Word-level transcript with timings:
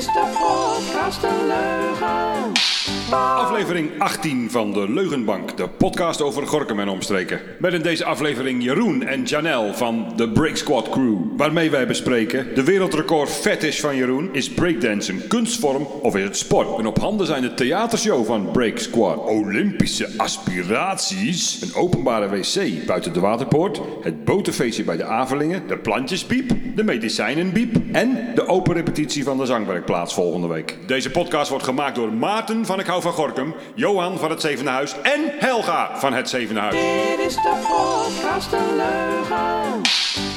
is 0.00 0.06
de 0.06 0.36
podcast 0.38 1.22
een 1.22 1.46
leugen. 1.46 2.69
Aflevering 3.12 3.90
18 3.98 4.50
van 4.50 4.72
de 4.72 4.90
Leugenbank, 4.90 5.56
de 5.56 5.68
podcast 5.68 6.22
over 6.22 6.46
Gorkum 6.46 6.80
en 6.80 6.88
omstreken. 6.88 7.40
Met 7.58 7.72
in 7.72 7.82
deze 7.82 8.04
aflevering 8.04 8.62
Jeroen 8.62 9.02
en 9.02 9.22
Janelle 9.22 9.74
van 9.74 10.12
de 10.16 10.28
Break 10.28 10.56
Squad 10.56 10.88
Crew. 10.88 11.16
Waarmee 11.36 11.70
wij 11.70 11.86
bespreken 11.86 12.54
de 12.54 12.64
wereldrecord 12.64 13.30
fetish 13.30 13.80
van 13.80 13.96
Jeroen. 13.96 14.28
Is 14.32 14.50
breakdance 14.50 15.12
een 15.12 15.28
kunstvorm 15.28 15.82
of 15.82 16.16
is 16.16 16.22
het 16.22 16.36
sport? 16.36 16.78
En 16.78 16.86
op 16.86 16.98
handen 16.98 17.26
zijn 17.26 17.42
de 17.42 17.54
theatershow 17.54 18.26
van 18.26 18.50
Break 18.50 18.78
Squad. 18.78 19.18
Olympische 19.18 20.08
aspiraties. 20.16 21.62
Een 21.62 21.74
openbare 21.74 22.28
wc 22.28 22.86
buiten 22.86 23.12
de 23.12 23.20
waterpoort. 23.20 23.80
Het 24.02 24.24
botenfeestje 24.24 24.84
bij 24.84 24.96
de 24.96 25.04
Avelingen. 25.04 25.66
De 25.66 25.78
plantjespiep. 25.78 26.52
De 26.74 26.84
medicijnenbiep. 26.84 27.76
En 27.92 28.18
de 28.34 28.46
open 28.46 28.74
repetitie 28.74 29.24
van 29.24 29.38
de 29.38 29.46
zangwerkplaats 29.46 30.14
volgende 30.14 30.46
week. 30.46 30.78
Deze 30.86 31.10
podcast 31.10 31.50
wordt 31.50 31.64
gemaakt 31.64 31.94
door 31.94 32.12
Maarten 32.12 32.66
van 32.66 32.80
Ik 32.80 32.86
Hou 32.86 32.99
van 33.00 33.12
Gorkum. 33.12 33.54
Johan 33.74 34.18
van 34.18 34.30
het 34.30 34.40
Zevende 34.40 34.70
Huis. 34.70 34.94
En 35.02 35.20
Helga 35.38 35.90
van 35.98 36.12
het 36.12 36.28
Zevende 36.28 36.60
Huis. 36.60 36.74
Dit 36.74 37.26
is 37.26 37.34
de 37.34 37.52
podcast 37.68 38.52
een 38.52 38.76
leugen. 38.76 39.80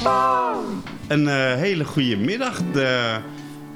Bam. 0.02 0.82
Een 1.08 1.28
eh, 1.28 1.54
hele 1.54 1.84
goede 1.84 2.16
middag. 2.16 2.60
De, 2.72 3.16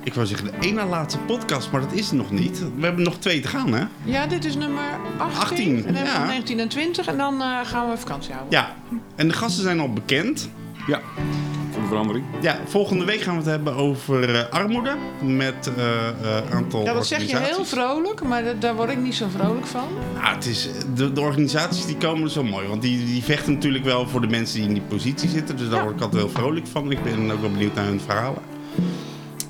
ik 0.02 0.14
wou 0.14 0.26
zeggen 0.26 0.46
de 0.46 0.56
één 0.60 0.74
na 0.74 0.86
laatste 0.86 1.18
podcast, 1.18 1.70
maar 1.70 1.80
dat 1.80 1.92
is 1.92 2.06
het 2.06 2.16
nog 2.16 2.30
niet. 2.30 2.58
We 2.76 2.84
hebben 2.84 3.04
nog 3.04 3.18
twee 3.18 3.40
te 3.40 3.48
gaan, 3.48 3.72
hè? 3.72 3.84
Ja, 4.04 4.26
dit 4.26 4.44
is 4.44 4.56
nummer 4.56 4.84
18. 5.18 5.40
18, 5.40 5.76
en 5.76 5.82
dan 5.82 5.94
hebben 5.94 6.12
we 6.12 6.18
ja. 6.18 6.26
19 6.26 6.60
en 6.60 6.68
20 6.68 7.06
en 7.06 7.16
dan 7.16 7.42
eh, 7.42 7.58
gaan 7.64 7.90
we 7.90 7.96
vakantie 7.96 8.32
houden. 8.32 8.58
Ja. 8.58 8.74
En 9.16 9.28
de 9.28 9.34
gasten 9.34 9.62
zijn 9.62 9.80
al 9.80 9.92
bekend. 9.92 10.48
Ja, 10.86 10.98
de 10.98 11.57
verandering. 11.88 12.24
Ja, 12.40 12.58
volgende 12.66 13.04
week 13.04 13.20
gaan 13.20 13.32
we 13.34 13.40
het 13.40 13.50
hebben 13.50 13.74
over 13.74 14.34
eh, 14.34 14.48
armoede 14.50 14.96
met 15.22 15.70
eh, 15.76 16.08
eh, 16.08 16.50
aantal 16.50 16.84
Ja, 16.84 16.92
dat 16.92 17.06
zeg 17.06 17.22
je 17.22 17.38
heel 17.38 17.64
vrolijk, 17.64 18.22
maar 18.22 18.44
da- 18.44 18.52
daar 18.58 18.74
word 18.76 18.90
ik 18.90 18.98
niet 18.98 19.14
zo 19.14 19.26
vrolijk 19.36 19.66
van. 19.66 19.84
Nou, 20.14 20.34
het 20.34 20.46
is, 20.46 20.68
de, 20.94 21.12
de 21.12 21.20
organisaties 21.20 21.86
die 21.86 21.96
komen 21.96 22.30
zo 22.30 22.42
mooi, 22.44 22.68
want 22.68 22.82
die, 22.82 23.04
die 23.04 23.22
vechten 23.24 23.52
natuurlijk 23.52 23.84
wel 23.84 24.08
voor 24.08 24.20
de 24.20 24.26
mensen 24.26 24.58
die 24.58 24.66
in 24.68 24.74
die 24.74 24.82
positie 24.88 25.28
zitten. 25.28 25.56
Dus 25.56 25.68
daar 25.68 25.76
Ja. 25.78 25.82
word 25.84 25.96
ik 25.96 26.02
altijd 26.02 26.22
heel 26.22 26.30
vrolijk 26.30 26.66
van. 26.66 26.90
Ik 26.90 27.02
ben 27.02 27.30
ook 27.32 27.40
wel 27.40 27.50
benieuwd 27.50 27.74
naar 27.74 27.84
hun 27.84 28.00
verhalen. 28.00 28.42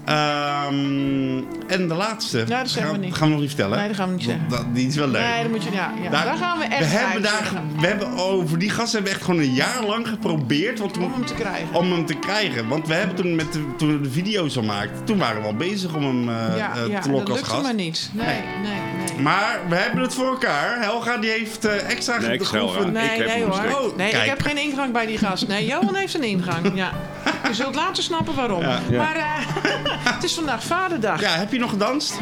Ehm, 0.09 1.43
en 1.67 1.89
de 1.89 1.95
laatste. 1.95 2.45
Ja, 2.49 2.63
dat 2.63 2.73
gaan, 2.73 2.93
we 2.93 2.99
niet. 2.99 3.15
gaan 3.15 3.27
we 3.27 3.33
nog 3.33 3.41
niet 3.41 3.49
vertellen. 3.51 3.79
Nee, 3.79 3.87
dat 3.89 3.97
gaan 3.97 4.09
we 4.09 4.15
niet 4.15 4.25
zeggen. 4.25 4.49
dat- 4.49 4.65
die 4.75 4.87
is 4.89 4.97
wel 4.97 5.09
leuk. 5.09 5.23
Nee, 5.23 5.43
dan 5.43 5.51
moet 5.51 5.63
je, 5.65 5.71
ja, 5.73 5.93
ja. 6.03 6.11
Daar- 6.11 6.25
Daar, 6.25 6.37
gaan 6.37 6.59
we 6.59 6.65
echt 6.65 6.79
we 6.79 6.97
hebben 6.97 7.23
daar, 7.23 7.53
we 7.81 7.87
hebben 7.87 8.09
over 8.17 8.59
die 8.59 8.71
gasten 8.71 8.93
hebben 8.93 9.11
we 9.13 9.17
echt 9.19 9.25
gewoon 9.27 9.41
een 9.41 9.53
jaar 9.55 9.85
lang 9.87 10.09
geprobeerd 10.09 10.79
want, 10.79 10.97
Om 10.99 11.13
hem 11.13 11.25
te 11.27 11.35
krijgen. 11.35 11.75
om 11.75 11.93
hem 11.93 12.07
te 12.07 12.15
krijgen. 12.15 12.69
Want 12.69 12.87
we 12.87 12.95
hebben 12.95 13.17
toen, 13.17 13.35
met 13.35 13.53
de, 13.53 13.65
toen 13.77 13.89
we 13.93 14.01
de 14.01 14.11
video's 14.11 14.57
al 14.57 14.63
maakten, 14.63 15.05
toen 15.05 15.19
waren 15.19 15.41
we 15.41 15.47
al 15.47 15.55
bezig 15.55 15.95
om 15.95 16.03
hem 16.05 16.29
eh, 16.29 16.57
ja, 16.57 16.73
eh, 16.77 16.89
ja, 16.89 17.01
te 17.01 17.09
dat 17.09 17.17
lokken 17.17 17.19
als 17.19 17.29
lukte 17.39 17.51
gast. 17.51 17.63
maar 17.63 17.75
niet. 17.75 18.11
Nee, 18.13 18.27
nee, 18.27 18.81
nee. 19.07 19.23
Maar 19.23 19.61
we 19.69 19.75
hebben 19.75 20.03
het 20.03 20.15
voor 20.15 20.27
elkaar. 20.27 20.77
Helga 20.83 21.17
die 21.17 21.31
heeft 21.31 21.65
eh, 21.65 21.91
extra 21.91 22.19
Nee. 22.19 22.27
Nee, 22.29 22.35
Ik 22.39 22.51
heb 22.51 23.27
nee 23.27 23.43
hoor. 23.45 23.53
Oh, 23.81 23.97
nee, 23.97 24.11
kijk. 24.11 24.23
ik 24.23 24.29
heb 24.29 24.43
geen 24.43 24.59
ingang 24.59 24.93
bij 24.93 25.07
die 25.07 25.19
gast. 25.19 25.49
Nee, 25.49 25.67
Johan 25.67 25.95
heeft 25.95 26.15
een 26.15 26.23
ingang. 26.23 26.71
Ja. 26.75 26.93
Je 27.49 27.55
zult 27.55 27.75
later 27.75 28.03
snappen 28.03 28.35
waarom. 28.35 28.61
Ja. 28.61 28.79
Ja. 28.91 29.03
Maar 29.03 29.17
eh, 29.17 29.25
het 30.15 30.25
is 30.25 30.35
vandaag 30.35 30.63
vaderdag. 30.65 31.21
Ja, 31.21 31.29
heb 31.31 31.53
je 31.53 31.59
nog 31.59 31.71
gedanst? 31.71 32.21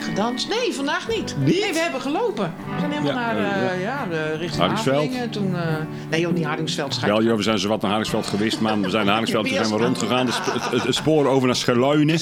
Gedanst? 0.00 0.48
Nee, 0.48 0.72
vandaag 0.74 1.08
niet. 1.08 1.34
Niet? 1.38 1.60
Nee, 1.60 1.72
we 1.72 1.78
hebben 1.78 2.00
gelopen. 2.00 2.52
We 2.74 2.78
zijn 2.78 2.90
helemaal 2.90 3.12
Ja, 3.12 3.32
naar 3.32 3.36
ja. 3.42 3.70
eh, 3.70 3.82
ja, 3.82 4.06
de, 4.10 4.30
richting 4.30 4.56
Hardingsveld. 4.56 4.96
Avelingen. 4.96 5.30
Toen, 5.30 5.56
eh, 5.56 5.62
nee 6.10 6.20
joh, 6.20 6.32
niet 6.32 6.44
Hardingsveld. 6.44 6.94
schijt. 6.94 7.12
Wel, 7.12 7.22
joh, 7.22 7.36
we 7.36 7.42
zijn 7.42 7.58
zo 7.58 7.68
wat 7.68 7.80
naar 7.80 7.90
Haringsveld 7.90 8.26
geweest, 8.26 8.60
man. 8.60 8.82
We 8.82 8.90
zijn 8.90 9.04
naar 9.04 9.12
Haringsveld, 9.14 9.46
toen 9.46 9.54
zijn 9.64 9.68
we 9.78 9.84
rondgegaan. 9.84 10.26
De 10.26 10.32
sp- 10.32 10.52
het, 10.52 10.70
het- 10.70 10.82
het 10.82 10.94
spoor 10.94 11.26
over 11.26 11.46
naar 11.46 11.56
Scheluinen. 11.56 12.14
En 12.14 12.20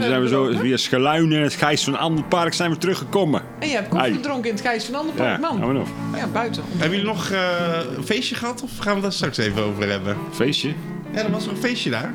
toen 0.00 0.08
zijn 0.08 0.22
we 0.22 0.28
zo 0.28 0.52
via 0.60 0.76
Scheluinen 0.76 1.36
en 1.38 1.42
het 1.44 1.54
Gijs 1.54 1.84
van 1.84 1.98
Anderpark 1.98 2.54
zijn 2.54 2.70
we 2.70 2.76
teruggekomen. 2.76 3.42
En 3.58 3.68
je 3.68 3.74
hebt 3.74 3.88
koffie 3.88 4.08
Ai. 4.08 4.14
gedronken 4.16 4.48
in 4.50 4.54
het 4.56 4.64
Gijs 4.64 4.84
van 4.84 4.92
Ja, 4.94 5.00
Anderpark, 5.00 5.40
man. 5.40 5.58
gaan 5.58 5.68
we 5.68 5.74
nog. 5.74 5.88
Ja, 6.16 6.26
buiten. 6.26 6.62
Hebben 6.70 6.98
jullie 6.98 7.12
nog 7.12 7.30
eh, 7.30 7.40
een 7.96 8.04
feestje 8.04 8.34
gehad 8.34 8.62
of 8.62 8.70
gaan 8.78 8.94
we 8.94 9.00
daar 9.00 9.12
straks 9.12 9.36
even 9.38 9.62
over 9.62 9.88
hebben? 9.90 10.16
Feestje. 10.32 10.72
Ja, 11.12 11.20
er 11.20 11.30
was 11.30 11.44
nog 11.44 11.54
een 11.54 11.60
feestje 11.60 11.90
daar. 11.90 12.14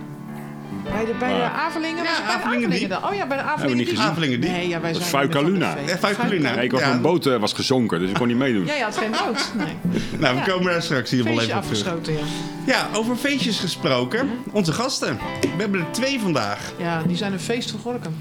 Bij 0.91 1.05
de, 1.05 1.13
bij 1.19 1.33
de 1.37 1.43
Avelingen? 1.43 2.03
Ja, 2.03 2.09
was 2.09 2.17
het 2.17 2.25
bij 2.25 2.35
de 2.35 2.43
Avelingen 2.43 2.65
Avelingen 2.69 2.89
dan? 2.89 3.03
Oh 3.09 3.15
ja, 3.15 3.27
bij 3.27 3.37
de 3.37 3.43
Avelingen. 3.43 3.77
niet 3.77 3.85
die- 3.87 3.95
gezien. 3.95 4.11
Avelingen 4.11 4.41
die. 4.41 4.49
Nee, 4.49 4.67
ja, 4.67 4.81
wij 4.81 4.93
zijn 4.93 5.05
Fuika 5.05 5.33
niet 5.41 5.43
meer 5.43 5.51
Luna. 5.53 5.65
van 5.73 5.75
de 5.85 5.91
Ja, 5.91 5.97
feest. 5.97 6.03
Fuika 6.15 6.27
Luna. 6.35 6.55
Nee, 6.55 6.63
ik 6.65 6.71
was 6.71 6.81
Ja. 6.81 6.87
mijn 6.87 7.01
boot 7.01 7.25
was 7.25 7.53
gezonken, 7.53 7.99
dus 7.99 8.09
ik 8.09 8.15
kon 8.15 8.27
niet 8.27 8.37
meedoen. 8.37 8.65
Ja, 8.65 8.73
je 8.73 8.83
had 8.83 8.97
geen 8.97 9.11
boot. 9.11 9.51
Nee. 9.57 9.75
Nou, 10.19 10.33
we 10.35 10.39
Ja. 10.39 10.45
komen 10.47 10.71
daar 10.71 10.81
straks 10.81 11.11
hier 11.11 11.23
wel 11.23 11.33
even 11.41 11.43
op 11.43 11.49
terug. 11.49 11.57
afgeschoten, 11.87 12.13
ja. 12.13 12.19
Ja, 12.65 12.87
over 12.93 13.15
feestjes 13.15 13.59
gesproken. 13.59 14.29
Onze 14.51 14.73
gasten. 14.73 15.19
We 15.41 15.47
hebben 15.61 15.79
er 15.79 15.91
twee 15.91 16.19
vandaag. 16.19 16.71
Ja, 16.77 17.01
die 17.07 17.17
zijn 17.17 17.33
een 17.33 17.39
feest 17.39 17.73
Gorkum. 17.81 18.15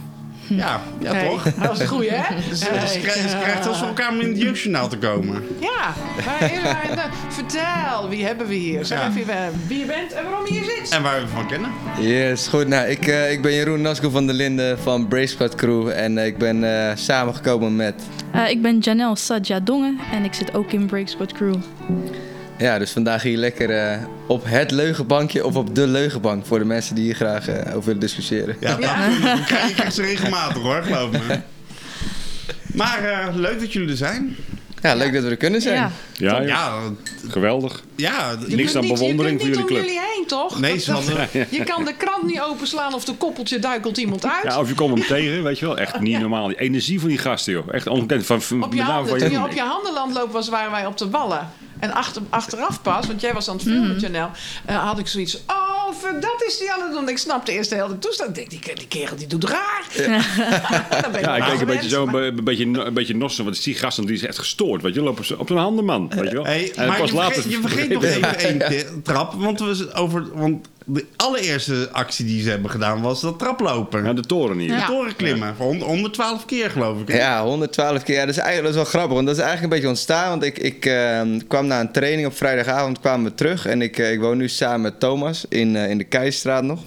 Ja, 0.48 0.80
ja 1.00 1.12
Hey, 1.12 1.28
toch? 1.28 1.42
Dat 1.58 1.68
was 1.68 1.78
het 1.78 1.88
goeie, 1.88 2.10
hè? 2.10 2.34
Dus 2.50 2.58
ze, 2.58 2.68
Hey. 2.70 2.86
ze 2.86 2.98
krijgen, 3.00 3.30
ze 3.30 3.36
krijgen 3.36 3.62
zelfs 3.62 3.78
voor 3.78 3.88
elkaar 3.88 4.10
om 4.10 4.20
in 4.20 4.28
het 4.28 4.40
jeugdjournaal 4.40 4.88
te 4.88 4.98
komen. 4.98 5.42
Ja, 5.60 5.94
maar, 6.24 6.94
nou, 6.96 7.10
vertel, 7.28 8.08
wie 8.08 8.24
hebben 8.24 8.46
we 8.46 8.54
hier? 8.54 8.84
Zeg 8.84 8.98
Ja. 8.98 9.08
even 9.20 9.34
eh, 9.34 9.38
wie 9.66 9.78
je 9.78 9.84
bent 9.84 10.12
en 10.12 10.24
waarom 10.24 10.46
je 10.46 10.52
hier 10.52 10.64
zit. 10.64 10.88
En 10.90 11.02
waar 11.02 11.20
we 11.20 11.28
van 11.28 11.46
kennen. 11.46 11.70
Yes, 12.00 12.48
goed. 12.48 12.68
Nou, 12.68 12.88
ik, 12.88 13.06
eh, 13.06 13.32
ik 13.32 13.42
ben 13.42 13.52
Jeroen 13.54 13.80
Nasko 13.80 14.10
van 14.10 14.26
der 14.26 14.34
Linden 14.34 14.78
van 14.78 15.08
Brace 15.08 15.26
Squad 15.26 15.54
Crew. 15.54 15.88
En 15.88 16.18
eh, 16.18 16.26
ik 16.26 16.38
ben 16.38 16.88
eh, 16.88 16.96
samengekomen 16.96 17.76
met... 17.76 17.94
Eh, 18.32 18.50
ik 18.50 18.62
ben 18.62 18.78
Janelle 18.78 19.16
Sadja 19.16 19.60
Dongen 19.60 19.98
en 20.12 20.24
ik 20.24 20.34
zit 20.34 20.54
ook 20.54 20.72
in 20.72 20.86
Break 20.86 21.08
Squad 21.08 21.32
Crew. 21.32 21.54
Ja, 22.58 22.78
dus 22.78 22.90
vandaag 22.90 23.22
hier 23.22 23.36
lekker 23.36 23.70
eh, 23.70 23.98
op 24.26 24.42
het 24.46 24.70
leugenbankje 24.70 25.44
of 25.46 25.56
op 25.56 25.74
de 25.74 25.86
leugenbank. 25.86 26.46
Voor 26.46 26.58
de 26.58 26.64
mensen 26.64 26.94
die 26.94 27.04
hier 27.04 27.14
graag 27.14 27.48
eh, 27.48 27.66
over 27.74 27.84
willen 27.84 28.00
discussiëren. 28.00 28.56
Ja, 28.60 28.70
je 28.70 29.42
krijgt- 29.46 29.68
je 29.68 29.74
krijgt 29.74 29.94
ze 29.94 30.02
regelmatig 30.02 30.62
hoor, 30.62 30.82
geloof 30.82 31.10
me. 31.10 31.40
Maar 32.74 33.04
eh, 33.04 33.34
leuk 33.34 33.60
dat 33.60 33.72
jullie 33.72 33.90
er 33.90 33.96
zijn. 33.96 34.36
Ja, 34.82 34.94
leuk 34.94 35.12
dat 35.12 35.22
we 35.22 35.30
er 35.30 35.36
kunnen 35.36 35.60
zijn. 35.60 35.74
Ja, 35.76 35.90
Ja, 36.12 36.40
ja. 36.40 36.46
Ja, 36.46 36.80
geweldig. 37.28 37.82
ja. 37.96 38.36
Je 38.48 38.56
Niks 38.56 38.74
aan 38.76 38.80
bewondering 38.80 39.40
je 39.40 39.46
voor 39.46 39.54
kunt 39.56 39.56
jullie 39.56 39.56
niet 39.56 39.66
club. 39.66 39.78
om 39.78 39.84
jullie 39.84 40.00
heen, 40.14 40.26
toch? 40.26 40.60
Nee, 40.60 40.82
Dat- 40.86 41.48
Je 41.58 41.64
kan 41.64 41.84
de 41.84 41.94
krant 41.96 42.22
niet 42.22 42.40
openslaan 42.40 42.94
of 42.94 43.04
de 43.04 43.14
koppeltje 43.14 43.58
duikelt 43.58 43.96
iemand 43.96 44.26
uit. 44.26 44.42
Ja, 44.52 44.60
of 44.60 44.68
je 44.68 44.74
komt 44.74 44.98
hem 44.98 45.06
tegen, 45.06 45.42
weet 45.42 45.58
je 45.58 45.66
wel. 45.66 45.78
Echt 45.78 46.00
niet 46.00 46.20
normaal. 46.20 46.46
Die 46.48 46.58
energie 46.60 47.00
van 47.00 47.08
die 47.08 47.18
gasten, 47.18 47.52
joh. 47.52 47.68
Echt 47.74 47.86
ongekend. 47.86 48.26
Van, 48.26 48.42
van, 48.42 48.62
op 48.62 48.74
je 48.74 48.82
handen, 48.82 49.08
van 49.08 49.18
toen 49.18 49.30
je 49.30 49.44
op 49.44 49.52
je 49.52 49.60
handenland 49.60 50.14
lopen 50.14 50.32
was, 50.32 50.48
waren 50.48 50.70
wij 50.70 50.86
op 50.86 50.98
de 50.98 51.10
wallen. 51.10 51.48
En 51.78 51.92
achter, 51.92 52.22
achteraf 52.28 52.82
pas, 52.82 53.06
want 53.06 53.20
jij 53.20 53.32
was 53.32 53.48
aan 53.48 53.54
het 53.56 53.64
filmen, 53.64 53.90
Mhm. 53.90 53.98
Janelle, 53.98 54.28
eh, 54.64 54.84
had 54.84 54.98
ik 54.98 55.06
zoiets. 55.06 55.40
Oh, 55.46 55.74
dat 56.20 56.42
is 56.46 56.58
die 56.58 56.72
aan 56.72 56.80
het 56.80 56.92
doen. 56.92 57.08
Ik 57.08 57.18
snapte 57.18 57.52
eerst 57.52 57.70
de 57.70 57.76
hele 57.76 57.98
toestand. 57.98 58.28
Ik 58.28 58.34
denk, 58.50 58.64
die, 58.64 58.74
die 58.74 58.86
kerel 58.88 59.16
die 59.16 59.26
doet 59.26 59.44
raar. 59.44 59.84
Dan 61.02 61.12
ben 61.12 61.20
je 61.20 61.26
Ja, 61.26 61.36
ik 61.36 61.46
denk 61.46 61.60
een 61.60 61.66
beetje 61.66 61.88
zo, 61.88 62.06
maar- 62.06 62.22
een 62.22 62.44
beetje, 62.44 62.64
een 62.64 62.94
beetje 62.94 63.16
nossen. 63.16 63.44
Want 63.44 63.64
die 63.64 63.74
gasten 63.74 64.06
die 64.06 64.14
is 64.14 64.22
echt 64.24 64.38
gestoord. 64.38 64.82
Weet 64.82 64.94
je, 64.94 65.02
lopen 65.02 65.38
op 65.38 65.46
zijn 65.46 65.58
handen, 65.58 65.84
man. 65.84 66.08
Weet 66.08 66.28
je 66.28 66.34
wel. 66.34 66.44
Hey, 66.44 66.72
en 66.74 66.88
maar 66.88 66.98
pas 66.98 67.08
je 67.10 67.14
later. 67.16 67.32
vergeet, 67.34 67.52
je 67.52 67.60
vergeet 67.60 67.88
nog 67.88 68.04
even 68.04 68.38
één 68.38 69.02
trap. 69.02 69.34
Want, 69.34 69.60
we, 69.60 69.90
over, 69.94 70.26
want 70.38 70.68
de 70.88 71.04
allereerste 71.16 71.88
actie 71.92 72.24
die 72.24 72.42
ze 72.42 72.50
hebben 72.50 72.70
gedaan 72.70 73.02
was 73.02 73.20
dat 73.20 73.38
traplopen. 73.38 74.04
Ja, 74.04 74.12
de 74.12 74.20
toren 74.22 74.58
hier. 74.58 74.68
de 74.68 74.74
Ja. 74.74 74.86
toren 74.86 75.16
klimmen. 75.16 75.54
Hond- 75.58 75.82
112 75.82 76.44
keer 76.44 76.70
geloof 76.70 77.00
ik. 77.00 77.12
Ja, 77.12 77.44
112 77.44 78.02
keer. 78.02 78.14
Ja, 78.14 78.20
dat, 78.26 78.30
is 78.34 78.40
eigenlijk, 78.40 78.74
dat 78.74 78.84
is 78.84 78.90
wel 78.90 79.00
grappig, 79.00 79.14
want 79.14 79.26
dat 79.26 79.36
is 79.36 79.42
eigenlijk 79.42 79.72
een 79.72 79.78
beetje 79.80 79.94
ontstaan. 79.96 80.28
Want 80.28 80.42
ik, 80.44 80.58
ik 80.58 80.86
eh, 80.86 81.20
kwam 81.48 81.66
na 81.66 81.80
een 81.80 81.92
training 81.92 82.26
op 82.26 82.36
vrijdagavond 82.36 83.00
kwamen 83.00 83.24
we 83.30 83.34
terug. 83.34 83.66
En 83.66 83.82
ik, 83.82 83.98
eh, 83.98 84.12
ik 84.12 84.20
woon 84.20 84.36
nu 84.36 84.48
samen 84.48 84.80
met 84.80 85.00
Thomas 85.00 85.44
in, 85.48 85.76
eh, 85.76 85.90
in 85.90 85.98
de 85.98 86.04
Keisstraat 86.04 86.62
nog. 86.62 86.80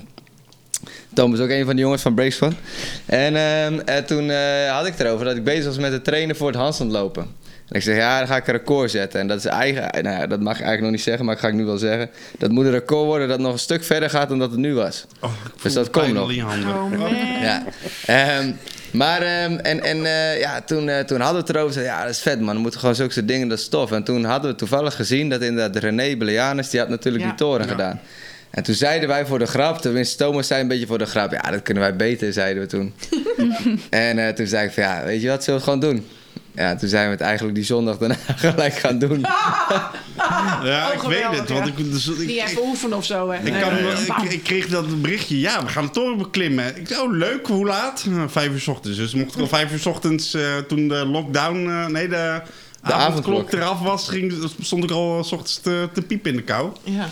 Thomas 1.14 1.40
is 1.40 1.46
ook 1.46 1.52
een 1.52 1.66
van 1.66 1.76
de 1.76 1.82
jongens 1.82 2.02
van 2.02 2.14
Breakspan. 2.14 2.54
En, 3.06 3.36
ehm, 3.36 3.80
en 3.86 4.06
toen 4.06 4.30
eh, 4.30 4.72
had 4.76 4.86
ik 4.86 4.92
het 4.98 5.02
erover 5.08 5.26
dat 5.26 5.36
ik 5.36 5.44
bezig 5.44 5.66
was 5.66 5.78
met 5.78 5.92
het 5.92 6.04
trainen 6.04 6.36
voor 6.36 6.48
het 6.48 6.56
handstand 6.58 6.92
lopen. 6.92 7.28
En 7.70 7.76
ik 7.76 7.82
zeg, 7.82 7.96
ja, 7.96 8.18
dan 8.18 8.28
ga 8.28 8.36
ik 8.36 8.48
een 8.48 8.54
record 8.54 8.92
zetten. 8.92 9.20
En 9.20 9.28
dat 9.28 9.38
is 9.38 9.46
eigen, 9.46 10.04
nou 10.04 10.20
ja, 10.20 10.28
dat 10.28 10.40
mag 10.40 10.54
ik 10.54 10.62
eigenlijk 10.62 10.82
nog 10.82 10.92
niet 10.92 11.02
zeggen, 11.02 11.26
maar 11.26 11.34
ik 11.36 11.40
ga 11.40 11.48
ik 11.48 11.54
nu 11.54 11.66
wel 11.66 11.78
zeggen. 11.78 12.10
Dat 12.38 12.52
moet 12.52 12.66
een 12.66 12.72
record 12.72 13.06
worden 13.06 13.28
dat 13.28 13.40
nog 13.40 13.54
een 13.54 13.60
stuk 13.60 13.84
verder 13.84 14.10
gaat 14.10 14.30
dan 14.30 14.40
dat 14.40 14.52
het 14.52 14.60
nu 14.60 14.74
was. 14.74 15.06
Oh, 15.20 15.32
Dus 15.62 15.74
dat 15.74 15.90
komt 15.90 16.14
nog. 16.14 16.30
Oh. 16.30 17.12
Ja. 17.42 17.64
Ehm, 18.06 18.52
maar 18.92 19.22
ehm, 19.22 19.54
en, 19.54 19.84
en, 19.84 20.06
eh, 20.06 20.40
ja, 20.40 20.62
toen, 20.62 20.90
eh, 20.90 21.00
toen 21.00 21.20
hadden 21.20 21.42
we 21.42 21.48
het 21.48 21.56
erover. 21.56 21.74
Zeiden, 21.74 21.94
ja, 21.94 22.02
dat 22.02 22.12
is 22.12 22.22
vet 22.22 22.40
man. 22.40 22.54
Dan 22.54 22.62
moeten 22.62 22.80
gewoon 22.80 22.96
zulke 22.96 23.14
soort 23.14 23.28
dingen, 23.28 23.48
dat 23.48 23.60
is 23.60 23.68
tof. 23.68 23.92
En 23.92 24.04
toen 24.04 24.24
hadden 24.24 24.52
we 24.52 24.58
toevallig 24.58 24.96
gezien 24.96 25.30
dat 25.30 25.42
inderdaad 25.42 25.84
René 25.84 26.18
Belianis... 26.18 26.70
die 26.70 26.80
had 26.80 26.90
natuurlijk 26.90 27.24
Ja. 27.24 27.30
die 27.30 27.38
toren 27.38 27.68
gedaan. 27.68 28.00
En 28.50 28.64
toen 28.64 28.76
zeiden 28.76 29.08
wij 29.10 29.26
voor 29.26 29.40
de 29.40 29.46
grap, 29.46 29.82
tenminste 29.82 30.18
Thomas 30.18 30.48
zei 30.48 30.62
een 30.62 30.68
beetje 30.68 30.88
voor 30.88 30.98
de 30.98 31.06
grap... 31.06 31.32
ja, 31.32 31.52
dat 31.52 31.62
kunnen 31.62 31.84
wij 31.84 31.96
beter, 31.96 32.34
zeiden 32.34 32.64
we 32.64 32.70
toen. 32.70 32.94
en 33.90 34.28
eh, 34.28 34.34
toen 34.34 34.48
zei 34.48 34.66
ik 34.68 34.72
van, 34.74 34.84
ja, 34.84 35.04
weet 35.04 35.22
je 35.22 35.28
wat, 35.28 35.44
zullen 35.44 35.60
we 35.60 35.66
het 35.72 35.80
gewoon 35.82 35.94
doen? 35.96 36.08
Ja, 36.60 36.76
toen 36.76 36.90
zijn 36.90 37.06
we 37.06 37.12
het 37.12 37.22
eigenlijk 37.22 37.56
die 37.56 37.64
zondag 37.66 37.98
daarna 37.98 38.16
gelijk 38.36 38.74
gaan 38.74 39.00
doen. 39.00 39.26
Ja, 40.64 40.92
ik 40.94 41.02
weet 41.02 41.24
het. 41.40 41.50
Want 41.50 41.66
ja. 41.66 41.72
ik, 41.78 41.92
dus, 41.92 42.08
ik, 42.08 42.18
Niet 42.18 42.30
ik, 42.30 42.48
even 42.48 42.64
oefenen 42.64 42.98
of 42.98 43.06
zo, 43.06 43.30
hè? 43.30 43.38
ik, 43.38 43.52
Nee, 43.52 43.62
kan, 43.62 43.74
nee, 43.74 43.92
ik, 44.26 44.32
ik 44.32 44.44
kreeg 44.44 44.68
dat 44.68 45.02
berichtje. 45.02 45.40
Ja, 45.40 45.64
we 45.64 45.70
gaan 45.70 45.86
de 45.86 45.92
toren 45.92 46.18
beklimmen. 46.18 46.78
Ik 46.78 46.88
zei, 46.88 47.02
oh 47.02 47.12
leuk, 47.12 47.48
hoe 47.48 47.66
laat? 47.66 48.06
Uh, 48.10 48.24
vijf 48.28 48.52
uur 48.52 48.60
's 48.60 48.68
ochtends. 48.68 48.98
Dus 48.98 49.12
we 49.14 49.20
mochten 49.20 49.42
al 49.42 49.48
vijf 49.48 49.72
uur 49.72 49.80
's 49.80 49.86
ochtends 49.86 50.34
eh, 50.34 50.58
toen 50.68 50.88
de 50.88 51.06
lockdown... 51.06 51.68
eh, 51.70 51.86
nee, 51.86 52.08
de, 52.08 52.42
avondklok 52.82 53.02
avondklok. 53.02 53.52
eraf 53.52 53.80
was, 53.80 54.08
ging, 54.10 54.34
stond 54.62 54.84
ik 54.84 54.92
al 54.92 55.24
's 55.24 55.32
ochtends 55.32 55.60
te, 55.60 55.90
te 55.94 56.02
piepen 56.02 56.32
in 56.32 56.38
de 56.38 56.44
kou. 56.44 56.72
Ja. 56.84 57.08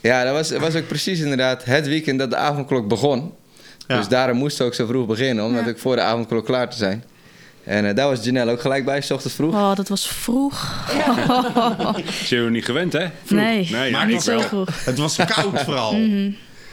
Ja, 0.00 0.24
dat 0.24 0.32
was, 0.32 0.50
was 0.50 0.74
ook 0.74 0.86
precies 0.88 1.20
inderdaad 1.20 1.64
het 1.64 1.86
weekend 1.86 2.18
dat 2.18 2.30
de 2.30 2.36
avondklok 2.36 2.88
begon. 2.88 3.32
Ja. 3.86 3.96
Dus 3.96 4.08
daarom 4.08 4.36
moesten 4.36 4.64
we 4.64 4.70
ook 4.70 4.76
zo 4.76 4.86
vroeg 4.86 5.06
beginnen, 5.06 5.44
omdat 5.44 5.64
Ja. 5.64 5.70
ik 5.70 5.78
voor 5.78 5.96
de 5.96 6.02
avondklok 6.02 6.44
klaar 6.44 6.70
te 6.70 6.76
zijn. 6.76 7.04
En 7.64 7.88
eh, 7.88 7.94
daar 7.94 8.08
was 8.08 8.24
Janelle 8.24 8.52
ook 8.52 8.60
gelijk 8.60 8.84
bij, 8.84 9.00
s 9.00 9.10
ochtends 9.10 9.36
vroeg. 9.36 9.54
Oh, 9.54 9.74
dat 9.74 9.88
was 9.88 10.08
vroeg. 10.08 10.84
Zijn 12.24 12.44
we 12.44 12.50
niet 12.50 12.64
gewend, 12.64 12.92
hè? 12.92 13.06
Vroeg. 13.24 13.40
Nee, 13.40 13.68
nee 13.70 13.90
ja, 13.90 13.96
maar 13.96 14.06
niet 14.06 14.22
zo 14.22 14.30
wel. 14.38 14.40
vroeg. 14.48 14.84
Het 14.84 14.98
was 14.98 15.16
koud 15.16 15.60
vooral. 15.62 15.90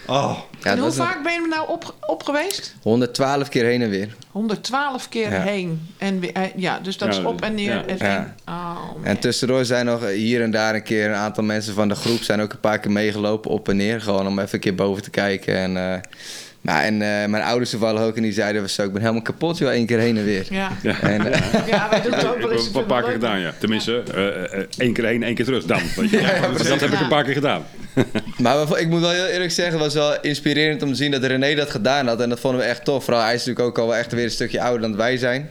Oh, 0.08 0.38
Ja, 0.62 0.72
en 0.72 0.78
hoe 0.78 0.88
een- 0.88 0.94
vaak 0.94 1.24
ben 1.24 1.34
je 1.34 1.40
er 1.42 1.48
nou 1.48 1.70
op, 1.70 1.96
op 2.08 2.24
geweest? 2.24 2.76
112 2.82 3.50
keer 3.50 3.66
heen 3.66 3.82
en 3.82 3.90
weer. 3.90 4.16
112 4.32 5.10
keer 5.10 5.32
Ja. 5.32 5.42
heen. 5.42 5.88
En 5.98 6.20
weer, 6.20 6.34
eh, 6.34 6.42
ja, 6.56 6.80
dus 6.80 6.98
dat 6.98 7.14
Ja, 7.14 7.20
is 7.20 7.26
op 7.26 7.42
en 7.42 7.56
neer. 7.56 7.66
ja. 7.74 7.84
En, 7.86 7.98
Ja. 8.00 8.36
Oh. 8.48 8.78
En 9.04 9.20
tussendoor 9.20 9.66
zijn 9.66 9.86
nog 9.86 10.08
hier 10.10 10.42
en 10.42 10.52
daar 10.52 10.76
een 10.76 10.84
keer 10.84 11.10
een 11.10 11.16
aantal 11.16 11.44
mensen 11.44 11.74
van 11.74 11.88
de 11.88 11.96
groep 11.96 12.22
zijn 12.22 12.42
ook 12.42 12.52
een 12.54 12.60
paar 12.60 12.80
keer 12.80 12.92
meegelopen 12.92 13.52
op 13.52 13.70
en 13.70 13.76
neer. 13.78 14.02
Gewoon 14.02 14.28
om 14.28 14.40
even 14.40 14.54
een 14.54 14.60
keer 14.60 14.76
boven 14.76 15.04
te 15.04 15.10
kijken. 15.10 15.56
En, 15.56 15.78
eh, 15.94 16.00
nou, 16.62 16.84
en 16.84 16.94
eh, 16.94 17.30
mijn 17.30 17.44
ouders 17.44 17.70
toevallig 17.70 18.02
ook 18.02 18.16
en 18.16 18.22
die 18.22 18.32
zeiden 18.34 18.70
zo, 18.70 18.84
ik 18.84 18.92
ben 18.92 19.02
helemaal 19.02 19.22
kapot 19.22 19.58
joh, 19.58 19.70
één 19.72 19.86
keer 19.86 20.00
heen 20.00 20.18
en 20.18 20.26
weer. 20.26 20.46
Ja. 20.50 20.70
Ja. 20.82 21.00
En, 21.02 21.34
eh, 21.34 21.68
ja, 21.68 21.88
wij 21.90 22.02
doen 22.02 22.14
het 22.14 22.28
ook 22.28 22.36
Ik 22.36 22.40
wel 22.42 22.50
heb 22.50 22.58
eens. 22.58 22.68
het 22.68 22.76
een 22.76 22.86
paar 22.86 23.04
keer 23.04 23.12
gedaan, 23.12 23.40
ja. 23.40 23.54
Tenminste, 23.60 24.04
eh, 24.16 24.64
één 24.78 24.94
keer 24.94 25.06
heen, 25.06 25.24
één 25.24 25.36
keer 25.36 25.46
terug 25.46 25.66
dan. 25.66 25.82
Weet 25.96 26.10
je. 26.10 26.50
Dus 26.58 26.68
dat 26.68 26.80
heb 26.80 26.90
ik 26.90 26.96
Ja. 26.98 27.02
een 27.04 27.08
paar 27.10 27.24
keer 27.24 27.34
gedaan. 27.34 27.64
maar 28.38 28.80
ik 28.80 28.88
moet 28.88 29.00
wel 29.00 29.10
heel 29.10 29.26
eerlijk 29.26 29.52
zeggen, 29.52 29.74
het 29.74 29.84
was 29.84 29.94
wel 29.94 30.22
inspirerend 30.22 30.82
om 30.84 30.90
te 30.90 30.96
zien 30.96 31.12
dat 31.12 31.24
René 31.24 31.56
dat 31.56 31.70
gedaan 31.70 32.08
had. 32.08 32.22
En 32.22 32.30
dat 32.30 32.40
vonden 32.40 32.62
we 32.62 32.68
echt 32.68 32.84
tof. 32.86 33.04
Vooral 33.04 33.24
hij 33.24 33.34
is 33.34 33.40
natuurlijk 33.46 33.68
ook 33.68 33.78
al 33.78 33.88
wel 33.88 33.96
echt 33.98 34.12
weer 34.14 34.24
een 34.24 34.32
stukje 34.32 34.62
ouder 34.62 34.82
dan 34.82 34.96
wij 34.98 35.18
zijn. 35.18 35.50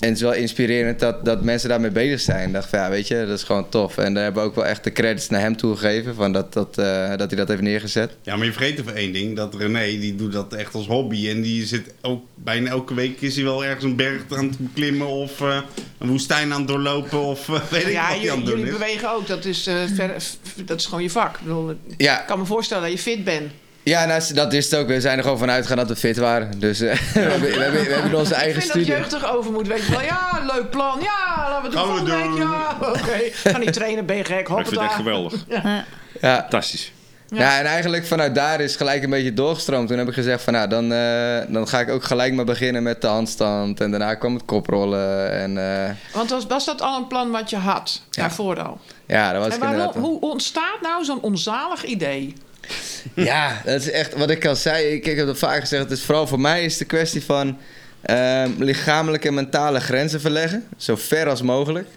En 0.00 0.06
het 0.08 0.16
is 0.16 0.22
wel 0.22 0.32
inspirerend 0.34 1.00
dat, 1.00 1.24
dat 1.24 1.42
mensen 1.42 1.68
daarmee 1.68 1.90
bezig 1.90 2.20
zijn. 2.20 2.46
Ik 2.46 2.52
dacht 2.54 2.68
van 2.68 2.78
ja, 2.78 2.90
weet 2.90 3.08
je, 3.08 3.24
dat 3.26 3.38
is 3.38 3.42
gewoon 3.44 3.68
tof. 3.68 3.96
En 3.98 4.14
daar 4.14 4.22
hebben 4.22 4.42
we 4.42 4.48
ook 4.48 4.54
wel 4.54 4.66
echt 4.66 4.84
de 4.84 4.92
credits 4.92 5.28
naar 5.28 5.40
hem 5.40 5.56
toegegeven. 5.56 6.14
Van 6.14 6.32
dat, 6.32 6.52
dat, 6.52 6.78
eh, 6.78 7.08
dat 7.16 7.30
hij 7.30 7.36
dat 7.38 7.48
heeft 7.48 7.60
neergezet. 7.62 8.16
ja, 8.22 8.36
maar 8.36 8.46
je 8.46 8.52
vergeet 8.52 8.78
even 8.78 8.94
één 8.94 9.12
ding. 9.12 9.36
Dat 9.36 9.54
René, 9.54 9.84
die 9.84 10.14
doet 10.14 10.32
dat 10.32 10.52
echt 10.54 10.74
als 10.74 10.86
hobby. 10.86 11.28
En 11.28 11.40
die 11.42 11.66
zit 11.66 11.94
ook 12.00 12.24
bijna 12.34 12.70
elke 12.70 12.94
week 12.94 13.20
is 13.20 13.34
hij 13.34 13.44
wel 13.44 13.64
ergens 13.64 13.84
een 13.84 13.96
berg 13.96 14.22
aan 14.30 14.46
het 14.48 14.58
beklimmen. 14.58 15.06
Of 15.06 15.40
eh, 15.40 15.60
een 15.98 16.08
woestijn 16.08 16.52
aan 16.52 16.58
het 16.58 16.68
doorlopen. 16.68 17.18
Of 17.20 17.48
eh, 17.48 17.60
weet 17.70 17.86
ik 17.86 17.92
Ja, 17.92 18.08
wat 18.08 18.08
hij 18.08 18.16
aan 18.16 18.20
jullie, 18.20 18.30
het 18.36 18.44
doen 18.46 18.58
jullie 18.58 18.72
is. 18.72 18.78
bewegen 18.78 19.10
ook. 19.14 19.26
Dat 19.26 19.44
is, 19.44 19.66
eh, 19.66 19.74
ver- 19.94 20.22
dat 20.64 20.78
is 20.78 20.84
gewoon 20.86 21.02
je 21.02 21.10
vak. 21.10 21.34
Ik, 21.36 21.42
bedoel, 21.42 21.74
Ja, 21.96 22.20
ik 22.20 22.26
kan 22.26 22.38
me 22.38 22.44
voorstellen 22.44 22.82
dat 22.82 22.92
je 22.92 22.98
fit 22.98 23.24
bent. 23.24 23.50
Ja, 23.90 24.04
nou, 24.04 24.34
dat 24.34 24.52
is 24.52 24.70
het 24.70 24.80
ook. 24.80 24.86
We 24.86 25.00
zijn 25.00 25.16
er 25.16 25.22
gewoon 25.22 25.38
vanuit 25.38 25.62
gegaan 25.62 25.78
dat 25.78 25.88
we 25.88 25.96
fit 25.96 26.16
waren. 26.16 26.60
Dus 26.60 26.80
eh, 26.80 26.98
we, 27.12 27.20
hebben, 27.20 27.40
we, 27.40 27.62
hebben, 27.62 27.84
we 27.84 27.92
hebben 27.92 28.18
onze 28.18 28.34
Ik 28.34 28.40
eigen 28.40 28.62
vind 28.62 28.72
dat 28.72 28.82
studie. 28.82 29.00
jeugdig 29.00 29.34
over 29.34 29.52
moet. 29.52 29.66
Weet 29.66 29.86
je 29.86 29.90
wel, 29.90 30.02
ja, 30.02 30.40
leuk 30.52 30.70
plan. 30.70 30.98
Ja, 31.00 31.48
laten 31.50 31.70
we 31.70 31.76
het 31.78 31.86
doen 31.86 31.96
Gaan 31.96 32.04
we 32.04 32.28
doen. 32.28 32.36
Ja, 32.36 32.76
oké. 32.80 33.18
Ga 33.50 33.58
niet 33.58 33.72
trainen, 33.72 34.06
ben 34.06 34.16
je 34.16 34.24
gek. 34.24 34.48
Ik 34.48 34.54
vind 34.54 34.70
het 34.70 34.78
echt 34.78 34.94
geweldig. 34.94 35.34
Ja. 35.48 35.84
Fantastisch. 36.20 36.92
Ja. 37.28 37.58
en 37.58 37.64
eigenlijk 37.64 38.06
vanuit 38.06 38.34
daar 38.34 38.60
is 38.60 38.76
gelijk 38.76 39.02
een 39.02 39.10
beetje 39.10 39.34
doorgestroomd. 39.34 39.88
Toen 39.88 39.98
heb 39.98 40.08
ik 40.08 40.14
gezegd 40.14 40.42
van 40.42 40.52
nou, 40.52 40.68
dan, 40.68 40.92
eh, 40.92 41.40
dan 41.48 41.68
ga 41.68 41.80
ik 41.80 41.90
ook 41.90 42.04
gelijk 42.04 42.34
maar 42.34 42.44
beginnen 42.44 42.82
met 42.82 43.00
de 43.00 43.06
handstand. 43.06 43.80
En 43.80 43.90
daarna 43.90 44.14
kwam 44.14 44.34
het 44.34 44.44
koprollen. 44.44 45.32
En 45.32 45.58
eh, 45.84 45.90
Want 46.12 46.30
was, 46.30 46.46
was 46.46 46.64
dat 46.64 46.82
al 46.82 46.96
een 46.96 47.06
plan 47.06 47.30
wat 47.30 47.50
je 47.50 47.56
had? 47.56 48.02
Ja. 48.10 48.22
Daarvoor 48.22 48.62
al? 48.62 48.78
ja, 49.06 49.32
dat 49.32 49.44
was 49.44 49.54
En 49.54 49.60
waarom, 49.60 50.02
hoe 50.02 50.20
ontstaat 50.20 50.80
nou 50.82 51.04
zo'n 51.04 51.20
onzalig 51.20 51.84
idee? 51.84 52.34
Ja, 53.14 53.62
dat 53.64 53.80
is 53.80 53.90
echt 53.90 54.14
wat 54.14 54.30
ik 54.30 54.46
al 54.46 54.56
zei. 54.56 54.86
Ik, 54.86 55.04
heb 55.04 55.26
het 55.26 55.38
vaak 55.38 55.60
gezegd. 55.60 55.82
Het 55.82 55.92
is 55.92 56.04
vooral 56.04 56.26
voor 56.26 56.40
mij 56.40 56.64
is 56.64 56.76
de 56.76 56.84
kwestie 56.84 57.22
van 57.22 57.58
ehm, 58.00 58.50
lichamelijke 58.58 59.28
en 59.28 59.34
mentale 59.34 59.80
grenzen 59.80 60.20
verleggen. 60.20 60.66
Zo 60.76 60.96
ver 60.96 61.28
als 61.28 61.42
mogelijk. 61.42 61.88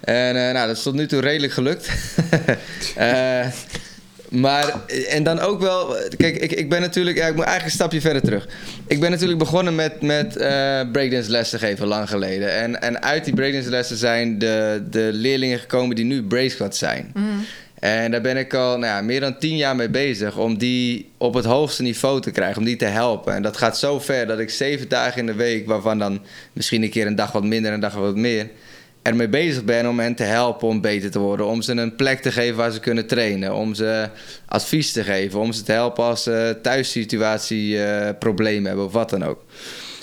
En 0.00 0.36
eh, 0.36 0.52
nou, 0.52 0.66
dat 0.66 0.76
is 0.76 0.82
tot 0.82 0.94
nu 0.94 1.06
toe 1.06 1.20
redelijk 1.20 1.52
gelukt. 1.52 1.88
Eh, 2.96 3.46
maar, 4.28 4.74
en 5.08 5.22
dan 5.22 5.40
ook 5.40 5.60
wel... 5.60 5.96
Kijk, 6.16 6.36
ik, 6.36 6.52
ik 6.52 6.68
ben 6.68 6.80
natuurlijk... 6.80 7.16
Ja, 7.16 7.26
ik 7.26 7.34
moet 7.34 7.44
eigenlijk 7.44 7.64
een 7.64 7.80
stapje 7.80 8.00
verder 8.00 8.22
terug. 8.22 8.48
Ik 8.86 9.00
ben 9.00 9.10
natuurlijk 9.10 9.38
begonnen 9.38 9.74
met, 9.74 10.02
met 10.02 10.36
eh 10.36 10.80
breakdance 10.92 11.30
lessen 11.30 11.58
geven, 11.58 11.86
lang 11.86 12.08
geleden. 12.08 12.52
En, 12.52 12.82
en 12.82 13.02
uit 13.02 13.24
die 13.24 13.34
breakdance 13.34 13.70
lessen 13.70 13.96
zijn 13.96 14.38
de, 14.38 14.82
de 14.90 15.10
leerlingen 15.12 15.58
gekomen 15.58 15.96
die 15.96 16.04
nu 16.04 16.22
Brace 16.22 16.48
Squad 16.48 16.76
zijn. 16.76 17.12
En 17.82 18.10
daar 18.10 18.20
ben 18.20 18.36
ik 18.36 18.54
al 18.54 18.78
nou 18.78 18.92
ja, 18.92 19.00
meer 19.00 19.20
dan 19.20 19.38
tien 19.38 19.56
jaar 19.56 19.76
mee 19.76 19.90
bezig 19.90 20.36
om 20.36 20.58
die 20.58 21.10
op 21.18 21.34
het 21.34 21.44
hoogste 21.44 21.82
niveau 21.82 22.20
te 22.20 22.30
krijgen, 22.30 22.58
om 22.58 22.64
die 22.64 22.76
te 22.76 22.84
helpen. 22.84 23.34
En 23.34 23.42
dat 23.42 23.56
gaat 23.56 23.78
zo 23.78 23.98
ver 23.98 24.26
dat 24.26 24.38
ik 24.38 24.50
zeven 24.50 24.88
dagen 24.88 25.20
in 25.20 25.26
de 25.26 25.34
week, 25.34 25.66
waarvan 25.66 25.98
dan 25.98 26.20
misschien 26.52 26.82
een 26.82 26.90
keer 26.90 27.06
een 27.06 27.14
dag 27.14 27.32
wat 27.32 27.44
minder 27.44 27.68
en 27.68 27.74
een 27.74 27.80
dag 27.80 27.94
wat 27.94 28.16
meer, 28.16 28.50
ermee 29.02 29.28
bezig 29.28 29.64
ben 29.64 29.88
om 29.88 30.00
hen 30.00 30.14
te 30.14 30.22
helpen 30.22 30.68
om 30.68 30.80
beter 30.80 31.10
te 31.10 31.18
worden. 31.18 31.46
Om 31.46 31.62
ze 31.62 31.72
een 31.72 31.96
plek 31.96 32.22
te 32.22 32.32
geven 32.32 32.56
waar 32.56 32.70
ze 32.70 32.80
kunnen 32.80 33.06
trainen. 33.06 33.54
Om 33.54 33.74
ze 33.74 34.08
advies 34.46 34.92
te 34.92 35.04
geven. 35.04 35.40
Om 35.40 35.52
ze 35.52 35.62
te 35.62 35.72
helpen 35.72 36.04
als 36.04 36.22
ze 36.22 36.58
thuissituatie 36.62 37.84
eh, 37.84 38.10
problemen 38.18 38.66
hebben 38.66 38.84
of 38.84 38.92
wat 38.92 39.10
dan 39.10 39.24
ook. 39.24 39.44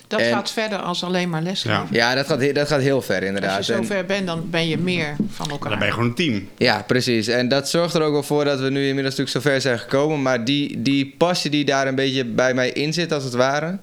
Dat 0.10 0.20
En- 0.20 0.32
gaat 0.32 0.52
verder 0.52 0.78
als 0.78 1.04
alleen 1.04 1.30
maar 1.30 1.42
lesgeven. 1.42 1.78
Ja. 1.92 2.10
Ja, 2.10 2.16
dat 2.16 2.26
gaat, 2.26 2.56
dat 2.56 2.68
gaat 2.68 2.82
heel 2.82 3.02
ver 3.02 3.24
inderdaad. 3.24 3.58
Als 3.58 3.68
je 3.68 3.74
En- 3.74 3.86
zover 3.86 4.06
bent, 4.06 4.28
dan 4.28 4.50
ben 4.50 4.68
je 4.68 4.78
meer 4.78 5.16
van 5.30 5.50
elkaar. 5.50 5.70
Dan 5.70 5.80
ben 5.80 5.88
je 5.88 5.94
gewoon 5.94 6.10
een 6.10 6.16
team. 6.16 6.48
Ja, 6.58 6.84
precies. 6.88 7.28
En 7.28 7.48
dat 7.48 7.70
zorgt 7.70 7.94
er 7.94 8.02
ook 8.02 8.12
wel 8.12 8.24
voor 8.24 8.46
dat 8.46 8.60
we 8.60 8.70
nu 8.70 8.88
inmiddels 8.88 9.16
natuurlijk 9.16 9.46
zover 9.46 9.62
zijn 9.62 9.80
gekomen. 9.80 10.22
Maar 10.22 10.46
die, 10.46 10.82
die 10.82 11.16
passie 11.18 11.52
die 11.52 11.66
daar 11.66 11.88
een 11.88 11.96
beetje 11.96 12.26
bij 12.26 12.54
mij 12.54 12.70
in 12.70 12.94
zit, 12.94 13.12
als 13.12 13.24
het 13.24 13.34
ware. 13.34 13.78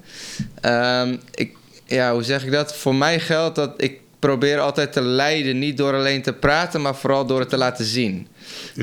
Ehm, 0.61 1.15
ik, 1.33 1.55
ja, 1.85 2.13
hoe 2.13 2.23
zeg 2.23 2.45
ik 2.45 2.51
dat? 2.51 2.75
Voor 2.75 2.95
mij 2.95 3.19
geldt 3.19 3.55
dat 3.55 3.73
ik 3.77 3.99
probeer 4.19 4.59
altijd 4.59 4.93
te 4.93 5.01
leiden. 5.01 5.59
Niet 5.59 5.77
door 5.77 5.93
alleen 5.93 6.21
te 6.21 6.33
praten, 6.33 6.81
maar 6.81 6.95
vooral 6.95 7.25
door 7.25 7.39
het 7.39 7.49
te 7.49 7.57
laten 7.57 7.85
zien. 7.85 8.27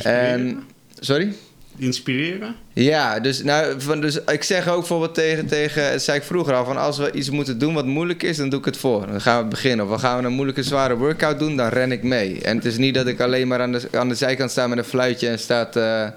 En, 0.02 0.62
sorry? 1.00 1.32
Inspireren. 1.78 2.54
Ja, 2.72 3.20
dus, 3.20 3.42
nou, 3.42 3.80
van, 3.80 4.00
dus 4.00 4.20
ik 4.24 4.42
zeg 4.42 4.68
ook 4.68 4.78
bijvoorbeeld 4.78 5.14
tegen, 5.14 5.46
tegen, 5.46 5.92
dat 5.92 6.02
zei 6.02 6.18
ik 6.18 6.24
vroeger 6.24 6.54
al, 6.54 6.64
van 6.64 6.76
als 6.76 6.98
we 6.98 7.12
iets 7.12 7.30
moeten 7.30 7.58
doen 7.58 7.74
wat 7.74 7.86
moeilijk 7.86 8.22
is, 8.22 8.36
dan 8.36 8.48
doe 8.48 8.58
ik 8.58 8.64
het 8.64 8.76
voor. 8.76 9.06
Dan 9.06 9.20
gaan 9.20 9.42
we 9.42 9.48
beginnen. 9.48 9.84
Of 9.84 9.90
dan 9.90 10.00
gaan 10.00 10.20
we 10.20 10.26
een 10.26 10.32
moeilijke, 10.32 10.62
zware 10.62 10.96
workout 10.96 11.38
doen, 11.38 11.56
dan 11.56 11.68
ren 11.68 11.92
ik 11.92 12.02
mee. 12.02 12.40
En 12.40 12.56
het 12.56 12.64
is 12.64 12.76
niet 12.76 12.94
dat 12.94 13.06
ik 13.06 13.20
alleen 13.20 13.48
maar 13.48 13.60
aan 13.60 13.72
de, 13.72 13.88
aan 13.92 14.08
de 14.08 14.14
zijkant 14.14 14.50
sta 14.50 14.66
met 14.66 14.78
een 14.78 14.84
fluitje 14.84 15.28
en 15.28 15.38
sta 15.38 15.66
te 15.66 16.12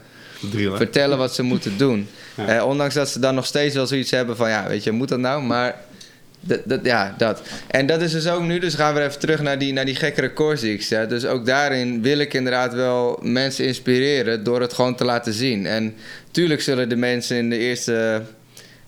Drillen. 0.51 0.77
vertellen 0.77 1.18
wat 1.18 1.36
ze 1.36 1.44
moeten 1.44 1.77
doen. 1.77 2.07
Ja. 2.36 2.48
Eh, 2.48 2.65
ondanks 2.65 2.94
dat 2.94 3.09
ze 3.09 3.19
dan 3.19 3.36
nog 3.36 3.45
steeds 3.45 3.75
wel 3.75 3.88
zoiets 3.88 4.12
hebben 4.12 4.36
van, 4.36 4.50
ja, 4.50 4.68
weet 4.68 4.83
je, 4.83 4.92
moet 4.92 5.09
dat 5.09 5.19
nou? 5.19 5.44
Maar 5.44 5.75
dat, 6.39 6.60
dat, 6.66 6.80
ja, 6.84 7.16
dat. 7.18 7.42
En 7.68 7.86
dat 7.86 8.01
is 8.01 8.12
dus 8.12 8.28
ook 8.28 8.42
nu, 8.42 8.60
dus 8.60 8.74
gaan 8.74 8.94
we 8.94 9.04
even 9.04 9.19
terug 9.19 9.42
naar 9.42 9.60
die, 9.60 9.74
naar 9.74 9.86
die 9.86 9.95
gekke 9.95 10.22
records 10.22 10.62
die 10.62 10.74
ik 10.74 10.81
zet. 10.81 11.10
Dus 11.10 11.25
ook 11.25 11.45
daarin 11.45 12.01
wil 12.01 12.18
ik 12.18 12.34
inderdaad 12.34 12.74
wel 12.74 13.19
mensen 13.22 13.66
inspireren 13.66 14.44
door 14.44 14.62
het 14.62 14.74
gewoon 14.74 14.95
te 14.95 15.06
laten 15.06 15.34
zien. 15.34 15.66
En 15.66 15.95
tuurlijk 16.31 16.62
zullen 16.62 16.89
de 16.89 16.95
mensen 16.95 17.38
in 17.38 17.50
de 17.50 17.57
eerste, 17.57 18.22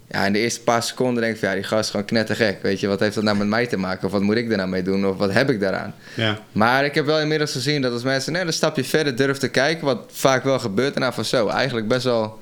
ja, 0.10 0.26
in 0.26 0.34
de 0.34 0.40
eerste 0.40 0.62
paar 0.62 0.84
seconden 0.84 1.22
denken 1.22 1.40
van, 1.40 1.50
ja, 1.50 1.56
die 1.56 1.64
gast 1.64 1.84
is 1.84 1.90
gewoon 1.90 2.06
knettergek. 2.06 2.62
Weet 2.62 2.80
je, 2.80 2.88
wat 2.88 3.00
heeft 3.00 3.16
dat 3.16 3.24
nou 3.24 3.38
met 3.38 3.48
mij 3.48 3.68
te 3.68 3.78
maken? 3.78 4.06
Of 4.06 4.12
wat 4.12 4.22
moet 4.22 4.36
ik 4.36 4.52
er 4.52 4.58
nou 4.58 4.70
mee 4.70 4.84
doen? 4.84 5.08
Of 5.08 5.18
wat 5.18 5.34
heb 5.34 5.50
ik 5.50 5.60
daaraan? 5.60 5.96
Ja. 6.14 6.40
Maar 6.52 6.86
ik 6.86 6.96
heb 6.96 7.06
wel 7.06 7.20
inmiddels 7.20 7.52
gezien 7.52 7.82
dat 7.82 7.92
als 7.92 8.04
mensen 8.04 8.34
net 8.34 8.48
een 8.48 8.54
stapje 8.54 8.84
verder 8.84 9.16
durven 9.16 9.40
te 9.40 9.50
kijken, 9.50 9.86
wat 9.86 10.06
vaak 10.12 10.44
wel 10.44 10.60
gebeurt, 10.60 10.96
en 10.96 11.02
dan 11.02 11.14
van 11.14 11.26
zo, 11.26 11.48
eigenlijk 11.48 11.88
best 11.88 12.04
wel 12.04 12.40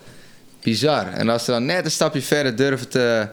bizar. 0.64 1.14
En 1.14 1.30
als 1.30 1.46
ze 1.46 1.52
dan 1.52 1.66
net 1.66 1.86
een 1.86 1.92
stapje 1.92 2.22
verder 2.22 2.56
durven 2.56 2.90
te 2.90 3.28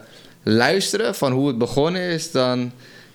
luisteren 0.47 1.15
van 1.15 1.31
hoe 1.31 1.47
het 1.47 1.57
begonnen 1.57 2.01
is, 2.01 2.31
dan 2.31 2.71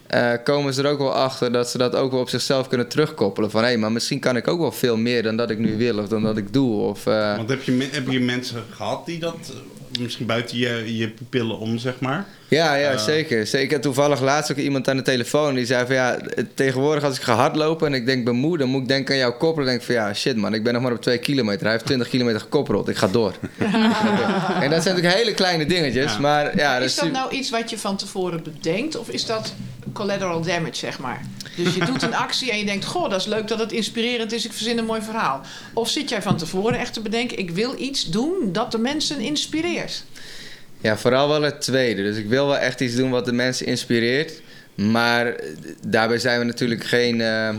eh, 0.07 0.33
komen 0.45 0.75
ze 0.75 0.83
er 0.83 0.91
ook 0.91 0.99
wel 0.99 1.15
achter 1.15 1.53
dat 1.53 1.71
ze 1.71 1.79
dat 1.79 1.95
ook 1.95 2.11
wel 2.11 2.21
op 2.21 2.29
zichzelf 2.29 2.69
kunnen 2.69 2.89
terugkoppelen. 2.89 3.51
Van 3.51 3.65
hé, 3.65 3.77
maar 3.77 3.93
misschien 3.93 4.21
kan 4.21 4.37
ik 4.37 4.49
ook 4.49 4.61
wel 4.61 4.73
veel 4.73 4.97
meer 4.97 5.23
dan 5.23 5.37
dat 5.37 5.51
ik 5.51 5.59
nu 5.59 5.77
wil 5.77 5.99
of 5.99 6.09
dan 6.09 6.23
dat 6.23 6.37
ik 6.37 6.53
doe. 6.53 6.81
Of, 6.81 7.07
eh, 7.07 7.37
Want 7.37 7.49
heb 7.49 7.63
je, 7.63 7.89
heb 7.91 8.09
je 8.09 8.21
mensen 8.21 8.63
gehad 8.71 9.07
die 9.07 9.19
dat 9.19 9.53
misschien 10.01 10.27
buiten 10.27 10.57
je, 10.59 10.97
je 10.97 11.09
pupillen 11.09 11.59
om, 11.59 11.79
zeg 11.79 11.95
maar? 12.01 12.25
Ja, 12.49 12.75
ja, 12.75 12.91
Eh. 12.91 12.99
zeker. 12.99 13.47
zeker. 13.47 13.81
Toevallig 13.81 14.21
laatst 14.21 14.51
ook 14.51 14.57
iemand 14.57 14.89
aan 14.89 14.97
de 14.97 15.03
telefoon 15.03 15.55
die 15.55 15.67
zei 15.67 15.87
van 15.87 15.95
ja, 15.95 16.19
tegenwoordig 16.55 17.05
als 17.05 17.17
ik 17.17 17.23
ga 17.23 17.35
hardlopen 17.35 17.87
en 17.87 17.95
ik 17.95 18.07
denk 18.07 18.25
ben 18.25 18.35
moe, 18.35 18.59
dan 18.59 18.69
moet 18.69 18.83
ik 18.83 18.89
denken 18.89 19.15
aan 19.15 19.21
jouw 19.21 19.33
koppel. 19.37 19.55
Dan 19.55 19.65
denk 19.65 19.81
ik 19.81 19.87
van 19.87 19.95
ja, 19.95 20.15
shit 20.15 20.37
man, 20.37 20.55
ik 20.55 20.63
ben 20.63 20.73
nog 20.73 20.83
maar 20.83 20.93
op 20.93 21.03
twee 21.03 21.19
kilometer. 21.19 21.63
Hij 21.63 21.73
heeft 21.73 21.87
20 21.87 22.09
kilometer 22.09 22.41
gekoppeld. 22.41 22.89
Ik 22.89 22.97
ga 22.97 23.09
door. 23.09 23.35
Ik. 23.59 23.67
En 24.65 24.71
dat 24.71 24.83
zijn 24.83 24.95
natuurlijk 24.95 25.15
hele 25.15 25.35
kleine 25.35 25.67
dingetjes, 25.67 26.13
Ja. 26.13 26.19
maar 26.19 26.57
ja, 26.57 26.77
is 26.77 26.95
dat 26.95 27.05
su- 27.05 27.11
nou 27.11 27.31
iets 27.35 27.51
wat 27.51 27.71
je 27.71 27.79
van 27.79 27.97
tevoren 27.97 28.43
bedenkt? 28.43 28.97
Of 28.97 29.09
is 29.09 29.27
dat 29.27 29.55
collateral 29.93 30.41
damage, 30.41 30.75
zeg 30.77 30.99
maar? 30.99 31.21
Dus 31.65 31.75
je 31.75 31.85
doet 31.85 32.03
een 32.03 32.15
actie 32.15 32.51
en 32.51 32.59
je 32.59 32.65
denkt... 32.65 32.85
Goh, 32.85 33.11
dat 33.11 33.21
is 33.21 33.27
leuk 33.27 33.49
dat 33.49 33.59
het 33.59 33.73
inspirerend 33.73 34.33
is. 34.33 34.45
Ik 34.45 34.53
verzin 34.53 34.79
een 34.79 34.85
mooi 34.85 35.03
verhaal. 35.03 35.41
Of 35.73 35.89
zit 35.89 36.09
jij 36.09 36.23
van 36.23 36.37
tevoren 36.37 36.79
echt 36.79 36.93
te 36.93 37.01
bedenken... 37.01 37.39
Ik 37.39 37.51
wil 37.51 37.75
iets 37.79 38.05
doen 38.11 38.35
dat 38.53 38.73
de 38.73 38.79
mensen 38.79 39.21
inspireert? 39.21 40.05
Ja, 40.81 40.97
vooral 40.97 41.29
wel 41.29 41.43
het 41.43 41.61
tweede. 41.61 42.03
Dus 42.03 42.17
ik 42.17 42.29
wil 42.29 42.47
wel 42.47 42.59
echt 42.59 42.81
iets 42.81 42.95
doen 42.95 43.11
wat 43.11 43.25
de 43.25 43.33
mensen 43.33 43.67
inspireert. 43.67 44.41
Maar 44.75 45.35
daarbij 45.87 46.19
zijn 46.19 46.39
we 46.39 46.45
natuurlijk 46.45 46.85
geen. 46.85 47.21
eh, 47.21 47.55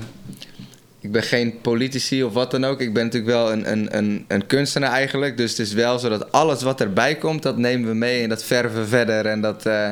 ik 0.99 1.11
ben 1.11 1.23
geen 1.23 1.61
politici 1.61 2.23
of 2.23 2.33
wat 2.33 2.51
dan 2.51 2.65
ook. 2.65 2.81
Ik 2.81 2.93
ben 2.93 3.03
natuurlijk 3.03 3.31
wel 3.31 3.51
een, 3.51 3.71
een, 3.71 3.97
een, 3.97 4.25
een 4.27 4.45
kunstenaar 4.45 4.91
eigenlijk. 4.91 5.37
Dus 5.37 5.49
het 5.49 5.59
is 5.59 5.73
wel 5.73 5.99
zo 5.99 6.09
dat 6.09 6.31
alles 6.31 6.61
wat 6.61 6.81
erbij 6.81 7.15
komt, 7.15 7.43
dat 7.43 7.57
nemen 7.57 7.89
we 7.89 7.95
mee 7.95 8.23
en 8.23 8.29
dat 8.29 8.43
verven 8.43 8.79
we 8.81 8.87
verder. 8.87 9.25
En 9.25 9.41
dat, 9.41 9.65
eh, 9.65 9.89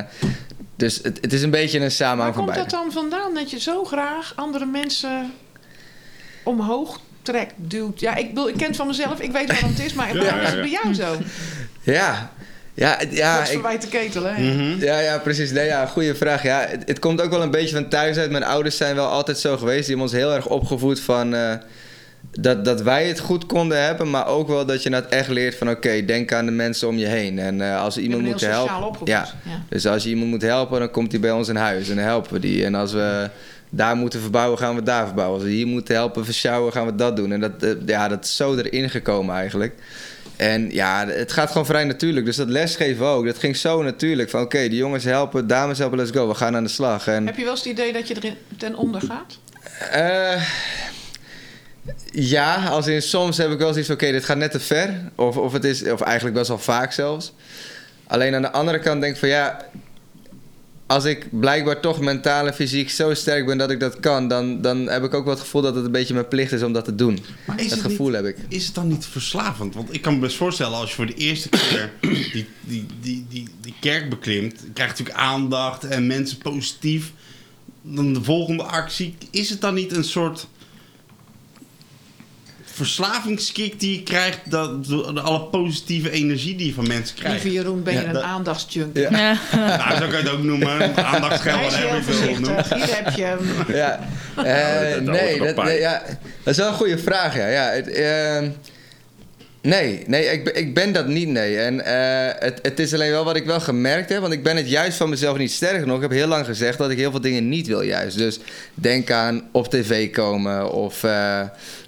dus 0.80 1.00
het, 1.02 1.18
het 1.20 1.32
is 1.32 1.42
een 1.42 1.50
beetje 1.50 1.76
een 1.76 1.82
Waar 1.82 1.90
samenhang 1.90 2.34
van 2.34 2.44
komt 2.44 2.56
beide. 2.56 2.70
dat 2.76 2.80
dan 2.82 2.92
vandaan? 2.92 3.34
Dat 3.34 3.50
je 3.50 3.60
zo 3.60 3.84
graag 3.84 4.32
andere 4.36 4.66
mensen 4.66 5.32
omhoog 6.42 7.00
trekt, 7.22 7.52
duwt? 7.56 8.00
Ja, 8.00 8.14
ik, 8.16 8.38
ik 8.38 8.54
ken 8.56 8.66
het 8.66 8.76
van 8.76 8.86
mezelf. 8.86 9.20
Ik 9.20 9.32
weet 9.32 9.46
waarom 9.50 9.70
het 9.70 9.78
is. 9.84 9.92
Maar 9.92 10.14
Ja, 10.16 10.22
waarom 10.22 10.40
ja, 10.40 10.46
is 10.46 10.52
het 10.52 10.60
bij 10.60 10.70
jou 10.70 10.94
zo? 10.94 11.16
Ja. 11.82 12.30
Ja, 12.74 12.96
het- 12.98 13.16
ja, 13.16 13.36
Wat 13.38 13.46
ik, 13.46 13.52
verwijt 13.52 13.82
de 13.82 13.88
ketel, 13.88 14.24
hè? 14.24 14.32
Mhm. 14.42 14.84
Ja, 14.84 14.98
ja, 14.98 15.18
precies. 15.18 15.50
Nee, 15.50 15.66
ja, 15.66 15.86
goede 15.86 16.14
vraag. 16.14 16.42
Ja, 16.42 16.66
het, 16.68 16.82
het 16.86 16.98
komt 16.98 17.20
ook 17.20 17.30
wel 17.30 17.42
een 17.42 17.50
beetje 17.50 17.74
van 17.74 17.88
thuis 17.88 18.16
uit. 18.16 18.30
Mijn 18.30 18.44
ouders 18.44 18.76
zijn 18.76 18.94
wel 18.94 19.06
altijd 19.06 19.38
zo 19.38 19.56
geweest. 19.56 19.78
Die 19.86 19.96
hebben 19.96 20.04
ons 20.04 20.12
heel 20.12 20.34
erg 20.34 20.46
opgevoed 20.46 21.00
van... 21.00 21.34
eh, 21.34 21.54
dat, 22.32 22.64
dat 22.64 22.82
wij 22.82 23.06
het 23.06 23.18
goed 23.18 23.46
konden 23.46 23.84
hebben, 23.84 24.10
maar 24.10 24.26
ook 24.26 24.48
wel 24.48 24.66
dat 24.66 24.82
je 24.82 24.90
dat 24.90 25.06
echt 25.06 25.28
leert 25.28 25.54
van... 25.54 25.70
oké, 25.70 26.04
denk 26.04 26.32
aan 26.32 26.44
de 26.46 26.52
mensen 26.52 26.88
om 26.88 26.96
je 26.98 27.06
heen. 27.06 27.38
En 27.38 27.60
eh, 27.60 27.82
als 27.82 27.98
iemand 27.98 28.40
heel 28.40 28.68
helpen... 28.68 29.00
Ja, 29.06 29.28
Ja. 29.44 29.62
dus 29.68 29.86
als 29.86 30.02
je 30.02 30.08
iemand 30.08 30.30
moet 30.30 30.42
helpen, 30.42 30.78
dan 30.78 30.90
komt 30.90 31.10
hij 31.12 31.20
bij 31.20 31.32
ons 31.32 31.48
in 31.48 31.56
huis. 31.56 31.88
En 31.88 31.96
dan 31.96 32.04
helpen 32.04 32.32
we 32.32 32.38
die. 32.38 32.64
En 32.64 32.74
als 32.74 32.92
we 32.92 33.30
daar 33.70 33.96
moeten 33.96 34.20
verbouwen, 34.20 34.58
gaan 34.58 34.74
we 34.74 34.82
daar 34.82 35.06
verbouwen. 35.06 35.38
Als 35.38 35.48
we 35.48 35.54
hier 35.54 35.66
moeten 35.66 35.94
helpen 35.94 36.24
versjouwen, 36.24 36.72
gaan 36.72 36.86
we 36.86 36.94
dat 36.94 37.16
doen. 37.16 37.32
En 37.32 37.40
dat, 37.40 37.62
eh, 37.62 37.70
ja, 37.86 38.08
dat 38.08 38.24
is 38.24 38.36
zo 38.36 38.56
erin 38.56 38.90
gekomen 38.90 39.34
eigenlijk. 39.34 39.74
En 40.36 40.70
ja, 40.72 41.06
het 41.08 41.32
gaat 41.32 41.50
gewoon 41.50 41.66
vrij 41.66 41.84
natuurlijk. 41.84 42.26
Dus 42.26 42.36
dat 42.36 42.48
lesgeven 42.48 43.06
ook, 43.06 43.24
dat 43.26 43.38
ging 43.38 43.56
zo 43.56 43.82
natuurlijk. 43.82 44.30
Van 44.30 44.42
oké, 44.42 44.58
die 44.68 44.76
jongens 44.78 45.04
helpen, 45.04 45.46
dames 45.46 45.78
helpen, 45.78 45.98
let's 45.98 46.10
go. 46.10 46.28
We 46.28 46.34
gaan 46.34 46.56
aan 46.56 46.62
de 46.64 46.68
slag. 46.70 47.06
En, 47.06 47.26
Heb 47.26 47.36
je 47.36 47.42
wel 47.42 47.50
eens 47.50 47.60
het 47.64 47.72
idee 47.72 47.92
dat 47.92 48.08
je 48.08 48.14
erin 48.16 48.34
ten 48.56 48.74
onder 48.76 49.00
gaat? 49.00 49.38
eh, 49.90 50.42
ja, 52.12 52.66
als 52.66 52.86
in 52.86 53.02
soms 53.02 53.36
heb 53.36 53.50
ik 53.50 53.58
wel 53.58 53.68
zoiets 53.68 53.86
van 53.86 53.94
oké, 53.96 54.12
dit 54.12 54.24
gaat 54.24 54.36
net 54.36 54.50
te 54.50 54.60
ver. 54.60 55.10
Of, 55.14 55.36
of 55.36 55.52
het 55.52 55.64
is, 55.64 55.82
of 55.90 56.00
eigenlijk 56.00 56.36
best 56.36 56.48
wel 56.48 56.58
vaak 56.58 56.92
zelfs. 56.92 57.32
Alleen 58.06 58.34
aan 58.34 58.42
de 58.42 58.52
andere 58.52 58.78
kant 58.78 59.00
denk 59.00 59.12
ik 59.14 59.20
van 59.20 59.28
ja, 59.28 59.66
als 60.86 61.04
ik 61.04 61.26
blijkbaar 61.40 61.80
toch 61.80 62.00
mentaal 62.00 62.46
en 62.46 62.54
fysiek 62.54 62.90
zo 62.90 63.14
sterk 63.14 63.46
ben 63.46 63.58
dat 63.58 63.70
ik 63.70 63.80
dat 63.80 64.00
kan, 64.00 64.28
dan, 64.28 64.60
dan 64.62 64.88
heb 64.88 65.04
ik 65.04 65.14
ook 65.14 65.24
wel 65.24 65.32
het 65.34 65.42
gevoel 65.42 65.62
dat 65.62 65.74
het 65.74 65.84
een 65.84 65.92
beetje 65.92 66.14
mijn 66.14 66.28
plicht 66.28 66.52
is 66.52 66.62
om 66.62 66.72
dat 66.72 66.84
te 66.84 66.94
doen. 66.94 67.18
Maar 67.46 67.56
dat 67.56 67.70
het 67.70 67.80
gevoel 67.80 68.06
niet- 68.06 68.16
heb 68.16 68.24
ik. 68.26 68.36
Is 68.48 68.66
het 68.66 68.74
dan 68.74 68.88
niet 68.88 69.06
verslavend? 69.06 69.74
Want 69.74 69.94
ik 69.94 70.02
kan 70.02 70.14
me 70.14 70.20
best 70.20 70.36
voorstellen, 70.36 70.76
als 70.78 70.88
je 70.88 70.94
voor 70.96 71.06
de 71.06 71.14
eerste 71.14 71.48
keer 71.48 71.90
die, 72.00 72.46
die, 72.64 72.86
die, 73.00 73.26
die, 73.28 73.48
die 73.60 73.74
kerk 73.80 74.10
beklimt, 74.10 74.60
je 74.64 74.72
krijgt 74.72 74.98
natuurlijk 74.98 75.26
aandacht 75.26 75.84
en 75.84 76.06
mensen 76.06 76.38
positief. 76.38 77.12
Dan 77.82 78.12
de 78.12 78.22
volgende 78.22 78.62
actie, 78.62 79.14
is 79.30 79.50
het 79.50 79.60
dan 79.60 79.74
niet 79.74 79.92
een 79.92 80.04
soort 80.04 80.46
verslavingskick 82.84 83.80
die 83.80 83.96
je 83.96 84.02
krijgt, 84.02 84.38
dat, 84.44 84.86
door 84.86 85.20
alle 85.20 85.40
positieve 85.40 86.10
energie 86.10 86.56
die 86.56 86.66
je 86.66 86.72
van 86.74 86.86
mensen 86.86 87.16
krijgt? 87.16 87.42
Lieve 87.44 87.58
Jeroen, 87.58 87.82
ben 87.82 87.94
je 87.94 88.00
Ja, 88.00 88.06
een 88.06 88.12
dat- 88.12 88.22
aandachtsjunkie? 88.22 89.02
Ja. 89.02 89.10
Ja. 89.18 89.36
Nou, 89.76 89.90
zo 89.94 89.98
kan 89.98 90.08
je 90.08 90.16
het 90.16 90.28
ook 90.28 90.42
noemen. 90.42 90.96
Aandachtsgeld, 90.96 91.56
Hij 91.58 91.66
is 91.66 91.72
whatever 91.72 92.14
heel 92.24 92.34
voorzichtig. 92.34 92.74
Hier 92.74 92.96
heb 93.04 93.14
je 93.14 93.22
hem. 93.22 93.38
Ja, 93.76 94.00
eh, 94.36 94.92
dat 94.94 95.02
nee, 95.02 95.38
dat, 95.38 95.64
nee, 95.64 95.78
ja, 95.78 96.02
dat 96.42 96.52
is 96.52 96.56
wel 96.56 96.68
een 96.68 96.74
goede 96.74 96.98
vraag. 96.98 97.36
Ja. 97.36 97.46
Ja, 97.46 97.70
het, 97.70 97.88
ehm, 97.92 98.48
nee, 99.62 100.02
nee 100.06 100.24
ik, 100.24 100.44
ben- 100.44 100.56
ik 100.56 100.74
ben 100.74 100.92
dat 100.92 101.06
niet. 101.06 101.28
Nee. 101.28 101.56
En 101.58 101.84
eh, 101.84 102.34
het, 102.38 102.58
het 102.62 102.78
is 102.78 102.94
alleen 102.94 103.10
wel 103.10 103.24
wat 103.24 103.36
ik 103.36 103.44
wel 103.44 103.60
gemerkt 103.60 104.08
heb, 104.08 104.20
want 104.20 104.32
ik 104.32 104.42
ben 104.42 104.56
het 104.56 104.70
juist 104.70 104.96
van 104.96 105.08
mezelf 105.08 105.38
niet 105.38 105.50
sterk 105.52 105.80
genoeg. 105.80 105.96
Ik 105.96 106.02
heb 106.02 106.10
heel 106.10 106.26
lang 106.26 106.44
gezegd 106.46 106.78
dat 106.78 106.90
ik 106.90 106.98
heel 106.98 107.10
veel 107.10 107.20
dingen 107.20 107.48
niet 107.48 107.66
wil, 107.66 107.80
juist. 107.82 108.18
Dus 108.18 108.38
denk 108.74 109.10
aan 109.10 109.48
op 109.52 109.68
tv 109.70 110.10
komen 110.10 110.72
of 110.72 111.04
eh, 111.04 111.40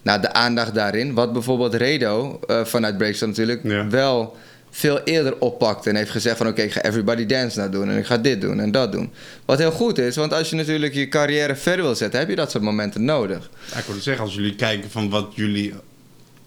nou, 0.03 0.21
de 0.21 0.33
aandacht 0.33 0.75
daarin. 0.75 1.15
Wat 1.15 1.33
bijvoorbeeld 1.33 1.75
Redo 1.75 2.41
eh, 2.47 2.65
vanuit 2.65 2.97
Breakstone 2.99 3.31
natuurlijk 3.31 3.61
Ja. 3.65 3.89
wel 3.89 4.37
veel 4.71 5.01
eerder 5.05 5.39
oppakt 5.39 5.87
en 5.87 5.97
heeft 5.97 6.11
gezegd 6.11 6.37
van 6.37 6.47
oké, 6.49 6.63
ik 6.63 6.73
ga 6.73 6.83
Everybody 6.83 7.27
Dance 7.27 7.59
nou 7.59 7.71
doen 7.71 7.91
en 7.91 7.99
ik 7.99 8.07
ga 8.07 8.19
dit 8.19 8.41
doen 8.41 8.61
en 8.61 8.71
dat 8.71 8.93
doen. 8.93 9.11
Wat 9.45 9.59
heel 9.59 9.71
goed 9.71 9.99
is, 9.99 10.17
want 10.17 10.33
als 10.33 10.51
je 10.51 10.57
natuurlijk 10.57 10.95
je 10.95 11.09
carrière 11.09 11.57
verder 11.57 11.85
wil 11.85 11.95
zetten, 11.95 12.19
heb 12.21 12.29
je 12.29 12.37
dat 12.37 12.51
soort 12.51 12.63
momenten 12.65 13.05
nodig. 13.05 13.51
Ja, 13.73 13.79
ik 13.79 13.85
wilde 13.85 14.01
zeggen, 14.01 14.25
als 14.25 14.35
jullie 14.35 14.55
kijken 14.55 14.91
van 14.91 15.11
wat 15.11 15.33
jullie 15.35 15.73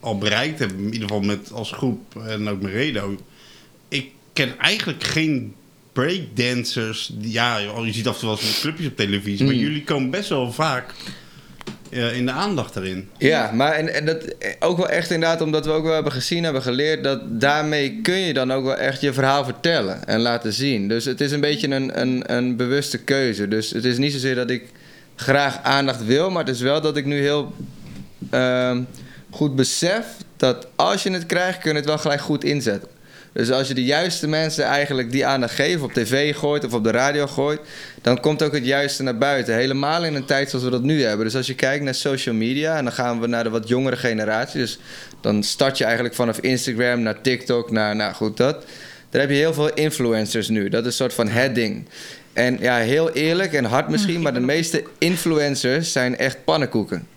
al 0.06 0.18
bereikt 0.18 0.60
hebben, 0.60 0.78
in 0.78 0.84
ieder 0.94 1.02
geval 1.02 1.22
met 1.22 1.52
als 1.52 1.72
groep 1.72 2.16
en 2.28 2.50
ook 2.50 2.62
met 2.62 2.72
Redo. 2.72 3.18
Ik 3.88 4.10
ken 4.34 4.60
eigenlijk 4.60 5.04
geen 5.04 5.54
breakdancers. 5.94 7.14
Ja, 7.20 7.58
je 7.58 7.94
ziet 7.94 8.08
af 8.08 8.14
en 8.14 8.20
toe 8.20 8.30
wel 8.30 8.38
eens 8.40 8.60
clubjes 8.60 8.88
op 8.88 8.96
televisie, 8.96 9.46
maar 9.46 9.54
Mm. 9.56 9.60
jullie 9.60 9.84
komen 9.84 10.10
best 10.10 10.30
wel 10.30 10.52
vaak 10.52 10.94
eh, 11.90 12.18
in 12.18 12.26
de 12.26 12.32
aandacht 12.32 12.76
erin. 12.76 13.10
Ja, 13.18 13.52
maar 13.52 13.72
en, 13.72 13.94
en 13.94 14.06
dat 14.06 14.24
eh, 14.24 14.52
ook 14.60 14.78
wel 14.78 14.90
echt 14.90 15.12
inderdaad, 15.12 15.42
omdat 15.42 15.66
we 15.66 15.72
ook 15.72 15.84
wel 15.84 15.94
hebben 15.94 16.12
gezien, 16.12 16.44
hebben 16.44 16.62
geleerd, 16.62 17.04
dat 17.04 17.42
daarmee 17.42 18.00
kun 18.02 18.18
je 18.20 18.34
dan 18.34 18.52
ook 18.54 18.64
wel 18.64 18.76
echt 18.76 19.02
je 19.02 19.14
verhaal 19.14 19.44
vertellen 19.46 20.08
en 20.08 20.20
laten 20.20 20.54
zien. 20.54 20.88
Dus 20.88 21.06
het 21.06 21.22
is 21.22 21.32
een 21.32 21.42
beetje 21.42 21.68
een, 21.70 22.02
een, 22.02 22.34
een 22.36 22.56
bewuste 22.56 22.98
keuze. 22.98 23.48
Dus 23.48 23.70
het 23.72 23.86
is 23.86 23.98
niet 23.98 24.12
zozeer 24.12 24.36
dat 24.36 24.50
ik 24.50 24.64
graag 25.16 25.64
aandacht 25.64 26.06
wil, 26.06 26.30
maar 26.32 26.46
het 26.46 26.56
is 26.56 26.62
wel 26.62 26.82
dat 26.82 26.98
ik 26.98 27.06
nu 27.06 27.20
heel 27.20 27.54
ehm, 28.30 28.82
goed 29.36 29.56
besef 29.56 30.06
dat 30.38 30.68
als 30.76 31.04
je 31.04 31.12
het 31.12 31.26
krijgt, 31.26 31.60
kun 31.60 31.72
je 31.72 31.78
het 31.78 31.86
wel 31.86 31.98
gelijk 31.98 32.22
goed 32.22 32.44
inzetten. 32.44 32.90
Dus 33.34 33.52
als 33.52 33.68
je 33.68 33.74
de 33.74 33.84
juiste 33.84 34.28
mensen 34.28 34.64
eigenlijk 34.64 35.12
die 35.12 35.26
aandacht 35.26 35.56
geeft, 35.56 35.82
op 35.82 35.94
tv 35.94 36.36
gooit 36.36 36.66
of 36.66 36.74
op 36.74 36.84
de 36.84 36.92
radio 36.92 37.28
gooit, 37.28 37.60
dan 38.02 38.20
komt 38.20 38.44
ook 38.44 38.54
het 38.54 38.66
juiste 38.66 39.04
naar 39.04 39.18
buiten. 39.18 39.56
Helemaal 39.56 40.06
in 40.06 40.16
een 40.16 40.26
tijd 40.26 40.50
zoals 40.50 40.66
we 40.66 40.72
dat 40.72 40.84
nu 40.84 41.04
hebben. 41.04 41.26
Dus 41.26 41.36
als 41.36 41.48
je 41.48 41.56
kijkt 41.56 41.84
naar 41.84 41.96
social 41.96 42.36
media, 42.36 42.78
en 42.78 42.84
dan 42.84 42.94
gaan 42.94 43.20
we 43.20 43.28
naar 43.28 43.44
de 43.44 43.50
wat 43.50 43.68
jongere 43.68 43.96
generatie. 43.96 44.60
Dus 44.60 44.80
dan 45.22 45.44
start 45.44 45.78
je 45.78 45.84
eigenlijk 45.84 46.16
vanaf 46.16 46.40
Instagram 46.40 47.02
naar 47.02 47.22
TikTok, 47.22 47.72
naar, 47.72 47.96
nou 47.96 48.14
goed, 48.14 48.38
dat. 48.38 48.66
Daar 49.10 49.22
heb 49.22 49.30
je 49.30 49.36
heel 49.36 49.54
veel 49.54 49.74
influencers 49.74 50.48
nu. 50.48 50.70
Dat 50.70 50.82
is 50.82 50.86
een 50.88 50.94
soort 50.94 51.14
van 51.14 51.28
het 51.28 51.56
ding. 51.56 51.88
En 52.34 52.58
ja, 52.60 52.78
heel 52.78 53.12
eerlijk 53.12 53.54
en 53.54 53.66
hard 53.66 53.90
misschien, 53.90 54.22
maar 54.22 54.34
de 54.34 54.40
meeste 54.40 54.84
influencers 54.98 55.92
zijn 55.92 56.18
echt 56.18 56.44
pannenkoeken. 56.44 57.15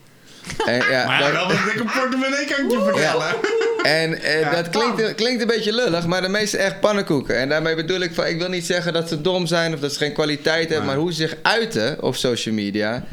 En, 0.66 0.90
ja, 0.90 1.06
Maar 1.06 1.20
ja, 1.20 1.24
dat- 1.26 1.32
wel 1.32 1.46
met 1.46 1.56
een 1.56 1.64
dikke 1.64 1.98
portemonnee 2.00 2.44
kan 2.44 2.64
ik 2.64 2.70
je 2.70 2.82
vertellen. 2.84 3.34
en 3.82 4.22
eh, 4.22 4.40
Ja, 4.40 4.50
dat 4.50 4.68
klinkt, 4.70 5.14
klinkt 5.14 5.40
een 5.40 5.46
beetje 5.46 5.72
lullig, 5.74 6.06
maar 6.06 6.20
de 6.22 6.28
meeste 6.28 6.56
echt 6.56 6.80
pannenkoeken. 6.80 7.36
En 7.38 7.48
daarmee 7.48 7.74
bedoel 7.74 8.00
ik 8.00 8.14
van, 8.14 8.26
ik 8.26 8.38
wil 8.38 8.48
niet 8.48 8.66
zeggen 8.66 8.92
dat 8.92 9.08
ze 9.08 9.20
dom 9.20 9.46
zijn 9.46 9.74
of 9.74 9.80
dat 9.80 9.92
ze 9.92 9.98
geen 9.98 10.12
kwaliteit 10.12 10.68
hebben, 10.68 10.86
maar 10.86 10.96
hoe 10.96 11.12
ze 11.12 11.16
zich 11.26 11.36
uiten 11.42 12.02
op 12.02 12.16
social 12.16 12.54
media 12.54 13.04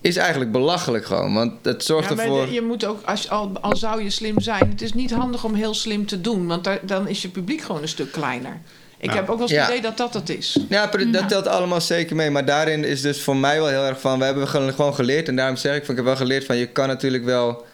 is 0.00 0.16
eigenlijk 0.16 0.52
belachelijk 0.52 1.04
gewoon. 1.06 1.34
Want 1.34 1.52
het 1.62 1.84
zorgt 1.84 2.08
Ja, 2.10 2.16
ervoor. 2.16 2.46
de- 2.46 2.52
je 2.52 2.62
moet 2.62 2.84
ook, 2.84 3.02
als, 3.04 3.30
al, 3.30 3.52
al 3.60 3.76
zou 3.76 4.02
je 4.02 4.10
slim 4.10 4.40
zijn, 4.40 4.68
het 4.70 4.82
is 4.82 4.92
niet 4.92 5.10
handig 5.10 5.44
om 5.44 5.54
heel 5.54 5.74
slim 5.74 6.06
te 6.06 6.20
doen, 6.20 6.46
want 6.46 6.64
daar, 6.64 6.78
dan 6.82 7.08
is 7.08 7.22
je 7.22 7.28
publiek 7.28 7.60
gewoon 7.60 7.82
een 7.82 7.88
stuk 7.88 8.12
kleiner. 8.12 8.60
Ik 9.00 9.10
Ja. 9.10 9.14
heb 9.16 9.28
ook 9.28 9.38
wel 9.38 9.48
eens 9.48 9.50
het 9.56 9.60
Ja. 9.60 9.68
idee 9.68 9.80
dat 9.82 9.96
dat 9.96 10.14
het 10.14 10.28
is. 10.28 10.58
Ja, 10.68 10.90
dat 11.10 11.28
telt 11.28 11.46
allemaal 11.46 11.80
zeker 11.80 12.16
mee. 12.16 12.30
Maar 12.30 12.44
daarin 12.44 12.84
is 12.84 13.00
dus 13.00 13.22
voor 13.22 13.36
mij 13.36 13.58
wel 13.58 13.68
heel 13.68 13.84
erg 13.84 14.00
van... 14.00 14.18
We 14.18 14.24
hebben 14.24 14.48
gewoon 14.48 14.72
gewoon 14.74 14.94
geleerd. 14.94 15.28
En 15.28 15.36
daarom 15.36 15.56
zeg 15.56 15.76
ik 15.76 15.80
van... 15.84 15.90
Ik 15.90 15.96
heb 15.96 16.04
wel 16.04 16.16
geleerd 16.16 16.44
van... 16.44 16.56
Je 16.56 16.66
kan 16.66 16.88
natuurlijk 16.88 17.24
wel... 17.24 17.66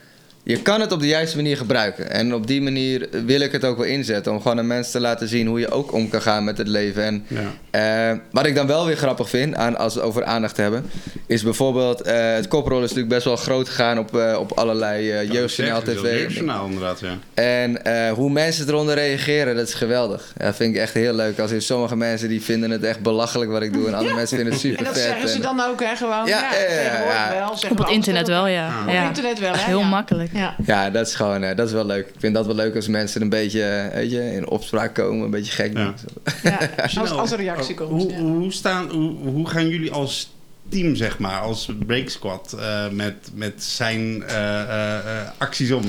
Je 0.46 0.62
kan 0.62 0.80
het 0.80 0.92
op 0.92 1.00
de 1.00 1.06
juiste 1.06 1.36
manier 1.36 1.56
gebruiken. 1.56 2.10
En 2.10 2.34
op 2.34 2.46
die 2.46 2.62
manier 2.62 3.08
wil 3.26 3.40
ik 3.40 3.52
het 3.52 3.64
ook 3.64 3.76
wel 3.76 3.86
inzetten. 3.86 4.32
Om 4.32 4.40
gewoon 4.42 4.58
aan 4.58 4.66
mensen 4.66 4.92
te 4.92 5.00
laten 5.00 5.28
zien... 5.28 5.46
Hoe 5.46 5.60
je 5.60 5.70
ook 5.70 5.92
om 5.92 6.08
kan 6.08 6.22
gaan 6.22 6.44
met 6.44 6.58
het 6.58 6.68
leven. 6.68 7.02
En 7.04 7.24
Ja. 7.28 8.10
eh, 8.10 8.18
wat 8.30 8.46
ik 8.46 8.54
dan 8.54 8.66
wel 8.66 8.86
weer 8.86 8.96
grappig 8.96 9.28
vind... 9.28 9.54
Aan, 9.54 9.76
als 9.76 9.94
we 9.94 10.00
het 10.00 10.08
over 10.08 10.24
aandacht 10.24 10.56
hebben... 10.56 10.90
Is 11.26 11.42
bijvoorbeeld... 11.42 12.00
eh, 12.00 12.34
het 12.34 12.48
koprol 12.48 12.76
is 12.76 12.82
natuurlijk 12.82 13.08
best 13.08 13.24
wel 13.24 13.36
groot 13.36 13.68
gegaan... 13.68 13.98
Op, 13.98 14.16
eh, 14.16 14.36
op 14.40 14.52
allerlei 14.52 15.10
eh 15.10 15.30
jeugdjournaal 15.32 15.82
dat 15.84 15.94
tv. 15.94 16.02
Jeugdjournaal 16.20 16.66
inderdaad, 16.66 17.00
ja. 17.00 17.16
En 17.34 17.84
eh, 17.84 18.12
hoe 18.12 18.30
mensen 18.30 18.68
eronder 18.68 18.94
reageren, 18.94 19.56
dat 19.56 19.68
is 19.68 19.74
geweldig. 19.74 20.32
Ja, 20.38 20.54
vind 20.54 20.74
ik 20.74 20.80
echt 20.80 20.94
heel 20.94 21.12
leuk. 21.14 21.38
Als 21.38 21.50
in 21.50 21.62
sommige 21.62 21.96
mensen 21.96 22.28
die 22.28 22.42
vinden 22.42 22.70
het 22.70 22.82
echt 22.84 23.00
belachelijk 23.00 23.50
wat 23.50 23.62
ik 23.62 23.72
doe. 23.72 23.86
En 23.86 23.94
andere 23.94 24.14
mensen 24.14 24.36
vinden 24.36 24.54
het 24.54 24.62
En 24.64 24.68
super 24.70 24.84
dat 24.84 24.94
vet. 24.94 25.02
zeggen 25.04 25.28
ze 25.28 25.34
En- 25.34 25.42
dan 25.42 25.60
ook, 25.60 25.80
hè? 25.82 25.96
Gewoon. 25.96 26.26
Ja, 26.26 26.38
Ja, 26.40 26.40
ja, 26.54 26.60
ja, 26.60 26.66
tegenwoordig 26.82 27.14
ja. 27.14 27.34
wel. 27.38 27.48
zeggen 27.56 27.70
Op 27.70 27.78
het 27.78 27.88
internet 27.90 28.28
wel, 28.28 28.46
ja. 28.46 28.66
Op. 28.82 28.88
Op 28.88 28.94
internet 29.06 29.38
wel, 29.38 29.52
hè? 29.52 29.58
Heel 29.64 29.78
ja. 29.78 29.86
makkelijk. 29.88 30.32
Ja. 30.34 30.56
Ja, 30.66 30.90
dat 30.90 31.06
is 31.06 31.14
gewoon 31.14 31.42
eh, 31.42 31.56
dat 31.56 31.66
is 31.66 31.72
wel 31.72 31.86
leuk. 31.86 32.06
Ik 32.08 32.14
vind 32.18 32.34
dat 32.34 32.46
wel 32.46 32.54
leuk 32.54 32.74
als 32.76 32.88
mensen 32.88 33.22
een 33.22 33.28
beetje 33.28 33.62
eh, 33.62 33.94
weet 33.94 34.10
je, 34.10 34.32
in 34.32 34.48
opspraak 34.48 34.94
komen. 34.94 35.24
Een 35.24 35.30
beetje 35.30 35.52
gek 35.52 35.76
Ja. 35.76 35.84
doen. 35.84 35.94
Ja, 36.42 36.58
als, 37.00 37.10
als 37.10 37.30
er 37.30 37.38
reactie 37.38 37.80
oh, 37.80 37.88
komt. 37.88 38.02
Hoe, 38.02 38.12
ja. 38.12 38.18
hoe, 38.18 38.52
staan, 38.52 38.90
hoe, 38.90 39.16
hoe 39.30 39.48
gaan 39.48 39.68
jullie 39.68 39.92
als 39.92 40.32
team, 40.68 40.94
zeg 40.96 41.18
maar, 41.18 41.40
als 41.40 41.68
Break 41.86 42.08
Squad, 42.08 42.56
eh, 42.58 42.88
met, 42.90 43.30
met 43.34 43.62
zijn 43.62 44.22
eh, 44.22 44.60
eh, 44.60 44.96
eh, 44.96 45.28
acties 45.38 45.70
om? 45.70 45.82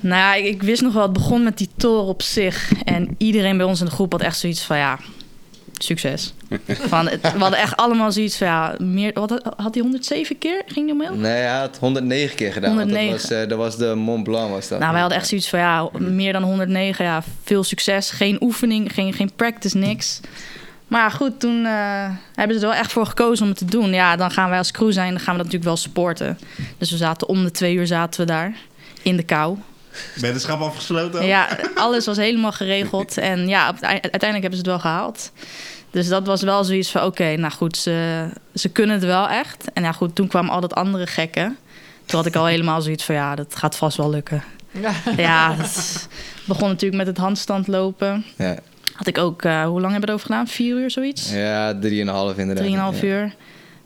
Nou 0.00 0.16
ja, 0.16 0.34
ik, 0.34 0.44
ik 0.44 0.62
wist 0.62 0.82
nog 0.82 0.92
wel, 0.92 1.02
het 1.02 1.12
begon 1.12 1.42
met 1.42 1.58
die 1.58 1.68
toren 1.76 2.04
op 2.06 2.22
zich. 2.22 2.72
En 2.84 3.14
iedereen 3.18 3.56
bij 3.56 3.66
ons 3.66 3.80
in 3.80 3.86
de 3.86 3.92
groep 3.92 4.12
had 4.12 4.20
echt 4.20 4.38
zoiets 4.38 4.62
van, 4.62 4.76
ja, 4.76 4.98
succes. 5.82 6.34
van, 6.66 7.08
het, 7.08 7.20
we 7.20 7.38
hadden 7.38 7.58
echt 7.58 7.76
allemaal 7.76 8.12
zoiets 8.12 8.36
van, 8.36 8.46
ja, 8.46 8.74
meer, 8.78 9.12
wat, 9.12 9.30
had 9.56 9.74
hij 9.74 9.82
107 9.82 10.38
keer? 10.38 10.62
Ging 10.66 10.86
die 10.86 10.94
omhoog? 10.94 11.16
Nee, 11.16 11.32
hij 11.32 11.58
had 11.58 11.78
109 11.80 12.36
keer 12.36 12.52
gedaan. 12.52 12.76
Want 12.76 12.90
109. 12.90 13.12
dat 13.12 13.20
was, 13.20 13.38
eh, 13.38 13.48
dat 13.48 13.58
was 13.58 13.76
de 13.76 13.94
Mont 13.94 14.24
Blanc 14.24 14.50
was 14.50 14.68
dat. 14.68 14.78
Nou, 14.78 14.92
wij 14.92 15.00
hadden 15.00 15.18
echt 15.18 15.28
zoiets 15.28 15.48
van, 15.48 15.58
ja, 15.58 15.88
meer 15.98 16.32
dan 16.32 16.42
109, 16.42 17.04
ja, 17.04 17.22
veel 17.44 17.64
succes. 17.64 18.10
Geen 18.10 18.36
oefening, 18.40 18.92
geen, 18.92 19.12
geen 19.12 19.32
practice, 19.36 19.76
niks. 19.76 20.20
Maar 20.88 21.10
goed, 21.10 21.40
toen 21.40 21.64
eh, 21.64 22.10
hebben 22.34 22.56
ze 22.56 22.62
er 22.62 22.70
wel 22.70 22.78
echt 22.80 22.92
voor 22.92 23.06
gekozen 23.06 23.42
om 23.44 23.50
het 23.50 23.58
te 23.58 23.64
doen. 23.64 23.92
Ja, 23.92 24.16
dan 24.16 24.30
gaan 24.30 24.48
wij 24.48 24.58
als 24.58 24.70
crew 24.70 24.92
zijn, 24.92 25.10
dan 25.10 25.20
gaan 25.20 25.36
we 25.36 25.42
dat 25.42 25.52
natuurlijk 25.52 25.64
wel 25.64 25.76
supporten. 25.76 26.38
Dus 26.78 26.90
we 26.90 26.96
zaten 26.96 27.28
om 27.28 27.44
de 27.44 27.50
twee 27.50 27.74
uur 27.74 27.86
zaten 27.86 28.20
we 28.20 28.26
daar, 28.26 28.56
in 29.02 29.16
de 29.16 29.22
kou. 29.22 29.58
Weddenschap 30.14 30.60
afgesloten? 30.60 31.20
ook? 31.20 31.26
Ja, 31.26 31.48
alles 31.74 32.06
was 32.06 32.16
helemaal 32.16 32.52
geregeld. 32.52 33.18
En 33.34 33.48
ja, 33.48 33.66
uiteindelijk 33.80 34.20
hebben 34.22 34.50
ze 34.50 34.56
het 34.56 34.66
wel 34.66 34.78
gehaald. 34.78 35.32
Dus 35.90 36.08
dat 36.08 36.26
was 36.26 36.42
wel 36.42 36.64
zoiets 36.64 36.90
van, 36.90 37.02
oké, 37.04 37.36
nou 37.36 37.52
goed, 37.52 37.76
ze, 37.76 38.26
ze 38.54 38.68
kunnen 38.68 38.94
het 38.94 39.04
wel 39.04 39.28
echt. 39.28 39.64
En 39.72 39.82
ja, 39.82 39.92
goed, 39.92 40.14
toen 40.14 40.28
kwamen 40.28 40.50
al 40.52 40.60
dat 40.60 40.74
andere 40.74 41.06
gekken. 41.06 41.56
Toen 42.06 42.18
had 42.18 42.26
ik 42.26 42.36
al 42.36 42.46
helemaal 42.46 42.82
zoiets 42.82 43.04
van, 43.04 43.14
ja, 43.14 43.34
dat 43.34 43.56
gaat 43.56 43.76
vast 43.76 43.96
wel 43.96 44.10
lukken. 44.10 44.42
Ja. 44.70 44.92
Ja, 45.16 45.54
het 45.56 46.08
begon 46.44 46.68
natuurlijk 46.68 46.96
met 46.98 47.06
het 47.06 47.16
handstand 47.18 47.66
lopen. 47.66 48.24
Ja. 48.38 48.56
Had 48.94 49.06
ik 49.06 49.18
ook, 49.18 49.42
eh, 49.42 49.64
hoe 49.64 49.80
lang 49.80 49.90
hebben 49.92 50.00
we 50.00 50.06
erover 50.06 50.26
gedaan? 50.26 50.46
Vier 50.48 50.76
uur 50.76 50.90
zoiets? 50.90 51.30
Ja, 51.32 51.78
drieënhalf 51.78 52.36
inderdaad. 52.36 52.64
Drieënhalf 52.64 53.00
Ja. 53.00 53.06
uur. 53.06 53.34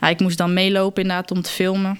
Ja, 0.01 0.09
ik 0.09 0.21
moest 0.21 0.39
dan 0.39 0.53
meelopen 0.53 1.03
inderdaad 1.03 1.31
om 1.31 1.43
te 1.43 1.51
filmen. 1.51 1.99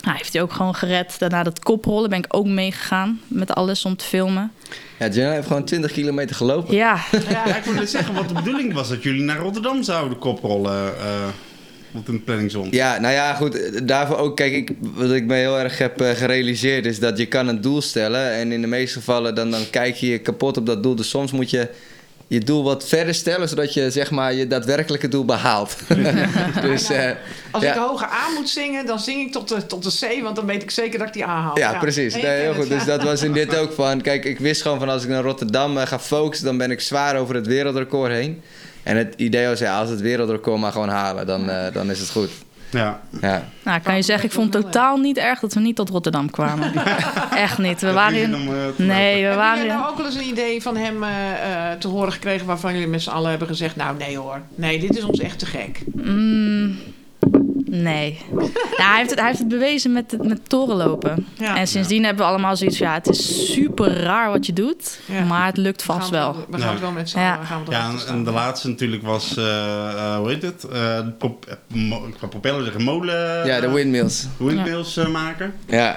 Hij 0.00 0.14
heeft 0.16 0.32
hij 0.32 0.42
ook 0.42 0.52
gewoon 0.52 0.74
gered. 0.74 1.18
Daarna 1.18 1.42
dat 1.42 1.58
koprollen 1.58 2.10
ben 2.10 2.18
ik 2.18 2.26
ook 2.28 2.46
meegegaan 2.46 3.20
met 3.28 3.54
alles 3.54 3.84
om 3.84 3.96
te 3.96 4.04
filmen. 4.04 4.52
Ja, 4.98 5.08
Jenna 5.08 5.32
heeft 5.32 5.46
gewoon 5.46 5.64
20 5.64 5.92
kilometer 5.92 6.36
gelopen. 6.36 6.74
Ja, 6.74 7.04
Ja, 7.28 7.56
ik 7.56 7.64
wilde 7.64 7.86
zeggen 7.86 8.14
wat 8.14 8.28
de 8.28 8.34
bedoeling 8.34 8.72
was 8.72 8.88
dat 8.88 9.02
jullie 9.02 9.22
naar 9.22 9.38
Rotterdam 9.38 9.82
zouden 9.82 10.18
koprollen. 10.18 10.98
eh 10.98 11.26
wat 11.94 12.08
in 12.08 12.14
de 12.14 12.20
planning 12.20 12.50
stond. 12.50 12.74
Ja, 12.74 12.98
nou 12.98 13.14
ja, 13.14 13.34
goed. 13.34 13.88
Daarvoor 13.88 14.16
ook, 14.16 14.36
kijk, 14.36 14.52
ik, 14.52 14.70
wat 14.80 15.10
ik 15.10 15.24
me 15.24 15.34
heel 15.34 15.58
erg 15.58 15.78
heb 15.78 16.00
eh, 16.00 16.10
gerealiseerd 16.10 16.86
is 16.86 16.98
dat 16.98 17.18
je 17.18 17.26
kan 17.26 17.48
een 17.48 17.60
doel 17.60 17.80
stellen. 17.82 18.32
En 18.32 18.52
in 18.52 18.60
de 18.60 18.66
meeste 18.66 18.98
gevallen 18.98 19.34
dan, 19.34 19.50
dan 19.50 19.70
kijk 19.70 19.94
je 19.96 20.18
kapot 20.18 20.56
op 20.56 20.66
dat 20.66 20.82
doel. 20.82 20.94
Dus 20.94 21.08
soms 21.08 21.32
moet 21.32 21.50
je 21.50 21.68
je 22.26 22.40
doel 22.40 22.62
wat 22.64 22.88
verder 22.88 23.14
stellen, 23.14 23.48
zodat 23.48 23.74
je 23.74 23.90
zeg 23.90 24.10
maar 24.10 24.34
je 24.34 24.46
daadwerkelijke 24.46 25.08
doel 25.08 25.24
behaalt. 25.24 25.76
dus 26.62 26.90
eh, 26.90 27.10
Als 27.50 27.62
ja. 27.62 27.72
ik 27.72 27.78
hoger 27.78 28.06
A 28.06 28.28
moet 28.38 28.48
zingen, 28.48 28.86
dan 28.86 28.98
zing 28.98 29.26
ik 29.26 29.32
tot 29.32 29.48
de, 29.48 29.66
tot 29.66 29.82
de 29.82 30.06
C, 30.06 30.22
want 30.22 30.36
dan 30.36 30.46
weet 30.46 30.62
ik 30.62 30.70
zeker 30.70 30.98
dat 30.98 31.08
ik 31.08 31.14
die 31.14 31.24
A 31.24 31.40
haal. 31.40 31.58
Ja, 31.58 31.78
precies. 31.78 32.14
Nee, 32.14 32.22
ik 32.22 32.42
heel 32.42 32.54
goed. 32.54 32.68
Dus 32.68 32.84
dat 32.84 33.02
was 33.02 33.22
in 33.22 33.32
dit 33.32 33.56
ook 33.60 33.72
van... 33.72 34.00
Kijk, 34.00 34.24
ik 34.24 34.38
wist 34.38 34.62
gewoon 34.62 34.78
van 34.78 34.88
als 34.88 35.02
ik 35.02 35.08
naar 35.08 35.22
Rotterdam 35.22 35.78
eh, 35.78 35.86
ga 35.86 35.98
focussen... 35.98 36.46
dan 36.46 36.56
ben 36.56 36.70
ik 36.70 36.80
zwaar 36.80 37.16
over 37.16 37.34
het 37.34 37.46
wereldrecord 37.46 38.12
heen. 38.12 38.42
En 38.82 38.96
het 38.96 39.14
idee 39.16 39.46
was, 39.46 39.58
ja, 39.58 39.78
als 39.78 39.90
het 39.90 40.00
wereldrecord 40.00 40.60
maar 40.60 40.72
gewoon 40.72 40.88
halen... 40.88 41.26
dan, 41.26 41.50
eh, 41.50 41.72
dan 41.72 41.90
is 41.90 41.98
het 41.98 42.10
goed. 42.10 42.30
Ja. 42.74 43.00
Ja. 43.20 43.44
nou 43.64 43.80
kan 43.80 43.96
je 43.96 44.02
zeggen, 44.02 44.24
ik 44.24 44.32
vond 44.34 44.54
het 44.54 44.62
totaal 44.62 44.96
niet 44.96 45.16
erg 45.18 45.40
dat 45.40 45.54
we 45.54 45.60
niet 45.60 45.76
tot 45.76 45.88
Rotterdam 45.88 46.30
kwamen. 46.30 46.72
Echt 47.36 47.58
niet. 47.58 47.80
We 47.80 47.92
waren 47.92 48.18
in... 48.18 48.32
eh, 48.34 48.38
Nee, 48.76 49.14
we 49.14 49.20
Hebben 49.20 49.36
waren 49.36 49.56
jullie 49.56 49.72
in... 49.72 49.78
nou 49.78 49.90
ook 49.90 49.96
wel 49.96 50.06
eens 50.06 50.14
een 50.14 50.28
idee 50.28 50.62
van 50.62 50.76
hem 50.76 51.02
eh, 51.02 51.10
eh, 51.72 51.78
te 51.78 51.88
horen 51.88 52.12
gekregen... 52.12 52.46
waarvan 52.46 52.72
jullie 52.72 52.88
met 52.88 53.02
z'n 53.02 53.10
allen 53.10 53.30
hebben 53.30 53.48
gezegd... 53.48 53.76
nou, 53.76 53.96
nee 53.96 54.18
hoor. 54.18 54.40
Nee, 54.54 54.78
dit 54.80 54.96
is 54.96 55.04
ons 55.04 55.18
echt 55.20 55.38
te 55.38 55.46
gek. 55.46 55.80
Mm, 55.94 56.76
nee. 57.82 58.20
Nou, 58.32 58.50
hij, 58.76 58.96
heeft 58.96 59.10
het, 59.10 59.18
hij 59.18 59.28
heeft 59.28 59.38
het 59.38 59.48
bewezen 59.48 59.92
met, 59.92 60.10
het- 60.10 60.28
met 60.28 60.48
torenlopen. 60.48 61.26
Ja. 61.34 61.56
En 61.56 61.66
sindsdien 61.66 62.04
hebben 62.04 62.24
we 62.24 62.30
allemaal 62.30 62.56
zoiets 62.56 62.78
van... 62.78 62.86
ja, 62.86 62.94
het 62.94 63.08
is 63.08 63.52
super 63.52 64.00
raar 64.00 64.30
wat 64.30 64.46
je 64.46 64.52
doet, 64.52 65.00
Ja. 65.06 65.24
maar 65.24 65.46
het 65.46 65.56
lukt 65.56 65.84
We 65.86 65.90
gaan 65.92 65.98
vast 66.00 66.10
wel. 66.10 66.36
We 66.50 66.58
gaan 66.58 66.70
het 66.72 66.80
wel 66.80 66.90
met 66.90 67.08
z'n 67.10 67.18
Ja. 67.18 67.34
allen 67.34 67.46
gaan 67.46 67.64
we 67.64 67.70
Ja, 67.70 67.90
en, 67.90 67.98
staan. 67.98 68.16
en 68.16 68.24
de 68.24 68.30
laatste 68.30 68.68
natuurlijk 68.68 69.02
was, 69.02 69.36
eh, 69.36 69.88
eh, 69.90 70.16
hoe 70.16 70.28
heet 70.28 70.42
het? 70.42 70.64
Eh, 70.64 70.70
de 70.96 71.12
prop, 71.18 71.58
mo- 71.66 72.06
ik 72.06 72.14
ga 72.18 72.26
propeller 72.26 72.62
zeggen, 72.64 72.82
molen... 72.82 73.46
ja, 73.46 73.60
de 73.60 73.70
windmills. 73.70 74.26
windmills 74.38 74.96
eh, 74.96 75.08
maken. 75.08 75.54
Ja. 75.66 75.96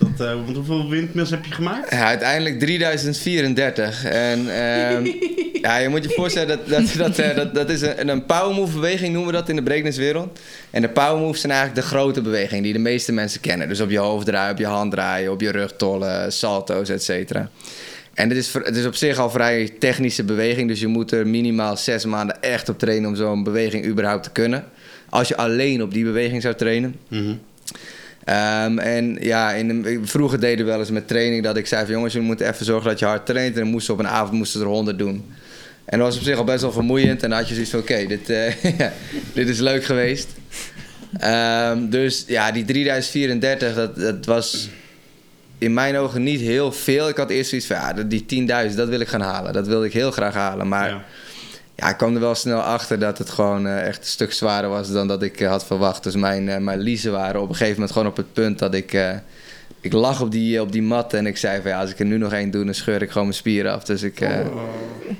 Dat, 0.00 0.28
eh, 0.28 0.34
want 0.34 0.56
hoeveel 0.56 0.88
windmills 0.88 1.30
heb 1.30 1.44
je 1.44 1.52
gemaakt? 1.52 1.90
ja, 1.90 2.06
uiteindelijk 2.06 2.58
3034. 2.58 4.04
En 4.04 4.38
ehm, 4.38 5.04
ja, 5.62 5.76
je 5.76 5.88
moet 5.88 6.04
je 6.04 6.10
voorstellen, 6.10 6.48
dat, 6.48 6.68
dat, 6.68 6.94
dat, 6.96 7.18
eh, 7.18 7.36
dat, 7.36 7.54
dat 7.54 7.70
is 7.70 7.80
een, 7.80 8.08
een 8.08 8.26
power 8.26 8.54
move 8.54 8.72
beweging 8.72 9.12
noemen 9.12 9.32
we 9.32 9.38
dat 9.38 9.48
in 9.48 9.56
de 9.56 9.62
breakdancewereld. 9.62 10.40
En 10.70 10.82
de 10.82 10.88
power 10.88 11.16
moves 11.16 11.40
zijn 11.40 11.52
eigenlijk 11.52 11.82
de 11.82 11.94
grote 11.94 12.20
bewegingen 12.20 12.62
die 12.62 12.72
de 12.72 12.78
meeste 12.78 13.12
mensen 13.12 13.40
kennen. 13.40 13.68
Dus 13.68 13.80
op 13.80 13.90
je 13.90 13.98
hoofd 13.98 14.26
draaien, 14.26 14.52
op 14.52 14.58
je 14.58 14.66
hand 14.66 14.90
draaien, 14.90 15.32
op 15.32 15.40
je 15.40 15.50
rug 15.50 15.72
tollen, 15.76 16.32
salto's, 16.32 16.88
et 16.88 17.02
cetera. 17.02 17.50
En 18.14 18.28
het 18.28 18.38
is, 18.38 18.52
het 18.52 18.76
is 18.76 18.86
op 18.86 18.94
zich 18.94 19.18
al 19.18 19.30
vrij 19.30 19.70
technische 19.78 20.24
beweging. 20.24 20.68
Dus 20.68 20.80
je 20.80 20.86
moet 20.86 21.12
er 21.12 21.26
minimaal 21.26 21.76
zes 21.76 22.04
maanden 22.04 22.42
echt 22.42 22.68
op 22.68 22.78
trainen 22.78 23.08
om 23.08 23.16
zo'n 23.16 23.44
beweging 23.44 23.86
überhaupt 23.86 24.22
te 24.22 24.30
kunnen. 24.30 24.64
Als 25.08 25.28
je 25.28 25.36
alleen 25.36 25.82
op 25.82 25.92
die 25.92 26.04
beweging 26.04 26.42
zou 26.42 26.54
trainen. 26.54 26.96
Mhm. 27.08 27.34
Ehm, 28.24 28.78
en 28.78 29.16
ja, 29.20 29.52
in 29.52 29.82
de, 29.82 30.00
vroeger 30.02 30.40
deden 30.40 30.64
we 30.64 30.70
wel 30.70 30.80
eens 30.80 30.90
met 30.90 31.08
training 31.08 31.42
dat 31.42 31.56
ik 31.56 31.66
zei 31.66 31.84
van 31.84 31.94
jongens, 31.94 32.12
jullie 32.12 32.28
moeten 32.28 32.48
even 32.48 32.64
zorgen 32.64 32.90
dat 32.90 32.98
je 32.98 33.04
hard 33.04 33.26
traint. 33.26 33.56
En 33.56 33.66
moesten 33.66 33.94
op 33.94 34.00
een 34.00 34.08
avond 34.08 34.32
moesten 34.32 34.60
er 34.60 34.66
100 34.66 34.98
doen. 34.98 35.24
En 35.84 35.98
dat 35.98 36.08
was 36.08 36.16
op 36.16 36.22
zich 36.22 36.36
al 36.36 36.44
best 36.44 36.62
wel 36.62 36.72
vermoeiend. 36.72 37.22
En 37.22 37.28
dan 37.28 37.38
had 37.38 37.48
je 37.48 37.54
zoiets 37.54 37.70
van 37.72 37.80
oké, 37.80 38.06
dit, 38.06 38.30
eh, 38.30 38.52
dit 39.34 39.48
is 39.48 39.58
leuk 39.58 39.84
geweest. 39.84 40.28
Ehm, 41.18 41.88
dus 41.88 42.24
ja, 42.26 42.52
die 42.52 42.64
3034, 42.64 43.74
dat, 43.74 43.96
dat 43.96 44.26
was 44.26 44.68
in 45.58 45.74
mijn 45.74 45.96
ogen 45.96 46.22
niet 46.22 46.40
heel 46.40 46.72
veel. 46.72 47.08
Ik 47.08 47.16
had 47.16 47.30
eerst 47.30 47.48
zoiets 47.48 47.66
van 47.66 47.76
ja, 47.76 47.92
die 47.92 48.24
10.000, 48.70 48.76
dat 48.76 48.88
wil 48.88 49.00
ik 49.00 49.08
gaan 49.08 49.20
halen. 49.20 49.52
Dat 49.52 49.66
wilde 49.66 49.86
ik 49.86 49.92
heel 49.92 50.10
graag 50.10 50.34
halen. 50.34 50.68
Maar 50.68 50.88
Ja. 50.88 51.04
Ja, 51.80 51.88
ik 51.90 51.96
kwam 51.96 52.14
er 52.14 52.20
wel 52.20 52.34
snel 52.34 52.60
achter 52.60 52.98
dat 52.98 53.18
het 53.18 53.30
gewoon 53.30 53.66
eh, 53.66 53.86
echt 53.86 53.98
een 53.98 54.04
stuk 54.04 54.32
zwaarder 54.32 54.70
was 54.70 54.92
dan 54.92 55.08
dat 55.08 55.22
ik 55.22 55.40
eh, 55.40 55.48
had 55.48 55.66
verwacht. 55.66 56.02
Dus 56.02 56.14
mijn, 56.16 56.48
eh, 56.48 56.58
mijn 56.58 56.78
liezen 56.78 57.12
waren 57.12 57.40
op 57.40 57.48
een 57.48 57.54
gegeven 57.54 57.74
moment 57.74 57.92
gewoon 57.92 58.08
op 58.08 58.16
het 58.16 58.32
punt 58.32 58.58
dat 58.58 58.74
ik... 58.74 58.92
eh, 58.92 59.10
ik 59.82 59.92
lag 59.92 60.20
op 60.20 60.30
die, 60.30 60.60
op 60.60 60.72
die 60.72 60.82
mat 60.82 61.14
en 61.14 61.26
ik 61.26 61.36
zei 61.36 61.60
van 61.62 61.70
ja, 61.70 61.80
als 61.80 61.90
ik 61.90 61.98
er 61.98 62.04
nu 62.04 62.18
nog 62.18 62.32
één 62.32 62.50
doe, 62.50 62.64
dan 62.64 62.74
scheur 62.74 63.02
ik 63.02 63.08
gewoon 63.10 63.26
mijn 63.26 63.38
spieren 63.38 63.72
af. 63.72 63.84
Dus 63.84 64.02
ik... 64.02 64.20
eh, 64.20 64.46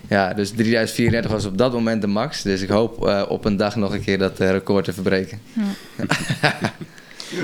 Ja, 0.09 0.35
dus 0.35 0.51
3034 0.51 1.31
was 1.31 1.45
op 1.45 1.59
dat 1.59 1.73
moment 1.73 2.01
de 2.01 2.07
max. 2.07 2.43
Dus 2.43 2.61
ik 2.63 2.69
hoop 2.69 3.07
eh, 3.07 3.23
op 3.29 3.45
een 3.45 3.57
dag 3.57 3.77
nog 3.77 3.93
een 3.93 4.05
keer 4.05 4.19
dat 4.19 4.39
record 4.39 4.85
te 4.85 4.93
verbreken. 4.93 5.41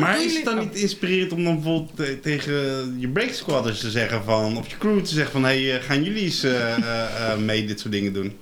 Maar 0.01 0.25
is 0.25 0.35
het 0.37 0.45
dan 0.45 0.59
niet 0.59 0.75
inspirerend 0.75 1.33
om 1.33 1.45
dan 1.45 1.55
bijvoorbeeld 1.55 2.23
tegen 2.23 2.53
je 2.99 3.09
break 3.09 3.31
squatters 3.31 3.81
te 3.81 3.91
zeggen 3.91 4.25
van, 4.25 4.57
of 4.57 4.69
je 4.69 4.79
crew 4.79 5.01
te 5.01 5.15
zeggen 5.15 5.33
van, 5.33 5.45
hé, 5.45 5.69
hey, 5.69 5.81
gaan 5.81 6.03
jullie 6.03 6.23
eens 6.23 6.43
eh, 6.43 6.73
eh, 6.77 7.33
eh, 7.33 7.39
mee 7.39 7.67
dit 7.67 7.81
soort 7.81 7.93
dingen 7.93 8.13
doen? 8.13 8.33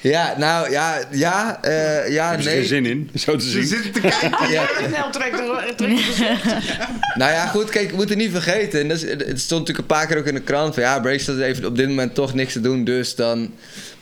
Ja, 0.00 0.34
nou 0.38 0.70
ja, 0.70 0.98
ja, 1.10 1.62
eh, 1.62 2.08
ja, 2.12 2.30
Heb 2.30 2.40
je 2.40 2.48
er 2.48 2.54
nee. 2.54 2.60
geen 2.60 2.68
zin 2.68 2.86
in, 2.86 3.10
zo 3.14 3.36
te 3.36 3.44
Ze 3.44 3.50
zien. 3.50 3.66
zitten 3.66 3.92
te 3.92 4.00
kijken. 4.00 4.30
Ja. 4.50 4.66
Snel 4.88 5.10
trekt 5.10 5.36
trekt 5.76 6.18
Nou 7.20 7.32
ja, 7.32 7.46
goed, 7.46 7.70
kijk, 7.70 7.90
we 7.90 7.96
moeten 7.96 8.16
niet 8.18 8.30
vergeten. 8.30 8.80
En 8.80 8.88
dat 8.88 8.96
is, 9.02 9.10
het 9.10 9.40
stond 9.40 9.60
natuurlijk 9.60 9.78
een 9.78 9.96
paar 9.96 10.06
keer 10.06 10.18
ook 10.18 10.26
in 10.26 10.34
de 10.34 10.40
krant 10.40 10.74
van 10.74 10.82
ja, 10.82 11.00
Bracelet 11.00 11.40
heeft 11.40 11.64
op 11.64 11.76
dit 11.76 11.88
moment 11.88 12.14
toch 12.14 12.34
niks 12.34 12.52
te 12.52 12.60
doen, 12.60 12.84
dus 12.84 13.14
dan. 13.14 13.52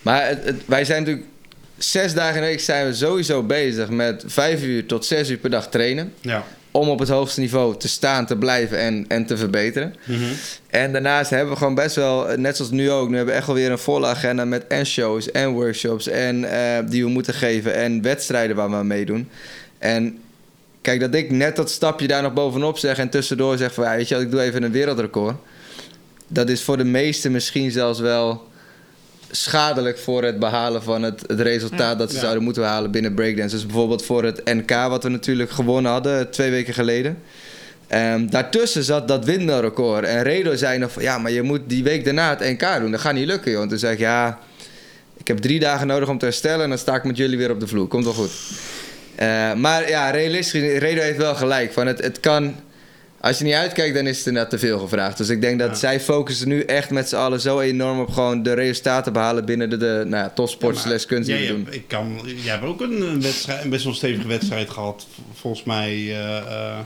Maar 0.03 0.27
het, 0.29 0.45
het- 0.45 0.63
wij 0.67 0.85
zijn 0.85 0.99
natuurlijk 1.03 1.27
zes 1.79 2.15
dagen 2.15 2.35
in 2.35 2.41
de 2.41 2.47
week 2.47 2.61
zijn 2.61 2.87
we 2.87 2.95
sowieso 2.95 3.43
bezig 3.43 3.89
met 3.89 4.25
vijf 4.27 4.63
uur 4.63 4.87
tot 4.87 5.05
zes 5.07 5.31
uur 5.31 5.37
per 5.37 5.51
dag 5.51 5.69
trainen. 5.69 6.13
Ja. 6.21 6.45
Om 6.77 6.89
op 6.89 6.99
het 6.99 7.09
hoogste 7.09 7.41
niveau 7.41 7.77
te 7.77 7.89
staan, 7.89 8.27
te 8.27 8.37
blijven 8.37 8.79
en, 8.79 9.05
en 9.09 9.27
te 9.27 9.37
verbeteren. 9.37 9.95
Mhm. 10.05 10.23
En 10.67 10.93
daarnaast 10.93 11.31
hebben 11.31 11.53
we 11.53 11.59
gewoon 11.59 11.75
best 11.75 11.97
wel, 11.97 12.27
net 12.37 12.57
zoals 12.57 12.71
nu 12.71 12.91
ook, 12.91 13.09
nu 13.09 13.17
hebben 13.17 13.35
we 13.35 13.39
echt 13.39 13.47
wel 13.47 13.57
weer 13.57 13.71
een 13.71 13.79
volle 13.79 14.07
agenda 14.07 14.45
met 14.45 14.67
en 14.67 14.87
shows 14.87 15.31
en 15.31 15.51
workshops 15.51 16.09
en, 16.09 16.45
eh, 16.45 16.85
die 16.89 17.05
we 17.05 17.11
moeten 17.11 17.35
geven 17.35 17.75
en 17.75 18.03
wedstrijden 18.03 18.57
waar 18.57 18.71
we 18.71 18.77
aan 18.77 18.87
meedoen. 18.87 19.29
En 19.79 20.19
kijk, 20.81 21.01
dat 21.01 21.15
ik 21.15 21.31
net 21.31 21.57
dat 21.57 21.71
stapje 21.71 22.07
daar 22.07 22.23
nog 22.23 22.33
bovenop 22.33 22.79
zeg 22.79 22.99
en 22.99 23.09
tussendoor 23.09 23.57
zeg 23.57 23.75
van, 23.75 23.85
ja, 23.85 23.97
weet 23.97 24.09
je 24.09 24.17
ik 24.17 24.31
doe 24.31 24.41
even 24.41 24.63
een 24.63 24.73
wereldrecord. 24.73 25.37
Dat 26.29 26.49
is 26.49 26.63
voor 26.63 26.77
de 26.77 26.85
meesten 26.85 27.33
misschien 27.33 27.71
zelfs 27.71 28.01
wel 28.01 28.46
schadelijk 29.31 29.99
voor 29.99 30.23
het 30.25 30.39
behalen 30.39 30.83
van 30.83 31.03
het, 31.03 31.23
het 31.27 31.41
resultaat 31.41 31.99
dat 31.99 32.09
ze 32.09 32.15
Ja. 32.15 32.21
zouden 32.23 32.43
moeten 32.43 32.65
halen 32.65 32.91
binnen 32.91 33.15
breakdance. 33.15 33.55
Dus 33.55 33.65
bijvoorbeeld 33.67 34.05
voor 34.05 34.25
het 34.25 34.45
NK 34.45 34.71
wat 34.71 35.03
we 35.03 35.09
natuurlijk 35.09 35.51
gewonnen 35.51 35.93
hadden 35.93 36.31
twee 36.31 36.51
weken 36.51 36.75
geleden. 36.75 37.19
Ehm, 37.87 38.27
daartussen 38.29 38.85
zat 38.85 39.09
dat 39.09 39.25
windmilrecord. 39.25 40.05
En 40.05 40.23
Redo 40.23 40.55
zei 40.57 40.79
nog 40.79 40.93
van, 40.93 41.03
ja, 41.03 41.19
maar 41.19 41.31
je 41.31 41.43
moet 41.43 41.61
die 41.67 41.83
week 41.83 42.05
daarna 42.05 42.31
het 42.31 42.41
NK 42.61 42.79
doen. 42.81 42.91
Dat 42.91 43.01
gaat 43.01 43.15
niet 43.15 43.27
lukken, 43.27 43.51
joh. 43.53 43.63
En 43.63 43.69
toen 43.69 43.79
zei 43.79 43.93
ik, 43.93 43.99
ja, 43.99 44.39
ik 45.17 45.29
heb 45.29 45.39
drie 45.39 45.61
dagen 45.61 45.87
nodig 45.87 46.09
om 46.09 46.19
te 46.19 46.25
herstellen... 46.25 46.63
en 46.63 46.69
dan 46.69 46.79
sta 46.79 46.95
ik 46.95 47.05
met 47.05 47.17
jullie 47.17 47.39
weer 47.39 47.51
op 47.51 47.61
de 47.61 47.67
vloer. 47.67 47.87
Komt 47.89 48.05
wel 48.05 48.13
goed. 48.13 48.31
Eh, 49.15 49.53
maar 49.55 49.89
ja, 49.89 50.11
realistisch, 50.11 50.79
Redo 50.79 51.01
heeft 51.01 51.19
wel 51.19 51.35
gelijk. 51.35 51.73
Van 51.73 51.87
het, 51.87 52.03
het 52.03 52.21
kan... 52.21 52.55
Als 53.27 53.39
je 53.39 53.45
niet 53.45 53.55
uitkijkt, 53.55 53.95
dan 53.95 54.07
is 54.07 54.19
het 54.19 54.27
inderdaad 54.27 54.51
te 54.51 54.59
veel 54.59 54.79
gevraagd. 54.79 55.17
Dus 55.19 55.29
ik 55.29 55.41
denk 55.41 55.59
dat 55.59 55.69
Ja. 55.69 55.75
zij 55.75 56.01
focussen 56.01 56.49
nu 56.49 56.61
echt 56.61 56.91
met 56.91 57.09
z'n 57.09 57.17
allen 57.17 57.41
zo 57.41 57.61
enorm 57.61 58.01
op 58.01 58.11
gewoon 58.11 58.43
de 58.43 58.53
resultaten 58.53 59.13
behalen 59.13 59.45
binnen 59.45 59.71
de, 59.71 59.77
de 59.77 60.03
nou 60.07 60.23
ja, 60.25 60.31
topsport 60.31 60.77
slash 60.79 61.05
kunst 61.05 61.27
die 61.29 61.37
Jij 61.39 61.47
we 61.47 61.53
doen. 61.53 61.63
hebt- 61.65 61.75
ik 61.77 61.89
kan, 61.89 62.21
jij 62.43 62.53
hebt 62.53 62.65
ook 62.65 62.81
een, 62.81 63.01
een 63.01 63.23
wedstrijd, 63.23 63.65
een 63.65 63.71
best 63.71 63.85
wel 63.85 63.95
stevige 63.95 64.29
wedstrijd 64.29 64.71
gehad, 64.71 65.07
volgens 65.35 65.65
mij, 65.65 65.91
eh, 65.93 66.37
eh, 66.37 66.79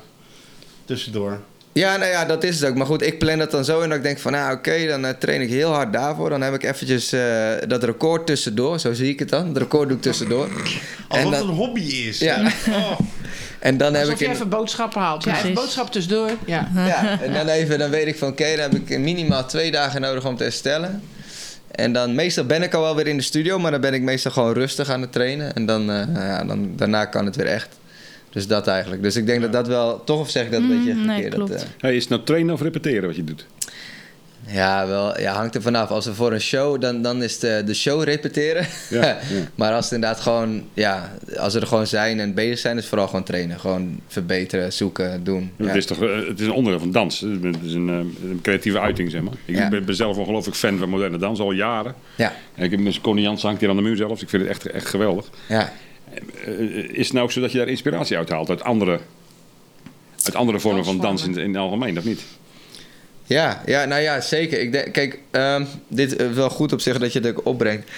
tussendoor. 0.85 1.40
Ja, 1.72 1.96
nou 1.96 2.11
ja, 2.11 2.24
dat 2.24 2.44
is 2.44 2.61
het 2.61 2.70
ook. 2.70 2.76
Maar 2.76 2.87
goed, 2.87 3.03
ik 3.03 3.18
plan 3.18 3.38
dat 3.38 3.50
dan 3.50 3.64
zo 3.64 3.81
in 3.81 3.88
dat 3.88 3.98
ik 3.98 4.05
denk 4.05 4.18
van... 4.18 4.33
nou, 4.33 4.57
oké, 4.57 4.87
dan 4.87 5.05
eh, 5.05 5.12
train 5.18 5.40
ik 5.40 5.48
heel 5.48 5.70
hard 5.72 5.92
daarvoor. 5.92 6.31
Dan 6.31 6.42
heb 6.42 6.55
ik 6.55 6.62
eventjes 6.62 7.11
dat 7.68 7.85
record 7.85 8.26
tussendoor. 8.26 8.79
Zo 8.81 8.92
zie 8.92 9.09
ik 9.09 9.18
het 9.18 9.29
dan. 9.29 9.48
Het 9.48 9.57
record 9.57 9.88
doe 9.88 9.96
ik 9.96 10.03
tussendoor. 10.03 10.44
Alsof 10.53 10.81
En 11.09 11.31
het 11.31 11.38
dan, 11.40 11.48
een 11.48 11.55
hobby 11.55 11.81
is. 11.81 12.18
Ja. 12.18 12.53
Oh. 12.68 12.98
en 13.61 13.77
dan 13.77 13.94
heb 13.94 14.09
ik... 14.09 14.18
je 14.18 14.25
in- 14.25 14.31
even 14.31 14.49
boodschappen 14.49 15.01
haalt. 15.01 15.25
Ja, 15.25 15.37
even 15.38 15.55
boodschappen 15.55 15.92
tussendoor. 15.92 16.31
Ja. 16.46 16.68
Ja, 16.75 17.20
en 17.20 17.33
dan 17.33 17.49
even, 17.49 17.79
dan 17.79 17.90
weet 17.90 18.07
ik 18.07 18.18
van 18.18 18.29
oké, 18.29 18.44
dan 18.57 18.59
heb 18.70 18.75
ik 18.75 18.99
minimaal 18.99 19.46
twee 19.46 19.70
dagen 19.70 20.01
nodig 20.01 20.27
om 20.27 20.37
te 20.37 20.42
herstellen. 20.42 21.03
En 21.70 21.92
dan 21.92 22.14
meestal 22.14 22.44
ben 22.44 22.62
ik 22.62 22.75
al 22.75 22.83
wel 22.83 22.96
weer 22.96 23.07
in 23.07 23.16
de 23.16 23.23
studio, 23.23 23.59
maar 23.59 23.70
dan 23.70 23.81
ben 23.81 23.94
ik 23.94 24.03
meestal 24.03 24.31
gewoon 24.33 24.53
rustig 24.53 24.88
aan 24.90 25.01
het 25.01 25.12
trainen. 25.12 25.55
En 25.55 25.66
dan, 25.66 25.90
eh, 25.90 26.07
ja, 26.14 26.44
dan 26.44 26.73
daarna 26.77 27.05
kan 27.05 27.25
het 27.27 27.37
weer 27.37 27.46
echt. 27.46 27.79
Dus 28.31 28.46
dat 28.46 28.66
eigenlijk. 28.66 29.03
Dus 29.03 29.16
ik 29.16 29.27
denk 29.27 29.40
dat 29.42 29.53
dat 29.53 29.66
wel, 29.66 30.05
toch 30.05 30.20
of 30.20 30.31
zeg 30.31 30.44
ik 30.44 30.51
dat 30.51 30.61
een 30.61 30.66
Mm, 30.66 30.77
beetje 30.85 30.94
nee, 30.94 31.05
verkeerd. 31.23 31.37
dat, 31.37 31.46
klopt. 31.49 31.62
eh, 31.62 31.68
Hey, 31.79 31.94
is 31.96 32.01
het 32.03 32.11
nou 32.11 32.23
trainen 32.23 32.55
of 32.55 32.61
repeteren 32.62 33.07
wat 33.07 33.16
je 33.16 33.25
doet? 33.25 33.46
Ja, 34.53 34.87
wel, 34.87 35.21
ja, 35.21 35.33
hangt 35.35 35.55
er 35.55 35.63
vanaf. 35.63 35.91
Als 35.91 36.05
we 36.07 36.15
voor 36.15 36.33
een 36.33 36.41
show, 36.41 36.81
dan, 36.81 37.03
dan 37.03 37.23
is 37.23 37.39
de, 37.39 37.63
de 37.67 37.75
show 37.75 38.03
repeteren. 38.03 38.67
Ja, 38.91 39.03
ja. 39.07 39.19
maar 39.55 39.73
als 39.73 39.85
het 39.85 39.95
inderdaad 39.95 40.21
gewoon, 40.21 40.63
ja, 40.75 41.13
als 41.39 41.55
we 41.55 41.61
er 41.61 41.67
gewoon 41.67 41.87
zijn 41.87 42.21
en 42.21 42.35
bezig 42.35 42.59
zijn, 42.59 42.75
is 42.75 42.81
het 42.81 42.89
vooral 42.89 43.07
gewoon 43.09 43.25
trainen. 43.25 43.61
Gewoon 43.61 44.01
verbeteren, 44.07 44.73
zoeken, 44.73 45.25
doen. 45.25 45.53
Ja. 45.57 45.67
Het, 45.67 45.77
is 45.77 45.87
toch, 45.87 46.03
eh, 46.03 46.27
het 46.29 46.41
is 46.41 46.47
een 46.47 46.53
onderdeel 46.53 46.81
van 46.81 46.91
dans. 46.91 47.21
Het 47.21 47.57
is 47.65 47.75
een, 47.75 47.89
eh, 47.89 48.29
een 48.31 48.39
creatieve 48.43 48.81
uiting, 48.81 49.11
zeg 49.11 49.23
maar. 49.23 49.35
Ik 49.45 49.57
Ja. 49.57 49.69
ben, 49.69 49.85
ben 49.85 49.95
zelf 49.95 50.17
ongelooflijk 50.17 50.57
fan 50.57 50.79
van 50.79 50.89
moderne 50.89 51.19
dans, 51.19 51.41
al 51.41 51.53
jaren. 51.53 51.95
Ja, 52.17 52.33
En 52.55 52.65
ik 52.65 52.71
heb 52.71 52.81
mijn 52.81 53.01
Connie 53.01 53.25
Jans 53.25 53.43
hangt 53.43 53.61
hier 53.61 53.71
aan 53.71 53.77
de 53.77 53.83
muur 53.83 53.97
zelfs. 53.97 54.23
Ik 54.23 54.29
vind 54.29 54.43
het 54.43 54.51
echt, 54.51 54.67
echt 54.67 54.87
geweldig. 54.87 55.27
ja. 55.49 55.73
Eh, 56.45 56.59
is 56.89 57.05
het 57.05 57.13
nou 57.13 57.25
ook 57.25 57.33
zo 57.33 57.41
dat 57.41 57.53
je 57.53 57.59
daar 57.59 57.69
inspiratie 57.69 58.17
uit 58.17 58.29
haalt? 58.29 58.49
Uit 58.51 58.63
andere, 58.63 58.99
uit 60.25 60.35
andere 60.35 60.59
vormen 60.61 60.85
van 60.85 60.99
dans 61.01 61.25
in, 61.25 61.37
in 61.39 61.49
het 61.49 61.57
algemeen, 61.57 61.99
of 61.99 62.05
niet? 62.05 62.23
Ja, 63.31 63.62
ja, 63.66 63.85
nou 63.85 64.03
ja, 64.03 64.21
zeker. 64.21 64.61
Ik 64.61 64.73
denk, 64.73 64.93
kijk, 64.93 65.19
ehm, 65.31 65.64
dit 65.88 66.21
is 66.21 66.35
wel 66.35 66.51
goed 66.51 66.73
op 66.73 66.81
zich 66.81 66.99
dat 66.99 67.12
je 67.12 67.19
het 67.19 67.29
ook 67.29 67.47
opbrengt. 67.47 67.90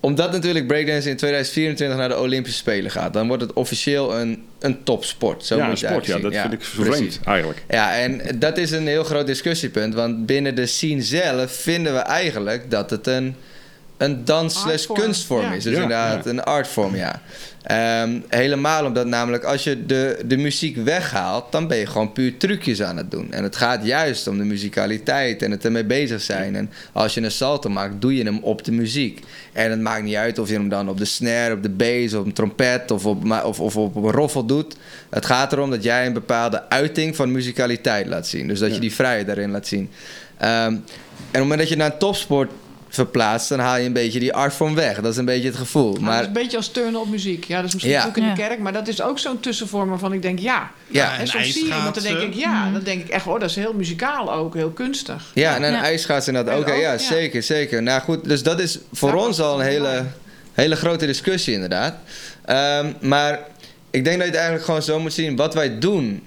Omdat 0.00 0.32
natuurlijk 0.32 0.66
breakdance 0.66 1.08
in 1.10 1.16
2024 1.16 1.98
naar 1.98 2.08
de 2.08 2.18
Olympische 2.18 2.58
Spelen 2.58 2.90
gaat, 2.90 3.12
dan 3.12 3.26
wordt 3.26 3.42
het 3.42 3.52
officieel 3.52 4.18
een, 4.18 4.44
een 4.58 4.82
topsport. 4.82 5.44
Zo 5.44 5.56
ja, 5.56 5.66
moet 5.66 5.80
je 5.80 5.86
sport, 5.86 6.06
ja. 6.06 6.18
Dat 6.18 6.34
vind 6.34 6.52
ik 6.52 6.66
precies. 6.76 7.18
eigenlijk. 7.24 7.62
Ja, 7.68 7.96
en 7.96 8.20
dat 8.38 8.58
is 8.58 8.70
een 8.70 8.86
heel 8.86 9.04
groot 9.04 9.26
discussiepunt. 9.26 9.94
Want 9.94 10.26
binnen 10.26 10.54
de 10.54 10.66
scene 10.66 11.02
zelf 11.02 11.52
vinden 11.52 11.92
we 11.92 11.98
eigenlijk 11.98 12.70
dat 12.70 12.90
het 12.90 13.06
een, 13.06 13.36
een 13.96 14.24
dans 14.24 14.60
slash 14.60 14.72
Artvorm, 14.72 15.00
kunstvorm 15.00 15.42
ja. 15.42 15.52
is. 15.52 15.62
Dus 15.64 15.74
Ja, 15.74 15.82
inderdaad 15.82 16.24
ja. 16.24 16.30
een 16.30 16.42
artvorm, 16.42 16.96
ja. 16.96 17.22
Ehm, 17.62 18.20
helemaal 18.28 18.84
omdat 18.84 19.06
namelijk 19.06 19.44
als 19.44 19.64
je 19.64 19.86
de, 19.86 20.18
de 20.26 20.36
muziek 20.36 20.76
weghaalt, 20.76 21.52
dan 21.52 21.66
ben 21.66 21.76
je 21.76 21.86
gewoon 21.86 22.12
puur 22.12 22.36
trucjes 22.36 22.82
aan 22.82 22.96
het 22.96 23.10
doen. 23.10 23.32
En 23.32 23.42
het 23.42 23.56
gaat 23.56 23.84
juist 23.84 24.26
om 24.28 24.38
de 24.38 24.44
muzikaliteit 24.44 25.42
en 25.42 25.50
het 25.50 25.64
ermee 25.64 25.84
bezig 25.84 26.20
zijn. 26.20 26.56
En 26.56 26.70
als 26.92 27.14
je 27.14 27.22
een 27.22 27.30
salto 27.30 27.68
maakt, 27.70 28.00
doe 28.00 28.16
je 28.16 28.24
hem 28.24 28.38
op 28.42 28.64
de 28.64 28.72
muziek. 28.72 29.20
En 29.52 29.70
het 29.70 29.80
maakt 29.80 30.02
niet 30.02 30.14
uit 30.14 30.38
of 30.38 30.48
je 30.48 30.54
hem 30.54 30.68
dan 30.68 30.88
op 30.88 30.98
de 30.98 31.04
snare, 31.04 31.54
op 31.54 31.62
de 31.62 31.68
bass, 31.70 32.14
op 32.14 32.26
een 32.26 32.32
trompet 32.32 32.90
of 32.90 33.06
op, 33.06 33.24
ma- 33.24 33.44
of, 33.44 33.60
of 33.60 33.76
op 33.76 33.96
een 33.96 34.10
roffel 34.10 34.44
doet. 34.44 34.76
Het 35.10 35.26
gaat 35.26 35.52
erom 35.52 35.70
dat 35.70 35.82
jij 35.82 36.06
een 36.06 36.12
bepaalde 36.12 36.68
uiting 36.68 37.16
van 37.16 37.32
muzikaliteit 37.32 38.06
laat 38.06 38.26
zien. 38.26 38.48
Dus 38.48 38.58
dat 38.58 38.74
je 38.74 38.80
die 38.80 38.94
vrijheid 38.94 39.26
daarin 39.26 39.50
laat 39.50 39.66
zien. 39.66 39.90
Ehm, 40.36 40.50
en 40.56 40.76
op 40.76 41.32
het 41.32 41.40
moment 41.40 41.58
dat 41.58 41.68
je 41.68 41.76
naar 41.76 41.92
een 41.92 41.98
topsport 41.98 42.50
verplaatst, 42.88 43.48
dan 43.48 43.58
haal 43.58 43.76
je 43.76 43.86
een 43.86 43.92
beetje 43.92 44.18
die 44.20 44.32
artvorm 44.34 44.74
weg. 44.74 45.00
Dat 45.00 45.12
is 45.12 45.16
een 45.18 45.24
beetje 45.24 45.48
het 45.48 45.56
gevoel. 45.56 45.92
Maar, 45.92 46.00
Maar 46.02 46.12
het 46.12 46.20
is 46.22 46.26
een 46.26 46.32
beetje 46.32 46.56
als 46.56 46.68
turnen 46.68 47.00
op 47.00 47.08
muziek. 47.08 47.44
Ja, 47.44 47.56
dat 47.56 47.66
is 47.66 47.72
misschien 47.72 47.94
Ja. 47.94 48.06
ook 48.06 48.16
in 48.16 48.22
de 48.22 48.28
Ja. 48.28 48.34
kerk, 48.34 48.58
maar 48.58 48.72
dat 48.72 48.88
is 48.88 49.02
ook 49.02 49.18
zo'n 49.18 49.40
tussenvorm 49.40 49.88
waarvan 49.88 50.12
ik 50.12 50.22
denk, 50.22 50.38
ja. 50.38 50.70
ja, 50.86 51.12
En 51.14 51.20
en 51.20 51.26
soms 51.26 51.52
zie 51.52 51.64
je 51.66 51.74
iemand, 51.74 51.94
dan 51.94 52.04
denk 52.04 52.20
ik, 52.20 52.34
ja, 52.34 52.70
dan 52.72 52.82
denk 52.82 53.00
ik 53.02 53.08
echt, 53.08 53.26
oh, 53.26 53.40
dat 53.40 53.50
is 53.50 53.56
heel 53.56 53.72
muzikaal 53.72 54.32
ook, 54.32 54.54
heel 54.54 54.70
kunstig. 54.70 55.30
Ja, 55.34 55.54
en 55.56 55.62
een 55.62 55.72
Ja. 55.72 55.88
inderdaad 56.26 56.46
En 56.48 56.52
ook. 56.54 56.68
ook, 56.68 56.80
Ja, 56.80 56.92
ja. 56.92 56.98
zeker, 56.98 57.42
zeker. 57.42 57.82
Nou 57.82 58.00
goed, 58.02 58.24
dus 58.24 58.42
dat 58.42 58.60
is 58.60 58.78
voor 58.92 59.14
ons 59.14 59.40
al 59.40 59.60
een 59.60 59.66
hele, 59.66 60.04
hele 60.52 60.76
grote 60.76 61.06
discussie 61.06 61.54
inderdaad. 61.54 61.94
Ehm, 62.44 62.92
maar 63.00 63.40
ik 63.90 64.04
denk 64.04 64.16
dat 64.16 64.24
je 64.26 64.30
het 64.30 64.34
eigenlijk 64.34 64.64
gewoon 64.64 64.82
zo 64.82 65.00
moet 65.00 65.12
zien. 65.12 65.36
Wat 65.36 65.54
wij 65.54 65.78
doen 65.78 66.22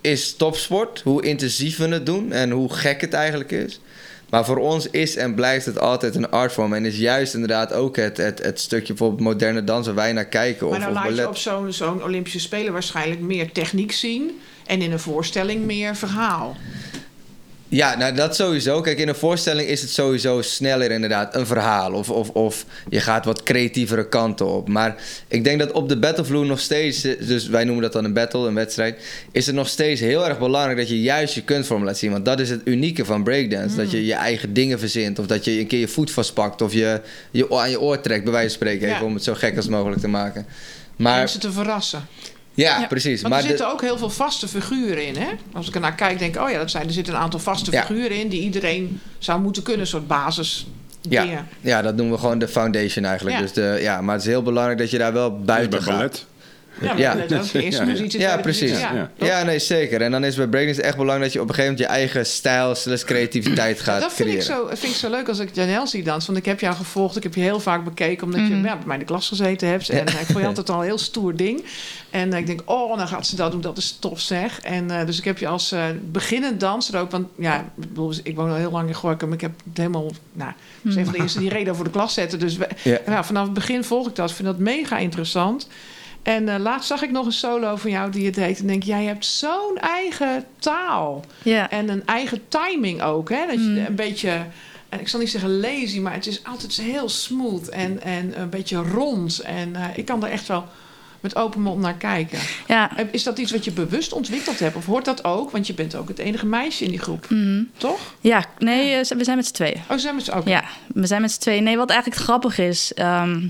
is 0.00 0.34
topsport. 0.36 1.00
Hoe 1.04 1.22
intensief 1.24 1.76
we 1.76 1.88
het 1.88 2.06
doen 2.06 2.32
en 2.32 2.50
hoe 2.50 2.72
gek 2.74 3.00
het 3.00 3.12
eigenlijk 3.12 3.50
is. 3.50 3.80
Maar 4.34 4.44
voor 4.44 4.58
ons 4.58 4.90
is 4.90 5.16
en 5.16 5.34
blijft 5.34 5.66
het 5.66 5.78
altijd 5.78 6.14
een 6.14 6.30
artvorm. 6.30 6.72
En 6.72 6.84
is 6.84 6.98
juist 6.98 7.34
inderdaad 7.34 7.72
ook 7.72 7.96
het, 7.96 8.16
het, 8.16 8.42
het 8.42 8.60
stukje 8.60 8.92
bijvoorbeeld 8.92 9.20
moderne 9.20 9.64
dans 9.64 9.86
waar 9.86 9.94
wij 9.94 10.12
naar 10.12 10.24
kijken. 10.24 10.68
Maar 10.68 10.78
of, 10.78 10.84
nou 10.84 10.96
of 10.96 11.04
laat 11.04 11.16
je 11.16 11.28
op 11.28 11.36
zo'n 11.36 11.72
zo'n 11.72 12.02
Olympische 12.02 12.40
Spelen 12.40 12.72
waarschijnlijk 12.72 13.20
meer 13.20 13.52
techniek 13.52 13.92
zien. 13.92 14.40
En 14.66 14.82
in 14.82 14.92
een 14.92 14.98
voorstelling 14.98 15.64
meer 15.64 15.96
verhaal. 15.96 16.56
Ja, 17.68 17.96
nou 17.96 18.14
dat 18.14 18.36
sowieso. 18.36 18.80
Kijk, 18.80 18.98
in 18.98 19.08
een 19.08 19.14
voorstelling 19.14 19.68
is 19.68 19.80
het 19.80 19.90
sowieso 19.90 20.42
sneller 20.42 20.90
inderdaad 20.90 21.34
een 21.34 21.46
verhaal. 21.46 21.92
Of, 21.92 22.10
of, 22.10 22.28
of 22.28 22.64
je 22.88 23.00
gaat 23.00 23.24
wat 23.24 23.42
creatievere 23.42 24.08
kanten 24.08 24.46
op. 24.46 24.68
Maar 24.68 24.96
ik 25.28 25.44
denk 25.44 25.58
dat 25.58 25.72
op 25.72 25.88
de 25.88 25.98
battlevloer 25.98 26.46
nog 26.46 26.60
steeds... 26.60 27.04
eh, 27.04 27.26
Dus 27.26 27.46
wij 27.48 27.64
noemen 27.64 27.82
dat 27.82 27.92
dan 27.92 28.04
een 28.04 28.12
battle, 28.12 28.46
een 28.48 28.54
wedstrijd... 28.54 29.02
is 29.32 29.46
het 29.46 29.54
nog 29.54 29.68
steeds 29.68 30.00
heel 30.00 30.28
erg 30.28 30.38
belangrijk 30.38 30.78
dat 30.78 30.88
je 30.88 31.02
juist 31.02 31.34
je 31.34 31.42
kunstvorm 31.42 31.84
laat 31.84 31.98
zien. 31.98 32.10
Want 32.10 32.24
dat 32.24 32.40
is 32.40 32.50
het 32.50 32.60
unieke 32.64 33.04
van 33.04 33.22
breakdance. 33.22 33.76
Dat 33.76 33.90
je 33.90 34.06
je 34.06 34.14
eigen 34.14 34.52
dingen 34.52 34.78
verzint. 34.78 35.18
Of 35.18 35.26
dat 35.26 35.44
je 35.44 35.50
een 35.58 35.66
keer 35.66 35.80
je 35.80 35.88
voet 35.88 36.10
vastpakt. 36.10 36.62
Of 36.62 36.72
je, 36.72 37.00
je 37.30 37.50
aan 37.56 37.70
je 37.70 37.80
oor 37.80 38.00
trekt, 38.00 38.24
bij 38.24 38.32
wijze 38.32 38.48
van 38.48 38.56
spreken. 38.56 38.88
Ja. 38.88 38.94
Even 38.94 39.06
om 39.06 39.14
het 39.14 39.24
zo 39.24 39.34
gek 39.34 39.56
als 39.56 39.68
mogelijk 39.68 40.00
te 40.00 40.08
maken. 40.08 40.46
Maar, 40.96 41.12
Maar 41.12 41.18
Mensen 41.18 41.40
te 41.40 41.52
verrassen. 41.52 42.06
Ja, 42.54 42.80
Ja, 42.80 42.86
precies. 42.86 43.20
Want 43.22 43.32
maar 43.34 43.42
er 43.42 43.48
de- 43.48 43.56
zitten 43.56 43.72
ook 43.72 43.80
heel 43.80 43.98
veel 43.98 44.10
vaste 44.10 44.48
figuren 44.48 45.06
in. 45.06 45.16
Hè? 45.16 45.28
Als 45.52 45.68
ik 45.68 45.74
ernaar 45.74 45.94
kijk, 45.94 46.18
denk 46.18 46.34
ik, 46.34 46.42
oh 46.42 46.50
ja, 46.50 46.58
dat 46.58 46.70
zijn, 46.70 46.86
er 46.86 46.92
zitten 46.92 47.14
een 47.14 47.20
aantal 47.20 47.40
vaste 47.40 47.70
Ja. 47.70 47.84
figuren 47.84 48.16
in... 48.20 48.28
die 48.28 48.40
iedereen 48.42 49.00
zou 49.18 49.40
moeten 49.40 49.62
kunnen, 49.62 49.80
een 49.80 49.86
soort 49.86 50.06
basis 50.06 50.66
Ja. 51.08 51.44
Ja, 51.60 51.82
dat 51.82 51.96
doen 51.96 52.10
we 52.10 52.18
gewoon 52.18 52.38
de 52.38 52.48
foundation 52.48 53.04
eigenlijk. 53.04 53.36
Ja. 53.36 53.42
Dus 53.42 53.52
de, 53.52 53.78
ja, 53.80 54.00
maar 54.00 54.14
het 54.14 54.22
is 54.24 54.28
heel 54.30 54.42
belangrijk 54.42 54.78
dat 54.78 54.90
je 54.90 54.98
daar 54.98 55.12
wel 55.12 55.38
buiten 55.40 55.70
bij 55.70 55.80
gaat. 55.80 55.88
ballet. 55.96 56.26
Ja, 56.80 56.96
Ja. 56.96 57.14
dat 57.14 58.42
precies. 58.42 58.78
Ja. 58.78 59.10
Ja, 59.18 59.42
nee, 59.42 59.58
zeker. 59.58 60.00
En 60.02 60.10
dan 60.10 60.24
is 60.24 60.36
bij 60.36 60.46
breakdance 60.46 60.82
echt 60.82 60.96
belangrijk 60.96 61.22
dat 61.24 61.32
je 61.32 61.40
op 61.40 61.48
een 61.48 61.54
gegeven 61.54 61.76
moment 61.76 61.90
je 61.92 61.96
eigen 61.98 62.26
stijl 62.26 62.74
slash 62.74 63.02
creativiteit 63.02 63.80
gaat 63.80 64.00
dat 64.00 64.12
vind 64.12 64.28
ik, 64.28 64.38
creëren. 64.38 64.56
zo, 64.68 64.76
vind 64.76 64.92
ik 64.92 64.98
zo 64.98 65.10
leuk 65.10 65.28
als 65.28 65.38
ik 65.38 65.48
Janelle 65.54 65.86
zie 65.86 66.02
dansen. 66.02 66.32
Want 66.32 66.44
ik 66.44 66.50
heb 66.50 66.60
jou 66.60 66.74
gevolgd, 66.74 67.16
ik 67.16 67.22
heb 67.22 67.34
je 67.34 67.40
heel 67.40 67.60
vaak 67.60 67.84
bekeken... 67.84 68.24
omdat 68.26 68.40
je 68.40 68.54
ja, 68.56 68.60
bij 68.62 68.76
mij 68.84 68.94
in 68.94 69.00
de 69.00 69.06
klas 69.06 69.28
gezeten 69.28 69.68
hebt. 69.68 69.88
En 69.88 70.06
eh, 70.06 70.20
ik 70.20 70.26
vond 70.26 70.38
je 70.38 70.46
altijd 70.46 70.70
al 70.70 70.78
een 70.78 70.84
heel 70.84 70.98
stoer 70.98 71.36
ding. 71.36 71.64
En 72.10 72.32
eh, 72.32 72.38
ik 72.38 72.46
denk, 72.46 72.60
oh, 72.64 72.96
dan 72.98 73.08
gaat 73.08 73.26
ze 73.26 73.36
dat 73.36 73.52
doen, 73.52 73.60
dat 73.60 73.76
is 73.78 73.96
tof 74.00 74.20
zeg. 74.20 74.60
En 74.60 74.90
eh, 74.90 75.06
dus 75.06 75.18
ik 75.18 75.24
heb 75.24 75.38
je 75.38 75.46
als 75.48 75.72
eh, 75.72 75.84
beginnend 76.10 76.60
danser 76.60 76.98
ook... 77.00 77.10
want 77.10 77.26
ja, 77.38 77.58
ik, 77.60 77.64
bedoel, 77.74 78.12
ik 78.22 78.36
woon 78.36 78.50
al 78.50 78.56
heel 78.56 78.70
lang 78.70 78.88
in 78.88 78.94
Gorkum. 78.94 79.32
Ik 79.32 79.40
heb 79.40 79.50
het 79.68 79.76
helemaal... 79.76 80.10
Nou, 80.32 80.52
een 80.84 81.04
van 81.04 81.12
de 81.12 81.18
eerste 81.18 81.38
die 81.38 81.48
reden 81.48 81.74
voor 81.76 81.84
de 81.84 81.90
klas 81.90 82.14
zetten. 82.14 82.38
Dus 82.38 82.56
we- 82.56 82.68
Ja. 82.82 82.98
ja, 83.06 83.24
vanaf 83.24 83.44
het 83.44 83.52
begin 83.54 83.84
volg 83.84 84.08
ik 84.08 84.14
dat. 84.14 84.28
Ik 84.30 84.34
vind 84.36 84.48
dat 84.48 84.58
mega 84.58 84.98
interessant. 84.98 85.68
En 86.24 86.48
eh, 86.48 86.58
laatst 86.60 86.88
zag 86.88 87.02
ik 87.02 87.10
nog 87.10 87.26
een 87.26 87.32
solo 87.32 87.76
van 87.76 87.90
jou 87.90 88.10
die 88.10 88.26
het 88.26 88.36
heet. 88.36 88.58
En 88.58 88.66
denk, 88.66 88.82
jij 88.82 89.04
hebt 89.04 89.26
zo'n 89.26 89.78
eigen 89.80 90.44
taal. 90.58 91.24
Ja. 91.42 91.70
En 91.70 91.88
een 91.88 92.06
eigen 92.06 92.40
timing 92.48 93.02
ook. 93.02 93.28
Hè? 93.30 93.46
Dat 93.46 93.54
je 93.54 93.60
Mm. 93.60 93.84
een 93.86 93.94
beetje, 93.94 94.42
en 94.88 95.00
ik 95.00 95.08
zal 95.08 95.20
niet 95.20 95.30
zeggen 95.30 95.60
lazy, 95.60 95.98
maar 96.00 96.12
het 96.14 96.26
is 96.26 96.44
altijd 96.44 96.76
heel 96.76 97.08
smooth 97.08 97.68
en, 97.68 98.02
en 98.02 98.40
een 98.40 98.50
beetje 98.50 98.76
rond. 98.76 99.38
En 99.40 99.76
eh, 99.76 99.84
ik 99.94 100.04
kan 100.04 100.24
er 100.24 100.30
echt 100.30 100.46
wel 100.48 100.64
met 101.20 101.36
open 101.36 101.60
mond 101.60 101.80
naar 101.80 101.94
kijken. 101.94 102.38
ja. 102.66 102.90
Is 103.10 103.22
dat 103.22 103.38
iets 103.38 103.52
wat 103.52 103.64
je 103.64 103.70
bewust 103.72 104.12
ontwikkeld 104.12 104.58
hebt? 104.58 104.76
Of 104.76 104.86
hoort 104.86 105.04
dat 105.04 105.24
ook? 105.24 105.50
Want 105.50 105.66
je 105.66 105.74
bent 105.74 105.94
ook 105.94 106.08
het 106.08 106.18
enige 106.18 106.46
meisje 106.46 106.84
in 106.84 106.90
die 106.90 106.98
groep, 107.00 107.26
Mhm. 107.30 107.62
toch? 107.76 108.00
Ja, 108.20 108.44
nee, 108.58 108.92
eh, 108.94 109.04
we 109.16 109.24
zijn 109.24 109.36
met 109.36 109.46
z'n 109.46 109.52
tweeën. 109.52 109.80
Oh, 109.90 109.96
zijn 109.98 110.16
we 110.16 110.20
het 110.22 110.32
ook? 110.32 110.48
Ja, 110.48 110.64
we 110.94 111.06
zijn 111.06 111.20
met 111.20 111.32
z'n 111.32 111.40
tweeën. 111.40 111.62
Nee, 111.64 111.76
wat 111.76 111.90
eigenlijk 111.90 112.20
grappig 112.22 112.58
is, 112.58 112.92
ehm, 112.94 113.46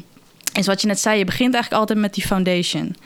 is 0.58 0.66
wat 0.66 0.80
je 0.80 0.86
net 0.86 1.00
zei. 1.00 1.18
Je 1.18 1.24
begint 1.24 1.54
eigenlijk 1.54 1.80
altijd 1.80 1.98
met 1.98 2.14
die 2.14 2.26
foundation. 2.26 2.96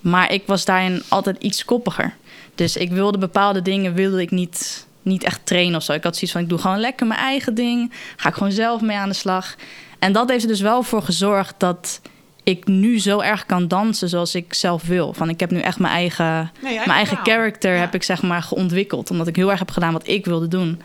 Maar 0.00 0.32
ik 0.32 0.42
was 0.46 0.64
daarin 0.64 1.02
altijd 1.08 1.36
iets 1.42 1.64
koppiger. 1.64 2.14
Dus 2.54 2.76
ik 2.76 2.90
wilde 2.90 3.18
bepaalde 3.18 3.62
dingen 3.62 3.94
wilde 3.94 4.20
ik 4.20 4.30
niet, 4.30 4.86
niet 5.02 5.24
echt 5.24 5.40
trainen 5.44 5.76
of 5.76 5.82
zo. 5.82 5.92
Ik 5.92 6.02
had 6.02 6.14
zoiets 6.14 6.32
van, 6.32 6.40
ik 6.40 6.48
doe 6.48 6.58
gewoon 6.58 6.80
lekker 6.80 7.06
mijn 7.06 7.20
eigen 7.20 7.54
ding. 7.54 7.92
Ga 8.16 8.28
ik 8.28 8.34
gewoon 8.34 8.52
zelf 8.52 8.80
mee 8.80 8.96
aan 8.96 9.08
de 9.08 9.14
slag. 9.14 9.54
En 9.98 10.12
dat 10.12 10.28
heeft 10.28 10.42
er 10.42 10.48
dus 10.48 10.60
wel 10.60 10.82
voor 10.82 11.02
gezorgd 11.02 11.54
dat 11.58 12.00
ik 12.44 12.66
nu 12.66 13.00
zo 13.00 13.20
erg 13.20 13.46
kan 13.46 13.68
dansen 13.68 14.08
zoals 14.08 14.34
ik 14.34 14.54
zelf 14.54 14.82
wil. 14.82 15.12
Van 15.12 15.28
ik 15.28 15.40
heb 15.40 15.50
nu 15.50 15.60
echt 15.60 15.78
mijn 15.78 15.92
eigen, 15.94 16.52
Nee, 16.62 16.74
mijn 16.76 16.90
eigen 16.90 17.16
taal. 17.16 17.24
character 17.24 17.74
Ja. 17.74 17.80
heb 17.80 17.94
ik 17.94 18.02
zeg 18.02 18.22
maar 18.22 18.42
geontwikkeld. 18.42 19.10
Omdat 19.10 19.26
ik 19.26 19.36
heel 19.36 19.50
erg 19.50 19.58
heb 19.58 19.70
gedaan 19.70 19.92
wat 19.92 20.08
ik 20.08 20.24
wilde 20.24 20.48
doen. 20.48 20.80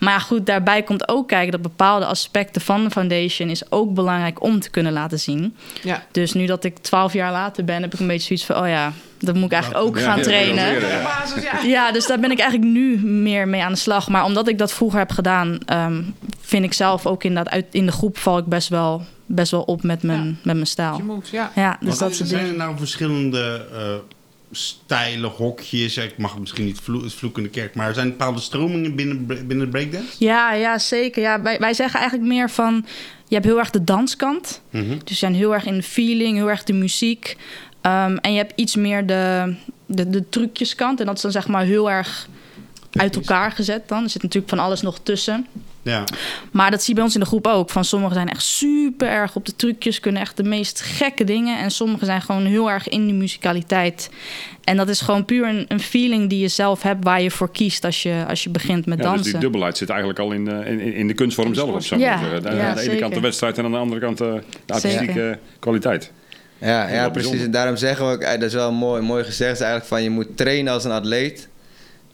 Maar 0.00 0.20
goed, 0.20 0.46
daarbij 0.46 0.82
komt 0.82 1.08
ook 1.08 1.28
kijken 1.28 1.52
dat 1.52 1.62
bepaalde 1.62 2.06
aspecten 2.06 2.60
van 2.60 2.84
de 2.84 2.90
foundation 2.90 3.48
is 3.48 3.70
ook 3.72 3.94
belangrijk 3.94 4.42
om 4.42 4.60
te 4.60 4.70
kunnen 4.70 4.92
laten 4.92 5.20
zien. 5.20 5.56
Ja. 5.82 6.02
Dus 6.10 6.32
nu 6.32 6.46
dat 6.46 6.64
ik 6.64 6.78
twaalf 6.78 7.12
jaar 7.12 7.32
later 7.32 7.64
ben, 7.64 7.82
heb 7.82 7.94
ik 7.94 8.00
een 8.00 8.06
beetje 8.06 8.26
zoiets 8.26 8.44
van, 8.46 8.56
oh 8.56 8.68
ja, 8.68 8.92
dat 9.18 9.34
moet 9.34 9.44
ik 9.44 9.52
eigenlijk 9.52 9.84
ook 9.84 9.98
Ja, 9.98 10.02
gaan 10.04 10.16
ja, 10.18 10.22
trainen. 10.24 10.80
ja, 11.68 11.92
dus 11.92 12.06
daar 12.06 12.20
ben 12.20 12.30
ik 12.30 12.38
eigenlijk 12.38 12.70
nu 12.72 12.98
meer 13.06 13.48
mee 13.48 13.62
aan 13.62 13.72
de 13.72 13.78
slag. 13.78 14.08
Maar 14.08 14.24
omdat 14.24 14.48
ik 14.48 14.58
dat 14.58 14.72
vroeger 14.72 14.98
heb 14.98 15.10
gedaan, 15.10 15.58
ehm, 15.66 16.02
vind 16.40 16.64
ik 16.64 16.72
zelf 16.72 17.06
ook 17.06 17.24
inderdaad 17.24 17.52
uit 17.52 17.66
in 17.70 17.86
de 17.86 17.92
groep 17.92 18.18
val 18.18 18.38
ik 18.38 18.44
best 18.46 18.68
wel, 18.68 19.02
best 19.26 19.50
wel 19.50 19.62
op 19.62 19.82
met 19.82 20.02
mijn, 20.02 20.24
Ja. 20.24 20.32
met 20.42 20.54
mijn 20.54 20.66
stijl. 20.66 20.96
Je 20.96 21.02
moet, 21.02 21.28
ja. 21.28 21.50
Ja, 21.54 21.76
dus 21.80 21.98
Wat 21.98 21.98
dat 22.18 22.28
zijn 22.28 22.46
er 22.46 22.54
nou 22.56 22.76
verschillende 22.78 23.66
eh, 23.72 23.78
stijlen, 24.50 25.30
hokjes? 25.30 25.96
Ik 25.96 26.18
mag 26.18 26.38
misschien 26.38 26.64
niet 26.64 26.80
vlo 26.80 27.02
vloeken 27.06 27.42
in 27.42 27.48
de 27.48 27.54
kerk, 27.54 27.74
maar 27.74 27.88
er 27.88 27.94
zijn 27.94 28.08
bepaalde 28.08 28.40
stromingen 28.40 28.94
binnen, 28.94 29.26
binnen 29.26 29.58
de 29.58 29.68
breakdance? 29.68 30.14
Ja, 30.18 30.52
ja, 30.52 30.78
zeker. 30.78 31.22
Ja, 31.22 31.42
wij, 31.42 31.58
wij 31.58 31.74
zeggen 31.74 32.00
eigenlijk 32.00 32.28
meer 32.28 32.50
van... 32.50 32.86
Je 33.28 33.34
hebt 33.34 33.46
heel 33.46 33.58
erg 33.58 33.70
de 33.70 33.84
danskant. 33.84 34.62
Mhm. 34.70 34.88
Dus 34.88 35.00
je 35.04 35.14
zijn 35.14 35.34
heel 35.34 35.54
erg 35.54 35.66
in 35.66 35.74
de 35.74 35.82
feeling, 35.82 36.36
heel 36.36 36.50
erg 36.50 36.64
de 36.64 36.72
muziek. 36.72 37.36
Ehm, 37.80 38.16
en 38.16 38.32
je 38.32 38.38
hebt 38.38 38.52
iets 38.56 38.76
meer 38.76 39.06
de, 39.06 39.54
de, 39.86 40.10
de 40.10 40.28
trucjeskant. 40.28 41.00
En 41.00 41.06
dat 41.06 41.16
is 41.16 41.22
dan 41.22 41.30
zeg 41.30 41.48
maar 41.48 41.64
heel 41.64 41.90
erg 41.90 42.28
uit 42.92 43.16
elkaar 43.16 43.52
gezet 43.52 43.88
dan. 43.88 44.02
Er 44.02 44.10
zit 44.10 44.22
natuurlijk 44.22 44.50
van 44.50 44.58
alles 44.58 44.82
nog 44.82 44.98
tussen. 45.02 45.46
Ja. 45.82 46.04
Maar 46.52 46.70
dat 46.70 46.78
zie 46.80 46.88
je 46.88 46.94
bij 46.94 47.04
ons 47.04 47.14
in 47.14 47.20
de 47.20 47.26
groep 47.26 47.46
ook. 47.46 47.70
Van 47.70 47.84
sommigen 47.84 48.14
zijn 48.14 48.28
echt 48.28 48.42
super 48.42 49.08
erg 49.08 49.36
op 49.36 49.46
de 49.46 49.56
trucjes, 49.56 50.00
kunnen 50.00 50.20
echt 50.22 50.36
de 50.36 50.42
meest 50.42 50.80
gekke 50.80 51.24
dingen. 51.24 51.58
En 51.58 51.70
sommigen 51.70 52.06
zijn 52.06 52.22
gewoon 52.22 52.44
heel 52.44 52.70
erg 52.70 52.88
in 52.88 53.04
die 53.04 53.14
musicaliteit. 53.14 54.10
En 54.64 54.76
dat 54.76 54.88
is 54.88 55.00
gewoon 55.00 55.24
puur 55.24 55.48
een, 55.48 55.64
een 55.68 55.80
feeling 55.80 56.28
die 56.28 56.38
je 56.38 56.48
zelf 56.48 56.82
hebt 56.82 57.04
waar 57.04 57.22
je 57.22 57.30
voor 57.30 57.50
kiest 57.50 57.84
als 57.84 58.02
je, 58.02 58.24
als 58.28 58.42
je 58.42 58.50
begint 58.50 58.86
met 58.86 58.98
Ja, 58.98 59.04
dus 59.04 59.12
dansen. 59.14 59.32
die 59.32 59.40
dubbelheid 59.40 59.76
zit 59.76 59.88
eigenlijk 59.88 60.18
al 60.20 60.32
in, 60.32 60.44
de- 60.44 60.62
in, 60.66 60.80
in 60.80 61.06
de 61.06 61.14
kunstvorm 61.14 61.54
zelf. 61.54 61.74
Of 61.74 61.84
zo. 61.84 61.96
Ja, 61.96 62.12
Aan 62.14 62.20
de- 62.20 62.34
aan 62.36 62.40
de 62.42 62.50
ene 62.50 62.80
zeker. 62.80 63.00
kant 63.00 63.14
de 63.14 63.20
wedstrijd 63.20 63.58
en 63.58 63.64
aan 63.64 63.70
de 63.72 63.76
andere 63.76 64.00
kant 64.00 64.20
eh, 64.20 64.32
de 64.66 64.72
artistieke 64.72 65.04
Zeker. 65.12 65.38
kwaliteit. 65.58 66.12
Ja, 66.58 66.88
ja 66.88 67.08
precies. 67.08 67.42
En 67.42 67.50
daarom 67.50 67.76
zeggen 67.76 68.06
we 68.06 68.12
ook, 68.12 68.20
eh, 68.20 68.30
dat 68.32 68.42
is 68.42 68.54
wel 68.54 68.72
mooi, 68.72 69.02
mooi 69.02 69.24
gezegd, 69.24 69.60
eigenlijk 69.60 69.84
van 69.90 70.02
je 70.02 70.10
moet 70.10 70.36
trainen 70.36 70.72
als 70.72 70.84
een 70.84 70.90
atleet, 70.90 71.48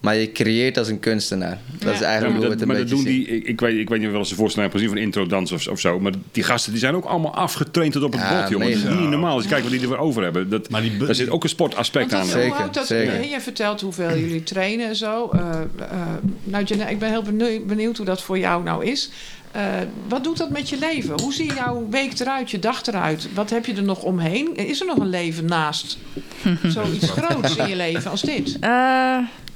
maar 0.01 0.15
je 0.15 0.31
creëert 0.31 0.77
als 0.77 0.87
een 0.87 0.99
kunstenaar. 0.99 1.57
Dat 1.79 1.93
is 1.93 1.99
Ja. 1.99 2.05
Ja, 2.05 2.11
eigenlijk 2.11 2.21
maar 2.23 2.33
we 2.33 2.41
dat, 2.41 2.51
het 2.51 2.61
een 2.61 2.67
maar 2.67 2.77
dat 2.77 2.89
beetje 2.89 3.03
doen 3.03 3.13
zien. 3.13 3.25
die, 3.25 3.35
ik, 3.37 3.47
ik, 3.47 3.59
weet, 3.59 3.77
ik 3.79 3.89
weet 3.89 3.89
niet 3.89 3.97
of 3.97 4.03
je 4.05 4.09
wel 4.11 4.19
eens 4.19 4.29
een 4.31 4.35
voorstelling 4.37 4.71
hebt 4.71 4.83
gezien 4.83 4.95
van 4.97 5.05
intro 5.05 5.25
dans 5.25 5.51
of, 5.51 5.67
of 5.67 5.79
zo. 5.79 5.99
Maar 5.99 6.11
die 6.31 6.43
gasten 6.43 6.71
die 6.71 6.79
zijn 6.81 6.95
ook 6.95 7.05
allemaal 7.05 7.33
afgetraind 7.35 7.93
tot 7.93 8.03
op 8.03 8.11
het 8.11 8.21
Ja, 8.21 8.39
bot, 8.41 8.49
jongen. 8.49 8.67
Dat 8.71 8.77
is 8.77 8.99
niet 8.99 9.09
normaal. 9.09 9.33
Als 9.33 9.43
je 9.43 9.49
kijkt 9.49 9.63
wat 9.63 9.71
die 9.73 9.81
ervoor 9.81 9.97
over 9.97 10.23
hebben. 10.23 10.49
Dat, 10.49 10.69
Maar 10.69 10.81
die 10.81 10.97
daar 10.97 11.15
zit 11.15 11.29
ook 11.29 11.43
een 11.43 11.49
sportaspect 11.49 12.13
aan. 12.13 12.19
dat, 12.19 12.29
Zeker, 12.29 12.71
dat, 12.71 12.87
zeker. 12.87 13.29
Je 13.29 13.41
vertelt 13.41 13.81
hoeveel 13.81 14.17
jullie 14.17 14.43
trainen 14.43 14.87
en 14.87 14.95
zo. 14.95 15.29
Eh, 15.33 15.39
eh, 15.79 15.97
nou, 16.43 16.63
Janelle, 16.63 16.91
ik 16.91 16.99
ben 16.99 17.09
heel 17.09 17.21
benieu- 17.23 17.61
benieuwd 17.65 17.97
hoe 17.97 18.05
dat 18.05 18.21
voor 18.21 18.37
jou 18.39 18.63
nou 18.63 18.85
is. 18.85 19.09
Eh, 19.51 19.63
wat 20.07 20.23
doet 20.23 20.37
dat 20.37 20.49
met 20.49 20.69
je 20.69 20.77
leven? 20.79 21.21
Hoe 21.21 21.33
ziet 21.33 21.53
jouw 21.55 21.87
week 21.89 22.19
eruit, 22.19 22.51
je 22.51 22.59
dag 22.59 22.85
eruit? 22.85 23.27
Wat 23.33 23.49
heb 23.49 23.65
je 23.65 23.73
er 23.73 23.83
nog 23.83 24.03
omheen? 24.03 24.55
Is 24.55 24.79
er 24.79 24.85
nog 24.85 24.97
een 24.97 25.09
leven 25.09 25.45
naast 25.45 25.97
zoiets 26.67 27.09
groots 27.09 27.55
in 27.55 27.67
je 27.67 27.75
leven 27.75 28.11
als 28.11 28.21
dit? 28.21 28.57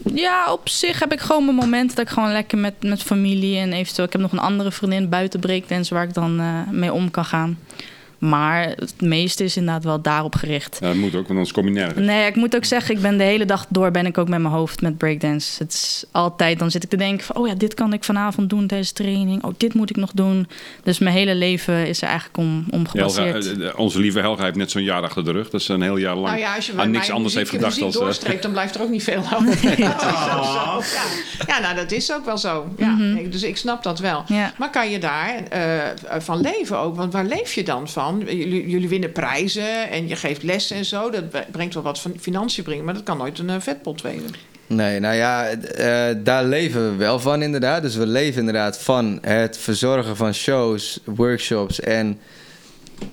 Ja, 0.03 0.51
op 0.51 0.69
zich 0.69 0.99
heb 0.99 1.11
ik 1.11 1.19
gewoon 1.19 1.45
mijn 1.45 1.55
momenten 1.55 1.95
dat 1.95 2.05
ik 2.05 2.11
gewoon 2.11 2.31
lekker 2.31 2.57
met, 2.57 2.73
met 2.83 3.03
familie 3.03 3.57
en 3.57 3.73
eventueel... 3.73 4.05
Ik 4.05 4.11
heb 4.11 4.21
nog 4.21 4.31
een 4.31 4.39
andere 4.39 4.71
vriendin 4.71 5.09
buiten 5.09 5.39
breakdance 5.39 5.93
waar 5.93 6.03
ik 6.03 6.13
dan 6.13 6.39
eh, 6.39 6.69
mee 6.69 6.93
om 6.93 7.11
kan 7.11 7.25
gaan. 7.25 7.59
Maar 8.21 8.67
het 8.67 8.93
meeste 9.01 9.43
is 9.43 9.57
inderdaad 9.57 9.83
wel 9.83 10.01
daarop 10.01 10.35
gericht. 10.35 10.77
Ja, 10.81 10.87
dat 10.87 10.95
moet 10.95 11.07
ook, 11.09 11.13
want 11.13 11.29
anders 11.29 11.51
kom 11.51 11.65
je 11.65 11.71
nergens. 11.71 12.05
Nee, 12.05 12.27
ik 12.27 12.35
moet 12.35 12.55
ook 12.55 12.65
zeggen, 12.65 12.95
ik 12.95 13.01
ben 13.01 13.17
de 13.17 13.23
hele 13.23 13.45
dag 13.45 13.65
door 13.69 13.91
ben 13.91 14.05
ik 14.05 14.17
ook 14.17 14.27
met 14.27 14.39
mijn 14.41 14.53
hoofd 14.53 14.81
met 14.81 14.97
breakdance. 14.97 15.63
Het 15.63 15.73
is 15.73 16.03
altijd, 16.11 16.59
dan 16.59 16.71
zit 16.71 16.83
ik 16.83 16.89
te 16.89 16.97
denken 16.97 17.25
van, 17.25 17.35
oh 17.35 17.47
ja, 17.47 17.53
dit 17.53 17.73
kan 17.73 17.93
ik 17.93 18.03
vanavond 18.03 18.49
doen 18.49 18.67
tijdens 18.67 18.91
training. 18.91 19.43
Oh, 19.43 19.53
dit 19.57 19.73
moet 19.73 19.89
ik 19.89 19.95
nog 19.95 20.11
doen. 20.13 20.47
Dus 20.83 20.99
mijn 20.99 21.15
hele 21.15 21.35
leven 21.35 21.87
is 21.87 22.01
er 22.01 22.07
eigenlijk 22.07 22.37
om, 22.37 22.65
om 22.71 22.85
Helga, 22.91 23.21
gebaseerd. 23.21 23.59
eh, 23.59 23.67
eh, 23.67 23.79
onze 23.79 23.99
lieve 23.99 24.19
Helga 24.19 24.43
heeft 24.43 24.55
net 24.55 24.71
zo'n 24.71 24.83
jaar 24.83 25.01
achter 25.03 25.25
de 25.25 25.31
rug. 25.31 25.49
Dat 25.49 25.61
ze 25.61 25.73
een 25.73 25.81
heel 25.81 25.97
jaar 25.97 26.15
lang 26.15 26.27
Nou 26.27 26.39
ja, 26.39 26.55
als 26.55 26.65
je 26.65 26.73
aan 26.77 26.91
niks 26.91 27.09
anders 27.11 27.35
heeft 27.35 27.49
gedacht 27.49 27.81
als... 27.81 27.95
eh, 27.95 28.01
doorstreept, 28.01 28.41
dan 28.41 28.51
blijft 28.51 28.75
er 28.75 28.81
ook 28.81 28.89
niet 28.89 29.03
veel 29.03 29.23
over. 29.35 29.47
Is. 29.69 29.77
Ja. 29.77 29.95
ja, 31.47 31.59
nou, 31.59 31.75
dat 31.75 31.91
is 31.91 32.13
ook 32.13 32.25
wel 32.25 32.37
zo. 32.37 32.67
Ja, 32.77 32.97
ik- 33.17 33.31
dus 33.31 33.43
ik 33.43 33.57
snap 33.57 33.83
dat 33.83 33.99
wel. 33.99 34.23
Ja. 34.27 34.53
Maar 34.57 34.69
kan 34.69 34.89
je 34.89 34.99
daar 34.99 35.35
eh, 35.49 36.19
van 36.19 36.41
leven 36.41 36.77
ook? 36.79 36.95
Want 36.95 37.13
waar 37.13 37.25
leef 37.25 37.53
je 37.53 37.63
dan 37.63 37.89
van? 37.89 38.10
Jullie, 38.19 38.69
jullie 38.69 38.89
winnen 38.89 39.11
prijzen 39.11 39.89
en 39.89 40.07
je 40.07 40.15
geeft 40.15 40.43
lessen 40.43 40.75
en 40.77 40.85
zo. 40.85 41.09
Dat 41.09 41.51
brengt 41.51 41.73
wel 41.73 41.83
wat 41.83 41.99
van 41.99 42.13
financiën 42.19 42.63
brengen, 42.63 42.85
maar 42.85 42.93
dat 42.93 43.03
kan 43.03 43.17
nooit 43.17 43.39
een 43.39 43.49
eh, 43.49 43.55
vetpot 43.59 44.01
wezen. 44.01 44.29
Nee, 44.67 44.99
nou 44.99 45.15
ja, 45.15 45.47
eh, 45.49 46.15
daar 46.23 46.45
leven 46.45 46.91
we 46.91 46.95
wel 46.95 47.19
van 47.19 47.41
inderdaad. 47.41 47.81
Dus 47.81 47.95
we 47.95 48.05
leven 48.07 48.39
inderdaad 48.39 48.79
van 48.79 49.17
het 49.21 49.57
verzorgen 49.57 50.15
van 50.15 50.33
shows, 50.33 50.99
workshops 51.03 51.79
en 51.79 52.19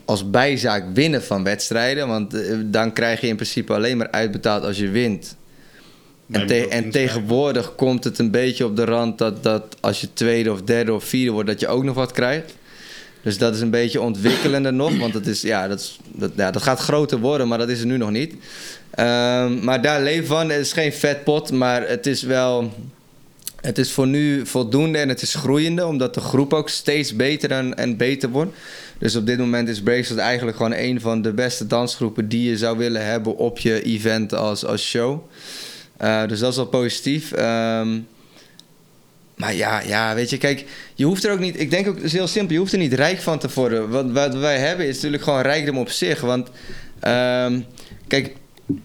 als 0.05 0.31
bijzaak 0.31 0.85
winnen 0.95 1.23
van 1.23 1.45
wedstrijden. 1.45 2.09
Want 2.09 2.35
eh, 2.35 2.57
dan 2.65 2.93
krijg 2.93 3.21
je 3.21 3.27
in 3.27 3.37
principe 3.37 3.75
alleen 3.75 3.97
maar 3.97 4.11
uitbetaald 4.11 4.65
als 4.65 4.79
je 4.79 4.89
wint. 4.89 5.37
En, 6.31 6.47
te- 6.47 6.69
en 6.69 6.91
tegenwoordig 6.91 7.75
komt 7.75 8.05
het 8.05 8.19
een 8.19 8.31
beetje 8.31 8.65
op 8.65 8.77
de 8.77 8.85
rand 8.85 9.19
dat, 9.19 9.43
dat 9.43 9.77
als 9.81 10.01
je 10.01 10.13
tweede 10.13 10.53
of 10.53 10.63
derde 10.63 10.93
of 10.95 11.05
vierde 11.05 11.31
wordt, 11.31 11.49
dat 11.49 11.61
je 11.61 11.69
ook 11.69 11.85
nog 11.85 11.95
wat 11.95 12.13
krijgt. 12.13 12.55
Dus 13.23 13.39
dat 13.39 13.55
is 13.55 13.61
een 13.61 13.71
beetje 13.71 14.01
ontwikkelender 14.01 14.73
nog, 14.73 14.99
want 14.99 15.13
dat, 15.13 15.27
is, 15.27 15.41
ja, 15.41 15.69
dat, 15.69 15.81
is, 15.81 15.99
dat, 16.13 16.31
ja, 16.37 16.51
dat 16.51 16.63
gaat 16.63 16.81
groter 16.81 17.19
worden, 17.19 17.49
maar 17.49 17.59
dat 17.59 17.69
is 17.69 17.79
het 17.79 17.89
nu 17.89 17.97
nog 17.97 18.11
niet. 18.11 18.35
Ehm, 18.91 19.65
maar 19.65 19.83
daar 19.83 20.03
leven 20.03 20.27
van, 20.27 20.51
het 20.51 20.61
is 20.61 20.73
geen 20.73 20.93
vetpot, 20.93 21.53
maar 21.53 21.89
het 21.89 22.07
is 22.07 22.23
wel... 22.23 22.73
Het 23.61 23.79
is 23.79 23.93
voor 23.93 24.07
nu 24.07 24.47
voldoende 24.47 24.99
en 24.99 25.09
het 25.09 25.23
is 25.23 25.35
groeiende, 25.35 25.87
omdat 25.87 26.15
de 26.15 26.21
groep 26.21 26.53
ook 26.55 26.69
steeds 26.69 27.17
beter 27.17 27.51
en, 27.51 27.77
en 27.77 27.97
beter 27.97 28.29
wordt. 28.29 28.53
Dus 28.99 29.17
op 29.17 29.27
dit 29.27 29.39
moment 29.39 29.69
is 29.69 29.83
Breakstars 29.83 30.21
eigenlijk 30.21 30.57
gewoon 30.57 30.73
een 30.73 31.01
van 31.01 31.23
de 31.23 31.33
beste 31.33 31.67
dansgroepen 31.67 32.29
die 32.29 32.51
je 32.51 32.57
zou 32.57 32.79
willen 32.79 33.07
hebben 33.07 33.37
op 33.37 33.59
je 33.59 33.83
event 33.83 34.35
als, 34.35 34.65
als 34.65 34.89
show. 34.89 35.29
Eh, 35.97 36.27
dus 36.27 36.39
dat 36.39 36.51
is 36.51 36.57
wel 36.57 36.67
positief. 36.67 37.33
Ehm, 37.33 37.99
maar 39.39 39.55
ja, 39.55 39.81
ja, 39.81 40.15
weet 40.15 40.31
je, 40.31 40.39
kijk, 40.39 40.65
je 40.95 41.05
hoeft 41.05 41.25
er 41.25 41.33
ook 41.33 41.39
niet... 41.39 41.61
Ik 41.61 41.71
denk 41.71 41.89
ook, 41.89 41.95
het 41.95 42.05
is 42.05 42.13
heel 42.13 42.27
simpel, 42.27 42.53
je 42.53 42.59
hoeft 42.59 42.73
er 42.73 42.79
niet 42.79 42.93
rijk 42.93 43.19
van 43.21 43.39
te 43.39 43.49
worden. 43.55 43.91
Wat, 43.91 44.11
wat 44.11 44.35
wij 44.35 44.59
hebben 44.59 44.87
is 44.87 44.95
natuurlijk 44.95 45.23
gewoon 45.23 45.41
rijkdom 45.41 45.79
op 45.79 45.91
zich. 45.91 46.21
Want, 46.21 46.49
ehm, 47.01 47.61
kijk, 48.07 48.33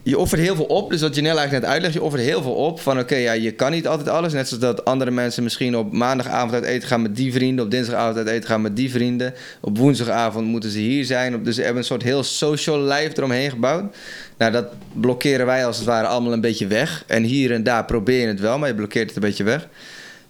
je 0.03 0.17
offert 0.17 0.41
heel 0.41 0.55
veel 0.55 0.65
op. 0.65 0.89
Dus 0.89 1.01
wat 1.01 1.15
Janelle 1.15 1.37
eigenlijk 1.37 1.65
net 1.65 1.73
uitlegt, 1.73 1.93
je 1.93 2.03
offert 2.03 2.21
heel 2.21 2.41
veel 2.41 2.55
op. 2.55 2.79
Van 2.79 2.99
oké, 2.99 3.15
ja, 3.15 3.31
je 3.31 3.51
kan 3.51 3.71
niet 3.71 3.87
altijd 3.87 4.09
alles. 4.09 4.33
Net 4.33 4.47
zoals 4.47 4.63
dat 4.63 4.85
andere 4.85 5.11
mensen 5.11 5.43
misschien 5.43 5.77
op 5.77 5.93
maandagavond 5.93 6.53
uit 6.53 6.63
eten 6.63 6.87
gaan 6.87 7.01
met 7.01 7.15
die 7.15 7.33
vrienden. 7.33 7.65
Op 7.65 7.71
dinsdagavond 7.71 8.17
uit 8.17 8.27
eten 8.27 8.49
gaan 8.49 8.61
met 8.61 8.75
die 8.75 8.91
vrienden. 8.91 9.33
Op 9.61 9.77
woensdagavond 9.77 10.47
moeten 10.47 10.69
ze 10.69 10.79
hier 10.79 11.05
zijn. 11.05 11.43
Dus 11.43 11.55
ze 11.55 11.61
hebben 11.61 11.79
een 11.79 11.87
soort 11.87 12.03
heel 12.03 12.23
social 12.23 12.81
life 12.81 13.11
eromheen 13.15 13.49
gebouwd. 13.49 13.95
Nou, 14.37 14.51
dat 14.51 14.65
blokkeren 14.93 15.45
wij 15.45 15.65
als 15.65 15.77
het 15.77 15.85
ware 15.85 16.07
allemaal 16.07 16.33
een 16.33 16.41
beetje 16.41 16.67
weg. 16.67 17.03
En 17.07 17.23
hier 17.23 17.51
en 17.51 17.63
daar 17.63 17.85
probeer 17.85 18.21
je 18.21 18.27
het 18.27 18.39
wel, 18.39 18.57
maar 18.57 18.69
je 18.69 18.75
blokkeert 18.75 19.07
het 19.07 19.15
een 19.15 19.29
beetje 19.29 19.43
weg. 19.43 19.67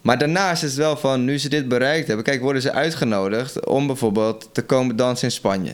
Maar 0.04 0.18
daarnaast 0.18 0.64
is 0.64 0.70
het 0.70 0.80
wel 0.80 0.98
van, 0.98 1.26
nu 1.26 1.38
ze 1.38 1.50
dit 1.50 1.68
bereikt 1.68 2.08
hebben... 2.08 2.26
Kijk, 2.26 2.42
worden 2.42 2.62
ze 2.62 2.72
uitgenodigd 2.72 3.66
om 3.66 3.88
bijvoorbeeld 3.88 4.50
te 4.52 4.62
komen 4.62 4.96
dansen 4.96 5.28
in 5.28 5.32
Spanje. 5.34 5.74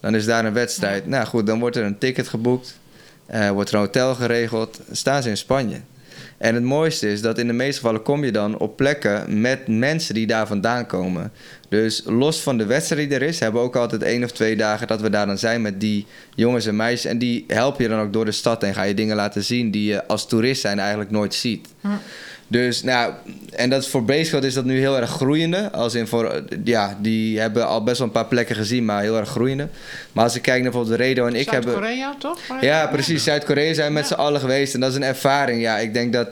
Dan 0.00 0.14
is 0.14 0.24
daar 0.24 0.44
een 0.44 0.52
wedstrijd. 0.52 1.06
Nou 1.06 1.26
goed, 1.26 1.46
dan 1.46 1.58
wordt 1.58 1.76
er 1.76 1.84
een 1.84 1.98
ticket 1.98 2.28
geboekt. 2.28 2.78
eh, 3.26 3.50
wordt 3.50 3.68
er 3.68 3.74
een 3.74 3.80
hotel 3.80 4.14
geregeld. 4.14 4.80
Staan 4.90 5.22
ze 5.22 5.28
in 5.28 5.36
Spanje. 5.36 5.80
En 6.38 6.54
het 6.54 6.64
mooiste 6.64 7.12
is 7.12 7.20
dat 7.20 7.38
in 7.38 7.46
de 7.46 7.52
meeste 7.52 7.80
gevallen 7.80 8.02
kom 8.02 8.24
je 8.24 8.32
dan 8.32 8.58
op 8.58 8.76
plekken 8.76 9.40
met 9.40 9.68
mensen 9.68 10.14
die 10.14 10.26
daar 10.26 10.46
vandaan 10.46 10.86
komen. 10.86 11.32
Dus 11.68 12.02
los 12.06 12.40
van 12.40 12.58
de 12.58 12.66
wedstrijd 12.66 13.08
die 13.08 13.18
er 13.18 13.26
is, 13.26 13.40
hebben 13.40 13.60
we 13.60 13.66
ook 13.66 13.76
altijd 13.76 14.02
één 14.02 14.24
of 14.24 14.32
twee 14.32 14.56
dagen 14.56 14.86
dat 14.86 15.00
we 15.00 15.10
daar 15.10 15.26
dan 15.26 15.38
zijn 15.38 15.62
met 15.62 15.80
die 15.80 16.06
jongens 16.34 16.66
en 16.66 16.76
meisjes. 16.76 17.10
En 17.10 17.18
die 17.18 17.44
helpen 17.46 17.82
je 17.82 17.88
dan 17.90 18.00
ook 18.00 18.12
door 18.12 18.24
de 18.24 18.32
stad 18.32 18.62
en 18.62 18.74
ga 18.74 18.82
je 18.82 18.94
dingen 18.94 19.16
laten 19.16 19.44
zien 19.44 19.70
die 19.70 19.84
je 19.90 20.06
als 20.06 20.26
toerist 20.26 20.60
zijn 20.60 20.78
eigenlijk 20.78 21.10
nooit 21.10 21.34
ziet. 21.34 21.68
Dus 22.50 22.82
nou, 22.82 23.12
en 23.54 23.70
dat 23.70 23.82
is 23.82 23.88
voor 23.88 24.04
Beesveld 24.04 24.44
is 24.44 24.54
dat 24.54 24.64
nu 24.64 24.78
heel 24.78 24.96
erg 24.98 25.10
groeiende. 25.10 25.72
Als 25.72 25.94
in 25.94 26.06
voor, 26.06 26.42
ja, 26.64 26.98
die 27.00 27.40
hebben 27.40 27.66
al 27.66 27.82
best 27.82 27.98
wel 27.98 28.06
een 28.06 28.12
paar 28.12 28.26
plekken 28.26 28.56
gezien, 28.56 28.84
maar 28.84 29.02
heel 29.02 29.16
erg 29.18 29.28
groeiende. 29.28 29.68
Maar 30.12 30.24
als 30.24 30.34
ik 30.36 30.42
kijk 30.42 30.62
naar 30.62 30.70
bijvoorbeeld 30.70 31.00
Redo 31.00 31.26
en 31.26 31.34
ik 31.34 31.50
hebben... 31.50 31.70
Zuid-Korea, 31.72 32.14
toch? 32.18 32.38
Waar- 32.48 32.64
Ja, 32.64 32.86
precies. 32.86 33.24
Zuid-Korea 33.24 33.74
zijn 33.74 33.92
met 33.92 34.08
Ja. 34.08 34.14
z'n 34.14 34.20
allen 34.20 34.40
geweest. 34.40 34.74
En 34.74 34.80
dat 34.80 34.90
is 34.90 34.96
een 34.96 35.02
ervaring. 35.02 35.60
Ja, 35.60 35.78
ik 35.78 35.94
denk 35.94 36.12
dat... 36.12 36.28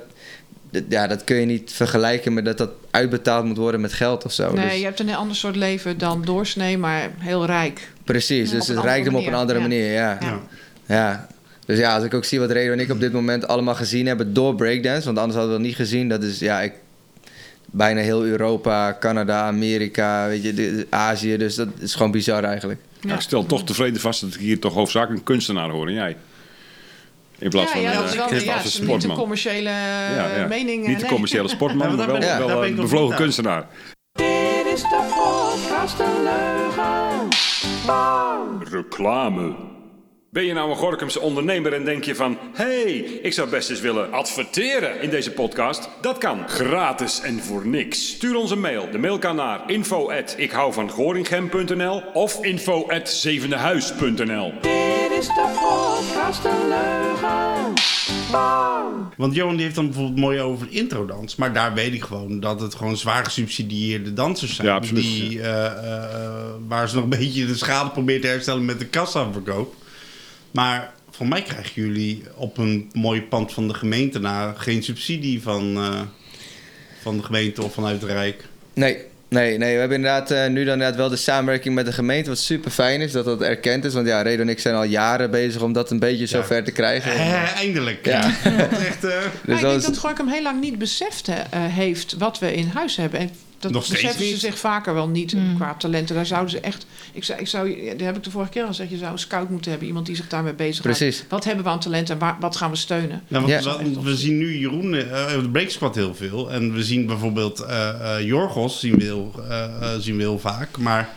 dat- 0.70 0.82
Ja, 0.88 1.06
dat 1.06 1.24
kun 1.24 1.36
je 1.36 1.46
niet 1.46 1.72
vergelijken 1.72 2.32
met 2.34 2.44
dat 2.44 2.58
dat 2.58 2.70
uitbetaald 2.90 3.44
moet 3.44 3.56
worden 3.56 3.80
met 3.80 3.92
geld 3.92 4.24
of 4.24 4.32
zo. 4.32 4.52
Nee, 4.52 4.64
Dus- 4.68 4.78
je 4.78 4.84
hebt 4.84 5.00
een 5.00 5.08
heel 5.08 5.16
ander 5.16 5.36
soort 5.36 5.56
leven 5.56 5.98
dan 5.98 6.22
doorsnee, 6.24 6.78
maar 6.78 7.10
heel 7.18 7.46
rijk. 7.46 7.88
precies, 8.04 8.50
Ja, 8.50 8.56
dus 8.56 8.66
het 8.68 8.76
hem 9.04 9.14
op 9.16 9.26
een 9.26 9.34
andere 9.34 9.60
manier. 9.60 9.92
Ja. 9.92 10.18
Ja. 10.20 10.40
Ja. 10.86 11.26
Dus 11.66 11.78
ja, 11.78 11.94
als 11.94 12.04
ik 12.04 12.14
ook 12.14 12.24
zie 12.24 12.38
wat 12.40 12.50
Redo 12.50 12.72
en 12.72 12.80
ik 12.80 12.90
op 12.90 13.00
dit 13.00 13.12
moment 13.12 13.48
allemaal 13.48 13.74
gezien 13.74 14.06
hebben 14.06 14.34
door 14.34 14.54
breakdance, 14.54 15.04
want 15.04 15.18
anders 15.18 15.36
hadden 15.38 15.52
we 15.54 15.58
dat 15.58 15.66
niet 15.68 15.76
gezien. 15.76 16.08
Dat 16.08 16.22
is 16.22 16.38
ja, 16.38 16.60
ik, 16.60 16.72
bijna 17.66 18.00
heel 18.00 18.24
Europa, 18.24 18.96
Canada, 19.00 19.40
Amerika, 19.42 20.26
weet 20.28 20.42
je, 20.42 20.54
de- 20.54 20.86
Azië. 20.90 21.36
Dus 21.36 21.54
dat 21.54 21.68
is 21.78 21.94
gewoon 21.94 22.10
bizar 22.10 22.44
eigenlijk. 22.44 22.80
Ja, 23.00 23.14
ik 23.14 23.20
stel 23.20 23.46
toch 23.46 23.64
tevreden 23.64 24.00
vast 24.00 24.20
dat 24.20 24.34
ik 24.34 24.40
hier 24.40 24.58
toch 24.60 24.74
hoofdzakelijk 24.74 25.18
een 25.18 25.24
kunstenaar 25.24 25.68
hoor 25.70 25.86
en 25.86 25.92
jij. 25.94 26.16
In 27.38 27.50
plaats 27.50 27.66
ja, 27.72 27.72
van 27.72 27.80
ja, 27.82 27.90
is 28.04 28.14
wel 28.16 28.28
eh, 28.28 28.44
ja, 28.44 28.52
als 28.54 28.62
een 28.62 28.68
is 28.68 28.78
niet 28.78 28.80
een 28.80 28.84
sportman. 28.86 29.16
commerciële 29.16 29.68
eh, 29.68 30.16
Ja, 30.16 30.36
ja. 30.36 30.46
mening. 30.46 30.82
eh, 30.82 30.88
Niet 30.88 30.96
de 30.96 31.02
nee. 31.02 31.12
commerciële 31.12 31.48
sportman, 31.48 31.90
Ja, 31.90 31.96
maar 32.06 32.06
wel, 32.06 32.46
wel 32.46 32.60
ben 32.60 32.68
een 32.68 32.74
bevlogen 32.76 33.16
kunstenaar. 33.16 33.66
Dit 34.12 34.26
is 34.74 34.80
de 34.80 35.12
podcast 35.14 35.98
een 35.98 36.22
leugen. 36.22 37.28
Bam. 37.86 38.62
Reclame. 38.70 39.54
Ben 40.36 40.44
je 40.44 40.52
nou 40.52 40.70
een 40.70 40.76
Gorkumse 40.76 41.20
ondernemer 41.20 41.72
en 41.72 41.84
denk 41.84 42.04
je 42.04 42.14
van... 42.14 42.38
hey, 42.54 42.92
ik 43.22 43.32
zou 43.32 43.50
best 43.50 43.70
eens 43.70 43.80
willen 43.80 44.12
adverteren 44.12 45.02
in 45.02 45.10
deze 45.10 45.30
podcast? 45.30 45.88
Dat 46.00 46.18
kan. 46.18 46.48
Gratis 46.48 47.20
en 47.20 47.38
voor 47.38 47.66
niks. 47.66 48.08
Stuur 48.08 48.36
ons 48.36 48.50
een 48.50 48.60
mail. 48.60 48.90
De 48.90 48.98
mail 48.98 49.18
kan 49.18 49.36
naar 49.36 49.70
info 49.70 50.12
of 52.12 52.44
info 52.44 52.88
at 52.88 53.10
zevendehuis.nl. 53.10 54.52
Dit 54.60 55.18
is 55.18 55.26
de 55.26 55.54
podcast 55.60 56.44
een 56.44 56.68
leugen. 56.68 57.72
Bam. 58.30 59.12
Want 59.16 59.34
Johan 59.34 59.54
die 59.54 59.62
heeft 59.62 59.74
dan 59.74 59.86
bijvoorbeeld 59.86 60.18
mooi 60.18 60.40
over 60.40 60.66
introdans. 60.70 61.36
Maar 61.36 61.52
daar 61.52 61.74
weet 61.74 61.92
ik 61.92 62.02
gewoon 62.02 62.40
dat 62.40 62.60
het 62.60 62.74
gewoon 62.74 62.96
zwaar 62.96 63.24
gesubsidieerde 63.24 64.12
dansers 64.12 64.54
zijn. 64.54 64.66
Ja, 64.66 64.74
absoluut, 64.74 65.02
Die, 65.02 65.40
eh, 65.40 65.66
eh, 65.66 66.44
waar 66.68 66.88
ze 66.88 66.94
nog 66.94 67.04
een 67.04 67.10
beetje 67.10 67.46
de 67.46 67.56
schade 67.56 67.90
proberen 67.90 68.20
te 68.20 68.26
herstellen 68.26 68.64
met 68.64 68.78
de 68.78 68.86
kassaverkoop. 68.86 69.74
Maar 70.56 70.92
voor 71.10 71.26
mij 71.28 71.42
krijgen 71.42 71.82
jullie 71.82 72.22
op 72.34 72.58
een 72.58 72.90
mooi 72.92 73.22
pand 73.22 73.52
van 73.52 73.68
de 73.68 73.74
gemeente 73.74 74.18
na 74.18 74.54
geen 74.56 74.82
subsidie 74.82 75.42
van, 75.42 75.76
eh, 75.76 76.00
van 77.02 77.16
de 77.16 77.22
gemeente 77.22 77.62
of 77.62 77.72
vanuit 77.74 78.00
het 78.00 78.10
Rijk. 78.10 78.44
Nee, 78.74 78.98
nee, 79.28 79.58
nee. 79.58 79.72
We 79.72 79.78
hebben 79.78 79.96
inderdaad 79.96 80.30
eh, 80.30 80.46
nu 80.46 80.64
dan 80.64 80.72
inderdaad 80.72 80.96
wel 80.96 81.08
de 81.08 81.16
samenwerking 81.16 81.74
met 81.74 81.86
de 81.86 81.92
gemeente, 81.92 82.28
wat 82.28 82.38
super 82.38 82.70
fijn 82.70 83.00
is 83.00 83.12
dat 83.12 83.24
dat 83.24 83.42
erkend 83.42 83.84
is. 83.84 83.94
Want 83.94 84.06
ja, 84.06 84.22
Redo 84.22 84.42
en 84.42 84.48
ik 84.48 84.58
zijn 84.58 84.74
al 84.74 84.82
jaren 84.84 85.30
bezig 85.30 85.62
om 85.62 85.72
dat 85.72 85.90
een 85.90 85.98
beetje 85.98 86.26
zo 86.26 86.38
Ja. 86.38 86.44
ver 86.44 86.64
te 86.64 86.72
krijgen. 86.72 87.12
Eh, 87.12 87.56
eindelijk. 87.56 88.06
Ja. 88.06 88.24
Echt, 88.88 89.00
Dus 89.00 89.12
Maar 89.44 89.56
ik 89.56 89.60
dat 89.62 89.70
denk 89.70 89.82
dat 89.82 89.98
Gorkum 89.98 90.28
heel 90.28 90.42
lang 90.42 90.60
niet 90.60 90.78
beseft 90.78 91.28
eh, 91.28 91.36
heeft 91.50 92.14
wat 92.18 92.38
we 92.38 92.54
in 92.54 92.70
huis 92.74 92.96
hebben. 92.96 93.20
En 93.20 93.30
dat 93.58 93.72
Nog 93.72 93.84
steeds 93.84 94.02
beseffen 94.02 94.26
ze 94.26 94.36
zich 94.36 94.58
vaker 94.58 94.94
wel 94.94 95.08
niet 95.08 95.34
Mm. 95.34 95.56
qua 95.56 95.74
talenten. 95.74 96.14
Daar 96.14 96.26
zouden 96.26 96.50
ze 96.50 96.60
echt. 96.60 96.86
Ik 97.12 97.24
zou, 97.24 97.40
ik 97.40 97.46
zou, 97.46 97.86
dat 97.90 98.00
heb 98.00 98.16
ik 98.16 98.22
de 98.22 98.30
vorige 98.30 98.50
keer 98.50 98.62
al 98.62 98.68
gezegd. 98.68 98.90
Je 98.90 98.96
zou 98.96 99.12
een 99.12 99.18
scout 99.18 99.50
moeten 99.50 99.70
hebben, 99.70 99.88
iemand 99.88 100.06
die 100.06 100.16
zich 100.16 100.28
daarmee 100.28 100.52
bezighoudt. 100.54 100.98
Precies. 100.98 101.24
Wat 101.28 101.44
hebben 101.44 101.64
we 101.64 101.70
aan 101.70 101.80
talent 101.80 102.10
en 102.10 102.18
waar, 102.18 102.36
wat 102.40 102.56
gaan 102.56 102.70
we 102.70 102.76
steunen? 102.76 103.22
Nou, 103.28 103.46
Ja. 103.46 103.62
we, 103.78 104.00
we 104.02 104.16
zien 104.16 104.38
nu 104.38 104.58
Jeroen, 104.58 104.94
eh 104.94 105.28
de 105.40 105.48
Break 105.50 105.70
Squad 105.70 105.94
heel 105.94 106.14
veel. 106.14 106.52
En 106.52 106.72
we 106.72 106.84
zien 106.84 107.06
bijvoorbeeld 107.06 107.60
eh, 107.60 107.88
eh, 108.18 108.24
Jorgos 108.26 108.80
zien 108.80 108.96
we, 108.96 109.02
heel, 109.04 109.34
zien 110.00 110.16
we 110.16 110.22
heel 110.22 110.38
vaak. 110.38 110.78
Maar 110.78 111.08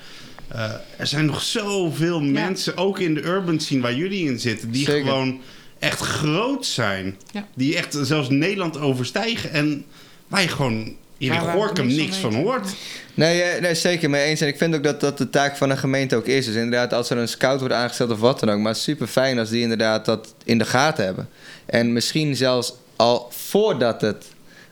eh, 0.47 0.71
er 0.97 1.07
zijn 1.07 1.25
nog 1.25 1.41
zoveel 1.41 2.21
mensen, 2.21 2.77
ook 2.77 2.99
in 2.99 3.13
de 3.13 3.21
urban 3.23 3.59
scene 3.59 3.81
waar 3.81 3.95
jullie 3.95 4.25
in 4.25 4.39
zitten, 4.39 4.71
die 4.71 4.85
Zeker. 4.85 5.07
gewoon 5.09 5.39
echt 5.79 5.99
groot 5.99 6.65
zijn. 6.65 7.17
Ja. 7.31 7.47
Die 7.55 7.75
echt 7.75 7.97
zelfs 8.01 8.29
Nederland 8.29 8.77
overstijgen. 8.79 9.51
En 9.51 9.85
waar 10.27 10.41
je 10.41 10.47
gewoon 10.47 10.95
hier 11.19 11.33
in 11.33 11.39
we 11.45 11.51
Gorkum 11.51 11.87
niks 11.87 12.17
van 12.17 12.33
hoort. 12.35 12.69
Nee, 13.13 13.41
eh, 13.41 13.61
nee, 13.61 13.75
zeker 13.75 14.09
mee 14.09 14.23
eens. 14.23 14.41
En 14.41 14.47
ik 14.47 14.57
vind 14.57 14.75
ook 14.75 14.83
dat 14.83 15.01
dat 15.01 15.17
de 15.17 15.29
taak 15.29 15.57
van 15.57 15.69
een 15.69 15.77
gemeente 15.77 16.15
ook 16.15 16.25
is. 16.25 16.45
Dus 16.45 16.55
inderdaad, 16.55 16.93
als 16.93 17.09
er 17.09 17.17
een 17.17 17.27
scout 17.27 17.59
wordt 17.59 17.73
aangesteld 17.75 18.11
of 18.11 18.19
wat 18.19 18.39
dan 18.39 18.49
ook. 18.49 18.59
Maar 18.59 18.75
super 18.75 19.07
fijn 19.07 19.39
als 19.39 19.49
die 19.49 19.61
inderdaad 19.61 20.05
dat 20.05 20.33
in 20.43 20.57
de 20.57 20.65
gaten 20.65 21.05
hebben. 21.05 21.29
En 21.65 21.93
misschien 21.93 22.35
zelfs 22.35 22.73
al 22.95 23.27
voordat 23.31 24.01
het 24.01 24.25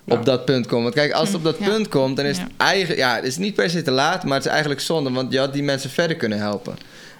op 0.07 0.25
dat 0.25 0.45
punt 0.45 0.67
komt. 0.67 0.83
Want 0.83 0.93
kijk, 0.95 1.11
als 1.11 1.27
het 1.27 1.37
op 1.37 1.43
dat 1.43 1.57
Ja. 1.59 1.65
punt 1.69 1.87
komt, 1.87 2.17
dan 2.17 2.25
is 2.25 2.37
het 2.37 2.47
Ja. 2.57 2.65
eigenlijk... 2.65 2.99
Ja, 2.99 3.15
het 3.15 3.23
is 3.23 3.37
niet 3.37 3.55
per 3.55 3.69
se 3.69 3.81
te 3.81 3.91
laat, 3.91 4.23
maar 4.23 4.35
het 4.35 4.45
is 4.45 4.51
eigenlijk 4.51 4.81
zonde. 4.81 5.11
Want 5.11 5.31
je 5.33 5.39
had 5.39 5.53
die 5.53 5.63
mensen 5.63 5.89
verder 5.89 6.17
kunnen 6.17 6.37
helpen. 6.37 6.77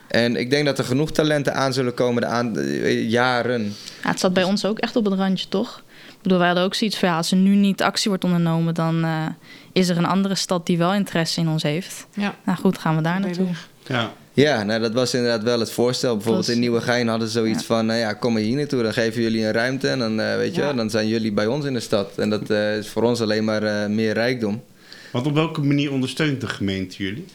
En 0.08 0.36
ik 0.36 0.50
denk 0.50 0.66
dat 0.66 0.78
er 0.78 0.84
genoeg 0.86 1.12
talenten 1.12 1.54
aan 1.56 1.74
zullen 1.74 1.94
komen 1.94 2.22
de 2.22 2.28
aan, 2.28 2.58
eh, 2.60 3.10
jaren. 3.10 3.63
Ja, 4.04 4.10
het 4.10 4.20
zat 4.20 4.34
bij 4.34 4.44
ons 4.44 4.66
ook 4.66 4.80
echt 4.80 4.96
op 4.96 5.06
het 5.06 5.13
randje, 5.13 5.48
toch? 5.50 5.84
Ik 6.17 6.23
bedoel, 6.23 6.38
wij 6.38 6.47
hadden 6.47 6.65
ook 6.65 6.73
zoiets 6.75 6.97
van... 6.97 7.10
Ja, 7.10 7.17
als 7.17 7.32
er 7.32 7.38
nu 7.38 7.56
niet 7.56 7.82
actie 7.84 8.10
wordt 8.10 8.23
ondernomen... 8.23 8.73
dan 8.73 9.03
eh, 9.03 9.25
is 9.71 9.89
er 9.89 9.97
een 9.97 10.06
andere 10.06 10.36
stad 10.36 10.65
die 10.65 10.77
wel 10.77 10.93
interesse 10.93 11.39
in 11.39 11.49
ons 11.49 11.63
heeft. 11.63 12.08
Ja, 12.13 12.36
Nou 12.45 12.58
goed, 12.58 12.77
gaan 12.77 12.95
we 12.95 13.01
daar 13.01 13.19
naartoe. 13.19 13.47
Ja. 13.88 14.12
Ja, 14.34 14.63
nou, 14.63 14.82
dat 14.82 14.93
was 14.93 15.13
inderdaad 15.13 15.43
wel 15.43 15.60
het 15.60 15.71
voorstel. 15.71 16.15
Bijvoorbeeld 16.15 16.47
in 16.49 16.60
Nieuwegein 16.60 17.08
hadden 17.08 17.27
ze 17.27 17.34
zoiets 17.34 17.60
Ja. 17.60 17.65
van... 17.65 17.86
Nou 17.86 17.99
ja, 17.99 18.13
kom 18.13 18.34
maar 18.34 18.41
hier 18.41 18.56
naartoe, 18.56 18.84
dan 18.84 18.93
geven 18.93 19.21
jullie 19.21 19.45
een 19.45 19.51
ruimte... 19.51 19.88
en 19.88 19.99
dan, 19.99 20.19
eh, 20.19 20.36
weet 20.36 20.56
je 20.56 20.62
Ja. 20.62 20.73
dan 20.73 20.89
zijn 20.89 21.08
jullie 21.08 21.32
bij 21.32 21.47
ons 21.47 21.65
in 21.65 21.73
de 21.73 21.80
stad. 21.80 22.17
En 22.17 22.30
dat 22.30 22.49
eh, 22.49 22.77
is 22.77 22.88
voor 22.88 23.03
ons 23.03 23.21
alleen 23.21 23.43
maar 23.43 23.63
eh, 23.63 23.89
meer 23.89 24.13
rijkdom. 24.13 24.63
Want 25.12 25.25
op 25.27 25.34
welke 25.34 25.62
manier 25.62 25.91
ondersteunt 25.91 26.41
de 26.41 26.47
gemeente 26.47 27.03
jullie? 27.03 27.25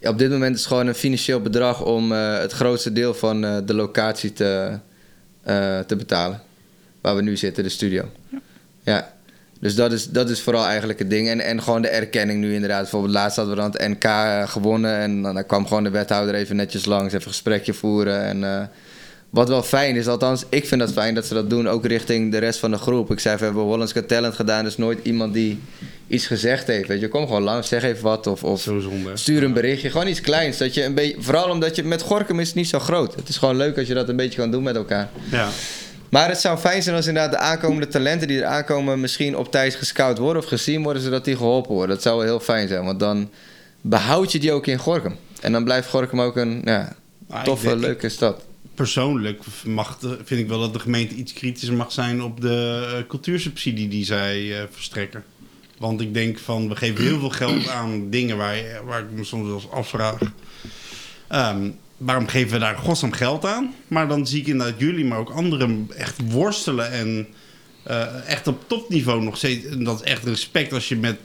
Ja, 0.00 0.10
op 0.10 0.18
dit 0.18 0.30
moment 0.30 0.54
is 0.54 0.60
het 0.60 0.68
gewoon 0.68 0.86
een 0.86 0.94
financieel 0.94 1.40
bedrag... 1.40 1.84
om 1.84 2.12
eh, 2.12 2.38
het 2.38 2.52
grootste 2.52 2.92
deel 2.92 3.14
van 3.14 3.44
eh, 3.44 3.56
de 3.66 3.74
locatie 3.74 4.32
te, 4.32 4.78
eh, 5.42 5.78
te 5.78 5.96
betalen. 5.96 6.40
Waar 7.02 7.16
we 7.16 7.22
nu 7.22 7.36
zitten, 7.36 7.62
de 7.62 7.68
studio. 7.68 8.04
Ja. 8.82 9.12
Dus 9.60 9.74
dat 9.74 9.92
is, 9.92 10.08
dat 10.08 10.30
is 10.30 10.40
vooral 10.40 10.66
eigenlijk 10.66 10.98
het 10.98 11.10
ding. 11.10 11.28
En, 11.28 11.40
en 11.40 11.62
gewoon 11.62 11.82
de 11.82 11.88
erkenning 11.88 12.40
nu 12.40 12.54
inderdaad. 12.54 12.80
Bijvoorbeeld 12.80 13.12
laatst 13.12 13.36
hadden 13.36 13.54
we 13.54 13.60
dan 13.60 13.70
het 13.70 13.88
NK 13.88 14.04
eh, 14.04 14.48
gewonnen. 14.48 14.96
En 14.96 15.22
dan 15.22 15.46
kwam 15.46 15.66
gewoon 15.66 15.82
de 15.82 15.90
wethouder 15.90 16.34
even 16.34 16.56
netjes 16.56 16.84
langs. 16.84 17.06
Even 17.06 17.16
een 17.26 17.32
gesprekje 17.32 17.74
voeren. 17.74 18.24
En 18.24 18.44
eh, 18.44 18.62
wat 19.30 19.48
wel 19.48 19.62
fijn 19.62 19.96
is, 19.96 20.08
althans 20.08 20.44
ik 20.48 20.66
vind 20.66 20.80
dat 20.80 20.92
fijn 20.92 21.14
dat 21.14 21.26
ze 21.26 21.34
dat 21.34 21.50
doen. 21.50 21.68
Ook 21.68 21.86
richting 21.86 22.32
de 22.32 22.38
rest 22.38 22.58
van 22.58 22.70
de 22.70 22.76
groep. 22.76 23.10
Ik 23.10 23.20
zei, 23.20 23.36
we 23.36 23.44
hebben 23.44 23.62
Hollands 23.62 23.92
Got 23.92 24.08
Talent 24.08 24.34
gedaan. 24.34 24.64
Dus 24.64 24.76
nooit 24.76 24.98
iemand 25.02 25.34
die 25.34 25.60
iets 26.06 26.26
gezegd 26.26 26.66
heeft. 26.66 26.88
Weet 26.88 27.00
je, 27.00 27.08
kom 27.08 27.26
gewoon 27.26 27.42
langs, 27.42 27.68
zeg 27.68 27.82
even 27.82 28.02
wat. 28.02 28.26
Of, 28.26 28.44
of 28.44 28.60
Zo 28.60 28.80
zonde. 28.80 29.16
stuur 29.16 29.42
een 29.42 29.52
berichtje. 29.52 29.90
Gewoon 29.90 30.06
iets 30.06 30.20
kleins. 30.20 30.58
Dat 30.58 30.74
je 30.74 30.84
een 30.84 30.94
beetje, 30.94 31.16
vooral 31.18 31.50
omdat 31.50 31.76
je 31.76 31.84
met 31.84 32.02
Gorkum 32.02 32.40
is 32.40 32.46
het 32.46 32.56
niet 32.56 32.68
zo 32.68 32.78
groot. 32.78 33.14
Het 33.14 33.28
is 33.28 33.36
gewoon 33.36 33.56
leuk 33.56 33.78
als 33.78 33.86
je 33.86 33.94
dat 33.94 34.08
een 34.08 34.16
beetje 34.16 34.38
kan 34.38 34.50
doen 34.50 34.62
met 34.62 34.76
elkaar. 34.76 35.08
Ja. 35.30 35.48
Maar 36.12 36.28
het 36.28 36.40
zou 36.40 36.58
fijn 36.58 36.82
zijn 36.82 36.96
als 36.96 37.06
inderdaad 37.06 37.32
de 37.32 37.38
aankomende 37.38 37.88
talenten 37.88 38.28
die 38.28 38.38
er 38.40 38.46
aankomen... 38.46 39.00
misschien 39.00 39.36
op 39.36 39.50
tijd 39.50 39.74
gescout 39.74 40.18
worden 40.18 40.42
of 40.42 40.48
gezien 40.48 40.82
worden... 40.82 41.02
zodat 41.02 41.24
die 41.24 41.36
geholpen 41.36 41.72
worden. 41.72 41.94
Dat 41.94 42.02
zou 42.04 42.16
wel 42.16 42.24
heel 42.26 42.40
fijn 42.40 42.68
zijn. 42.68 42.84
Want 42.84 43.00
dan 43.00 43.30
behoud 43.80 44.32
je 44.32 44.38
die 44.38 44.52
ook 44.52 44.66
in 44.66 44.78
Gorkum. 44.78 45.16
En 45.40 45.52
dan 45.52 45.64
blijft 45.64 45.88
Gorkum 45.88 46.20
ook 46.20 46.36
een 46.36 46.62
ja, 46.64 46.96
toffe, 47.44 47.66
denk- 47.66 47.80
leuke 47.80 48.08
stad. 48.08 48.44
Persoonlijk 48.74 49.42
mag 49.64 49.98
de- 49.98 50.18
vind 50.24 50.40
ik 50.40 50.48
wel 50.48 50.60
dat 50.60 50.72
de 50.72 50.78
gemeente 50.78 51.14
iets 51.14 51.32
kritischer 51.32 51.76
mag 51.76 51.92
zijn 51.92 52.22
op 52.22 52.40
de 52.40 52.88
eh, 52.96 53.06
cultuursubsidie 53.08 53.88
die 53.88 54.04
zij 54.04 54.58
eh, 54.60 54.66
verstrekken. 54.70 55.24
Want 55.78 56.00
ik 56.00 56.14
denk 56.14 56.38
van, 56.38 56.68
we 56.68 56.76
geven 56.76 57.04
heel 57.04 57.18
veel 57.18 57.30
geld 57.30 57.68
aan 57.68 58.10
dingen 58.10 58.36
waar, 58.36 58.56
waar 58.84 59.00
ik 59.00 59.10
me 59.10 59.24
soms 59.24 59.46
wel 59.46 59.54
eens 59.54 59.70
afvraag. 59.70 60.18
Ehm, 61.28 61.70
waarom 62.04 62.26
geven 62.26 62.52
we 62.52 62.58
daar 62.58 62.76
godsnaam 62.76 63.12
geld 63.12 63.44
aan? 63.46 63.74
Maar 63.88 64.08
dan 64.08 64.26
zie 64.26 64.40
ik 64.40 64.46
inderdaad 64.46 64.78
jullie, 64.80 65.04
maar 65.04 65.18
ook 65.18 65.30
anderen 65.30 65.88
echt 65.96 66.16
worstelen 66.30 66.92
en 66.92 67.26
eh, 67.82 68.28
echt 68.28 68.46
op 68.46 68.64
topniveau 68.66 69.22
nog 69.22 69.36
steeds. 69.36 69.66
En 69.66 69.84
dat 69.84 70.00
is 70.04 70.10
echt 70.12 70.24
respect 70.24 70.72
als 70.72 70.88
je 70.88 70.96
met 70.96 71.16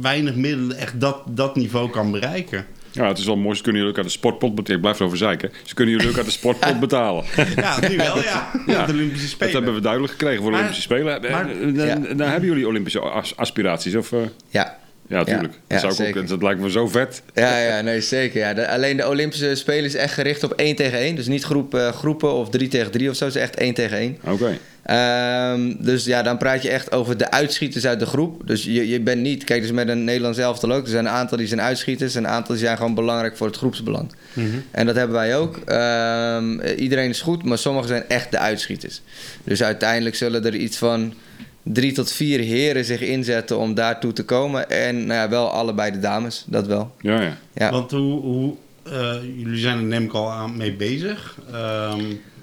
weinig 0.00 0.34
middelen 0.34 0.76
echt 0.76 1.00
dat, 1.00 1.22
dat 1.26 1.56
niveau 1.56 1.90
kan 1.90 2.10
bereiken. 2.10 2.66
Ja, 2.92 3.08
het 3.08 3.18
is 3.18 3.24
wel 3.26 3.36
mooi. 3.36 3.56
Ze 3.56 3.62
kunnen 3.62 3.80
jullie 3.80 3.96
ook 3.96 4.02
uit 4.02 4.12
de 4.12 4.18
sportpot 4.18 4.54
betalen. 4.54 4.74
Ik 4.76 4.80
blijf 4.80 4.98
erover 4.98 5.18
zeiken. 5.18 5.50
Ze 5.64 5.74
kunnen 5.74 5.94
jullie 5.94 6.10
ook 6.10 6.16
uit 6.16 6.26
de 6.26 6.32
sportpot 6.32 6.80
betalen. 6.86 7.24
Ja, 7.56 7.88
nu 7.88 7.96
wel, 7.96 8.22
ja. 8.22 8.50
Ja. 8.66 8.86
De 8.86 8.92
Olympische 8.92 9.22
Dat 9.26 9.30
Spelen. 9.34 9.52
hebben 9.54 9.74
we 9.74 9.80
duidelijk 9.80 10.12
gekregen 10.12 10.42
voor 10.42 10.50
de 10.50 10.56
Maar- 10.56 10.60
Olympische 10.66 10.94
Spelen. 10.94 11.24
Eh, 11.24 11.30
maar- 11.30 11.50
eh, 11.50 11.74
dan, 11.76 11.86
Ja. 11.86 12.14
dan 12.14 12.28
hebben 12.28 12.48
jullie 12.48 12.66
Olympische 12.68 13.00
as- 13.00 13.36
aspiraties? 13.36 13.94
Of, 13.96 14.12
eh, 14.12 14.18
Ja, 14.48 14.78
ja, 15.10 15.16
natuurlijk. 15.16 15.54
Ja, 15.68 15.80
dat, 15.80 15.94
zou 15.96 16.08
ik 16.08 16.16
ook, 16.16 16.28
dat 16.28 16.42
lijkt 16.42 16.60
me 16.60 16.70
zo 16.70 16.88
vet. 16.88 17.22
ja, 17.34 17.58
ja 17.58 17.80
nee, 17.80 18.00
zeker. 18.00 18.40
Ja. 18.40 18.54
De- 18.54 18.68
alleen 18.68 18.96
de 18.96 19.08
Olympische 19.08 19.54
Spelen 19.54 19.84
is 19.84 19.94
echt 19.94 20.14
gericht 20.14 20.44
op 20.44 20.52
1 20.52 20.76
tegen 20.76 20.98
1. 20.98 21.14
Dus 21.14 21.26
niet 21.26 21.44
groep, 21.44 21.74
eh, 21.74 21.92
groepen 21.92 22.32
of 22.32 22.50
3 22.50 22.68
tegen 22.68 22.90
3 22.90 23.10
of 23.10 23.16
zo. 23.16 23.24
Het 23.24 23.34
is 23.34 23.40
echt 23.40 23.56
1 23.56 23.74
tegen 23.74 23.98
1. 23.98 24.18
Oké. 24.24 24.58
Ehm, 24.82 25.74
dus 25.78 26.04
ja, 26.04 26.22
dan 26.22 26.38
praat 26.38 26.62
je 26.62 26.70
echt 26.70 26.92
over 26.92 27.16
de 27.16 27.30
uitschieters 27.30 27.86
uit 27.86 28.00
de 28.00 28.06
groep. 28.06 28.42
Dus 28.46 28.64
je, 28.64 28.88
je 28.88 29.00
bent 29.00 29.20
niet... 29.20 29.44
Kijk, 29.44 29.62
dus 29.62 29.70
met 29.70 29.88
een 29.88 30.04
Nederlands 30.04 30.38
elftal 30.38 30.72
ook. 30.72 30.82
Er 30.82 30.90
zijn 30.90 31.04
een 31.04 31.12
aantal 31.12 31.38
die 31.38 31.46
zijn 31.46 31.60
uitschieters... 31.60 32.14
en 32.14 32.24
een 32.24 32.30
aantal 32.30 32.54
die 32.54 32.64
zijn 32.64 32.76
gewoon 32.76 32.94
belangrijk 32.94 33.36
voor 33.36 33.46
het 33.46 33.56
groepsbelang. 33.56 34.12
Mhm. 34.32 34.46
En 34.70 34.86
dat 34.86 34.94
hebben 34.94 35.16
wij 35.16 35.36
ook. 35.36 35.56
Ehm, 35.56 36.60
iedereen 36.60 37.08
is 37.08 37.20
goed, 37.20 37.44
maar 37.44 37.58
sommigen 37.58 37.88
zijn 37.88 38.04
echt 38.08 38.30
de 38.30 38.38
uitschieters. 38.38 39.00
Dus 39.44 39.62
uiteindelijk 39.62 40.16
zullen 40.16 40.44
er 40.44 40.54
iets 40.54 40.76
van 40.76 41.14
drie 41.62 41.92
tot 41.92 42.12
vier 42.12 42.38
heren 42.40 42.84
zich 42.84 43.00
inzetten 43.00 43.58
om 43.58 43.74
daartoe 43.74 44.12
te 44.12 44.24
komen. 44.24 44.70
En 44.70 45.06
nou 45.06 45.20
ja, 45.20 45.28
wel 45.28 45.50
allebei 45.50 45.90
de 45.90 45.98
dames, 45.98 46.44
dat 46.46 46.66
wel. 46.66 46.94
Ja, 47.00 47.20
ja. 47.22 47.36
Ja. 47.54 47.70
Want 47.70 47.90
hoe, 47.90 48.20
hoe 48.20 48.54
eh, 48.82 49.14
jullie 49.36 49.58
zijn 49.60 49.76
er 49.76 49.82
neem 49.84 50.04
ik 50.04 50.12
al 50.12 50.30
aan 50.30 50.56
mee 50.56 50.72
bezig. 50.72 51.38
Ehm, 51.52 52.00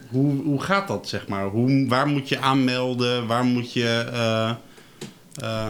hoe, 0.10 0.44
hoe 0.44 0.62
gaat 0.62 0.88
dat, 0.88 1.08
zeg 1.08 1.28
maar? 1.28 1.46
Hoe, 1.46 1.86
waar 1.88 2.08
moet 2.08 2.30
je 2.30 2.40
aanmelden? 2.40 3.28
Waar 3.28 3.44
moet 3.44 3.74
je... 3.74 4.06
eh, 4.14 4.50
eh, 5.36 5.68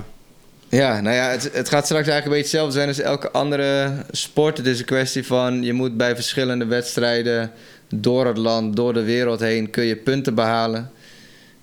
Ja, 0.69 1.01
nou 1.01 1.15
ja, 1.15 1.29
het, 1.29 1.43
het 1.53 1.69
gaat 1.69 1.85
straks 1.85 2.07
eigenlijk 2.07 2.25
een 2.25 2.29
beetje 2.29 2.57
hetzelfde 2.57 2.73
zijn 2.73 2.87
als 2.87 2.99
elke 2.99 3.31
andere 3.31 3.91
sport. 4.11 4.57
Het 4.57 4.65
is 4.65 4.79
een 4.79 4.85
kwestie 4.85 5.25
van 5.25 5.63
je 5.63 5.73
moet 5.73 5.97
bij 5.97 6.15
verschillende 6.15 6.65
wedstrijden 6.65 7.51
door 7.89 8.25
het 8.25 8.37
land, 8.37 8.75
door 8.75 8.93
de 8.93 9.03
wereld 9.03 9.39
heen, 9.39 9.69
kun 9.69 9.83
je 9.83 9.95
punten 9.95 10.35
behalen. 10.35 10.91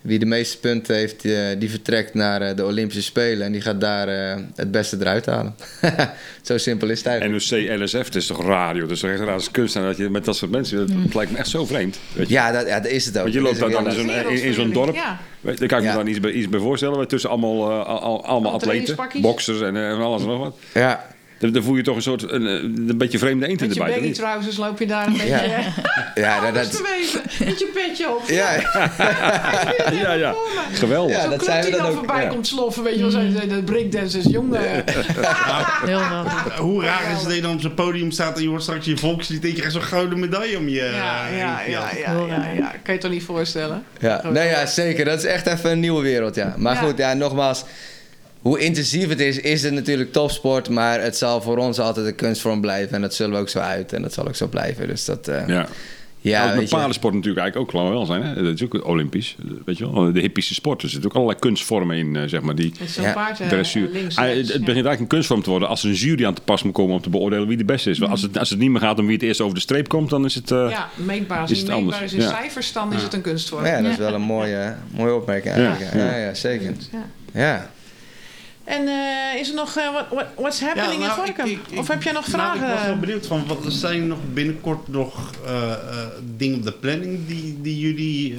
Wie 0.04 0.18
de 0.18 0.26
meeste 0.26 0.58
punten 0.58 0.94
heeft, 0.94 1.24
eh, 1.24 1.32
die 1.58 1.70
vertrekt 1.70 2.14
naar 2.14 2.42
eh, 2.42 2.56
de 2.56 2.64
Olympische 2.64 3.02
Spelen 3.02 3.46
en 3.46 3.52
die 3.52 3.60
gaat 3.60 3.80
daar 3.80 4.08
eh, 4.08 4.42
het 4.54 4.70
beste 4.70 4.96
eruit 5.00 5.26
halen. 5.26 5.54
Zo 6.42 6.58
simpel 6.58 6.88
is 6.88 6.98
het 6.98 7.06
eigenlijk. 7.06 7.50
NOC, 7.50 7.80
LSF, 7.82 8.04
het 8.04 8.14
is 8.14 8.26
toch 8.26 8.46
radio? 8.46 8.80
Dat 8.82 8.90
is 8.90 9.00
toch 9.00 9.10
echt 9.10 9.20
raar 9.20 9.32
als 9.32 9.50
kunst. 9.50 9.76
En 9.76 9.82
dat 9.82 9.96
je 9.96 10.10
met 10.10 10.24
dat 10.24 10.36
soort 10.36 10.50
mensen... 10.50 10.76
Dat, 10.78 10.88
dat 11.02 11.14
lijkt 11.14 11.32
me 11.32 11.38
echt 11.38 11.48
zo 11.48 11.64
vreemd. 11.66 11.98
Weet 12.12 12.28
je? 12.28 12.34
Ja, 12.34 12.52
dat, 12.52 12.66
ja, 12.66 12.80
dat 12.80 12.90
is 12.90 13.04
het 13.06 13.16
ook. 13.16 13.22
Want 13.22 13.34
je 13.34 13.40
loopt 13.40 13.58
daar 13.58 13.70
dan 13.70 13.86
in 13.86 13.92
zo'n, 13.92 14.10
in, 14.10 14.42
in 14.42 14.54
zo'n 14.54 14.72
dorp. 14.72 14.94
Ja. 14.94 15.20
Weet, 15.40 15.58
daar 15.58 15.68
kan 15.68 15.78
ik 15.78 15.84
Ja. 15.84 15.90
me 15.90 15.96
dan 15.98 16.06
iets 16.06 16.20
bij, 16.20 16.30
iets 16.32 16.48
bij 16.48 16.60
voorstellen. 16.60 17.08
Tussen 17.08 17.30
allemaal, 17.30 17.70
eh, 17.70 17.86
al- 17.86 18.00
al- 18.00 18.24
allemaal 18.26 18.52
atleten, 18.52 18.96
boxers 19.20 19.60
en, 19.60 19.76
en 19.76 19.96
alles 19.96 20.22
en 20.22 20.28
nog 20.28 20.38
wat. 20.38 20.56
Ja, 20.74 21.06
Dan, 21.38 21.52
dan 21.52 21.62
voel 21.62 21.76
je 21.76 21.82
toch 21.82 21.96
een 21.96 22.02
soort 22.02 22.30
een, 22.30 22.44
een 22.88 22.98
beetje 22.98 23.18
vreemde 23.18 23.46
eend 23.46 23.60
in 23.60 23.66
Met 23.68 23.76
de 23.76 23.82
je 23.82 23.88
baggy 23.90 24.04
niet? 24.04 24.14
trousers 24.14 24.56
loop 24.56 24.78
je 24.78 24.86
daar 24.86 25.06
een 25.06 25.12
beetje... 25.12 25.28
Ja. 25.28 25.42
Ja. 25.42 25.62
ja 26.14 26.40
dat, 26.40 26.54
Dat 26.54 26.64
is 26.64 26.70
dat, 26.70 26.82
te. 27.38 27.44
Met 27.44 27.58
je 27.58 27.70
petje 27.74 28.10
op. 28.10 28.22
ja, 28.26 28.52
Ja, 29.90 30.12
ja. 30.24 30.34
Geweldig. 30.72 31.16
Ja, 31.16 31.28
dat 31.28 31.44
zijn 31.44 31.64
we 31.64 31.70
die 31.70 31.78
dan 31.78 31.86
ook, 31.86 31.94
voorbij 31.96 32.22
ja. 32.22 32.28
komt 32.28 32.46
sloffen, 32.46 32.82
weet 32.82 32.94
je 32.94 33.00
wel. 33.00 33.10
Zijn 33.10 33.48
de 33.48 33.62
breakdancers, 33.62 34.24
jongen. 34.24 34.60
Heel 35.84 35.98
grappig. 35.98 36.56
hoe 36.56 36.82
raar 36.84 37.02
is 37.10 37.16
het 37.16 37.24
dat 37.24 37.34
je 37.34 37.40
dan 37.40 37.52
op 37.54 37.60
zo'n 37.60 37.74
podium 37.74 38.10
staat 38.10 38.36
en 38.36 38.42
je 38.42 38.48
hoort 38.48 38.62
straks 38.62 38.86
je 38.86 38.96
volkslied 38.96 39.42
en 39.42 39.48
je 39.48 39.54
krijgt 39.54 39.72
zo'n 39.72 39.82
gouden 39.82 40.18
medaille 40.20 40.58
om 40.58 40.68
je... 40.68 40.74
Ja, 40.94 41.28
eh, 41.28 41.38
ja, 41.38 41.56
heen 41.56 41.70
ja, 41.70 41.90
ja, 41.96 42.26
ja, 42.26 42.50
ja. 42.56 42.72
Kan 42.82 42.94
je 42.94 43.00
toch 43.00 43.10
niet 43.10 43.24
voorstellen? 43.24 43.82
Ja, 43.98 44.20
nee, 44.30 44.48
ja, 44.48 44.66
zeker. 44.66 45.04
Dat 45.04 45.18
is 45.18 45.24
echt 45.24 45.46
even 45.46 45.70
een 45.70 45.80
nieuwe 45.80 46.02
wereld, 46.02 46.34
ja. 46.34 46.54
Maar 46.56 46.74
Ja. 46.74 46.80
goed, 46.80 46.98
ja, 46.98 47.14
nogmaals. 47.14 47.64
Hoe 48.44 48.58
intensief 48.58 49.08
het 49.08 49.20
is, 49.20 49.40
is 49.40 49.62
het 49.62 49.72
natuurlijk 49.72 50.12
topsport. 50.12 50.68
Maar 50.68 51.00
het 51.02 51.16
zal 51.16 51.42
voor 51.42 51.56
ons 51.56 51.78
altijd 51.78 52.06
een 52.06 52.14
kunstvorm 52.14 52.60
blijven. 52.60 52.94
En 52.94 53.00
dat 53.00 53.14
zullen 53.14 53.32
we 53.34 53.38
ook 53.40 53.48
zo 53.48 53.58
uit. 53.58 53.92
En 53.92 54.02
dat 54.02 54.12
zal 54.12 54.26
ook 54.28 54.34
zo 54.36 54.46
blijven. 54.46 54.86
Dus 54.88 55.04
dat, 55.04 55.28
eh, 55.28 55.48
ja. 55.48 55.66
Ja, 56.20 56.54
met 56.54 56.68
paardensport 56.68 57.14
natuurlijk 57.14 57.40
eigenlijk 57.40 57.56
ook 57.74 57.80
gewoon 57.80 57.92
wel 57.96 58.06
zijn. 58.06 58.22
Hè? 58.22 58.42
Dat 58.42 58.54
is 58.54 58.62
ook 58.64 58.86
olympisch. 58.86 59.36
Weet 59.64 59.78
je 59.78 59.92
wel? 59.92 60.12
De 60.12 60.20
hippische 60.20 60.54
sport. 60.54 60.82
Er 60.82 60.88
zitten 60.88 61.10
ook 61.10 61.16
allerlei 61.16 61.38
kunstvormen 61.38 61.96
in, 61.96 62.16
eh, 62.16 62.22
zeg 62.26 62.40
maar. 62.40 62.54
Die 62.54 62.72
Ja, 63.00 63.12
paard 63.12 63.40
eh, 63.40 63.48
dressuur. 63.48 63.88
links, 63.92 64.16
Ah, 64.16 64.24
het 64.26 64.36
ja. 64.36 64.44
begint 64.44 64.66
eigenlijk 64.66 65.00
een 65.00 65.06
kunstvorm 65.06 65.42
te 65.42 65.50
worden 65.50 65.68
als 65.68 65.82
er 65.82 65.88
een 65.88 65.94
jury 65.94 66.24
aan 66.26 66.34
te 66.34 66.40
pas 66.40 66.62
moet 66.62 66.72
komen 66.72 66.94
om 66.94 67.00
te 67.02 67.10
beoordelen 67.10 67.48
wie 67.48 67.56
de 67.56 67.64
beste 67.64 67.90
is. 67.90 67.98
Want 67.98 68.10
als 68.10 68.22
het, 68.22 68.38
als 68.38 68.50
het 68.50 68.58
niet 68.58 68.70
meer 68.70 68.80
gaat 68.80 68.98
om 68.98 69.04
wie 69.06 69.14
het 69.14 69.24
eerst 69.24 69.40
over 69.40 69.54
de 69.54 69.60
streep 69.60 69.88
komt, 69.88 70.10
dan 70.10 70.24
is 70.24 70.34
het... 70.34 70.50
eh, 70.50 70.66
Ja, 70.70 70.88
meetbaar. 70.94 71.40
Als 71.40 71.50
is 71.50 71.58
het 71.58 71.66
meetbaar 71.66 71.84
anders. 71.84 72.02
is 72.02 72.12
in 72.12 72.20
Ja. 72.20 72.28
cijfers, 72.28 72.72
dan 72.72 72.92
is 72.92 73.02
het 73.02 73.12
een 73.14 73.20
kunstvorm. 73.22 73.64
Ja, 73.66 73.82
dat 73.82 73.90
is 73.90 73.96
wel 73.98 74.14
een 74.14 74.20
mooie, 74.20 74.74
mooie 74.96 75.14
opmerking 75.14 75.54
eigenlijk. 75.54 75.94
Ja, 75.94 76.04
ja, 76.04 76.16
ja 76.16 76.34
zeker. 76.34 76.72
Ja. 77.32 77.70
En 78.64 78.88
eh, 78.88 79.40
is 79.40 79.48
er 79.48 79.54
nog 79.54 79.76
eh, 79.76 79.92
what, 79.92 80.04
what- 80.10 80.26
what's 80.36 80.60
happening 80.60 81.00
nou, 81.00 81.04
in 81.04 81.10
Gorkum? 81.26 81.46
ik- 81.46 81.58
ik- 81.70 81.78
of 81.78 81.88
heb 81.88 82.02
jij 82.02 82.12
nog 82.12 82.26
nou, 82.28 82.40
vragen? 82.58 82.68
ik 82.68 82.74
was 82.78 82.86
wel 82.86 82.98
benieuwd 82.98 83.26
van, 83.26 83.46
wat 83.46 83.64
er 83.64 83.72
zijn 83.72 84.06
nog 84.06 84.18
binnenkort 84.32 84.88
nog 84.88 85.30
eh, 85.46 85.72
dingen 86.36 86.56
op 86.58 86.64
de 86.64 86.72
planning 86.72 87.26
die, 87.26 87.58
die 87.60 87.78
jullie 87.78 88.36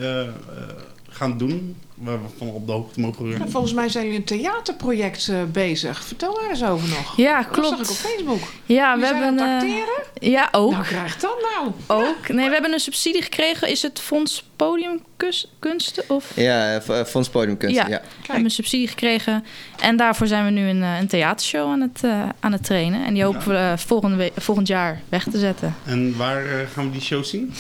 gaan 1.10 1.38
doen? 1.38 1.76
Waar 1.96 2.22
we 2.22 2.28
van 2.38 2.48
op 2.48 2.66
de 2.66 2.72
hoogte 2.72 3.00
mogen 3.00 3.28
Ja, 3.28 3.38
volgens 3.48 3.74
mij 3.74 3.90
zijn 3.90 4.04
jullie 4.06 4.20
een 4.20 4.26
theaterproject 4.26 5.28
eh, 5.28 5.44
bezig. 5.52 6.04
Vertel 6.06 6.34
daar 6.34 6.50
eens 6.50 6.64
over 6.64 6.90
nog. 6.90 7.18
Ja, 7.18 7.42
Dat 7.44 7.56
zag 7.56 7.64
ik 7.66 7.70
op 7.72 7.76
klopt. 7.76 7.98
Facebook. 7.98 8.42
Ja, 8.66 8.98
We 9.00 9.06
hebben... 9.06 9.24
aan 9.24 9.38
het 9.38 9.42
eh, 9.48 9.54
acteren? 9.54 10.04
ja, 10.32 10.48
ook. 10.52 10.72
Nou, 10.72 10.84
krijg 10.84 11.18
dat 11.20 11.36
nou. 11.56 11.72
ook. 11.88 12.28
Nee, 12.28 12.46
we 12.46 12.52
hebben 12.54 12.74
een 12.74 12.80
subsidie 12.80 13.22
gekregen. 13.22 13.70
Is 13.70 13.82
het 13.82 14.00
Fonds 14.00 14.50
Podiumkunsten? 14.56 16.04
Of... 16.08 16.32
Ja, 16.36 16.76
eh, 16.78 17.04
Fonds 17.06 17.30
Podiumkunst. 17.30 17.76
Ja. 17.76 17.88
Ja. 17.88 18.02
We 18.02 18.26
hebben 18.26 18.44
een 18.44 18.52
subsidie 18.52 18.88
gekregen. 18.88 19.46
En 19.80 19.98
daarvoor 19.98 20.28
zijn 20.28 20.46
we 20.46 20.52
nu 20.52 20.68
een, 20.68 20.82
een 20.82 21.08
theatershow 21.08 21.70
aan 21.72 21.82
het, 21.82 22.04
eh, 22.04 22.24
aan 22.40 22.52
het 22.52 22.64
trainen. 22.64 23.06
En 23.06 23.14
die 23.14 23.24
hopen 23.24 23.48
we 23.48 23.74
volgende 23.78 24.16
we- 24.18 24.32
volgend 24.42 24.68
jaar 24.68 25.02
weg 25.10 25.24
te 25.24 25.40
zetten. 25.40 25.76
En 25.86 26.18
waar 26.18 26.44
gaan 26.74 26.86
we 26.86 26.92
die 26.92 27.02
show 27.02 27.24
zien? 27.24 27.54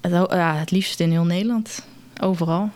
Het, 0.00 0.12
ja, 0.30 0.54
het 0.56 0.70
liefst 0.70 1.00
in 1.00 1.10
heel 1.10 1.24
Nederland. 1.24 1.82
Overal. 2.22 2.70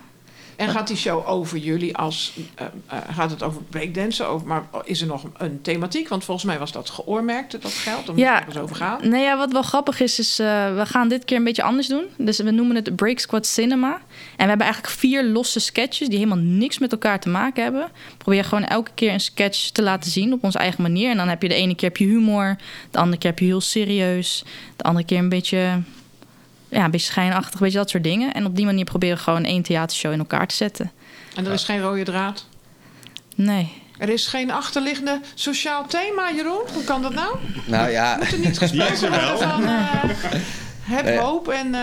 En 0.57 0.69
gaat 0.69 0.87
die 0.87 0.97
show 0.97 1.29
over 1.29 1.59
jullie 1.59 1.97
als... 1.97 2.33
eh, 2.55 2.67
eh, 2.87 2.99
gaat 3.15 3.31
het 3.31 3.43
over 3.43 3.63
breakdansen? 3.63 4.29
Over, 4.29 4.47
maar 4.47 4.63
is 4.85 5.01
er 5.01 5.07
nog 5.07 5.25
een 5.37 5.61
thematiek? 5.63 6.09
Want 6.09 6.25
volgens 6.25 6.47
mij 6.47 6.59
was 6.59 6.73
dat 6.73 6.91
geoormerkt, 6.91 7.63
dat 7.63 7.73
geld. 7.73 8.07
Daar 8.07 8.15
moet 8.15 8.25
Ja. 8.25 8.47
eens 8.47 8.57
over 8.59 8.77
gaan. 8.77 9.09
Nee, 9.09 9.23
ja, 9.23 9.37
wat 9.37 9.53
wel 9.53 9.63
grappig 9.63 10.01
is, 10.01 10.19
is 10.19 10.39
eh, 10.39 10.47
we 10.77 10.87
gaan 10.87 11.09
dit 11.09 11.25
keer 11.25 11.37
een 11.37 11.45
beetje 11.45 11.63
anders 11.63 11.87
doen. 11.89 12.05
Dus 12.19 12.39
we 12.39 12.51
noemen 12.51 12.77
het 12.77 12.97
Break 12.97 13.19
Squad 13.19 13.47
Cinema. 13.47 13.93
En 13.93 14.01
we 14.43 14.49
hebben 14.49 14.67
eigenlijk 14.67 14.95
vier 14.95 15.25
losse 15.25 15.61
sketches 15.61 16.09
die 16.09 16.19
helemaal 16.19 16.39
niks 16.45 16.79
met 16.79 16.93
elkaar 16.93 17.21
te 17.21 17.29
maken 17.29 17.63
hebben. 17.63 17.83
We 17.83 18.17
proberen 18.19 18.45
gewoon 18.45 18.65
elke 18.65 18.91
keer 18.95 19.13
een 19.13 19.21
sketch 19.21 19.71
te 19.71 19.83
laten 19.83 20.11
zien 20.11 20.33
op 20.33 20.45
onze 20.45 20.59
eigen 20.59 20.83
manier. 20.83 21.11
En 21.11 21.17
dan 21.17 21.29
heb 21.29 21.43
je 21.43 21.49
de 21.49 21.55
ene 21.55 21.75
keer 21.75 21.89
heb 21.89 21.97
je 21.99 22.05
humor, 22.07 22.57
de 22.91 22.99
andere 22.99 23.19
keer 23.19 23.31
heb 23.31 23.39
je 23.39 23.45
heel 23.45 23.61
serieus, 23.61 24.45
de 24.77 24.85
andere 24.85 25.05
keer 25.07 25.19
een 25.19 25.29
beetje, 25.29 25.83
ja, 26.75 26.85
een 26.85 26.91
beetje 26.91 27.07
schijnachtig, 27.07 27.53
een 27.55 27.59
beetje 27.61 27.79
dat 27.79 27.91
soort 27.91 28.03
dingen. 28.03 28.35
En 28.35 28.47
op 28.47 28.57
die 28.57 28.65
manier 28.65 28.85
proberen 28.85 29.17
we 29.17 29.23
gewoon 29.23 29.45
één 29.45 29.63
theatershow 29.63 30.13
in 30.13 30.19
elkaar 30.19 30.47
te 30.47 30.55
zetten. 30.55 30.91
En 31.35 31.47
er 31.47 31.53
is 31.53 31.65
geen 31.65 31.81
rode 31.81 32.03
draad. 32.03 32.47
Nee. 33.35 33.83
Er 33.99 34.09
is 34.09 34.27
geen 34.27 34.51
achterliggende 34.51 35.21
sociaal 35.35 35.87
thema, 35.87 36.31
Jeroen. 36.37 36.63
Hoe 36.75 36.85
kan 36.85 37.03
dat 37.03 37.15
nou? 37.15 37.37
Nou 37.67 37.91
ja, 37.91 38.17
Moet 38.17 38.33
er 38.33 38.39
niet 38.39 38.59
gesproken 38.59 39.11
wel. 39.11 39.21
worden 39.39 39.49
van... 39.49 39.65
eh, 39.67 40.41
heb 40.85 41.05
Nee. 41.05 41.19
hoop 41.19 41.49
en 41.49 41.75
eh, 41.75 41.81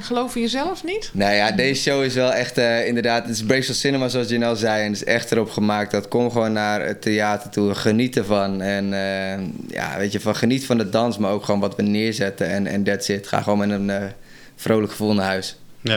geloof 0.00 0.34
in 0.36 0.40
jezelf 0.40 0.84
niet? 0.84 1.10
nou 1.12 1.34
ja, 1.34 1.50
deze 1.52 1.82
show 1.82 2.02
is 2.02 2.14
wel 2.14 2.32
echt 2.32 2.58
eh, 2.58 2.86
inderdaad, 2.86 3.22
het 3.26 3.34
is 3.34 3.44
Bracewell 3.44 3.74
Cinema 3.74 4.08
zoals 4.08 4.28
je 4.28 4.44
al 4.46 4.56
zei. 4.56 4.80
En 4.84 4.92
het 4.92 4.96
is 5.00 5.04
echt 5.04 5.32
erop 5.32 5.50
gemaakt 5.50 5.90
dat 5.90 6.08
kom 6.08 6.30
gewoon 6.30 6.52
naar 6.52 6.80
het 6.86 7.02
theater 7.02 7.50
toe, 7.50 7.74
geniet 7.74 8.16
ervan. 8.16 8.60
En 8.60 8.92
eh, 8.92 9.46
ja, 9.68 9.98
weet 9.98 10.12
je, 10.12 10.20
van 10.20 10.36
geniet 10.36 10.66
van 10.66 10.78
de 10.78 10.88
dans, 10.88 11.18
maar 11.18 11.30
ook 11.30 11.44
gewoon 11.44 11.60
wat 11.60 11.76
we 11.76 11.82
neerzetten 11.82 12.48
en, 12.48 12.66
en 12.66 12.82
that's 12.84 13.08
it. 13.08 13.26
Ga 13.26 13.42
gewoon 13.42 13.58
met 13.58 13.70
een 13.70 13.90
eh, 13.90 14.02
vrolijk 14.56 14.90
gevoel 14.90 15.14
naar 15.14 15.26
huis. 15.26 15.56
Ja. 15.80 15.96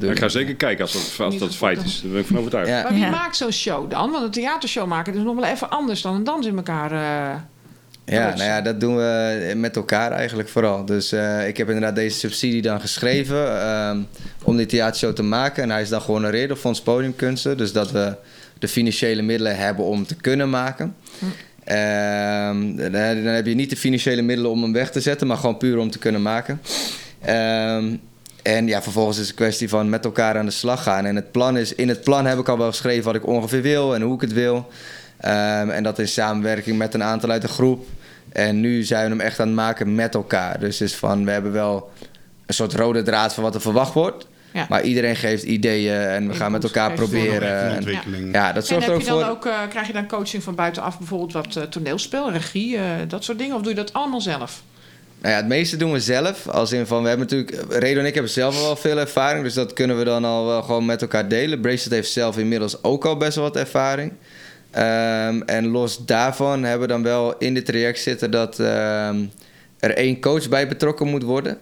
Ik 0.00 0.18
ga 0.18 0.28
zeker 0.28 0.54
kijken 0.54 0.84
als 0.84 0.92
dat, 0.92 1.26
als 1.26 1.38
dat 1.38 1.54
feit 1.54 1.84
is. 1.84 2.00
Daar 2.02 2.10
ben 2.10 2.20
ik 2.20 2.26
van 2.26 2.38
overtuigd. 2.38 2.68
Ja. 2.68 2.82
Maar 2.82 2.92
wie 2.92 3.00
Ja. 3.02 3.10
maakt 3.10 3.36
zo'n 3.36 3.52
show 3.52 3.90
dan? 3.90 4.10
Want 4.10 4.24
een 4.24 4.30
theatershow 4.30 4.86
maken 4.86 5.14
is 5.14 5.22
nog 5.22 5.34
wel 5.34 5.44
even 5.44 5.70
anders 5.70 6.02
dan 6.02 6.14
een 6.14 6.24
dans 6.24 6.46
in 6.46 6.56
elkaar. 6.56 6.90
Eh. 8.06 8.14
Ja, 8.14 8.28
nou 8.28 8.42
ja, 8.42 8.60
dat 8.60 8.80
doen 8.80 8.96
we 8.96 9.52
met 9.56 9.76
elkaar 9.76 10.12
eigenlijk 10.12 10.48
vooral. 10.48 10.84
Dus 10.84 11.12
eh, 11.12 11.48
ik 11.48 11.56
heb 11.56 11.66
inderdaad 11.66 11.94
deze 11.94 12.18
subsidie 12.18 12.62
dan 12.62 12.80
geschreven 12.80 13.60
ehm, 13.60 13.98
om 14.42 14.56
die 14.56 14.66
theatershow 14.66 15.14
te 15.14 15.22
maken. 15.22 15.62
En 15.62 15.70
hij 15.70 15.82
is 15.82 15.88
dan 15.88 16.00
gehonoreerd 16.00 16.48
door 16.48 16.56
Fonds 16.56 16.80
Podiumkunsten. 16.80 17.56
Dus 17.56 17.72
dat 17.72 17.90
we 17.90 18.16
de 18.58 18.68
financiële 18.68 19.22
middelen 19.22 19.56
hebben 19.56 19.84
om 19.84 20.06
te 20.06 20.16
kunnen 20.16 20.50
maken. 20.50 20.96
Ehm, 21.64 22.76
dan, 22.76 22.92
dan 22.92 23.34
heb 23.34 23.46
je 23.46 23.54
niet 23.54 23.70
de 23.70 23.76
financiële 23.76 24.22
middelen 24.22 24.50
om 24.50 24.62
hem 24.62 24.72
weg 24.72 24.90
te 24.90 25.00
zetten, 25.00 25.26
maar 25.26 25.36
gewoon 25.36 25.56
puur 25.56 25.78
om 25.78 25.90
te 25.90 25.98
kunnen 25.98 26.22
maken. 26.22 26.60
Ehm, 27.20 27.96
en 28.42 28.66
ja, 28.66 28.82
vervolgens 28.82 29.16
is 29.16 29.22
het 29.22 29.30
een 29.30 29.44
kwestie 29.44 29.68
van 29.68 29.88
met 29.88 30.04
elkaar 30.04 30.36
aan 30.38 30.44
de 30.44 30.50
slag 30.50 30.82
gaan. 30.82 31.04
En 31.04 31.16
het 31.16 31.32
plan 31.32 31.56
is, 31.56 31.74
in 31.74 31.88
het 31.88 32.00
plan 32.00 32.26
heb 32.26 32.38
ik 32.38 32.48
al 32.48 32.58
wel 32.58 32.70
geschreven 32.70 33.04
wat 33.04 33.14
ik 33.14 33.26
ongeveer 33.26 33.62
wil 33.62 33.94
en 33.94 34.02
hoe 34.02 34.14
ik 34.14 34.20
het 34.20 34.32
wil. 34.32 34.68
Ehm, 35.20 35.70
en 35.70 35.82
dat 35.82 35.98
in 35.98 36.08
samenwerking 36.08 36.78
met 36.78 36.94
een 36.94 37.02
aantal 37.02 37.30
uit 37.30 37.42
de 37.42 37.48
groep. 37.48 37.86
En 38.32 38.60
nu 38.60 38.82
zijn 38.82 39.04
we 39.04 39.08
hem 39.08 39.20
echt 39.20 39.40
aan 39.40 39.46
het 39.46 39.56
maken 39.56 39.94
met 39.94 40.14
elkaar. 40.14 40.60
Dus 40.60 40.80
is 40.80 40.94
van, 40.94 41.24
we 41.24 41.30
hebben 41.30 41.52
wel 41.52 41.90
een 42.46 42.54
soort 42.54 42.74
rode 42.74 43.02
draad 43.02 43.34
van 43.34 43.42
wat 43.42 43.54
er 43.54 43.60
verwacht 43.60 43.92
wordt. 43.92 44.26
Ja. 44.52 44.66
Maar 44.68 44.82
iedereen 44.82 45.16
geeft 45.16 45.42
ideeën 45.42 46.00
en 46.00 46.28
we 46.28 46.34
gaan 46.34 46.52
met 46.52 46.64
elkaar 46.64 46.92
proberen. 46.92 47.68
En, 47.68 47.76
ontwikkeling. 47.76 48.34
ja, 48.34 48.52
dat 48.52 48.62
En 48.62 48.68
zorgt 48.68 48.86
heb 48.86 49.00
je 49.00 49.06
dan 49.06 49.20
voor. 49.20 49.30
ook, 49.30 49.46
eh, 49.46 49.58
krijg 49.68 49.86
je 49.86 49.92
dan 49.92 50.06
coaching 50.06 50.42
van 50.42 50.54
buitenaf, 50.54 50.98
bijvoorbeeld 50.98 51.32
wat 51.32 51.56
eh, 51.56 51.62
toneelspel, 51.62 52.32
regie, 52.32 52.76
eh, 52.76 52.84
dat 53.08 53.24
soort 53.24 53.38
dingen? 53.38 53.56
Of 53.56 53.60
doe 53.62 53.70
je 53.70 53.76
dat 53.76 53.92
allemaal 53.92 54.20
zelf? 54.20 54.62
Nou 55.20 55.34
ja, 55.34 55.40
het 55.40 55.48
meeste 55.48 55.76
doen 55.76 55.92
we 55.92 56.00
zelf. 56.00 56.48
Als 56.48 56.72
in 56.72 56.86
van, 56.86 57.02
we 57.02 57.08
hebben 57.08 57.26
natuurlijk... 57.26 57.72
Redo 57.72 58.00
en 58.00 58.06
ik 58.06 58.14
hebben 58.14 58.32
zelf 58.32 58.56
al 58.56 58.62
wel 58.62 58.76
veel 58.76 58.98
ervaring. 58.98 59.44
Dus 59.44 59.54
dat 59.54 59.72
kunnen 59.72 59.98
we 59.98 60.04
dan 60.04 60.24
al 60.24 60.46
wel 60.46 60.62
gewoon 60.62 60.84
met 60.84 61.02
elkaar 61.02 61.28
delen. 61.28 61.60
Bracelet 61.60 61.92
heeft 61.92 62.10
zelf 62.10 62.38
inmiddels 62.38 62.82
ook 62.82 63.04
al 63.04 63.16
best 63.16 63.34
wel 63.34 63.44
wat 63.44 63.56
ervaring. 63.56 64.12
Ehm, 64.70 65.40
en 65.40 65.66
los 65.66 66.04
daarvan 66.06 66.62
hebben 66.64 66.86
we 66.86 66.92
dan 66.92 67.02
wel 67.02 67.38
in 67.38 67.54
dit 67.54 67.66
traject 67.66 67.98
zitten... 67.98 68.30
dat 68.30 68.58
ehm, 68.58 69.24
er 69.78 69.94
één 69.96 70.20
coach 70.20 70.48
bij 70.48 70.68
betrokken 70.68 71.06
moet 71.06 71.22
worden. 71.22 71.58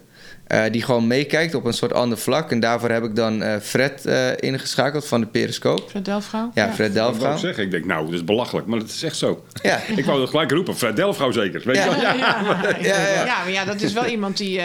Eh, 0.47 0.63
die 0.71 0.83
gewoon 0.83 1.07
meekijkt 1.07 1.55
op 1.55 1.65
een 1.65 1.73
soort 1.73 1.93
ander 1.93 2.19
vlak. 2.19 2.51
En 2.51 2.61
daarvoor 2.61 2.91
heb 2.91 3.05
ik 3.05 3.17
dan 3.17 3.43
eh, 3.43 3.57
Fred 3.61 4.07
eh, 4.07 4.29
ingeschakeld 4.37 5.07
van 5.07 5.21
de 5.21 5.27
Periscoop. 5.27 5.85
Fred 5.91 6.05
Delfgauw? 6.05 6.51
Ja, 6.55 6.73
Fred 6.73 6.89
Ik 6.89 6.95
wou 6.97 7.07
ook 7.09 7.13
Delfgauw. 7.19 7.39
zeggen, 7.39 7.63
ik 7.65 7.71
denk, 7.71 7.85
nou, 7.85 8.05
dat 8.05 8.15
is 8.15 8.25
belachelijk, 8.25 8.67
maar 8.67 8.79
dat 8.79 8.89
is 8.89 9.03
echt 9.03 9.17
zo. 9.17 9.45
Ja, 9.63 9.81
Ik 9.97 10.05
wou 10.05 10.19
dat 10.21 10.31
gelijk 10.31 10.51
roepen, 10.51 10.77
Fred 10.77 10.97
Delfgauw 10.97 11.31
zeker. 11.31 11.63
Weet 11.65 11.77
je 11.77 11.83
Ja. 11.83 11.89
wel? 11.91 12.01
Ja, 12.01 12.15
ja, 12.17 12.77
Ja, 12.81 13.09
ja. 13.09 13.25
ja, 13.25 13.43
maar 13.43 13.51
ja, 13.53 13.65
dat 13.65 13.81
is 13.81 13.93
wel 13.93 14.07
iemand 14.07 14.37
die... 14.37 14.61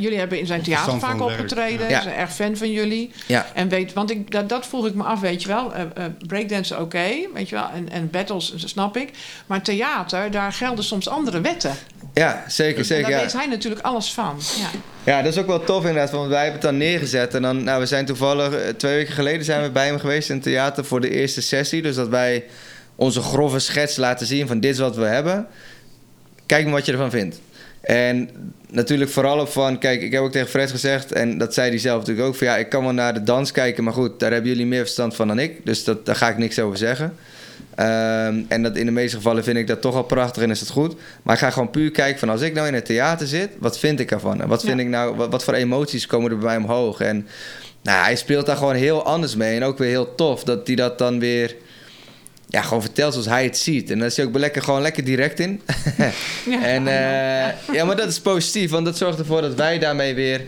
jullie 0.00 0.18
hebben 0.18 0.38
in 0.38 0.46
zijn 0.46 0.62
theater 0.62 0.98
vaak 0.98 1.20
opgetreden. 1.20 1.88
Ja. 1.88 1.98
Is 1.98 2.04
een 2.04 2.12
erg 2.12 2.32
fan 2.34 2.56
van 2.56 2.70
jullie. 2.72 3.10
ja. 3.26 3.46
En 3.54 3.68
weet, 3.68 3.92
want 3.92 4.10
ik, 4.10 4.30
dat, 4.30 4.48
dat 4.48 4.66
vroeg 4.66 4.86
ik 4.86 4.94
me 4.94 5.02
af, 5.02 5.20
weet 5.20 5.42
je 5.42 5.48
wel. 5.48 5.74
eh 5.74 5.80
eh, 5.94 6.04
breakdansen 6.26 6.80
oké, 6.80 7.04
weet 7.34 7.48
je 7.48 7.54
wel. 7.54 7.68
En, 7.74 7.88
en 7.90 8.10
battles 8.10 8.52
snap 8.56 8.96
ik. 8.96 9.10
Maar 9.46 9.62
theater, 9.62 10.30
daar 10.30 10.52
gelden 10.52 10.84
soms 10.84 11.08
andere 11.08 11.40
wetten. 11.40 11.70
Ja 12.20 12.44
zeker, 12.48 12.78
En 12.78 12.84
zeker. 12.84 13.02
daar 13.02 13.12
ja. 13.12 13.20
weet 13.20 13.32
hij 13.32 13.46
natuurlijk 13.46 13.84
alles 13.84 14.12
van. 14.12 14.38
Ja. 14.58 14.78
Ja, 15.04 15.22
dat 15.22 15.32
is 15.32 15.38
ook 15.38 15.46
wel 15.46 15.64
tof 15.64 15.84
inderdaad, 15.84 16.10
want 16.10 16.28
wij 16.28 16.42
hebben 16.42 16.60
het 16.60 16.70
dan 16.70 16.76
neergezet. 16.76 17.34
En 17.34 17.42
dan, 17.42 17.64
nou, 17.64 17.80
we 17.80 17.86
zijn 17.86 18.04
toevallig, 18.06 18.54
eh, 18.54 18.68
twee 18.68 18.94
weken 18.94 19.14
geleden 19.14 19.44
zijn 19.44 19.62
we 19.62 19.70
bij 19.70 19.86
hem 19.86 19.98
geweest 19.98 20.28
in 20.28 20.34
het 20.34 20.44
theater 20.44 20.84
voor 20.84 21.00
de 21.00 21.10
eerste 21.10 21.42
sessie. 21.42 21.82
Dus 21.82 21.94
dat 21.94 22.08
wij 22.08 22.44
onze 22.94 23.20
grove 23.20 23.58
schets 23.58 23.96
laten 23.96 24.26
zien 24.26 24.46
van 24.46 24.60
dit 24.60 24.72
is 24.72 24.78
wat 24.78 24.96
we 24.96 25.04
hebben. 25.04 25.46
Kijk 26.46 26.64
maar 26.64 26.72
wat 26.72 26.86
je 26.86 26.92
ervan 26.92 27.10
vindt. 27.10 27.40
En 27.80 28.30
natuurlijk 28.70 29.10
vooral 29.10 29.40
op 29.40 29.48
van, 29.48 29.78
kijk, 29.78 30.02
ik 30.02 30.12
heb 30.12 30.22
ook 30.22 30.32
tegen 30.32 30.48
Fred 30.48 30.70
gezegd, 30.70 31.12
en 31.12 31.38
dat 31.38 31.54
zei 31.54 31.68
hij 31.68 31.78
zelf 31.78 31.98
natuurlijk 31.98 32.28
ook, 32.28 32.34
van 32.34 32.46
ja, 32.46 32.56
ik 32.56 32.68
kan 32.68 32.82
wel 32.82 32.92
naar 32.92 33.14
de 33.14 33.22
dans 33.22 33.52
kijken, 33.52 33.84
maar 33.84 33.92
goed, 33.92 34.20
daar 34.20 34.32
hebben 34.32 34.50
jullie 34.50 34.66
meer 34.66 34.80
verstand 34.80 35.16
van 35.16 35.28
dan 35.28 35.38
ik. 35.38 35.66
Dus 35.66 35.84
dat, 35.84 36.06
daar 36.06 36.16
ga 36.16 36.28
ik 36.28 36.38
niks 36.38 36.58
over 36.58 36.78
zeggen. 36.78 37.16
Ehm, 37.76 38.40
en 38.48 38.62
dat 38.62 38.76
in 38.76 38.86
de 38.86 38.92
meeste 38.92 39.16
gevallen 39.16 39.44
vind 39.44 39.56
ik 39.56 39.66
dat 39.66 39.80
toch 39.80 39.94
al 39.94 40.02
prachtig 40.02 40.42
en 40.42 40.50
is 40.50 40.60
het 40.60 40.70
goed. 40.70 40.94
Maar 41.22 41.34
ik 41.34 41.40
ga 41.40 41.50
gewoon 41.50 41.70
puur 41.70 41.90
kijken 41.90 42.18
van 42.18 42.28
als 42.28 42.40
ik 42.40 42.54
nou 42.54 42.66
in 42.66 42.74
het 42.74 42.84
theater 42.84 43.26
zit, 43.26 43.50
wat 43.58 43.78
vind 43.78 44.00
ik 44.00 44.10
ervan? 44.10 44.40
En 44.40 44.48
wat 44.48 44.62
vind 44.62 44.78
Ja. 44.78 44.82
ik 44.84 44.88
nou, 44.90 45.16
wat, 45.16 45.30
wat 45.30 45.44
voor 45.44 45.54
emoties 45.54 46.06
komen 46.06 46.30
er 46.30 46.36
bij 46.38 46.46
mij 46.46 46.56
omhoog? 46.56 47.00
En 47.00 47.26
nou, 47.82 48.04
hij 48.04 48.16
speelt 48.16 48.46
daar 48.46 48.56
gewoon 48.56 48.74
heel 48.74 49.04
anders 49.04 49.36
mee. 49.36 49.56
En 49.56 49.64
ook 49.64 49.78
weer 49.78 49.88
heel 49.88 50.14
tof 50.14 50.44
dat 50.44 50.66
hij 50.66 50.76
dat 50.76 50.98
dan 50.98 51.18
weer 51.18 51.54
ja, 52.48 52.62
gewoon 52.62 52.82
vertelt 52.82 53.12
zoals 53.12 53.28
hij 53.28 53.44
het 53.44 53.58
ziet. 53.58 53.90
En 53.90 53.98
daar 53.98 54.06
is 54.06 54.16
hij 54.16 54.26
ook 54.26 54.36
lekker, 54.36 54.62
gewoon 54.62 54.82
lekker 54.82 55.04
direct 55.04 55.40
in. 55.40 55.60
En 56.62 56.86
eh, 56.86 57.74
ja, 57.74 57.84
maar 57.84 57.96
dat 57.96 58.08
is 58.08 58.20
positief, 58.20 58.70
want 58.70 58.84
dat 58.84 58.96
zorgt 58.96 59.18
ervoor 59.18 59.40
dat 59.40 59.54
wij 59.54 59.78
daarmee 59.78 60.14
weer 60.14 60.40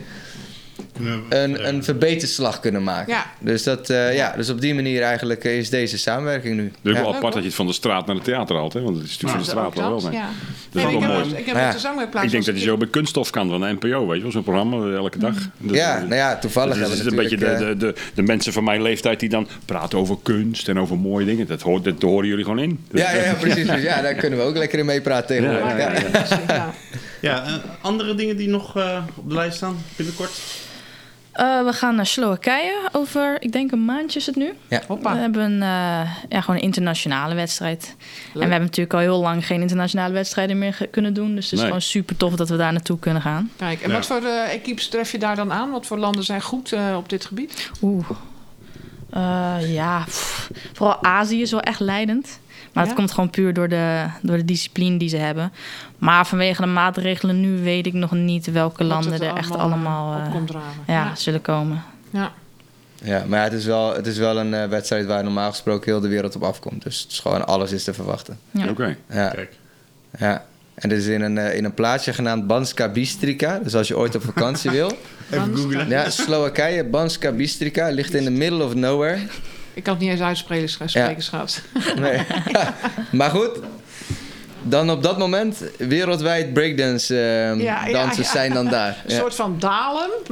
een, 1.29 1.67
een 1.67 1.83
verbeterslag 1.83 2.59
kunnen 2.59 2.83
maken. 2.83 3.13
Ja. 3.13 3.25
Dus, 3.39 3.63
dat, 3.63 3.89
eh, 3.89 4.15
ja, 4.15 4.33
dus 4.35 4.49
op 4.49 4.61
die 4.61 4.75
manier 4.75 5.01
eigenlijk 5.01 5.43
eh, 5.43 5.57
is 5.57 5.69
deze 5.69 5.97
samenwerking 5.97 6.55
nu. 6.55 6.63
Het 6.63 6.73
is 6.83 6.89
ook 6.91 6.97
Ja. 6.97 7.01
wel 7.03 7.15
apart 7.15 7.33
dat 7.33 7.41
je 7.41 7.47
het 7.47 7.57
van 7.57 7.67
de 7.67 7.73
straat 7.73 8.05
naar 8.05 8.15
het 8.15 8.23
theater 8.23 8.55
haalt, 8.55 8.73
hè? 8.73 8.81
want 8.81 8.95
het 8.97 9.05
is 9.05 9.11
natuurlijk 9.19 9.31
van 9.31 9.43
de 9.43 9.49
straat 9.49 9.75
wel 9.77 9.89
wel. 9.89 10.01
dat, 10.01 10.13
ja. 10.13 10.29
is 10.29 10.73
Nee, 10.73 10.85
ook 10.85 10.91
ik 10.91 10.99
wel 10.99 11.09
heb, 11.17 11.25
mooi. 11.25 11.35
Ik 11.37 11.45
heb 11.45 11.71
de 11.71 11.79
zangwerkplaats 11.79 12.25
Ik 12.25 12.31
denk 12.31 12.45
dat 12.45 12.55
je 12.59 12.61
zo 12.61 12.77
bij 12.77 12.87
kunststof 12.87 13.29
kan 13.29 13.49
van 13.49 13.61
de 13.61 13.67
NPO, 13.79 14.07
weet 14.07 14.15
je 14.15 14.21
wel, 14.23 14.31
zo'n 14.31 14.43
programma 14.43 14.77
eh, 14.87 14.93
elke 14.95 15.17
dag. 15.19 15.33
Dat- 15.57 15.75
Ja, 15.75 15.93
dat- 15.93 16.03
nou 16.03 16.15
ja, 16.15 16.37
toevallig 16.37 16.79
dat 16.79 16.91
is, 16.91 16.97
het 16.97 17.07
een 17.07 17.15
beetje 17.15 17.37
de, 17.37 17.55
de, 17.59 17.77
de, 17.77 17.93
de 18.13 18.21
mensen 18.21 18.53
van 18.53 18.63
mijn 18.63 18.81
leeftijd 18.81 19.19
die 19.19 19.29
dan 19.29 19.47
praten 19.65 19.99
over 19.99 20.17
kunst 20.23 20.67
en 20.69 20.79
over 20.79 20.97
mooie 20.97 21.25
dingen. 21.25 21.47
Dat, 21.47 21.61
hoort, 21.61 21.83
dat 21.83 22.01
horen 22.01 22.27
jullie 22.27 22.43
gewoon 22.43 22.59
in. 22.59 22.79
Ja, 22.91 23.11
ja, 23.13 23.23
ja, 23.23 23.33
precies. 23.33 23.67
Dus 23.67 23.81
ja, 23.81 24.01
daar 24.01 24.13
kunnen 24.13 24.39
we 24.39 24.45
ook 24.45 24.57
lekker 24.57 24.79
in 24.79 24.85
meepraten 24.85 25.27
tegenwoordig. 25.27 25.77
Ja, 25.77 25.77
Ja, 25.77 25.91
ja, 25.93 25.99
Ja, 26.13 26.25
ja, 26.47 26.53
ja. 26.53 26.73
Ja, 27.21 27.61
andere 27.81 28.15
dingen 28.15 28.37
die 28.37 28.47
nog 28.47 28.77
eh, 28.77 29.03
op 29.15 29.29
de 29.29 29.35
lijst 29.35 29.55
staan 29.57 29.77
binnenkort? 29.95 30.31
Eh, 31.31 31.63
we 31.63 31.73
gaan 31.73 31.95
naar 31.95 32.05
Slowakije 32.05 32.89
over, 32.91 33.37
ik 33.41 33.51
denk 33.51 33.71
een 33.71 33.85
maandje 33.85 34.19
is 34.19 34.25
het 34.25 34.35
nu. 34.35 34.53
Hoppa. 34.87 35.13
We 35.13 35.19
hebben 35.19 35.41
een, 35.43 35.61
eh, 35.61 36.11
ja, 36.29 36.41
gewoon 36.41 36.55
een 36.55 36.61
internationale 36.61 37.35
wedstrijd. 37.35 37.95
En 38.33 38.33
we 38.33 38.39
hebben 38.39 38.59
natuurlijk 38.61 38.93
al 38.93 38.99
heel 38.99 39.19
lang 39.21 39.45
geen 39.45 39.61
internationale 39.61 40.13
wedstrijden 40.13 40.57
meer 40.57 40.87
kunnen 40.91 41.13
doen. 41.13 41.35
Dus 41.35 41.43
het 41.43 41.53
is 41.53 41.57
Nee. 41.59 41.67
gewoon 41.67 41.81
super 41.81 42.17
tof 42.17 42.35
dat 42.35 42.49
we 42.49 42.57
daar 42.57 42.71
naartoe 42.71 42.99
kunnen 42.99 43.21
gaan. 43.21 43.51
Kijk, 43.55 43.81
en 43.81 43.89
Ja. 43.89 43.95
wat 43.95 44.05
voor 44.05 44.23
eh 44.23 44.53
equipes 44.53 44.87
tref 44.87 45.11
je 45.11 45.17
daar 45.17 45.35
dan 45.35 45.51
aan? 45.51 45.71
Wat 45.71 45.85
voor 45.85 45.97
landen 45.97 46.23
zijn 46.23 46.41
goed 46.41 46.71
eh, 46.71 46.93
op 46.97 47.09
dit 47.09 47.25
gebied? 47.25 47.69
Oeh. 47.81 48.09
Eh, 49.09 49.55
ja, 49.73 50.03
pff, 50.05 50.49
vooral 50.73 51.03
Azië 51.03 51.41
is 51.41 51.51
wel 51.51 51.61
echt 51.61 51.79
leidend. 51.79 52.39
Maar 52.73 52.87
Ja? 52.87 52.93
komt 52.93 53.11
gewoon 53.11 53.29
puur 53.29 53.53
door 53.53 53.67
de, 53.69 54.05
door 54.21 54.37
de 54.37 54.45
discipline 54.45 54.97
die 54.97 55.09
ze 55.09 55.17
hebben. 55.17 55.51
Maar 55.97 56.27
vanwege 56.27 56.61
de 56.61 56.67
maatregelen 56.67 57.39
nu 57.39 57.63
weet 57.63 57.85
ik 57.85 57.93
nog 57.93 58.11
niet 58.11 58.51
welke 58.51 58.77
Wat 58.77 58.87
landen 58.87 59.11
het 59.13 59.21
er 59.21 59.35
echt 59.35 59.55
allemaal 59.57 60.13
eh, 60.19 60.43
draven. 60.45 60.83
ja, 60.87 61.15
zullen 61.15 61.41
komen. 61.41 61.83
ja. 62.09 62.31
Ja, 63.03 63.23
maar 63.27 63.43
het 63.43 63.53
is 63.53 63.65
wel, 63.65 63.93
het 63.95 64.07
is 64.07 64.17
wel 64.17 64.37
een 64.39 64.53
eh, 64.53 64.65
wedstrijd 64.67 65.05
waar 65.05 65.23
normaal 65.23 65.49
gesproken 65.49 65.91
heel 65.91 65.99
de 66.01 66.07
wereld 66.07 66.35
op 66.35 66.43
afkomt. 66.43 66.83
Dus 66.83 66.99
het 67.01 67.11
is 67.11 67.19
gewoon 67.19 67.47
alles 67.47 67.71
is 67.71 67.83
te 67.83 67.93
verwachten. 67.93 68.39
Ja. 68.51 68.67
Oké. 68.69 68.95
Ja, 69.09 69.29
Kijk. 69.29 69.53
ja. 70.17 70.45
En 70.75 70.89
dit 70.89 70.97
is 70.97 71.07
in 71.07 71.21
een, 71.21 71.37
eh, 71.37 71.55
in 71.55 71.65
een 71.65 71.73
plaatsje 71.73 72.13
genaamd 72.13 72.47
Banska 72.47 72.89
Bistrica. 72.89 73.59
Dus 73.63 73.75
als 73.75 73.87
je 73.87 73.97
ooit 73.97 74.15
op 74.15 74.23
vakantie 74.23 74.71
wil. 74.79 74.91
Even 75.31 75.55
googlen. 75.57 75.89
Ja, 75.89 76.09
Slowakije, 76.09 76.83
Banska 76.83 77.31
Bistrica. 77.31 77.89
Ligt 77.89 78.13
in 78.13 78.23
the 78.23 78.31
middle 78.31 78.63
of 78.63 78.73
nowhere. 78.75 79.19
Ik 79.79 79.85
kan 79.85 79.93
het 79.93 80.03
niet 80.03 80.11
eens 80.11 80.21
uitspreken, 80.21 80.69
spreken, 80.69 81.23
schat. 81.23 81.61
Nee. 81.99 82.19
maar 83.11 83.29
goed. 83.29 83.49
Dan 84.63 84.89
op 84.89 85.03
dat 85.03 85.17
moment 85.17 85.63
wereldwijd 85.77 86.53
breakdance 86.53 87.15
eh, 87.19 87.61
Ja, 87.61 87.85
dansers 87.85 88.27
ja. 88.27 88.33
zijn 88.33 88.53
dan 88.53 88.67
daar. 88.67 88.97
Een 89.05 89.13
Ja. 89.13 89.19
soort 89.19 89.35
van 89.35 89.55
dalen. 89.59 90.09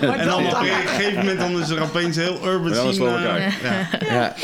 maar 0.00 0.18
En 0.18 0.26
dan 0.26 0.46
op 0.46 0.52
een 0.60 0.66
gegeven 0.66 1.14
moment 1.18 1.38
dan 1.38 1.60
is 1.60 1.68
er 1.68 1.82
opeens 1.82 2.16
heel 2.16 2.46
urban 2.46 2.74
scene. 2.74 2.92
Slowakije. 2.92 3.38
eh, 3.38 3.52
ja. 4.10 4.14
Ja. 4.14 4.34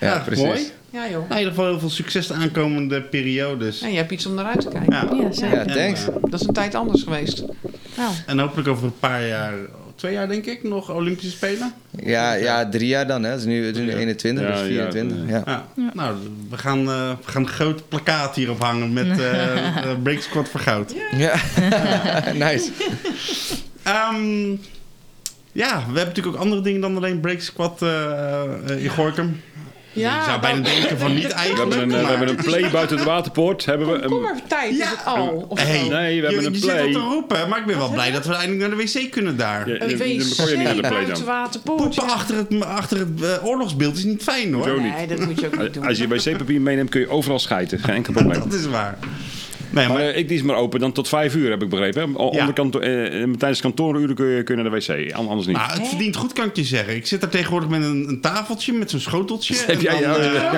Ja, 0.00 0.06
ja, 0.14 0.18
precies. 0.18 0.44
mooi. 0.44 0.70
Ja, 0.90 1.02
joh. 1.08 1.12
Nou, 1.12 1.30
in 1.30 1.36
ieder 1.36 1.48
geval 1.52 1.66
heel 1.70 1.78
veel 1.78 1.90
succes 1.90 2.26
de 2.26 2.34
aankomende 2.34 3.02
periodes. 3.02 3.80
En 3.82 3.90
je 3.90 3.96
hebt 3.96 4.10
iets 4.10 4.26
om 4.26 4.34
naar 4.34 4.44
uit 4.44 4.60
te 4.60 4.68
kijken. 4.68 5.16
Ja. 5.16 5.24
Ja, 5.24 5.32
zeker. 5.32 5.56
Ja, 5.68 5.74
thanks. 5.74 6.06
En, 6.06 6.14
eh, 6.14 6.20
Dat 6.30 6.40
is 6.40 6.46
een 6.46 6.52
tijd 6.54 6.74
anders 6.74 7.02
geweest. 7.02 7.42
Nou, 7.96 8.10
en 8.26 8.38
hopelijk 8.38 8.68
over 8.68 8.84
een 8.84 8.98
paar 8.98 9.26
jaar, 9.26 9.52
twee 9.96 10.12
jaar 10.12 10.28
denk 10.28 10.46
ik, 10.46 10.62
nog 10.62 10.90
Olympische 10.90 11.30
Spelen. 11.30 11.72
Ja, 12.02 12.32
ja, 12.32 12.68
drie 12.68 12.88
jaar 12.88 13.06
dan. 13.06 13.22
Hè. 13.22 13.30
Het 13.30 13.40
is 13.40 13.46
nu, 13.46 13.66
het 13.66 13.76
is 13.76 13.82
nu 13.82 13.94
21, 13.94 14.44
Ja, 14.44 14.50
dus 14.50 14.60
ja, 14.60 14.66
24. 14.66 15.18
Ja, 15.28 15.42
Ja. 15.74 15.90
Nou, 15.94 16.16
we 16.50 16.58
gaan, 16.58 16.78
eh, 16.78 17.10
we 17.24 17.30
gaan 17.30 17.42
een 17.42 17.48
groot 17.48 17.88
plakkaat 17.88 18.34
hierop 18.34 18.60
hangen 18.60 18.92
met 18.92 19.18
eh 19.20 19.76
eh, 19.76 20.02
Break 20.02 20.20
Squad 20.20 20.48
voor 20.48 20.60
goud. 20.60 20.94
ja. 21.16 21.34
nice. 22.46 22.70
Ehm, 23.82 24.56
ja, 25.56 25.76
we 25.76 25.84
hebben 25.84 26.04
natuurlijk 26.04 26.36
ook 26.36 26.42
andere 26.42 26.60
dingen 26.60 26.80
dan 26.80 26.96
alleen 26.96 27.20
Break 27.20 27.40
Squad 27.40 27.82
eh, 27.82 28.42
eh, 28.42 28.82
in 28.82 28.88
Gorkum. 28.88 29.40
Ja, 29.96 30.16
Je 30.18 30.24
zou 30.24 30.40
bijna 30.40 30.60
denken 30.60 30.98
van 30.98 31.14
niet 31.14 31.26
We 31.26 31.34
hebben 31.34 31.36
eigenlijk. 31.38 31.80
een, 31.82 31.88
we 31.88 32.06
hebben 32.06 32.28
een 32.28 32.36
play 32.36 32.70
buiten 32.70 32.96
de 32.96 33.02
waterpoort. 33.04 33.64
Hebben 33.64 33.86
we 33.86 33.92
een, 33.94 34.08
Komkommertijd 34.10 34.70
is 34.72 34.76
Ja. 34.78 34.88
het 34.88 35.04
al. 35.04 35.46
Of 35.48 35.60
Hey, 35.62 35.78
zo. 35.84 35.90
Nee, 35.90 36.20
we 36.20 36.26
hebben 36.26 36.40
je, 36.42 36.46
een 36.46 36.52
je 36.52 36.58
zit 36.58 36.70
al 36.70 36.76
play. 36.76 36.92
te 36.92 36.98
roepen, 36.98 37.48
maar 37.48 37.58
ik 37.58 37.66
ben 37.66 37.76
wel 37.78 37.90
blij 37.90 38.10
dat 38.10 38.26
we 38.26 38.34
eindelijk 38.34 38.68
naar 38.68 38.78
de 38.78 38.84
wc 39.00 39.10
kunnen 39.10 39.36
daar. 39.36 39.68
Ja, 39.68 39.72
Een 39.74 39.78
dan- 39.78 39.88
dan 39.88 39.98
wc 39.98 40.36
kon 40.36 40.46
je 40.48 40.56
niet 40.56 40.64
naar 40.64 40.74
de 40.74 40.80
play 40.80 40.90
buiten 40.92 41.14
dan. 41.14 41.24
waterpoort. 41.24 41.80
Poepen 41.80 42.04
ja. 42.06 42.12
achter 42.12 42.36
het, 42.36 42.64
achter 42.64 42.98
het 42.98 43.22
eh, 43.22 43.44
oorlogsbeeld 43.46 43.96
is 43.96 44.04
niet 44.04 44.22
fijn 44.22 44.52
hoor. 44.52 44.64
Zo 44.64 44.80
niet. 44.80 44.94
Nee, 44.96 45.06
dat 45.06 45.18
moet 45.26 45.40
je 45.40 45.46
ook 45.46 45.58
niet 45.62 45.74
doen. 45.74 45.86
Als 45.86 45.98
je 45.98 46.08
wc-papier 46.08 46.60
meeneemt, 46.60 46.90
kun 46.90 47.00
je 47.00 47.08
overal 47.08 47.38
schijten. 47.38 47.78
Geen 47.78 47.94
enkel 47.94 48.12
probleem. 48.12 48.40
Dat 48.48 48.52
is 48.52 48.66
waar. 48.66 48.98
Nee, 49.70 49.86
Maar 49.88 49.96
maar, 49.96 50.06
ik 50.08 50.28
die 50.28 50.36
is 50.36 50.42
maar 50.42 50.56
open 50.56 50.80
dan 50.80 50.92
tot 50.92 51.08
vijf 51.08 51.34
uur, 51.34 51.50
heb 51.50 51.62
ik 51.62 51.68
begrepen. 51.68 52.14
hè? 52.16 52.24
Ja. 52.36 52.52
Kanto- 52.52 52.78
eh, 52.78 53.22
eh, 53.22 53.30
tijdens 53.38 53.60
kantooruren 53.60 54.14
kun 54.14 54.26
je, 54.26 54.42
kun 54.42 54.56
je 54.56 54.62
naar 54.62 54.70
de 54.72 54.76
wc, 54.86 55.12
an- 55.14 55.28
anders 55.28 55.46
niet. 55.46 55.56
nou, 55.56 55.72
het 55.72 55.88
verdient 55.88 56.16
goed, 56.16 56.32
kan 56.32 56.44
ik 56.46 56.56
je 56.56 56.64
zeggen. 56.64 56.96
Ik 56.96 57.06
zit 57.06 57.20
daar 57.20 57.30
tegenwoordig 57.30 57.68
met 57.68 57.82
een, 57.82 58.04
een 58.08 58.20
tafeltje 58.20 58.72
met 58.72 58.90
zo'n 58.90 59.00
schoteltje. 59.00 59.54
heb 59.66 59.80
jij 59.80 59.94
en 59.94 60.02
dan, 60.02 60.22
jou- 60.22 60.34
eh, 60.36 60.42
ja. 60.42 60.52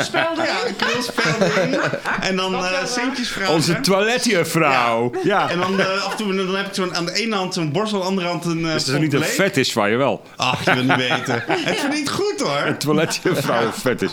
En 2.21 2.37
dan 2.37 2.55
eh 2.55 2.85
centjes 2.87 3.29
vragen. 3.29 3.55
Onze 3.55 3.81
toiletjuffrouw. 3.81 5.13
Ja. 5.25 5.51
En 5.51 5.59
dan 5.59 5.81
eh, 5.81 6.05
af 6.05 6.11
en 6.11 6.17
toe 6.17 6.35
dan 6.37 6.57
heb 6.57 6.67
ik 6.67 6.75
zo'n, 6.75 6.95
aan 6.95 7.05
de 7.07 7.13
ene 7.15 7.35
hand 7.37 7.55
zo'n 7.55 7.73
borstel, 7.73 7.99
aan 7.99 8.03
de 8.05 8.09
andere 8.09 8.29
hand 8.29 8.45
een 8.45 8.59
uh, 8.61 8.73
Dus 8.73 8.85
dat 8.85 8.95
is 8.95 9.01
niet 9.01 9.13
een 9.13 9.23
vet 9.23 9.57
is 9.57 9.73
van 9.73 9.91
je 9.91 9.97
wel. 9.97 10.23
Ach, 10.37 10.65
je 10.65 10.75
wil 10.75 10.83
niet 10.83 10.97
weten. 10.97 11.43
Het 11.69 11.81
verdient 11.81 12.11
goed 12.11 12.41
hoor. 12.41 12.63
Een 12.67 12.79
toiletjuffrouw 12.79 13.71
vet 13.73 14.03
is. 14.03 14.11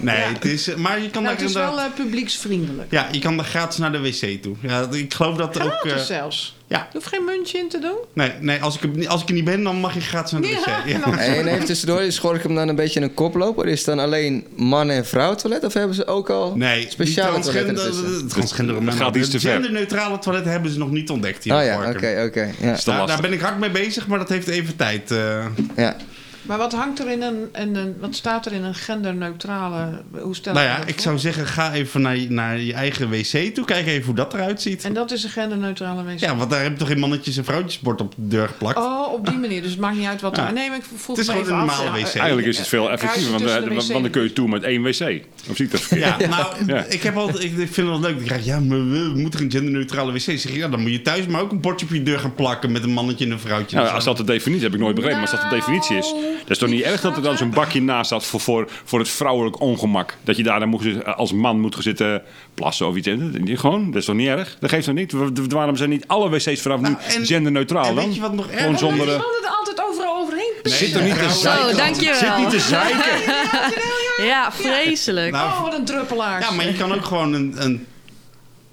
Nee, 0.00 0.16
het 0.16 0.44
is... 0.44 0.74
Maar 0.74 1.00
je 1.00 1.10
kan 1.10 1.22
Nou, 1.22 1.34
daar 1.34 1.44
het 1.44 1.50
is 1.50 1.52
wel 1.52 1.78
publieksvriendelijk. 1.94 2.90
Ja, 2.90 3.08
je 3.12 3.18
kan 3.18 3.36
daar 3.36 3.46
gratis 3.46 3.78
naar 3.78 3.92
de 3.92 4.00
wc 4.00 4.15
toe. 4.42 4.54
Ja, 4.60 4.86
ik 4.90 5.14
geloof 5.14 5.36
dat 5.36 5.60
ook... 5.62 5.70
Gratis 5.72 5.92
eh, 5.92 5.98
zelfs. 5.98 6.56
ja, 6.66 6.78
Je 6.78 6.98
hoeft 6.98 7.06
geen 7.08 7.24
muntje 7.24 7.58
in 7.58 7.68
te 7.68 7.78
doen. 7.78 7.96
nee, 8.12 8.32
nee 8.40 8.62
als, 8.62 8.78
ik, 8.78 8.96
er- 8.96 9.08
als 9.08 9.22
ik 9.22 9.28
er 9.28 9.34
niet 9.34 9.44
ben, 9.44 9.62
dan 9.62 9.76
mag 9.76 9.94
je 9.94 10.00
gratis 10.00 10.32
naar 10.32 10.40
de 10.40 10.48
Ja, 10.48 10.54
wc. 10.84 10.92
en 10.94 11.00
dan- 11.00 11.18
En 11.18 11.46
even 11.46 11.64
tussendoor, 11.66 12.02
is 12.02 12.18
Gorkum 12.18 12.54
dan 12.54 12.68
een 12.68 12.74
beetje 12.76 13.00
een 13.00 13.14
koploper? 13.14 13.66
Is 13.66 13.76
het 13.78 13.86
dan 13.86 13.98
alleen 13.98 14.46
man- 14.56 14.90
en 14.90 15.06
vrouw-toilet? 15.06 15.64
Of 15.64 15.72
hebben 15.72 15.96
ze 15.96 16.06
ook 16.06 16.30
al 16.30 16.56
Nee, 16.56 16.86
speciale 16.90 17.34
die 17.34 17.42
toiletten 17.44 17.74
transgender, 17.74 18.28
transgender 18.28 18.92
gaat 18.92 19.16
iets 19.16 19.28
te 19.30 19.40
ver. 19.40 19.52
genderneutrale 19.52 20.18
toiletten 20.18 20.52
hebben 20.52 20.70
ze 20.70 20.78
nog 20.78 20.90
niet 20.90 21.10
ontdekt 21.10 21.44
hier 21.44 21.54
Oh 21.54 21.60
in 21.60 21.66
ja, 21.66 21.78
oké, 21.90 22.24
oké. 22.26 22.50
ja. 22.60 23.06
Daar, 23.06 23.20
ben 23.20 23.32
ik 23.32 23.40
hard 23.40 23.58
mee 23.58 23.70
bezig, 23.70 24.06
maar 24.06 24.18
dat 24.18 24.28
heeft 24.28 24.48
even 24.48 24.76
tijd. 24.76 25.10
eh. 25.10 25.46
ja. 25.76 25.96
Maar 26.46 26.58
wat 26.58 26.72
hangt 26.72 26.98
er 26.98 27.10
in 27.10 27.22
een, 27.22 27.48
in 27.54 27.76
een 27.76 27.94
wat 28.00 28.14
staat 28.14 28.46
er 28.46 28.52
in 28.52 28.64
een 28.64 28.74
genderneutrale, 28.74 30.02
hoe 30.20 30.34
stel 30.34 30.54
nou 30.54 30.66
ja, 30.66 30.76
ik 30.78 30.92
voor? 30.92 31.02
zou 31.02 31.18
zeggen, 31.18 31.46
ga 31.46 31.72
even 31.72 32.00
naar, 32.00 32.16
je- 32.16 32.30
naar 32.30 32.58
je 32.58 32.72
eigen 32.72 33.10
wc 33.10 33.54
toe. 33.54 33.64
Kijk 33.64 33.86
even 33.86 34.04
hoe 34.06 34.14
dat 34.14 34.34
eruit 34.34 34.62
ziet. 34.62 34.84
En 34.84 34.94
dat 34.94 35.10
is 35.12 35.24
een 35.24 35.30
genderneutrale 35.30 36.04
wc. 36.04 36.18
Ja, 36.18 36.36
want 36.36 36.50
daar 36.50 36.62
heb 36.62 36.72
je 36.72 36.78
toch 36.78 36.88
geen 36.88 36.98
mannetjes 36.98 37.36
en 37.36 37.44
vrouwtjesbord 37.44 38.00
op 38.00 38.14
de 38.16 38.28
deur 38.28 38.46
geplakt. 38.48 38.78
Oh, 38.78 39.12
op 39.12 39.26
die 39.26 39.38
manier. 39.38 39.62
Dus 39.62 39.70
het 39.70 39.80
maakt 39.80 39.96
niet 39.96 40.06
uit 40.06 40.20
wat 40.20 40.36
er... 40.36 40.44
Ja. 40.44 40.50
Nee, 40.50 40.68
maar 40.68 40.78
ik 40.78 40.84
vroeg 40.96 41.16
Het 41.16 41.28
is 41.28 41.34
me 41.34 41.40
gewoon 41.44 41.60
even 41.62 41.70
een 41.70 41.76
normale 41.76 42.00
wc. 42.00 42.14
Eigenlijk 42.14 42.46
is 42.48 42.58
het 42.58 42.68
veel 42.68 42.90
effectiever, 42.90 43.30
want, 43.30 43.44
de 43.88 43.92
dan 43.92 44.10
kun 44.10 44.22
je 44.22 44.32
toe 44.32 44.48
met 44.48 44.62
één 44.62 44.82
wc. 44.82 44.90
Of 45.50 45.56
zie 45.56 45.64
ik 45.64 45.70
dat 45.70 45.80
verkeerd? 45.80 46.20
Ja, 46.20 46.26
nou, 46.28 46.46
Ja. 46.66 46.84
ik, 46.84 47.02
heb 47.02 47.16
altijd, 47.16 47.42
ik 47.44 47.50
vind 47.54 47.76
het 47.76 47.86
wel 47.86 48.00
leuk. 48.00 48.18
Ik 48.18 48.24
krijg, 48.26 48.44
ja, 48.44 48.60
maar 48.60 48.90
we, 48.90 49.12
moeten 49.14 49.40
een 49.42 49.50
genderneutrale 49.50 50.12
wc. 50.12 50.20
Zeg 50.20 50.44
ik, 50.44 50.54
ja, 50.54 50.68
dan 50.68 50.80
moet 50.80 50.90
je 50.90 51.02
thuis 51.02 51.26
maar 51.26 51.40
ook 51.40 51.50
een 51.50 51.60
bordje 51.60 51.86
op 51.86 51.92
je 51.92 52.02
deur 52.02 52.18
gaan 52.18 52.34
plakken 52.34 52.72
met 52.72 52.82
een 52.82 52.92
mannetje 52.92 53.24
en 53.24 53.30
een 53.30 53.38
vrouwtje. 53.40 53.76
Nou, 53.76 53.88
als 53.88 54.04
dat 54.04 54.16
de 54.16 54.24
definitie 54.24 54.64
heb 54.64 54.74
ik 54.74 54.80
nooit 54.80 54.94
begrepen, 54.94 55.20
maar 55.20 55.30
als 55.30 55.40
dat 55.40 55.50
de 55.50 55.56
definitie 55.56 55.96
is, 55.96 56.14
dat 56.40 56.50
is 56.50 56.58
toch 56.58 56.68
niet 56.68 56.82
erg 56.82 57.00
dat 57.00 57.16
er 57.16 57.22
dan 57.22 57.36
zo'n 57.36 57.50
bakje 57.50 57.82
naast 57.82 58.06
staat 58.06 58.24
voor, 58.24 58.40
voor, 58.40 58.68
voor 58.84 58.98
het 58.98 59.08
vrouwelijk 59.08 59.60
ongemak. 59.60 60.16
Dat 60.24 60.36
je 60.36 60.42
daar 60.42 60.58
dan 60.60 60.68
moet, 60.68 61.04
als 61.16 61.32
man 61.32 61.60
moet 61.60 61.74
gaan 61.74 61.82
zitten 61.82 62.22
plassen 62.54 62.86
of 62.88 62.96
iets. 62.96 63.08
Gewoon, 63.60 63.86
dat 63.86 64.00
is 64.00 64.04
toch 64.04 64.14
niet 64.16 64.28
erg? 64.28 64.56
Dat 64.60 64.70
geeft 64.70 64.84
toch 64.84 64.94
niet? 64.94 65.12
Waarom 65.48 65.76
zijn 65.76 65.90
niet 65.90 66.06
alle 66.08 66.28
wc's 66.30 66.60
vanaf 66.62 66.80
nu 66.80 66.88
Nou, 66.88 66.96
en- 67.16 67.26
genderneutraal 67.26 67.84
en 67.84 67.94
dan? 67.94 68.04
weet 68.04 68.14
je 68.14 68.20
wat 68.20 68.32
nog 68.34 68.46
Gewoon 68.46 68.62
erger 68.62 68.78
zonder... 68.78 69.08
Eh, 69.14 69.20
altijd 69.58 69.82
overal 69.88 70.16
overheen. 70.16 70.52
Zit 70.62 70.94
er 70.94 71.02
niet 71.02 71.18
te 71.18 71.30
zeiken? 71.30 71.70
Zo, 71.70 71.76
dankjewel. 71.76 72.14
Zit 72.18 72.36
niet 72.36 72.50
te 72.50 72.60
zeiken? 72.60 73.20
Ja, 74.26 74.52
vreselijk. 74.52 75.32
Nou, 75.32 75.50
Oh, 75.50 75.62
wat 75.62 75.74
een 75.74 75.84
druppelaar. 75.84 76.40
Ja, 76.40 76.50
maar 76.50 76.66
je 76.66 76.72
kan 76.72 76.92
ook 76.94 77.04
gewoon 77.04 77.32
een, 77.32 77.54
een 77.58 77.86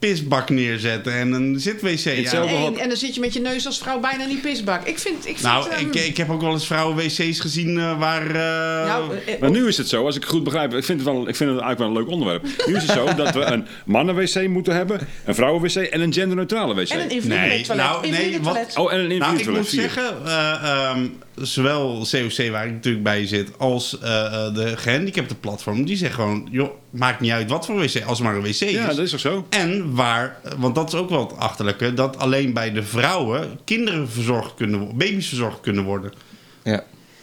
pisbak 0.08 0.50
neerzetten 0.50 1.14
en 1.14 1.32
een 1.32 1.60
zit-wc. 1.60 2.00
Ja. 2.00 2.12
Hetzelfde. 2.12 2.56
En, 2.56 2.78
en 2.78 2.88
dan 2.88 2.98
zit 2.98 3.16
je 3.16 3.20
met 3.22 3.34
je 3.34 3.40
neus 3.40 3.66
als 3.66 3.78
vrouw 3.78 4.00
bijna 4.00 4.24
in 4.24 4.30
die 4.30 4.38
pisbak. 4.40 4.84
Ik 4.88 5.00
vind... 5.00 5.18
Ik 5.18 5.38
vind 5.38 5.42
Nou, 5.42 5.70
ehm, 5.70 5.88
ik, 5.88 5.96
ik 5.96 6.18
heb 6.18 6.30
ook 6.30 6.42
wel 6.42 6.52
eens 6.52 6.66
vrouwen-wc's 6.66 7.40
gezien 7.40 7.78
eh, 7.80 8.00
waar... 8.00 8.28
eh, 8.28 8.88
nou, 8.88 9.16
eh, 9.26 9.40
Maar 9.40 9.52
nu 9.52 9.68
is 9.68 9.78
het 9.78 9.88
zo, 9.90 10.06
als 10.06 10.16
ik 10.16 10.22
het 10.22 10.32
goed 10.32 10.44
begrijp, 10.44 10.74
ik 10.74 10.84
vind 10.84 11.00
het, 11.00 11.10
wel, 11.10 11.28
ik 11.28 11.36
vind 11.36 11.50
het 11.52 11.60
eigenlijk 11.62 11.80
wel 11.80 11.88
een 11.88 11.94
leuk 11.94 12.08
onderwerp. 12.08 12.44
Nu 12.68 12.76
is 12.76 12.82
het 12.82 12.92
zo 12.92 13.14
dat 13.24 13.34
we 13.34 13.42
een 13.42 13.66
mannen-wc 13.86 14.48
moeten 14.48 14.76
hebben, 14.76 15.08
een 15.26 15.36
vrouwen-wc 15.36 15.76
en 15.76 16.02
een 16.02 16.14
genderneutrale 16.14 16.74
wc. 16.76 16.90
en 16.90 17.00
een 17.00 17.10
invalide 17.10 17.48
Nee, 17.48 17.64
toilet. 17.64 17.86
nou, 17.86 18.10
nee, 18.10 18.42
wat-. 18.42 18.78
Oh, 18.78 18.94
en 18.94 19.12
een 19.12 19.18
Nou, 19.18 19.38
ik 19.38 19.50
moet 19.50 19.68
zeggen, 19.68 20.26
eh, 20.26 20.90
ehm, 20.90 21.06
zowel 21.36 22.06
COC, 22.12 22.50
waar 22.52 22.66
ik 22.66 22.72
natuurlijk 22.72 23.04
bij 23.04 23.28
zit, 23.28 23.50
als 23.58 24.00
eh, 24.00 24.26
eh, 24.26 24.54
de 24.54 24.78
gehandicapte 24.78 25.36
platform, 25.36 25.86
die 25.86 25.96
zeggen 25.98 26.16
gewoon, 26.22 26.48
joh, 26.52 26.70
maakt 26.90 27.20
niet 27.20 27.32
uit 27.32 27.50
wat 27.50 27.66
voor 27.66 27.76
wc, 27.76 28.04
als 28.06 28.18
het 28.18 28.28
maar 28.28 28.36
een 28.36 28.42
wc 28.42 28.60
Ja, 28.60 28.90
is. 28.90 28.96
dat 28.96 29.06
is 29.06 29.12
toch 29.12 29.20
zo? 29.20 29.46
En 29.50 29.96
waar, 29.96 30.40
want 30.58 30.76
dat 30.76 30.94
is 30.94 31.00
ook 31.00 31.10
wel 31.10 31.28
het 31.28 31.38
achterlijke, 31.38 31.94
dat 31.94 32.18
alleen 32.18 32.54
bij 32.54 32.72
de 32.72 32.84
vrouwen 32.84 33.60
kinderen 33.64 34.10
verzorgd 34.10 34.54
kunnen 34.54 34.80
worden, 34.80 34.98
baby's 34.98 35.28
verzorgd 35.28 35.60
kunnen 35.60 35.84
worden. 35.84 36.14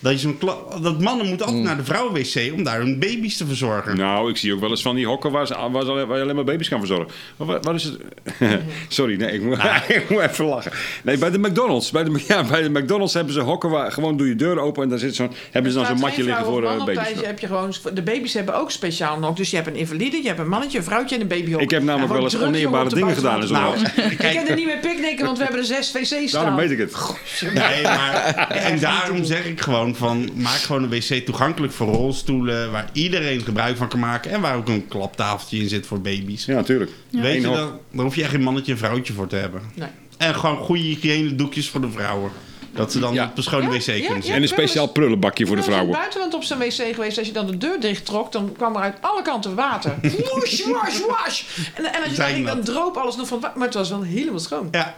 Dat, 0.01 0.13
je 0.13 0.19
zo'n 0.19 0.39
kla- 0.39 0.57
dat 0.83 1.01
mannen 1.01 1.27
moeten 1.27 1.47
altijd 1.47 1.65
naar 1.65 1.77
de 1.77 1.85
vrouwen-wc 1.85 2.53
om 2.55 2.65
daar 2.65 2.79
hun 2.79 2.99
baby's 2.99 3.37
te 3.37 3.47
verzorgen. 3.47 3.97
Nou, 3.97 4.31
ik 4.31 4.37
zie 4.37 4.55
ook 4.55 4.61
wel 4.61 4.71
eens 4.71 4.83
van 4.83 4.95
die 4.95 5.07
hokken 5.07 5.31
waar, 5.31 5.47
ze, 5.47 5.55
waar, 5.71 5.85
ze, 5.85 6.07
waar 6.07 6.17
je 6.17 6.23
alleen 6.23 6.35
maar 6.35 6.45
baby's 6.45 6.69
kan 6.69 6.79
verzorgen. 6.79 7.09
Maar 7.37 7.47
wat, 7.47 7.65
wat 7.65 7.75
is 7.75 7.85
het? 7.85 7.99
Sorry, 8.89 9.17
nee, 9.17 9.33
ik 9.33 9.43
moet, 9.43 9.59
ik 9.89 10.11
moet 10.11 10.21
even 10.21 10.45
lachen. 10.45 10.73
Nee, 11.03 11.19
bij 11.19 11.31
de 11.31 11.39
McDonald's. 11.39 11.91
Bij 11.91 12.05
de, 12.05 12.23
ja, 12.29 12.45
bij 12.45 12.63
de 12.63 12.71
McDonald's 12.71 13.15
hebben 13.15 13.35
ze 13.35 13.41
hokken 13.41 13.71
waar 13.71 13.93
gewoon 13.93 14.17
doe 14.17 14.29
je 14.29 14.37
deur 14.37 14.59
open 14.59 14.83
en 14.83 14.89
daar 14.89 14.99
zit 14.99 15.15
zo'n, 15.15 15.31
hebben 15.51 15.73
ze 15.73 15.79
dan 15.79 15.87
zo'n 15.87 15.99
matje 15.99 16.23
liggen 16.25 16.45
voor 16.45 16.63
of 16.65 16.71
eh, 16.71 16.85
baby's. 16.85 16.95
thuis. 16.95 17.41
Je 17.41 17.47
gewoon, 17.47 17.73
de 17.95 18.03
baby's 18.03 18.33
hebben 18.35 18.55
ook 18.55 18.71
speciaal 18.71 19.19
nog. 19.19 19.37
Dus 19.37 19.51
je 19.51 19.57
hebt 19.57 19.69
een 19.69 19.77
invalide, 19.77 20.17
je 20.17 20.27
hebt 20.27 20.39
een 20.39 20.49
mannetje, 20.49 20.79
een 20.79 20.85
vrouwtje 20.85 21.15
en 21.15 21.21
een 21.21 21.29
babyhok. 21.29 21.61
Ik 21.61 21.71
heb 21.71 21.83
namelijk 21.83 22.13
wel 22.13 22.23
eens 22.23 22.41
oneerbare 22.43 22.89
dingen 22.89 23.15
gedaan. 23.15 23.47
zo. 23.47 23.53
Nou, 23.55 23.77
Ik 24.11 24.17
kan 24.19 24.47
er 24.47 24.55
niet 24.55 24.67
meer 24.67 24.79
picknicken, 24.79 25.25
want 25.25 25.37
we 25.39 25.43
hebben 25.43 25.61
er 25.61 25.67
zes 25.67 25.93
wc's 25.93 26.07
staan. 26.09 26.29
Daarom 26.31 26.57
weet 26.57 26.71
ik 26.71 26.79
het. 26.79 26.95
Nee, 27.55 27.83
maar 27.83 28.49
en 28.51 28.79
daarom 28.79 29.25
zeg 29.25 29.45
ik 29.45 29.61
gewoon, 29.61 29.90
gewoon 29.97 30.27
van... 30.27 30.43
maak 30.43 30.53
gewoon 30.59 30.83
een 30.83 30.89
wc 30.89 31.25
toegankelijk 31.27 31.73
voor 31.73 31.87
rolstoelen... 31.95 32.71
waar 32.73 32.89
iedereen 32.93 33.41
gebruik 33.41 33.77
van 33.77 33.89
kan 33.89 33.99
maken... 34.01 34.31
en 34.31 34.41
waar 34.41 34.57
ook 34.57 34.69
een 34.69 34.89
klaptafeltje 34.89 35.59
in 35.59 35.69
zit 35.69 35.87
voor 35.87 36.01
baby's. 36.01 36.45
Ja, 36.45 36.55
natuurlijk. 36.55 36.91
Weet 37.11 37.35
Eén 37.35 37.41
je, 37.41 37.47
hok. 37.47 37.57
daar, 37.93 38.05
hoef 38.05 38.15
je 38.15 38.23
echt 38.23 38.31
geen 38.31 38.43
mannetje 38.43 38.73
en 38.73 38.79
vrouwtje 38.79 39.13
voor 39.13 39.27
te 39.27 39.37
hebben. 39.37 39.63
Nee. 39.75 39.89
En 40.19 40.35
gewoon 40.35 40.57
goede 40.57 40.83
hygiëne 40.83 41.35
doekjes 41.35 41.69
voor 41.69 41.81
de 41.81 41.91
vrouwen. 41.91 42.31
Dat 42.75 42.93
ze 42.93 42.99
dan 42.99 43.15
Ja. 43.15 43.25
op 43.25 43.37
een 43.37 43.43
schone 43.43 43.63
Ja, 43.63 43.69
wc 43.71 43.85
kunnen 43.85 44.03
ja. 44.07 44.13
zitten. 44.15 44.35
En 44.35 44.43
een 44.43 44.49
speciaal 44.49 44.87
prullenbakje 44.87 45.47
voor 45.47 45.57
de 45.57 45.63
Ik 45.63 45.69
was 45.69 45.77
in 45.79 45.87
het 45.87 45.89
vrouwen. 45.91 46.11
buitenland 46.13 46.35
op 46.35 46.45
zijn 46.45 46.59
wc 46.89 46.95
geweest. 46.95 47.19
Als 47.19 47.27
je 47.27 47.33
dan 47.33 47.47
de 47.47 47.57
deur 47.59 47.81
dicht 47.81 48.05
trok, 48.07 48.33
dan 48.33 48.53
kwam 48.57 48.77
er 48.77 48.83
uit 48.83 48.97
alle 49.01 49.23
kanten 49.23 49.55
water. 49.55 49.95
Woesh, 50.35 50.65
wash, 50.67 51.01
wash. 51.09 51.43
En, 51.75 51.85
en 51.93 52.03
als 52.03 52.11
je 52.11 52.17
dan 52.17 52.45
dan 52.45 52.57
dat. 52.57 52.65
droop 52.65 52.97
alles 52.97 53.17
nog 53.17 53.27
van. 53.29 53.41
Maar 53.41 53.67
het 53.67 53.75
was 53.75 53.89
wel 53.91 54.03
helemaal 54.03 54.39
schoon. 54.39 54.69
Ja, 54.71 54.95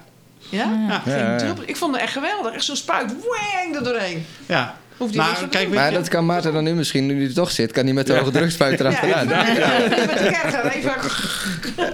Ja? 0.48 1.02
Ja. 1.06 1.54
Ik 1.66 1.76
vond 1.76 1.92
het 1.94 2.02
echt 2.02 2.12
geweldig. 2.12 2.52
Echt 2.52 2.64
zo'n 2.64 2.76
spuit. 2.76 3.12
Wang 3.12 3.76
er 3.76 3.84
doorheen. 3.84 4.24
ja. 4.46 4.80
Hoeft 5.02 5.14
hij 5.16 5.24
Nou, 5.32 5.46
kijk, 5.48 5.68
Maar 5.74 5.90
je- 5.90 5.96
dat 5.96 6.08
kan 6.08 6.26
Maarten 6.26 6.52
dan 6.52 6.64
nu 6.64 6.74
misschien, 6.74 7.06
nu 7.06 7.16
hij 7.18 7.26
er 7.26 7.34
toch 7.34 7.50
zit, 7.50 7.72
kan 7.72 7.84
hij 7.84 7.92
met 7.92 8.06
de 8.06 8.12
hoge 8.18 8.30
drukspuit 8.30 8.80
erachteraan. 8.80 9.28
Ja, 9.28 9.44
Met 9.88 9.98
de 9.98 10.30
kerker 10.40 10.64
even. 10.72 10.92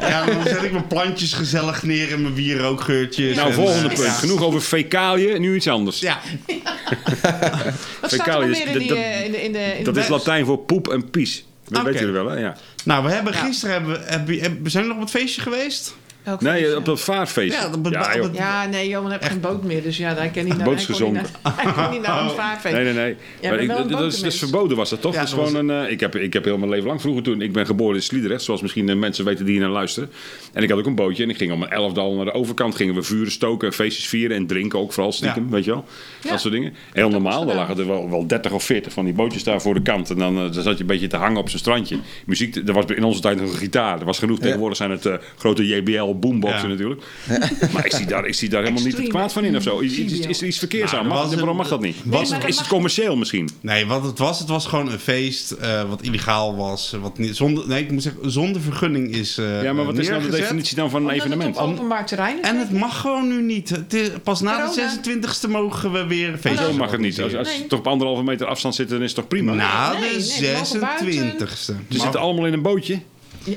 Ja, 0.00 0.24
dan 0.24 0.42
zet 0.44 0.62
ik 0.62 0.72
mijn 0.72 0.86
plantjes 0.86 1.32
gezellig 1.32 1.82
neer 1.82 2.12
en 2.12 2.22
mijn 2.22 2.34
wierookgeurtjes. 2.34 3.36
Nou, 3.36 3.48
en, 3.48 3.54
volgende 3.54 3.88
eh, 3.88 3.94
punt. 3.94 4.06
ja. 4.06 4.12
Genoeg 4.12 4.42
over 4.42 4.60
fecaliën, 4.60 5.40
nu 5.40 5.54
iets 5.54 5.68
anders. 5.68 6.00
Ja, 6.00 6.18
Wat 8.00 8.12
staat 8.12 8.26
er 8.26 8.42
in, 8.42 8.78
die, 8.78 8.88
dat- 8.88 8.96
in 8.98 9.32
de... 9.32 9.42
In 9.44 9.52
de 9.52 9.58
in 9.78 9.84
Dat 9.84 9.94
de- 9.94 10.00
is 10.00 10.08
Latijn 10.08 10.44
voor 10.44 10.58
poep 10.58 10.88
en 10.88 11.10
pies. 11.10 11.44
Dat 11.68 11.82
weten 11.82 12.00
jullie 12.00 12.14
wel, 12.14 12.28
hè? 12.28 12.38
Ja. 12.40 12.56
nou, 12.84 13.04
we 13.04 13.10
hebben 13.10 13.32
Ja. 13.32 13.38
gisteren... 13.38 13.74
Hebben, 13.74 13.92
we- 14.00 14.04
hebben, 14.10 14.38
hebben, 14.40 14.62
we 14.62 14.70
zijn 14.70 14.86
nog 14.86 14.94
op 14.96 15.00
het 15.02 15.10
feestje 15.10 15.40
geweest? 15.40 15.94
Welk 16.28 16.40
Nee, 16.40 16.76
op 16.76 16.84
dat 16.84 17.00
vaartfeest. 17.00 17.54
Ja, 17.54 17.68
dat- 17.68 17.92
ja, 17.92 18.16
joh. 18.16 18.34
Ja, 18.34 18.66
nee, 18.66 18.88
Johan 18.88 19.10
heeft 19.10 19.24
geen 19.24 19.40
boot 19.40 19.62
meer. 19.64 19.82
Dus 19.82 19.96
ja, 19.96 20.14
hij 20.14 20.28
kan 20.34 20.44
niet 20.44 20.56
naar, 20.56 20.64
boot 20.64 20.74
hij 20.74 20.84
niet 20.88 20.96
gezonken. 20.96 21.22
naar, 21.42 21.54
hij 21.56 21.72
kon 21.72 21.90
niet 21.90 22.02
naar 22.06 22.22
een 22.22 22.30
vaartfeest. 22.42 22.74
Nee, 22.74 22.84
nee, 22.84 22.92
nee. 22.92 23.08
Ja, 23.08 23.16
maar 23.40 23.50
maar 23.50 23.60
ik, 23.60 23.66
wel 23.68 23.78
een 23.78 23.88
dat, 23.88 23.90
is, 23.90 23.96
dat 23.98 24.06
is 24.06 24.12
botenmens. 24.12 24.38
verboden 24.38 24.76
was 24.76 24.90
dat 24.90 25.00
toch? 25.00 25.12
Ja, 25.12 25.18
dat 25.18 25.28
is 25.28 25.34
gewoon 25.34 25.54
een, 25.68 25.84
eh, 25.84 25.90
ik, 25.92 26.00
heb, 26.00 26.16
ik 26.16 26.32
heb 26.32 26.44
heel 26.44 26.58
mijn 26.58 26.70
leven 26.70 26.86
lang 26.86 27.00
vroeger 27.00 27.22
toen... 27.22 27.42
Ik 27.42 27.52
ben 27.52 27.66
geboren 27.66 27.94
in 27.96 28.02
Sliedrecht, 28.02 28.42
zoals 28.42 28.62
misschien 28.62 28.88
eh, 28.88 28.96
mensen 28.96 29.24
weten 29.24 29.44
die 29.44 29.54
hier 29.54 29.62
naar 29.62 29.72
luisteren. 29.72 30.10
En 30.52 30.62
ik 30.62 30.68
had 30.70 30.78
ook 30.78 30.86
een 30.86 30.94
bootje 30.94 31.22
en 31.22 31.30
ik 31.30 31.36
ging 31.36 31.52
om 31.52 31.62
een 31.62 31.68
elfde 31.70 32.00
al 32.00 32.14
naar 32.14 32.24
de 32.24 32.32
overkant. 32.32 32.74
Gingen 32.76 32.94
we 32.94 33.02
vuren 33.02 33.32
stoken, 33.32 33.72
feestjes 33.72 34.06
vieren 34.08 34.36
en 34.36 34.46
drinken 34.46 34.78
ook 34.78 34.92
vooral 34.92 35.12
stiekem, 35.12 35.44
Ja. 35.44 35.50
weet 35.50 35.64
je 35.64 35.70
wel. 35.70 35.84
Ja. 36.22 36.30
Dat 36.30 36.40
soort 36.40 36.52
dingen. 36.54 36.74
Heel 36.92 37.08
normaal, 37.10 37.46
daar 37.46 37.56
lagen 37.56 37.78
er 37.78 37.86
wel, 37.86 38.10
wel 38.10 38.26
30 38.26 38.52
of 38.52 38.64
40 38.64 38.92
van 38.92 39.04
die 39.04 39.14
bootjes 39.14 39.44
daar 39.44 39.60
voor 39.62 39.74
de 39.74 39.82
kant. 39.82 40.10
En 40.10 40.16
dan, 40.18 40.36
eh, 40.36 40.42
dan 40.52 40.62
zat 40.62 40.74
je 40.74 40.80
een 40.80 40.86
beetje 40.86 41.06
te 41.06 41.16
hangen 41.16 41.40
op 41.40 41.48
zo'n 41.48 41.58
strandje. 41.58 41.98
Muziek, 42.26 42.56
er 42.56 42.72
was 42.72 42.84
in 42.86 43.04
onze 43.04 43.20
tijd 43.20 43.40
nog 43.40 43.50
een 43.52 43.56
gitaar. 43.58 43.98
Er 43.98 44.04
was 44.04 44.18
genoeg. 44.18 44.38
Tegenwoordig 44.38 44.76
zijn 44.76 44.90
het 44.90 45.06
eh, 45.06 45.14
grote 45.36 45.66
JBL 45.66 46.17
boomboxen 46.18 46.62
Ja. 46.62 46.66
natuurlijk. 46.68 47.02
Maar 47.72 47.84
ik 47.86 47.92
zie 47.92 48.06
daar, 48.06 48.26
ik 48.26 48.34
zie 48.34 48.48
daar 48.48 48.62
helemaal 48.62 48.82
niet 48.84 48.96
het 48.96 49.08
kwaad 49.08 49.32
van 49.32 49.44
in 49.44 49.56
of 49.56 49.62
zo. 49.62 49.78
Is, 49.78 49.98
is, 49.98 50.18
is 50.18 50.40
er 50.40 50.46
iets 50.46 50.58
verkeers 50.58 50.92
Nou, 50.92 51.10
aan? 51.10 51.30
een- 51.30 51.36
waarom 51.36 51.56
mag 51.56 51.68
dat 51.68 51.80
niet? 51.80 51.96
was- 52.04 52.22
is, 52.22 52.28
maar 52.30 52.40
het, 52.40 52.48
is 52.48 52.58
het 52.58 52.66
commercieel 52.66 53.16
misschien? 53.16 53.48
Nee, 53.60 53.86
wat 53.86 54.02
het 54.04 54.18
was, 54.18 54.38
het 54.38 54.48
was 54.48 54.66
gewoon 54.66 54.90
een 54.92 54.98
feest 54.98 55.50
eh, 55.50 55.82
wat 55.88 56.02
illegaal 56.02 56.56
was. 56.56 56.94
Wat 57.00 57.18
niet, 57.18 57.36
zonder, 57.36 57.68
nee, 57.68 57.82
ik 57.82 57.90
moet 57.90 58.02
zeggen, 58.02 58.30
zonder 58.30 58.60
vergunning 58.62 59.14
is 59.14 59.38
eh 59.38 59.62
Ja, 59.62 59.72
maar 59.72 59.84
wat 59.84 59.98
is 59.98 60.08
nou 60.08 60.22
de 60.22 60.30
definitie 60.30 60.76
dan 60.76 60.90
van 60.90 61.00
een 61.00 61.06
Omdat 61.08 61.22
het 61.24 61.32
evenement? 61.32 61.56
op 61.56 61.62
openbaar 61.72 62.06
terrein 62.06 62.40
is. 62.42 62.48
En 62.48 62.58
het 62.58 62.72
mag 62.72 63.00
gewoon 63.00 63.28
nu 63.28 63.42
niet. 63.42 63.68
Het 63.68 63.94
is, 63.94 64.08
pas 64.22 64.40
na 64.40 64.52
Corona. 64.66 64.96
de 65.02 65.18
26e 65.46 65.50
mogen 65.50 65.92
we 65.92 66.06
weer 66.06 66.36
feestjes 66.40 66.66
Zo 66.66 66.72
mag 66.72 66.90
het 66.90 67.00
niet. 67.00 67.20
Als, 67.22 67.34
als 67.34 67.48
Nee. 67.48 67.56
ze 67.56 67.66
toch 67.66 67.78
op 67.78 67.86
anderhalve 67.86 68.22
meter 68.22 68.46
afstand 68.46 68.74
zitten, 68.74 68.94
dan 68.96 69.04
is 69.04 69.10
het 69.12 69.20
toch 69.20 69.28
prima? 69.28 69.52
Na 69.54 69.92
Nee, 69.92 70.00
nee, 70.00 70.10
de 70.18 70.40
we 70.40 70.52
mogen 70.58 70.80
buiten. 70.80 71.48
26e. 71.48 71.54
Ze 71.88 71.98
zitten 72.00 72.20
allemaal 72.20 72.46
in 72.46 72.52
een 72.52 72.62
bootje. 72.62 72.98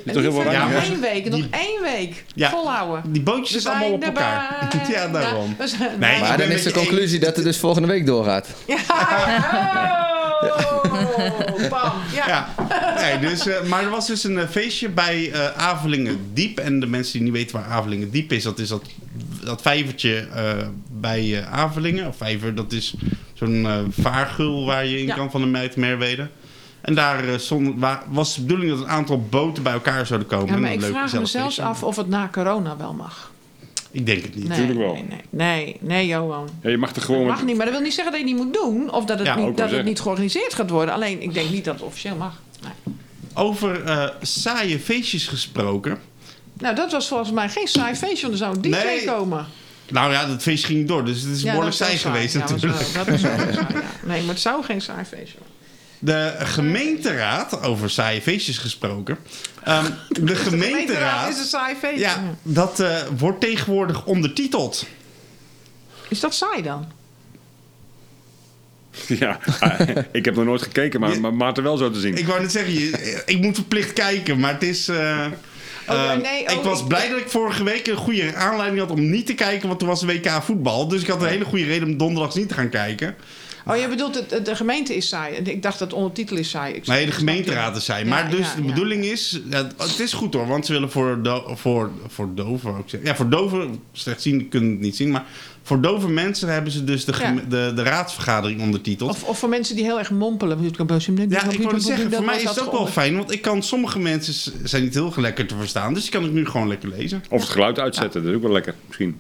Ja, 0.05 0.13
toch 0.13 0.21
heel 0.21 0.31
nog 0.31 0.43
één 0.83 1.01
week, 1.01 1.29
nog 1.29 1.45
één 1.51 1.81
week. 1.81 2.23
Ja. 2.35 2.49
Volhouden. 2.49 3.11
Die 3.13 3.21
bootjes 3.21 3.47
We 3.47 3.53
zitten 3.53 3.71
allemaal 3.71 3.91
op 3.93 4.03
zijn 4.03 4.15
elkaar. 4.15 4.67
erbij. 4.71 4.91
ja, 4.91 5.07
daarom. 5.07 5.55
zijn- 5.63 5.99
Nee, 5.99 6.19
Maar 6.19 6.37
dan 6.37 6.47
is 6.49 6.63
de 6.63 6.71
conclusie 6.71 7.19
dat 7.19 7.35
het 7.35 7.45
dus 7.45 7.57
volgende 7.57 7.87
week 7.87 8.05
doorgaat. 8.05 8.47
Ja. 8.67 10.09
Oh, 10.43 11.69
bam. 11.69 11.91
Ja. 12.13 12.27
Ja, 12.27 12.93
nee, 12.97 13.19
dus, 13.29 13.47
eh, 13.47 13.63
maar 13.63 13.83
er 13.83 13.89
was 13.89 14.07
dus 14.07 14.23
een 14.23 14.37
eh, 14.39 14.47
feestje 14.49 14.89
bij 14.89 15.31
eh 15.31 15.47
Avelingen 15.57 16.19
Diep. 16.33 16.59
En 16.59 16.79
de 16.79 16.87
mensen 16.87 17.13
die 17.13 17.21
niet 17.21 17.31
weten 17.31 17.55
waar 17.55 17.69
Avelingen 17.69 18.09
Diep 18.11 18.31
is, 18.31 18.43
dat 18.43 18.59
is 18.59 18.67
dat, 18.67 18.81
dat 19.43 19.61
vijvertje 19.61 20.27
eh, 20.35 20.43
bij 20.91 21.37
eh, 21.39 21.51
Avelingen. 21.53 22.07
Of 22.07 22.15
vijver, 22.17 22.55
dat 22.55 22.71
is 22.71 22.93
zo'n 23.33 23.67
vaargul 24.01 24.65
waar 24.65 24.85
je 24.85 24.99
in 24.99 25.05
Ja. 25.05 25.15
kan 25.15 25.31
van 25.31 25.41
de 25.41 25.47
meid 25.47 25.75
Merwede. 25.75 26.27
En 26.82 26.95
daar 26.95 27.27
eh, 27.34 27.39
waar, 27.75 28.03
was 28.09 28.36
de 28.36 28.41
bedoeling 28.41 28.71
dat 28.71 28.79
een 28.79 28.88
aantal 28.89 29.21
boten 29.29 29.63
bij 29.63 29.73
elkaar 29.73 30.05
zouden 30.05 30.27
komen. 30.27 30.47
Ja, 30.47 30.53
En 30.53 30.61
maar 30.61 30.71
ik 30.73 30.79
leuk 30.79 30.89
vraag 30.89 31.13
me 31.13 31.25
zelfs 31.25 31.59
af 31.59 31.84
of 31.84 31.95
het 31.95 32.07
na 32.07 32.29
corona 32.32 32.77
wel 32.77 32.93
mag. 32.93 33.32
Ik 33.91 34.05
denk 34.05 34.23
het 34.23 34.36
niet. 34.36 34.47
Nee, 34.47 34.57
Tuurlijk 34.57 34.79
wel. 34.79 34.93
nee, 34.93 35.05
nee, 35.07 35.19
nee, 35.29 35.77
nee, 35.79 36.07
Johan. 36.07 36.49
Ja, 36.61 36.69
je 36.69 36.77
mag 36.77 36.89
er 36.89 36.95
Dat 36.95 37.03
gewoon... 37.03 37.25
mag 37.25 37.43
niet, 37.43 37.55
maar 37.57 37.65
dat 37.65 37.75
wil 37.75 37.84
niet 37.84 37.93
zeggen 37.93 38.13
dat 38.13 38.21
je 38.21 38.27
het 38.27 38.38
niet 38.38 38.45
moet 38.45 38.53
doen. 38.63 38.91
Of 38.91 39.05
dat 39.05 39.17
het, 39.19 39.27
Ja, 39.27 39.36
niet, 39.36 39.57
dat 39.57 39.71
het 39.71 39.86
niet 39.86 39.99
georganiseerd 39.99 40.53
gaat 40.53 40.69
worden. 40.69 40.93
Alleen, 40.93 41.21
ik 41.21 41.34
denk 41.34 41.49
niet 41.49 41.65
dat 41.65 41.73
het 41.73 41.84
officieel 41.84 42.15
mag. 42.15 42.41
Nee. 42.61 42.95
Over 43.34 43.84
eh, 43.84 44.07
saaie 44.21 44.79
feestjes 44.79 45.27
gesproken. 45.27 45.99
Nou, 46.53 46.75
dat 46.75 46.91
was 46.91 47.07
volgens 47.07 47.32
mij 47.32 47.49
geen 47.49 47.67
saai 47.67 47.95
feestje, 47.95 48.21
want 48.21 48.32
er 48.34 48.38
zou 48.45 48.55
een 48.55 48.61
DJ 48.61 48.69
Nee. 48.69 49.05
komen. 49.05 49.45
Nou 49.89 50.11
ja, 50.11 50.25
dat 50.25 50.41
feest 50.41 50.65
ging 50.65 50.79
niet 50.79 50.88
door, 50.88 51.05
dus 51.05 51.21
het 51.21 51.32
is 51.32 51.41
Ja, 51.41 51.47
behoorlijk 51.49 51.75
saai 51.75 51.97
geweest. 51.97 52.34
Ja, 52.34 52.39
dat 52.39 52.49
is 52.55 52.61
natuurlijk. 52.61 52.91
wel- 52.93 53.05
dat 53.05 53.13
is 53.13 53.21
wel 53.21 53.32
saai, 53.53 53.73
ja. 53.73 53.82
Nee, 54.03 54.19
maar 54.21 54.29
het 54.29 54.39
zou 54.39 54.63
geen 54.63 54.82
saai 54.82 55.05
feestje 55.05 55.38
worden. 55.38 55.51
De 56.04 56.34
gemeenteraad, 56.39 57.64
over 57.64 57.89
saaie 57.89 58.22
feestjes 58.22 58.58
gesproken. 58.58 59.18
Ehm, 59.64 59.84
de 60.10 60.36
Gemeenteraad 60.36 60.38
gemeenteraad, 60.38 61.30
is 61.30 61.39
een 61.39 61.45
saai 61.45 61.76
feestje. 61.76 61.99
ja, 61.99 62.24
dat 62.43 62.80
eh, 62.80 62.97
wordt 63.18 63.39
tegenwoordig 63.41 64.06
ondertiteld. 64.06 64.86
Is 66.08 66.20
dat 66.20 66.34
saai 66.34 66.62
dan? 66.62 66.86
Ja, 69.08 69.39
ik 70.12 70.26
heb 70.26 70.36
nog 70.36 70.45
nooit 70.45 70.62
gekeken, 70.62 70.99
maar, 70.99 71.20
maar 71.20 71.34
Maarten 71.34 71.64
wel 71.64 71.78
zo 71.78 71.91
te 71.91 71.99
zien. 71.99 72.18
Ik 72.18 72.28
wou 72.28 72.41
net 72.41 72.52
zeggen, 72.52 72.74
je, 72.74 73.22
ik 73.26 73.41
moet 73.41 73.56
verplicht 73.56 73.93
kijken, 73.93 74.39
maar 74.39 74.54
het 74.54 74.64
is... 74.64 74.88
eh, 74.88 75.26
Oh, 75.88 75.95
ehm, 76.12 76.22
nee, 76.22 76.45
oh, 76.47 76.52
ik 76.54 76.62
was 76.62 76.80
ik- 76.82 76.88
blij 76.88 77.10
dat 77.10 77.18
ik 77.18 77.30
vorige 77.30 77.64
week 77.64 77.88
een 77.88 77.95
goede 77.95 78.36
aanleiding 78.36 78.80
had 78.82 78.91
om 78.91 79.10
niet 79.10 79.26
te 79.26 79.34
kijken, 79.34 79.68
want 79.68 79.80
toen 79.80 79.88
was 79.88 79.99
de 79.99 80.06
WK 80.06 80.30
voetbal. 80.43 80.88
Dus 80.88 81.02
ik 81.02 81.08
had 81.08 81.22
een 81.22 81.28
hele 81.28 81.45
goede 81.45 81.66
reden 81.66 81.88
om 81.88 81.97
donderdags 81.97 82.36
niet 82.36 82.47
te 82.47 82.54
gaan 82.54 82.70
kijken. 82.70 83.16
Oh, 83.66 83.76
je 83.78 83.88
bedoelt 83.88 84.16
het, 84.16 84.32
het- 84.32 84.45
de 84.45 84.55
gemeente 84.55 84.95
is 84.95 85.07
saai. 85.07 85.36
Ik 85.36 85.62
dacht 85.64 85.80
dat 85.80 85.89
de 85.89 85.95
ondertitel 85.95 86.38
is 86.38 86.49
saai. 86.49 86.74
Ik 86.74 86.88
Nee, 86.88 87.05
de 87.05 87.12
gemeenteraad 87.12 87.76
is 87.76 87.86
zijn. 87.86 88.03
Ja, 88.05 88.09
Maar 88.09 88.30
dus 88.30 88.39
ja, 88.47 88.55
de 88.55 88.62
ja. 88.62 88.68
bedoeling 88.68 89.03
is... 89.03 89.41
Ja, 89.49 89.68
het 89.78 89.99
is 89.99 90.14
goed 90.14 90.34
hoor, 90.34 90.47
want 90.47 90.66
ze 90.66 90.72
willen 90.72 90.91
voor, 90.91 91.20
do, 91.24 91.43
voor, 91.55 91.91
voor 92.07 92.30
doven 92.36 92.70
ook 92.70 92.89
zeggen. 92.89 93.09
Ja, 93.09 93.16
voor 93.16 93.30
doven, 93.30 93.80
slechtzienden 93.91 94.49
kunnen 94.49 94.72
het 94.72 94.80
niet 94.80 94.95
zien. 94.95 95.12
Maar 95.12 95.26
voor 95.64 95.82
dove 95.82 96.09
mensen 96.09 96.49
hebben 96.49 96.72
ze 96.72 96.84
dus 96.84 97.05
de, 97.05 97.12
de, 97.49 97.72
de 97.76 97.84
raadsvergadering 97.84 98.62
ondertiteld. 98.62 99.09
Of, 99.09 99.24
of 99.24 99.39
voor 99.39 99.49
mensen 99.49 99.76
die 99.76 99.84
heel 99.84 99.99
erg 99.99 100.12
mompelen. 100.12 100.57
ja, 100.62 101.49
ik 101.49 101.62
wou 101.62 101.74
het 101.74 101.84
zeggen, 101.84 102.12
voor 102.12 102.24
mij 102.24 102.38
is 102.38 102.43
dat 102.43 102.55
het 102.55 102.66
ook 102.66 102.72
wel 102.72 102.88
fijn. 102.88 103.18
Want 103.18 103.32
ik 103.32 103.41
kan 103.41 103.64
sommige 103.64 103.99
mensen 103.99 104.53
zijn 104.64 104.84
niet 104.84 104.93
heel 104.93 105.14
lekker 105.16 105.47
te 105.47 105.55
verstaan. 105.55 105.93
Dus 105.93 106.01
die 106.03 106.12
kan 106.12 106.26
ik 106.26 106.32
nu 106.32 106.45
gewoon 106.45 106.68
lekker 106.68 106.89
lezen. 106.89 107.24
Of 107.30 107.41
het 107.41 107.49
geluid 107.49 107.80
uitzetten, 107.80 108.22
dat 108.22 108.30
is 108.32 108.38
ook 108.38 108.43
wel 108.43 108.51
lekker, 108.51 108.76
misschien. 108.88 109.18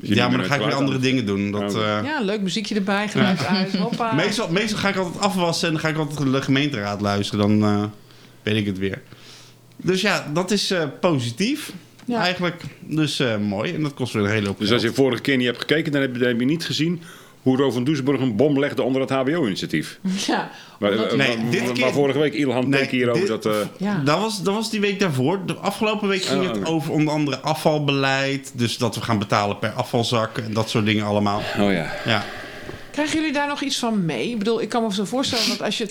Ja, 0.00 0.28
maar 0.28 0.38
dan 0.38 0.46
ga 0.46 0.54
ik 0.54 0.64
weer 0.64 0.74
andere 0.74 0.98
dingen 0.98 1.26
doen. 1.26 1.50
Dat, 1.50 1.74
Oh, 1.74 1.82
eh, 1.82 2.04
Ja, 2.04 2.20
leuk 2.20 2.40
muziekje 2.40 2.74
erbij, 2.74 3.08
geluid 3.08 3.46
uit. 3.46 3.76
Hoppa. 3.76 4.14
meestal, 4.24 4.48
meestal 4.50 4.78
ga 4.78 4.88
ik 4.88 4.96
altijd 4.96 5.22
afwassen 5.22 5.66
en 5.66 5.72
dan 5.74 5.82
ga 5.82 5.88
ik 5.88 5.96
altijd 5.96 6.32
de 6.32 6.42
gemeenteraad 6.42 7.00
luisteren. 7.00 7.58
Dan 7.58 7.70
eh, 7.70 7.84
weet 8.42 8.56
ik 8.56 8.66
het 8.66 8.78
weer. 8.78 9.02
Dus 9.76 10.00
ja, 10.00 10.26
dat 10.32 10.50
is 10.50 10.70
eh, 10.70 10.84
positief. 11.00 11.72
Ja. 12.04 12.20
Eigenlijk. 12.20 12.62
Dus 12.80 13.18
eh, 13.18 13.38
mooi. 13.38 13.74
En 13.74 13.82
dat 13.82 13.94
kost 13.94 14.12
weer 14.12 14.24
een 14.24 14.30
hele 14.30 14.46
hoop 14.46 14.58
Dus 14.58 14.72
als 14.72 14.82
je 14.82 14.92
vorige 14.92 15.22
keer 15.22 15.36
niet 15.36 15.46
hebt 15.46 15.58
gekeken, 15.58 15.92
dan 15.92 16.00
heb 16.00 16.12
je, 16.12 16.18
dan 16.18 16.28
heb 16.28 16.40
je 16.40 16.46
niet 16.46 16.64
gezien 16.64 17.02
hoe 17.46 17.56
Ro 17.56 17.70
van 17.70 17.84
Doesburg 17.84 18.20
een 18.20 18.36
bom 18.36 18.58
legde 18.58 18.82
onder 18.82 19.00
het 19.00 19.10
HBO-initiatief. 19.10 19.98
Ja, 20.26 20.50
Waar, 20.78 20.90
omdat 20.90 21.08
die- 21.10 21.18
Nee, 21.18 21.36
waar- 21.36 21.50
dit 21.50 21.72
keer- 21.72 21.92
vorige 21.92 22.18
week 22.18 22.32
Ilhan 22.34 22.68
Nee, 22.68 22.86
hier 22.90 23.10
over 23.10 23.26
dat... 23.26 23.46
eh, 23.46 23.52
ja. 23.78 24.02
Dat, 24.04 24.18
was, 24.20 24.42
dat 24.42 24.54
was 24.54 24.70
die 24.70 24.80
week 24.80 25.00
daarvoor. 25.00 25.46
De 25.46 25.54
afgelopen 25.54 26.08
week 26.08 26.22
ging 26.22 26.42
Oh, 26.48 26.52
het 26.54 26.66
over 26.66 26.92
onder 26.92 27.14
andere 27.14 27.38
afvalbeleid. 27.38 28.52
Dus 28.54 28.78
dat 28.78 28.94
we 28.94 29.00
gaan 29.00 29.18
betalen 29.18 29.58
per 29.58 29.70
afvalzak 29.70 30.38
en 30.38 30.52
dat 30.52 30.70
soort 30.70 30.84
dingen 30.84 31.04
allemaal. 31.04 31.42
oh 31.60 31.72
ja. 31.72 31.92
Ja. 32.04 32.24
Krijgen 32.96 33.16
jullie 33.18 33.32
daar 33.32 33.48
nog 33.48 33.60
iets 33.60 33.78
van 33.78 34.04
mee? 34.04 34.30
Ik 34.30 34.38
bedoel, 34.38 34.60
ik 34.62 34.68
kan 34.68 34.82
me 34.82 34.94
zo 34.94 35.04
voorstellen 35.04 35.48
dat 35.48 35.62
als 35.62 35.78
je 35.78 35.86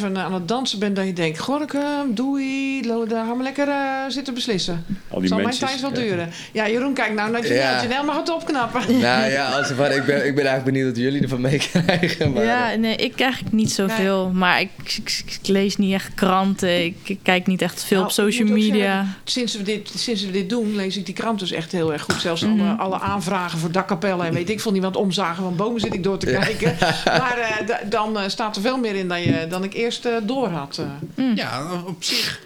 24-7 0.00 0.12
aan 0.14 0.34
het 0.34 0.48
dansen 0.48 0.78
bent... 0.78 0.96
dat 0.96 1.06
je 1.06 1.12
denkt, 1.12 1.38
Gorkum, 1.38 2.14
doei, 2.14 2.82
daar 2.82 3.24
gaan 3.26 3.36
we 3.36 3.42
lekker 3.42 3.68
eh, 3.68 3.76
zitten 4.08 4.34
beslissen. 4.34 4.84
Al 5.08 5.18
die 5.18 5.28
Zal 5.28 5.36
mijn 5.36 5.48
mensen. 5.48 5.66
tijd 5.66 5.80
wel 5.80 5.92
duren. 5.92 6.30
Ja, 6.52 6.68
Jeroen, 6.68 6.94
kijk 6.94 7.14
nou 7.14 7.30
naar 7.30 7.42
Janelle. 7.42 7.60
Ja. 7.60 7.82
Janelle 7.82 8.04
mag 8.06 8.16
het 8.16 8.30
opknappen. 8.34 8.82
Nou 9.08 9.30
ja, 9.30 9.46
als, 9.46 9.74
maar 9.74 9.90
ik, 9.92 10.04
ben, 10.04 10.16
ik 10.26 10.34
ben 10.34 10.44
eigenlijk 10.46 10.64
benieuwd 10.64 10.86
wat 10.88 10.96
jullie 10.96 11.22
ervan 11.22 11.40
meekrijgen. 11.40 12.32
Maar, 12.32 12.44
Ja, 12.44 12.74
nee, 12.74 12.96
ik 12.96 13.20
eigenlijk 13.20 13.54
niet 13.54 13.72
zoveel. 13.72 14.30
Maar 14.34 14.60
ik, 14.60 14.70
ik, 14.96 15.22
ik 15.26 15.48
lees 15.48 15.76
niet 15.76 15.92
echt 15.92 16.14
kranten. 16.14 16.84
Ik, 16.84 16.96
ik 17.04 17.18
kijk 17.22 17.46
niet 17.46 17.62
echt 17.62 17.84
veel 17.84 17.96
Nou, 17.96 18.08
op 18.08 18.14
social 18.14 18.46
moet 18.48 18.56
ook 18.56 18.62
media. 18.62 18.94
zeggen, 18.94 19.14
sinds, 19.24 19.56
we 19.56 19.62
dit, 19.62 19.90
sinds 19.94 20.24
we 20.24 20.30
dit 20.30 20.48
doen, 20.48 20.74
lees 20.76 20.96
ik 20.96 21.04
die 21.06 21.14
krant 21.14 21.38
dus 21.38 21.52
echt 21.52 21.72
heel 21.72 21.92
erg 21.92 22.02
goed. 22.02 22.20
Zelfs 22.20 22.42
Mhm. 22.42 22.60
alle, 22.60 22.70
alle 22.78 23.00
aanvragen 23.00 23.58
voor 23.58 23.70
dakkapellen 23.72 24.26
en 24.26 24.32
weet 24.32 24.50
ik 24.50 24.60
veel 24.60 24.72
niet 24.72 24.82
wat 24.82 24.96
omzagen 24.96 25.42
van 25.42 25.56
bomen 25.56 25.80
zit 25.80 25.94
ik 25.94 26.02
door 26.02 26.18
te 26.18 26.27
kijken. 26.32 26.76
Maar 27.20 27.38
eh, 27.38 27.66
da- 27.66 27.80
dan 27.88 28.18
eh, 28.18 28.28
staat 28.28 28.56
er 28.56 28.62
veel 28.62 28.78
meer 28.78 28.94
in 28.94 29.08
dan, 29.08 29.20
je, 29.22 29.46
dan 29.48 29.64
ik 29.64 29.74
eerst 29.74 30.04
eh, 30.04 30.12
door 30.22 30.48
had. 30.48 30.80
eh. 31.16 31.36
Ja, 31.36 31.82
op 31.86 32.04
zich. 32.04 32.40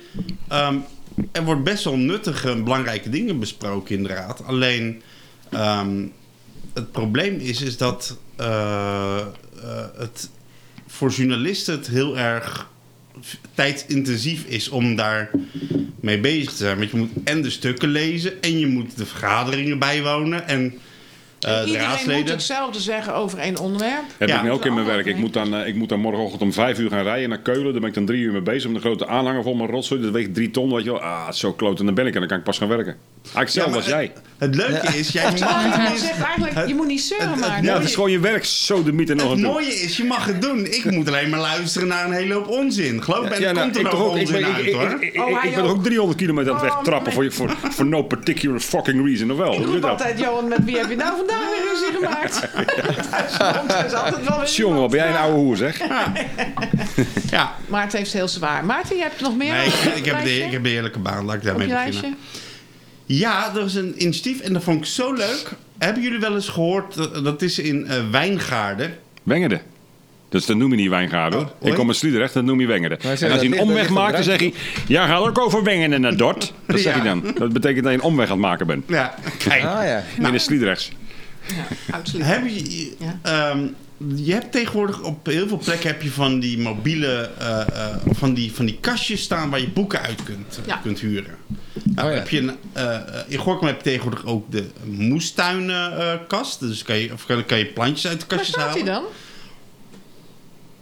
ehm, 0.48 0.76
er 1.32 1.44
wordt 1.44 1.64
best 1.64 1.84
wel 1.84 1.96
nuttige 1.96 2.50
en 2.50 2.64
belangrijke 2.64 3.10
dingen 3.10 3.38
besproken 3.38 3.96
in 3.96 4.02
de 4.02 4.08
raad. 4.08 4.44
Alleen 4.44 5.02
ehm, 5.50 6.04
het 6.74 6.92
probleem 6.92 7.38
is, 7.38 7.60
is 7.62 7.76
dat 7.76 8.16
eh, 8.36 9.16
eh, 9.18 9.24
het 9.98 10.30
voor 10.86 11.10
journalisten 11.10 11.74
het 11.74 11.86
heel 11.86 12.18
erg 12.18 12.70
tijdsintensief 13.54 14.44
is 14.44 14.68
om 14.68 14.96
daar 14.96 15.30
mee 16.00 16.20
bezig 16.20 16.50
te 16.50 16.56
zijn. 16.56 16.78
Want 16.78 16.90
je 16.90 16.96
moet 16.96 17.10
en 17.24 17.42
de 17.42 17.50
stukken 17.50 17.88
lezen 17.88 18.42
en 18.42 18.58
je 18.58 18.66
moet 18.66 18.96
de 18.96 19.06
vergaderingen 19.06 19.78
bijwonen 19.78 20.48
en 20.48 20.78
de 21.42 21.62
Iedereen 21.66 22.18
moet 22.20 22.28
hetzelfde 22.30 22.80
zeggen 22.80 23.14
over 23.14 23.38
één 23.38 23.58
onderwerp. 23.58 24.02
Heb 24.18 24.28
Ja. 24.28 24.36
ik 24.36 24.42
nu 24.42 24.50
ook 24.50 24.64
in 24.66 24.74
mijn 24.74 24.86
werk. 24.86 25.06
Ik 25.06 25.16
moet, 25.16 25.32
dan, 25.32 25.54
eh, 25.54 25.66
ik 25.66 25.74
moet 25.74 25.88
dan 25.88 26.00
morgenochtend 26.00 26.42
om 26.42 26.52
vijf 26.52 26.78
uur 26.78 26.90
gaan 26.90 27.02
rijden 27.02 27.28
naar 27.28 27.38
Keulen. 27.40 27.70
Daar 27.72 27.80
ben 27.80 27.88
ik 27.88 27.94
dan 27.94 28.06
drie 28.06 28.20
uur 28.22 28.32
mee 28.32 28.40
bezig. 28.42 28.68
Om 28.68 28.74
de 28.74 28.80
grote 28.80 29.06
aanhanger 29.06 29.42
vol 29.42 29.54
mijn 29.54 29.70
rotzooi. 29.70 30.00
Dat 30.02 30.10
weegt 30.10 30.34
drie 30.34 30.50
ton. 30.50 30.74
Weet 30.74 30.84
je 30.84 30.90
wel. 30.90 31.00
Ah, 31.00 31.30
zo 31.32 31.52
kloot. 31.52 31.78
En 31.80 31.86
dan 31.86 31.94
ben 31.94 32.06
ik 32.06 32.12
en 32.14 32.18
dan 32.20 32.28
kan 32.28 32.38
ik 32.38 32.44
pas 32.44 32.58
gaan 32.58 32.68
werken. 32.68 32.96
Eigenlijk 33.22 33.46
Ja, 33.48 33.52
zelf 33.52 33.68
maar 33.68 33.76
als 33.78 33.86
jij. 33.86 34.12
Het 34.38 34.54
leuke 34.54 34.86
is, 34.98 35.08
jij 35.08 35.22
mag 35.22 35.32
het 35.32 35.98
zegt 36.00 36.22
eigenlijk, 36.22 36.68
je 36.68 36.74
moet 36.74 36.86
niet 36.86 37.00
zeuren 37.00 37.30
het- 37.30 37.40
maar. 37.40 37.56
het- 37.56 37.64
Ja, 37.64 37.74
het 37.74 37.84
is 37.84 37.94
gewoon 37.94 38.10
je 38.10 38.18
werk. 38.20 38.44
Zo 38.44 38.82
de 38.82 38.92
mythe 38.92 39.14
nog 39.14 39.30
Het 39.30 39.38
doen. 39.40 39.50
mooie 39.50 39.74
is, 39.74 39.96
je 39.96 40.04
mag 40.04 40.24
het 40.26 40.42
doen. 40.42 40.64
Ik 40.66 40.90
moet 40.90 41.08
alleen 41.08 41.30
maar 41.30 41.40
luisteren 41.40 41.88
naar 41.88 42.04
een 42.06 42.12
hele 42.12 42.34
hoop 42.34 42.48
onzin. 42.48 43.02
Geloof 43.02 43.20
me, 43.28 43.34
en 43.34 43.42
er 43.44 43.52
nou, 43.54 43.56
komt 43.58 43.74
er 43.76 43.80
ik 43.80 43.90
nog 43.90 44.00
ook. 44.04 44.10
Onzin 44.10 44.38
ik, 44.38 44.44
uit, 44.44 44.66
ik, 44.66 44.72
hoor. 44.74 44.90
ik, 45.00 45.00
ik, 45.14 45.20
Oh, 45.22 45.44
ik 45.44 45.54
ben 45.54 45.64
ook 45.64 45.70
ook. 45.70 45.82
300 45.84 46.18
kilometer 46.18 46.52
aan 46.52 46.58
het 46.58 46.68
Oh, 46.70 46.74
wegtrappen 46.74 47.12
voor, 47.12 47.32
voor, 47.32 47.56
voor 47.70 47.86
no 47.86 48.02
particular 48.02 48.60
fucking 48.60 49.06
reason. 49.06 49.30
Of 49.30 49.36
wel? 49.36 49.76
Ik 49.76 49.84
altijd, 49.84 50.18
Johan, 50.18 50.48
met 50.48 50.64
wie 50.64 50.76
heb 50.78 50.90
je 50.90 50.96
nou 50.96 51.16
vandaag 51.16 51.30
weer 51.38 51.70
ruzie 51.72 51.92
gemaakt? 52.00 52.48
Thuis 53.68 53.84
is 53.86 53.92
altijd 53.92 54.28
wel 54.28 54.38
weer 54.38 54.48
Jongen, 54.48 54.90
ben 54.90 54.98
jij 54.98 55.08
een 55.08 55.16
oude 55.16 55.36
hoer 55.38 55.56
zeg. 55.56 55.78
Ja. 57.30 57.52
Maar 57.68 57.82
het 57.82 57.92
heeft 57.92 58.12
heel 58.12 58.28
zwaar. 58.28 58.64
Maarten, 58.64 58.96
je 58.96 59.02
hebt 59.02 59.20
nog 59.20 59.36
meer 59.36 59.52
Nee, 59.52 59.66
ik, 59.66 59.72
je 59.72 59.90
ik, 59.94 60.04
heb 60.04 60.24
de, 60.24 60.44
ik 60.44 60.52
heb 60.52 60.62
de 60.62 60.68
heerlijke 60.68 60.98
baan. 60.98 61.24
Laat 61.24 61.34
ik 61.34 61.42
daarmee 61.42 61.68
je 61.68 61.74
beginnen. 61.86 62.16
Ja, 63.06 63.52
er 63.54 63.64
is 63.64 63.74
een 63.74 63.94
initiatief 64.02 64.40
en 64.40 64.52
dat 64.52 64.62
vond 64.62 64.78
ik 64.78 64.84
zo 64.86 65.12
leuk. 65.12 65.50
Hebben 65.78 66.02
jullie 66.02 66.18
wel 66.20 66.34
eens 66.34 66.48
gehoord, 66.48 66.96
eh, 66.96 67.24
dat 67.24 67.42
is 67.42 67.58
in 67.58 67.86
eh, 67.86 67.96
Wijngaarden. 68.10 68.98
Wengerde. 69.22 69.60
Dus 70.28 70.46
dat 70.46 70.56
noem 70.56 70.70
je 70.70 70.76
niet 70.76 70.88
Wijngaarden 70.88 71.38
hoor. 71.38 71.52
Oh, 71.58 71.68
ik 71.68 71.74
kom 71.74 71.88
uit 71.88 71.96
Sliedrecht, 71.96 72.34
dat 72.34 72.44
noem 72.44 72.60
je 72.60 72.66
Wengerde. 72.66 72.98
Maar 73.04 73.16
zeg, 73.16 73.28
En 73.28 73.34
als 73.34 73.40
hij 73.42 73.50
dat 73.50 73.58
een 73.60 73.64
omweg 73.68 73.88
maakt, 73.88 74.12
dan 74.12 74.22
zeg 74.22 74.38
hij... 74.38 74.54
Ja, 74.86 75.06
ga 75.06 75.16
ook 75.16 75.38
over 75.38 75.62
Wengeren 75.62 76.00
naar 76.00 76.16
Dort. 76.16 76.52
Dat 76.66 76.80
zeg 76.80 76.94
Ja. 76.96 77.02
je 77.02 77.08
dan. 77.08 77.34
Dat 77.38 77.52
betekent 77.52 77.82
dat 77.84 77.92
je 77.92 77.98
een 77.98 78.04
omweg 78.04 78.26
aan 78.26 78.32
het 78.32 78.40
maken 78.40 78.66
bent. 78.66 78.84
Ja, 78.88 79.14
kijk. 79.38 79.64
Ah 79.64 79.84
ja. 79.84 80.02
In 80.26 80.32
de 80.32 80.38
Sliedrechts. 80.38 80.90
Ja. 81.48 81.66
Heb 82.24 82.46
je, 82.46 82.94
Ja. 82.98 83.18
ehm, 83.22 83.66
je 84.14 84.32
hebt 84.32 84.52
tegenwoordig 84.52 85.02
op 85.02 85.26
heel 85.26 85.48
veel 85.48 85.58
plekken 85.58 85.88
heb 85.88 86.02
je 86.02 86.10
van 86.10 86.40
die 86.40 86.58
mobiele, 86.58 87.30
eh, 87.38 87.60
eh, 87.60 87.96
van, 88.10 88.34
die, 88.34 88.52
van 88.52 88.66
die 88.66 88.78
kastjes 88.80 89.22
staan 89.22 89.50
waar 89.50 89.60
je 89.60 89.68
boeken 89.68 90.00
uit 90.00 90.22
kunt, 90.22 90.58
eh, 90.60 90.66
Ja. 90.66 90.76
kunt 90.76 91.00
huren. 91.00 91.34
Nou, 91.84 92.08
Oh 92.08 92.14
ja. 92.14 92.18
heb 92.20 92.28
je 92.28 92.38
een, 92.40 92.56
in 93.28 93.38
Gorkum 93.38 93.66
heb 93.66 93.76
je 93.76 93.82
tegenwoordig 93.82 94.24
ook 94.24 94.52
de 94.52 94.66
moestuinenkast. 94.84 96.60
dus 96.60 96.82
kan 96.82 96.96
je, 96.98 97.12
of 97.12 97.26
kan, 97.26 97.46
kan 97.46 97.58
je 97.58 97.66
plantjes 97.66 98.06
uit 98.10 98.20
de 98.20 98.26
Waar 98.28 98.36
kastjes 98.38 98.54
staat 98.62 98.74
hij 98.74 98.82
halen. 98.82 99.02
dan? 99.02 99.12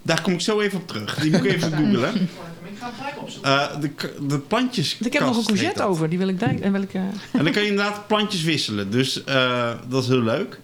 Daar 0.03 0.23
kom 0.23 0.33
ik 0.33 0.41
zo 0.41 0.61
even 0.61 0.79
op 0.79 0.89
terug. 0.89 1.15
Die 1.15 1.31
moet 1.31 1.45
ik 1.45 1.53
even 1.53 1.73
googlen. 1.73 2.15
Ik 2.73 2.87
ga 2.87 2.87
het 2.87 2.95
gelijk 2.97 3.21
opzoeken. 3.23 3.51
Eh, 3.51 3.81
de, 3.81 4.27
de 4.29 4.39
plantjes. 4.39 4.97
Ik 5.01 5.13
heb 5.13 5.23
nog 5.23 5.37
een 5.37 5.45
courgette 5.45 5.83
over, 5.83 6.09
die 6.09 6.19
wil 6.19 6.29
ik 6.29 6.39
denk. 6.39 6.61
En 6.61 6.73
wil 6.73 6.83
ik, 6.83 6.95
eh, 6.95 7.01
En 7.39 7.45
dan 7.45 7.53
kan 7.53 7.63
je 7.63 7.69
inderdaad 7.69 8.07
plantjes 8.07 8.43
wisselen. 8.43 8.91
Dus 8.91 9.25
eh, 9.25 9.71
dat 9.89 10.03
is 10.03 10.09
heel 10.09 10.23
leuk. 10.23 10.61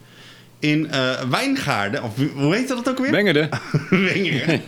In 0.58 0.90
eh, 0.90 1.20
Wijngaarden, 1.30 2.02
of 2.02 2.12
hoe 2.34 2.54
heet 2.54 2.68
dat 2.68 2.88
ook 2.88 2.98
weer? 2.98 3.10
Wengerde. 3.10 3.48
Wengeren. 3.90 4.60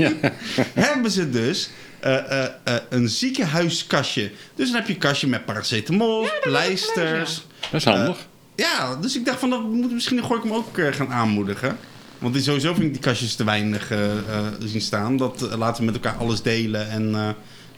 hebben 0.74 1.10
ze 1.10 1.30
dus 1.30 1.70
eh, 2.00 2.16
eh, 2.16 2.44
eh, 2.64 2.74
een 2.88 3.08
ziekenhuiskastje. 3.08 4.30
Dus 4.54 4.66
dan 4.66 4.76
heb 4.76 4.86
je 4.86 4.92
een 4.92 4.98
kastje 4.98 5.26
met 5.26 5.44
paracetamol, 5.44 6.26
pleisters. 6.42 7.46
Dat 7.60 7.80
is 7.80 7.84
handig. 7.84 8.26
Ja, 8.56 8.96
dus 8.96 9.16
ik 9.16 9.24
dacht 9.24 9.38
van 9.38 9.50
dat 9.50 9.62
moet 9.62 9.92
misschien 9.92 10.16
in 10.16 10.22
Gorkum 10.22 10.52
ook 10.52 10.78
eh, 10.78 10.92
gaan 10.92 11.12
aanmoedigen. 11.12 11.76
Want 12.18 12.34
die- 12.34 12.42
sowieso 12.42 12.72
vind 12.74 12.86
ik 12.86 12.92
die 12.92 13.02
kastjes 13.02 13.34
te 13.34 13.44
weinig 13.44 13.90
eh, 13.90 14.10
eh, 14.18 14.46
zien 14.64 14.80
staan. 14.80 15.16
Dat 15.16 15.42
eh, 15.42 15.58
laten 15.58 15.84
we 15.84 15.90
met 15.92 16.02
elkaar 16.02 16.18
alles 16.20 16.42
delen 16.42 16.90
en 16.90 17.14
eh, 17.14 17.28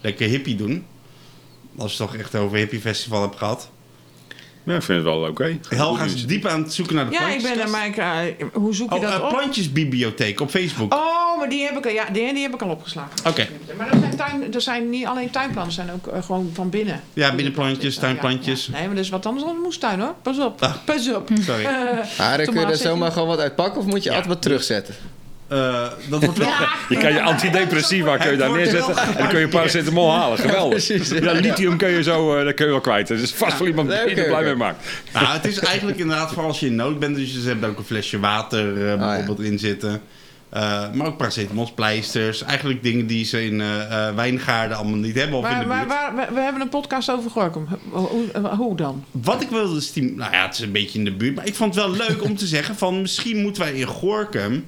lekker 0.01 0.28
hippie 0.28 0.57
doen. 0.57 0.84
Als 1.76 1.97
je 1.97 2.03
het 2.03 2.11
toch 2.12 2.20
echt 2.20 2.34
over 2.34 2.57
hippie 2.59 2.80
festival 2.80 3.22
hebt 3.22 3.36
gehad. 3.36 3.70
Ja, 4.64 4.74
ik 4.76 4.82
vind 4.82 4.99
het 5.05 5.07
wel 5.07 5.28
oké. 5.28 5.59
Helga 5.68 6.05
is 6.05 6.26
diep 6.26 6.47
aan 6.47 6.62
het 6.62 6.72
zoeken 6.72 6.95
naar 6.95 7.05
de 7.07 7.12
Ja, 7.12 7.20
ik 7.20 7.26
plantjes. 7.26 7.51
ben 7.55 7.62
er, 7.64 7.70
maar 7.70 7.86
ik, 8.38 8.47
hoe 8.53 8.74
zoek 8.74 8.91
je 8.93 8.97
Oh, 8.97 9.03
dat 9.03 9.22
op? 9.22 9.28
plantjesbibliotheek 9.28 10.41
op 10.41 10.51
Facebook. 10.51 10.95
Oh, 10.95 11.10
maar 11.41 11.49
die 11.49 11.64
heb 11.64 11.76
ik, 11.76 11.84
al- 11.86 11.93
ja, 11.93 12.05
die, 12.12 12.32
die 12.34 12.43
heb 12.43 12.55
ik 12.55 12.62
al 12.62 12.68
opgeslagen. 12.70 13.11
Oké. 13.26 13.47
Maar 13.78 13.88
er 13.93 13.99
zijn, 14.01 14.16
tuin, 14.16 14.55
er 14.55 14.61
zijn 14.61 14.91
niet 14.91 15.07
alleen 15.07 15.30
tuinplanten, 15.30 15.78
er 15.78 15.84
zijn 15.84 15.91
ook 15.93 16.07
eh, 16.14 16.22
gewoon 16.22 16.51
van 16.55 16.70
binnen. 16.70 17.01
Ja, 17.12 17.34
binnenplantjes, 17.34 17.97
tuinplantjes. 17.97 18.66
ja. 18.66 18.72
Nee, 18.72 18.86
maar 18.86 18.95
dat 18.95 19.05
is 19.05 19.11
wat 19.11 19.26
anders 19.26 19.45
dan 19.47 19.55
een 19.55 19.62
moestuin 19.62 20.01
hoor. 20.01 20.14
Pas 20.22 20.38
op. 20.38 20.62
Ah. 20.62 20.72
Pas 20.84 21.12
op. 21.14 21.28
Sorry. 21.47 21.64
Eh, 21.64 21.72
Maar 22.18 22.36
dan 22.36 22.47
kun 22.47 22.55
je 22.61 22.64
er 22.64 22.68
je- 22.70 22.76
zomaar 22.76 23.12
gewoon 23.12 23.28
wat 23.28 23.38
uit 23.41 23.55
pakken 23.55 23.80
of 23.80 23.86
moet 23.86 24.03
je 24.03 24.09
Ja. 24.11 24.14
altijd 24.16 24.32
wat 24.34 24.43
terugzetten? 24.43 24.95
Eh, 25.49 25.86
dat 26.09 26.24
wordt 26.24 26.38
wel... 26.38 26.49
Je 26.88 26.97
kan 26.97 27.12
je 27.12 27.22
antidepressiva 27.22 28.16
kun 28.16 28.30
je 28.30 28.36
daar 28.36 28.49
wordt 28.49 28.62
neerzetten 28.62 28.95
wel 28.95 29.05
en 29.05 29.16
dan 29.18 29.28
kun 29.28 29.41
je 29.41 29.49
paracetamol 29.49 30.12
halen. 30.12 30.38
Geweldig. 30.38 30.86
precies, 30.86 31.09
ja. 31.09 31.32
Lithium 31.32 31.76
kun 31.76 31.88
je 31.88 32.03
zo 32.03 32.36
eh, 32.36 32.45
dat 32.45 32.55
kun 32.55 32.64
je 32.64 32.70
wel 32.70 32.80
kwijt. 32.80 33.11
Er 33.11 33.18
is 33.22 33.32
vast 33.32 33.59
wel 33.59 33.68
iemand 33.68 33.88
die 33.88 33.99
oké, 34.01 34.09
er 34.09 34.14
blij 34.14 34.30
oké. 34.32 34.43
mee 34.45 34.55
maakt. 34.55 34.84
Nou, 35.12 35.26
het 35.26 35.45
is 35.47 35.59
eigenlijk 35.59 35.99
inderdaad 35.99 36.32
voor 36.32 36.43
als 36.45 36.61
je 36.61 36.66
in 36.66 36.74
nood 36.74 36.99
bent. 36.99 37.16
Dus 37.16 37.41
ze 37.43 37.49
hebben 37.49 37.68
ook 37.70 37.78
een 37.78 37.84
flesje 37.84 38.20
water 38.20 38.74
Ah, 38.74 38.93
eh, 38.93 38.99
bijvoorbeeld 38.99 39.41
in 39.49 39.59
zitten. 39.59 40.03
Eh, 40.51 40.93
maar 40.93 41.07
ook 41.07 41.17
paracetamol, 41.17 41.73
pleisters. 41.75 42.43
Eigenlijk 42.43 42.83
dingen 42.83 43.07
die 43.07 43.25
ze 43.25 43.45
in 43.45 43.61
eh, 43.61 44.09
eh, 44.09 44.15
wijngaarden 44.15 44.77
allemaal 44.77 44.99
niet 44.99 45.15
hebben 45.15 45.39
of 45.39 45.45
in 45.45 45.51
maar 45.51 45.61
de 45.61 45.67
maar 45.67 45.87
buurt. 45.87 46.15
waar, 46.15 46.35
we, 46.35 46.41
hebben 46.41 46.63
een 46.63 46.69
podcast 46.69 47.11
over 47.11 47.31
Gorkum. 47.31 47.69
Hoe, 47.91 48.29
hoe, 48.57 48.77
dan? 48.77 49.05
Wat 49.11 49.43
ik 49.43 49.49
wilde 49.49 49.81
stim... 49.81 50.15
Nou 50.15 50.33
ja, 50.33 50.47
het 50.47 50.55
is 50.55 50.61
een 50.61 50.73
beetje 50.73 50.99
in 50.99 51.05
de 51.05 51.13
buurt. 51.13 51.35
Maar 51.35 51.47
ik 51.47 51.55
vond 51.55 51.75
het 51.75 51.85
wel 51.85 51.97
leuk 52.09 52.23
om 52.23 52.37
te 52.37 52.47
zeggen 52.57 52.77
van... 52.77 53.01
Misschien 53.01 53.43
moeten 53.43 53.63
wij 53.63 53.73
in 53.73 53.87
Gorkum... 53.87 54.65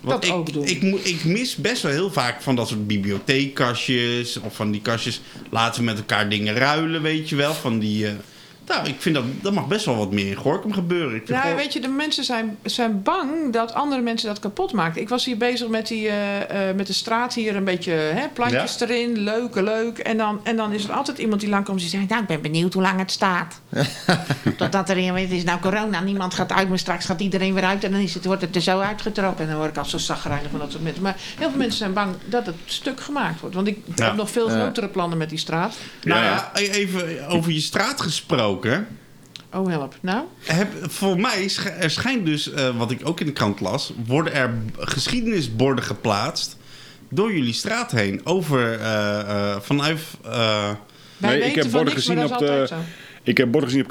Dat 0.00 0.24
ik, 0.24 0.32
ook 0.32 0.52
doen. 0.52 0.64
Ik, 0.64 0.82
ik 0.82 1.24
mis 1.24 1.56
best 1.56 1.82
wel 1.82 1.92
heel 1.92 2.12
vaak 2.12 2.42
van 2.42 2.56
dat 2.56 2.68
soort 2.68 2.86
bibliotheekkastjes. 2.86 4.40
Of 4.40 4.54
van 4.54 4.70
die 4.70 4.80
kastjes. 4.80 5.20
Laten 5.50 5.80
we 5.80 5.86
met 5.86 5.98
elkaar 5.98 6.28
dingen 6.28 6.54
ruilen, 6.54 7.02
weet 7.02 7.28
je 7.28 7.36
wel. 7.36 7.54
Van 7.54 7.78
die... 7.78 8.06
nou, 8.66 8.88
ik 8.88 8.94
vind 8.98 9.14
dat... 9.14 9.24
Dat 9.40 9.52
mag 9.52 9.66
best 9.66 9.84
wel 9.84 9.96
wat 9.96 10.12
meer 10.12 10.26
in 10.26 10.34
Gorkum 10.34 10.72
gebeuren. 10.72 11.14
Ik 11.14 11.26
vind 11.26 11.42
Nou, 11.42 11.56
weet 11.56 11.72
je, 11.72 11.80
de 11.80 11.88
mensen 11.88 12.24
zijn, 12.24 12.58
zijn 12.62 13.02
bang 13.02 13.52
dat 13.52 13.74
andere 13.74 14.00
mensen 14.00 14.28
dat 14.28 14.38
kapot 14.38 14.72
maken. 14.72 15.00
Ik 15.00 15.08
was 15.08 15.24
hier 15.24 15.36
bezig 15.36 15.68
met, 15.68 15.86
die, 15.86 16.08
eh, 16.08 16.68
eh, 16.68 16.76
met 16.76 16.86
de 16.86 16.92
straat 16.92 17.34
hier, 17.34 17.56
een 17.56 17.64
beetje 17.64 17.92
hè, 17.92 18.28
plantjes 18.28 18.80
erin, 18.80 19.18
leuk, 19.18 19.54
leuk. 19.54 19.98
En 19.98 20.16
dan, 20.16 20.40
en 20.42 20.56
dan 20.56 20.72
is 20.72 20.84
er 20.84 20.92
altijd 20.92 21.18
iemand 21.18 21.40
die 21.40 21.50
langkomt 21.50 21.78
die 21.80 21.88
zegt... 21.88 22.08
nou, 22.08 22.22
ik 22.22 22.28
ben 22.28 22.40
benieuwd 22.40 22.72
hoe 22.72 22.82
lang 22.82 22.98
het 22.98 23.10
staat. 23.10 23.60
Totdat 24.56 24.90
er 24.90 24.98
iemand, 24.98 25.20
het 25.20 25.30
is 25.30 25.44
nou 25.44 25.60
corona, 25.60 26.00
niemand 26.00 26.34
gaat 26.34 26.52
uit... 26.52 26.68
maar 26.68 26.78
straks 26.78 27.04
gaat 27.04 27.20
iedereen 27.20 27.54
weer 27.54 27.64
uit 27.64 27.84
en 27.84 27.90
dan 27.92 28.00
is 28.00 28.14
het, 28.14 28.24
wordt 28.24 28.42
het 28.42 28.56
er 28.56 28.62
zo 28.62 28.78
uitgetrokken. 28.80 29.44
En 29.44 29.50
dan 29.50 29.58
word 29.58 29.70
ik 29.70 29.76
al 29.76 29.84
zo 29.84 29.98
zagrijnig 29.98 30.50
van 30.50 30.58
dat 30.58 30.70
soort 30.70 30.82
mensen. 30.82 31.02
Maar 31.02 31.16
heel 31.38 31.48
veel 31.48 31.58
mensen 31.58 31.78
zijn 31.78 31.92
bang 31.92 32.14
dat 32.24 32.46
het 32.46 32.56
stuk 32.64 33.00
gemaakt 33.00 33.40
wordt. 33.40 33.54
Want 33.54 33.66
ik 33.66 33.78
Ja. 33.94 34.04
heb 34.04 34.16
nog 34.16 34.30
veel 34.30 34.48
grotere 34.48 34.88
plannen 34.88 35.18
met 35.18 35.28
die 35.28 35.38
straat. 35.38 35.74
Nou 36.02 36.24
ja, 36.24 36.50
even 36.54 37.28
over 37.28 37.52
je 37.52 37.60
straat 37.60 38.00
gesproken. 38.00 38.51
Oh, 39.54 39.68
help. 39.68 39.94
Nou? 40.00 40.24
Heb, 40.44 40.68
voor 40.92 41.20
mij, 41.20 41.48
sch- 41.48 41.66
er 41.78 41.90
schijnt 41.90 42.26
dus, 42.26 42.52
eh, 42.52 42.76
wat 42.76 42.90
ik 42.90 43.00
ook 43.04 43.20
in 43.20 43.26
de 43.26 43.32
krant 43.32 43.60
las, 43.60 43.92
worden 44.06 44.34
er 44.34 44.54
geschiedenisborden 44.78 45.84
geplaatst 45.84 46.56
door 47.08 47.32
jullie 47.34 47.52
straat 47.52 47.90
heen. 47.90 48.20
Over, 48.24 48.80
eh, 48.80 49.20
eh, 49.20 49.60
vanuit, 49.60 50.00
eh, 50.24 50.70
Nee, 51.16 51.40
ik 51.40 51.54
heb 51.54 51.64
borden 51.70 51.94
niks, 51.94 52.06
gezien 52.06 52.24
op 52.24 52.38
de- 52.38 52.64
zo. 52.68 52.74
Ik 53.22 53.36
heb 53.36 53.50
borden 53.50 53.68
gezien 53.70 53.82
op. 53.84 53.88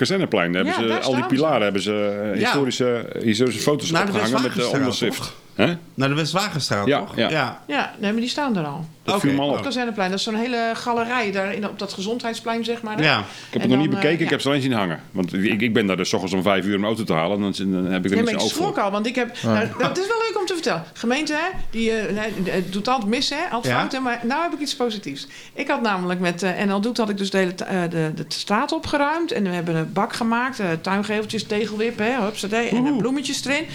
Daar 0.53 0.65
Ja, 0.65 0.71
hebben 0.71 0.83
ze, 0.83 0.93
daar 0.93 1.05
al 1.05 1.13
die 1.13 1.21
ze. 1.21 1.27
pilaren 1.27 1.61
hebben 1.61 1.81
ze 1.81 2.31
Ja. 2.35 2.39
historische, 2.39 3.05
historische 3.23 3.61
foto's 3.61 3.89
de 3.91 3.99
opgehangen 3.99 4.41
met 4.41 4.55
onderschrift. 4.73 5.33
Hè? 5.61 5.73
naar 5.93 6.09
de 6.09 6.15
Westwagenstraat, 6.15 6.87
Ja, 6.87 6.99
toch? 6.99 7.15
ja. 7.15 7.61
Ja, 7.67 7.93
nee, 7.99 8.11
maar 8.11 8.21
die 8.21 8.29
staan 8.29 8.57
er 8.57 8.65
al. 8.65 8.85
Dat 9.03 9.19
viel 9.19 9.33
me 9.33 9.41
al 9.41 9.49
op. 9.49 9.61
Kazerneplein, 9.61 10.09
dat 10.09 10.19
is 10.19 10.25
zo'n 10.25 10.35
hele 10.35 10.71
galerij 10.73 11.31
daar 11.31 11.53
in, 11.53 11.67
op 11.67 11.79
dat 11.79 11.93
gezondheidsplein, 11.93 12.63
zeg 12.63 12.81
maar. 12.81 13.03
Ja. 13.03 13.19
Ik 13.19 13.25
heb 13.49 13.61
het 13.61 13.71
nog 13.71 13.79
niet 13.79 13.91
dan, 13.91 13.95
eh, 13.95 14.01
bekeken, 14.01 14.19
ik 14.19 14.25
ja. 14.25 14.31
heb 14.31 14.41
ze 14.41 14.47
alleen 14.47 14.61
zien 14.61 14.73
hangen. 14.73 14.99
Want 15.11 15.33
ik, 15.33 15.61
ik 15.61 15.73
ben 15.73 15.87
daar 15.87 15.97
dus 15.97 16.09
's 16.09 16.13
ochtends 16.13 16.35
om 16.35 16.41
vijf 16.41 16.65
uur 16.65 16.77
om 16.77 16.85
auto 16.85 17.03
te 17.03 17.13
halen. 17.13 17.35
En 17.35 17.41
dan, 17.41 17.71
dan 17.71 17.91
heb 17.91 18.05
ik 18.05 18.09
er 18.09 18.15
Nee, 18.15 18.25
maar 18.25 18.43
ik 18.43 18.49
schrok 18.49 18.77
al, 18.77 18.91
want 18.91 19.05
ik 19.05 19.15
heb... 19.15 19.37
Nou, 19.43 19.67
dat 19.77 19.97
is 19.97 20.07
wel 20.07 20.17
leuk 20.27 20.37
om 20.39 20.45
te 20.45 20.53
vertellen. 20.53 20.83
Gemeente, 20.93 21.33
hè, 21.33 21.57
die 21.69 21.91
eh, 21.91 22.23
het 22.43 22.73
doet 22.73 22.87
altijd 22.87 23.09
mis, 23.09 23.29
hè, 23.29 23.49
altijd 23.51 23.73
Ja. 23.73 23.79
fout. 23.79 23.91
Hè, 23.91 23.99
maar 23.99 24.19
nou 24.23 24.41
heb 24.41 24.53
ik 24.53 24.59
iets 24.59 24.75
positiefs. 24.75 25.27
Ik 25.53 25.67
had 25.67 25.81
namelijk 25.81 26.19
met 26.19 26.43
eh 26.43 26.63
NL 26.65 26.81
Doet 26.81 26.97
had 26.97 27.09
ik 27.09 27.17
dus 27.17 27.29
de, 27.29 27.37
hele, 27.37 27.53
eh, 27.55 27.81
de, 27.89 28.11
de 28.15 28.25
straat 28.27 28.71
opgeruimd. 28.71 29.31
En 29.31 29.43
we 29.43 29.49
hebben 29.49 29.75
een 29.75 29.93
bak 29.93 30.13
gemaakt, 30.13 30.59
eh, 30.59 30.67
tuingeveltjes, 30.81 31.43
tegelwippen, 31.43 32.05
hè, 32.05 32.11
en 32.49 32.85
eh, 32.85 32.97
bloemetjes 32.97 33.45
erin. 33.45 33.65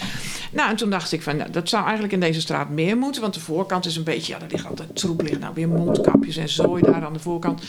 Nou, 0.57 0.71
en 0.71 0.77
toen 0.77 0.91
dacht 0.91 1.13
ik 1.13 1.23
van, 1.23 1.37
nou, 1.37 1.51
dat 1.51 1.69
zou 1.69 1.83
eigenlijk 1.83 2.13
in 2.13 2.21
deze 2.21 2.41
straat 2.41 2.69
meer 2.69 2.97
moeten. 2.97 3.21
Want 3.23 3.35
de 3.35 3.41
voorkant 3.41 3.87
is 3.87 3.97
een 3.97 4.03
beetje, 4.05 4.33
ja, 4.33 4.39
daar 4.39 4.49
ligt 4.51 4.67
altijd 4.67 4.97
troep 4.97 5.21
liggen. 5.23 5.41
Nou, 5.41 5.55
weer 5.55 5.69
mondkapjes 5.69 6.37
en 6.37 6.49
zooi 6.49 6.83
daar 6.83 7.05
aan 7.05 7.13
de 7.13 7.19
voorkant. 7.19 7.63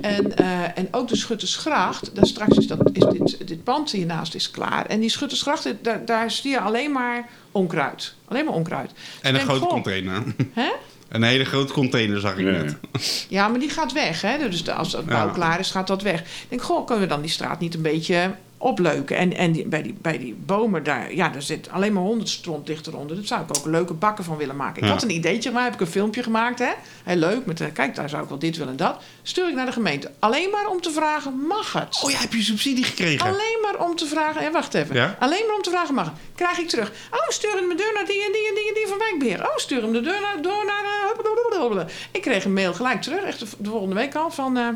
En, 0.00 0.36
eh, 0.36 0.78
en 0.78 0.88
ook 0.90 1.08
de 1.08 1.16
Schuttersgracht, 1.16 2.14
daar 2.14 2.26
straks 2.26 2.56
is, 2.56 2.66
dat, 2.66 2.90
is 2.92 3.04
dit, 3.18 3.48
dit 3.48 3.64
pand 3.64 3.90
hiernaast 3.90 4.34
is 4.34 4.50
klaar. 4.50 4.86
En 4.86 5.00
die 5.00 5.08
Schuttersgracht, 5.08 5.74
daar, 5.82 6.04
daar 6.04 6.30
zie 6.30 6.50
je 6.50 6.60
alleen 6.60 6.92
maar 6.92 7.28
onkruid. 7.52 8.14
Alleen 8.28 8.44
maar 8.44 8.54
onkruid. 8.54 8.90
En 9.22 9.34
een 9.34 9.40
En 9.40 9.46
grote 9.46 9.60
goh, 9.60 9.70
container. 9.72 10.22
Hè? 10.52 10.70
Een 11.08 11.22
hele 11.22 11.44
grote 11.44 11.72
container 11.72 12.20
zag 12.20 12.36
ik 12.36 12.44
Ja, 12.44 12.50
net. 12.50 12.76
Ja, 13.28 13.48
maar 13.48 13.58
die 13.60 13.70
gaat 13.70 13.92
weg. 13.92 14.20
Hè? 14.20 14.48
Dus 14.50 14.68
als 14.68 14.92
het 14.92 15.06
bouw 15.06 15.26
Ja. 15.26 15.32
klaar 15.32 15.58
is, 15.60 15.70
gaat 15.70 15.86
dat 15.86 16.02
weg. 16.02 16.20
Ik 16.20 16.26
denk, 16.48 16.62
goh, 16.62 16.86
kunnen 16.86 17.04
we 17.04 17.10
dan 17.10 17.20
die 17.20 17.30
straat 17.30 17.60
niet 17.60 17.74
een 17.74 17.82
beetje 17.82 18.30
opleuken? 18.64 19.16
En, 19.16 19.36
en 19.36 19.52
die, 19.52 19.66
bij, 19.66 19.82
die, 19.82 19.94
bij 20.02 20.18
die 20.18 20.34
bomen 20.34 20.82
daar, 20.84 21.14
ja, 21.14 21.28
daar 21.28 21.42
zit 21.42 21.68
alleen 21.70 21.92
maar 21.92 22.02
honderdstront 22.02 22.68
ligt 22.68 22.86
eronder. 22.86 23.16
Daar 23.16 23.24
zou 23.26 23.42
ik 23.42 23.56
ook 23.58 23.66
leuke 23.66 23.92
bakken 23.94 24.24
van 24.24 24.36
willen 24.36 24.56
maken. 24.56 24.82
Ik 24.82 24.88
Ja. 24.88 24.94
had 24.94 25.02
een 25.02 25.10
ideetje, 25.10 25.50
maar 25.50 25.64
heb 25.64 25.74
ik 25.74 25.80
een 25.80 25.86
filmpje 25.86 26.22
gemaakt. 26.22 26.58
Hè? 26.58 26.70
Heel 27.04 27.16
leuk, 27.16 27.46
met, 27.46 27.60
eh, 27.60 27.66
kijk, 27.72 27.94
daar 27.94 28.08
zou 28.08 28.22
ik 28.22 28.28
wel 28.28 28.38
dit 28.38 28.56
willen 28.56 28.70
en 28.72 28.76
dat. 28.78 29.02
Stuur 29.22 29.48
ik 29.48 29.54
naar 29.54 29.66
de 29.66 29.72
gemeente. 29.72 30.10
Alleen 30.18 30.50
maar 30.50 30.66
om 30.68 30.80
te 30.80 30.90
vragen, 30.90 31.46
mag 31.46 31.72
het? 31.72 32.00
Oh, 32.04 32.10
jij 32.10 32.20
hebt 32.20 32.32
je 32.32 32.42
subsidie 32.42 32.84
gekregen. 32.84 33.26
Alleen 33.26 33.58
maar 33.62 33.86
om 33.88 33.96
te 33.96 34.06
vragen. 34.06 34.42
Ja, 34.42 34.50
wacht 34.50 34.74
even. 34.74 34.94
Ja? 34.96 35.16
Alleen 35.20 35.44
maar 35.46 35.56
om 35.56 35.62
te 35.62 35.70
vragen 35.70 35.94
mag. 35.94 36.04
het. 36.04 36.14
Krijg 36.34 36.58
ik 36.58 36.68
terug. 36.68 36.92
Oh, 37.10 37.28
stuur 37.28 37.54
hem 37.54 37.68
de 37.68 37.74
deur 37.74 37.92
naar 37.94 38.06
die 38.06 38.24
en 38.26 38.32
die 38.32 38.48
en 38.48 38.54
die 38.54 38.68
en 38.68 38.74
die 38.74 38.86
van 38.88 38.98
Wijkbeheer. 38.98 39.40
Oh, 39.48 39.56
stuur 39.56 39.82
hem 39.82 39.92
de 39.92 40.00
deur 40.00 40.20
naar, 40.20 40.42
door 40.42 40.64
naar. 40.66 40.84
eh, 40.84 41.86
ik 42.12 42.22
kreeg 42.22 42.44
een 42.44 42.52
mail 42.52 42.74
gelijk 42.74 43.02
terug, 43.02 43.22
echt 43.22 43.38
de, 43.38 43.46
de 43.58 43.70
volgende 43.70 43.94
week 43.94 44.14
al. 44.14 44.30
Van. 44.30 44.56
eh, 44.56 44.68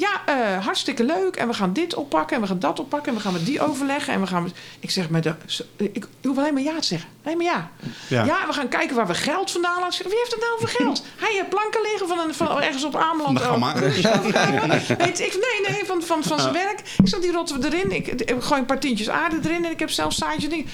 ja, 0.00 0.22
eh, 0.26 0.64
hartstikke 0.64 1.04
leuk. 1.04 1.36
En 1.36 1.48
we 1.48 1.54
gaan 1.54 1.72
dit 1.72 1.94
oppakken 1.94 2.36
en 2.36 2.42
we 2.42 2.48
gaan 2.48 2.58
dat 2.58 2.78
oppakken. 2.78 3.12
En 3.12 3.18
we 3.18 3.24
gaan 3.24 3.32
met 3.32 3.46
die 3.46 3.60
overleggen. 3.60 4.12
En 4.12 4.20
we 4.20 4.26
gaan 4.26 4.42
met... 4.42 4.52
Ik 4.80 4.90
zeg 4.90 5.10
met 5.10 5.22
de... 5.22 5.34
Ik, 5.76 6.06
hoef 6.22 6.38
alleen 6.38 6.54
maar 6.54 6.62
ja 6.62 6.78
te 6.78 6.86
zeggen. 6.86 7.08
Alleen 7.24 7.36
maar 7.36 7.46
ja. 7.46 7.70
Ja. 8.08 8.24
Ja, 8.24 8.46
we 8.46 8.52
gaan 8.52 8.68
kijken 8.68 8.96
waar 8.96 9.06
we 9.06 9.14
geld 9.14 9.50
vandaan 9.50 9.74
halen. 9.74 9.90
Wie 9.90 10.18
heeft 10.18 10.30
het 10.30 10.40
nou 10.40 10.58
voor 10.58 10.68
geld? 10.68 11.04
Hij 11.24 11.32
heeft 11.32 11.48
planken 11.48 11.80
liggen 11.82 12.08
van, 12.08 12.18
een, 12.18 12.34
van 12.34 12.62
ergens 12.62 12.84
op 12.84 12.96
Ameland. 12.96 13.38
De 13.38 13.44
gamma. 13.44 13.74
Weet 13.78 15.20
ik, 15.20 15.32
nee, 15.32 15.72
nee, 15.74 15.84
van, 15.84 16.02
van, 16.02 16.22
van 16.22 16.40
zijn 16.40 16.52
werk. 16.52 16.80
Ik 16.80 17.08
zeg, 17.08 17.20
die 17.20 17.32
rotten 17.32 17.60
we 17.60 17.66
erin. 17.66 17.92
Ik, 17.92 18.06
ik 18.06 18.42
gooi 18.42 18.60
een 18.60 18.66
paar 18.66 18.80
tientjes 18.80 19.08
aarde 19.08 19.36
erin 19.44 19.64
en 19.64 19.70
ik 19.70 19.78
heb 19.78 19.90
zelfs 19.90 20.16
zaadjes. 20.16 20.48
Ding. 20.50 20.66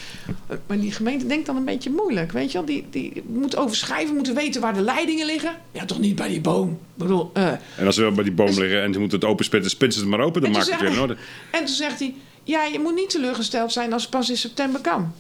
Maar 0.66 0.78
die 0.78 0.92
gemeente 0.92 1.26
denkt 1.26 1.46
dan 1.46 1.56
een 1.56 1.64
beetje 1.64 1.90
moeilijk, 1.90 2.32
weet 2.32 2.52
je 2.52 2.58
wel. 2.58 2.66
Die, 2.66 2.86
die 2.90 3.22
moet 3.26 3.56
overschrijven, 3.56 4.14
moeten 4.14 4.34
weten 4.34 4.60
waar 4.60 4.74
de 4.74 4.80
leidingen 4.80 5.26
liggen. 5.26 5.56
Ja, 5.72 5.84
toch 5.84 5.98
niet 5.98 6.16
bij 6.16 6.28
die 6.28 6.40
boom. 6.40 6.70
Ik 6.70 6.76
bedoel, 6.94 7.30
eh. 7.32 7.46
En 7.76 7.86
als 7.86 7.94
ze 7.94 8.00
wel 8.00 8.12
bij 8.12 8.24
die 8.24 8.32
boom 8.32 8.58
liggen 8.58 8.82
en 8.82 8.92
ze 8.92 8.98
moeten 8.98 9.15
het 9.16 9.24
openspitten, 9.24 9.70
spitsen 9.70 10.02
ze 10.02 10.08
het 10.08 10.16
maar 10.16 10.26
open, 10.26 10.42
dan 10.42 10.50
maakt 10.50 10.70
het 10.70 10.80
weer 10.80 10.90
in 10.92 11.00
orde. 11.00 11.16
En 11.50 11.58
toen 11.64 11.74
zegt 11.74 11.98
hij, 11.98 12.14
ja, 12.44 12.64
je 12.64 12.78
moet 12.78 12.94
niet 12.94 13.10
teleurgesteld 13.10 13.72
zijn 13.72 13.92
als 13.92 14.02
het 14.02 14.10
pas 14.10 14.30
in 14.30 14.36
september 14.36 14.80
kan. 14.80 15.12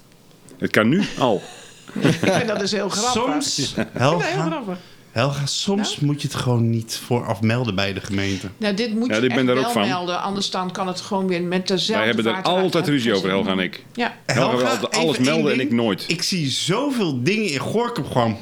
Het 0.58 0.70
kan 0.70 0.88
nu 0.88 1.02
al. 1.18 1.42
Ik 2.00 2.14
vind 2.32 2.46
dat 2.48 2.58
dus 2.58 2.72
heel 2.72 2.88
grappig. 2.88 3.22
Soms, 3.42 3.58
Ik 3.58 3.64
vind 3.74 3.76
dat 3.76 4.02
heel 4.02 4.20
Helga, 4.20 4.46
grappig. 4.50 4.78
Helga, 5.12 5.46
soms 5.46 5.98
moet 6.00 6.22
je 6.22 6.28
het 6.28 6.36
gewoon 6.36 6.70
niet 6.70 7.00
vooraf 7.04 7.40
melden 7.40 7.74
bij 7.74 7.92
de 7.92 8.00
gemeente. 8.00 8.48
Nou, 8.56 8.74
dit 8.74 8.94
moet 8.94 9.08
Ja, 9.08 9.16
je 9.16 9.22
ik 9.22 9.28
ben 9.28 9.36
echt 9.38 9.46
daar 9.46 9.54
wel 9.54 9.64
ook 9.64 9.70
van. 9.72 9.88
melden. 9.88 10.22
Anders 10.22 10.50
dan 10.50 10.72
kan 10.72 10.86
het 10.86 11.00
gewoon 11.00 11.26
weer 11.26 11.42
met 11.42 11.68
dezelfde 11.68 11.94
Wij 11.96 12.06
hebben 12.06 12.24
er 12.24 12.30
eruit. 12.30 12.46
altijd 12.46 12.88
ruzie 12.88 13.14
over, 13.14 13.28
Helga 13.28 13.50
en 13.50 13.58
ik. 13.58 13.84
Ja. 13.94 14.16
Helga 14.26 14.50
wil 14.56 14.58
Helga, 14.66 14.70
altijd 14.80 14.96
alles 15.04 15.18
melden 15.18 15.52
en 15.52 15.60
ik 15.60 15.70
nooit. 15.72 16.04
Ik 16.06 16.22
zie 16.22 16.48
zoveel 16.50 17.22
dingen 17.22 17.50
in 17.52 17.58
Gorkum 17.58 18.04
gewoon 18.06 18.36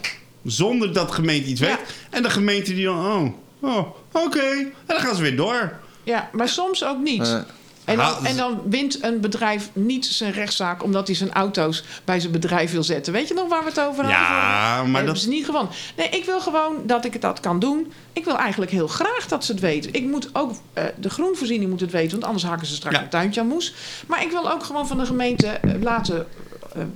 zonder 0.44 0.92
dat 0.92 1.08
de 1.08 1.14
gemeente 1.14 1.48
iets 1.48 1.60
Ja. 1.60 1.66
weet. 1.66 1.78
En 2.10 2.22
de 2.22 2.30
gemeente 2.30 2.74
die 2.74 2.84
dan, 2.84 3.34
oh, 3.60 3.74
oh 3.76 3.86
oké. 4.14 4.48
En 4.50 4.72
dan 4.86 5.00
gaan 5.00 5.14
ze 5.14 5.22
weer 5.22 5.36
door. 5.36 5.72
Ja, 6.02 6.28
maar 6.32 6.48
soms 6.48 6.84
ook 6.84 6.98
niet. 6.98 7.22
Eh. 7.22 7.38
En 7.84 7.96
dan, 7.96 8.26
en 8.26 8.36
dan 8.36 8.60
wint 8.68 9.02
een 9.02 9.20
bedrijf 9.20 9.70
niet 9.72 10.06
zijn 10.06 10.32
rechtszaak 10.32 10.82
omdat 10.82 11.06
hij 11.06 11.16
zijn 11.16 11.32
auto's 11.32 11.84
bij 12.04 12.20
zijn 12.20 12.32
bedrijf 12.32 12.72
wil 12.72 12.82
zetten. 12.82 13.12
Weet 13.12 13.28
je 13.28 13.34
nog 13.34 13.48
waar 13.48 13.62
we 13.62 13.68
het 13.68 13.80
over 13.80 14.04
hadden? 14.04 14.20
Ja, 14.22 14.76
Dat 14.76 14.86
maar 14.86 14.94
hebben 14.94 15.14
dat... 15.14 15.22
ze 15.22 15.28
niet 15.28 15.44
gewonnen. 15.44 15.72
Nee, 15.96 16.08
ik 16.08 16.24
wil 16.24 16.40
gewoon 16.40 16.76
dat 16.86 17.04
ik 17.04 17.12
het 17.12 17.22
dat 17.22 17.40
kan 17.40 17.58
doen. 17.58 17.92
Ik 18.12 18.24
wil 18.24 18.36
eigenlijk 18.38 18.70
heel 18.70 18.88
graag 18.88 19.26
dat 19.28 19.44
ze 19.44 19.52
het 19.52 19.60
weten. 19.60 19.92
Ik 19.92 20.04
moet 20.04 20.28
ook, 20.32 20.52
eh, 20.72 20.84
de 20.96 21.10
groenvoorziening 21.10 21.70
moet 21.70 21.80
het 21.80 21.90
weten, 21.90 22.10
want 22.10 22.24
anders 22.24 22.44
hakken 22.44 22.66
ze 22.66 22.74
straks 22.74 22.96
Ja. 22.96 23.02
een 23.02 23.08
tuintje 23.08 23.40
aan 23.40 23.46
moes. 23.46 23.74
Maar 24.06 24.22
ik 24.22 24.30
wil 24.30 24.50
ook 24.52 24.62
gewoon 24.64 24.86
van 24.86 24.98
de 24.98 25.06
gemeente 25.06 25.46
eh, 25.46 25.70
laten 25.82 26.26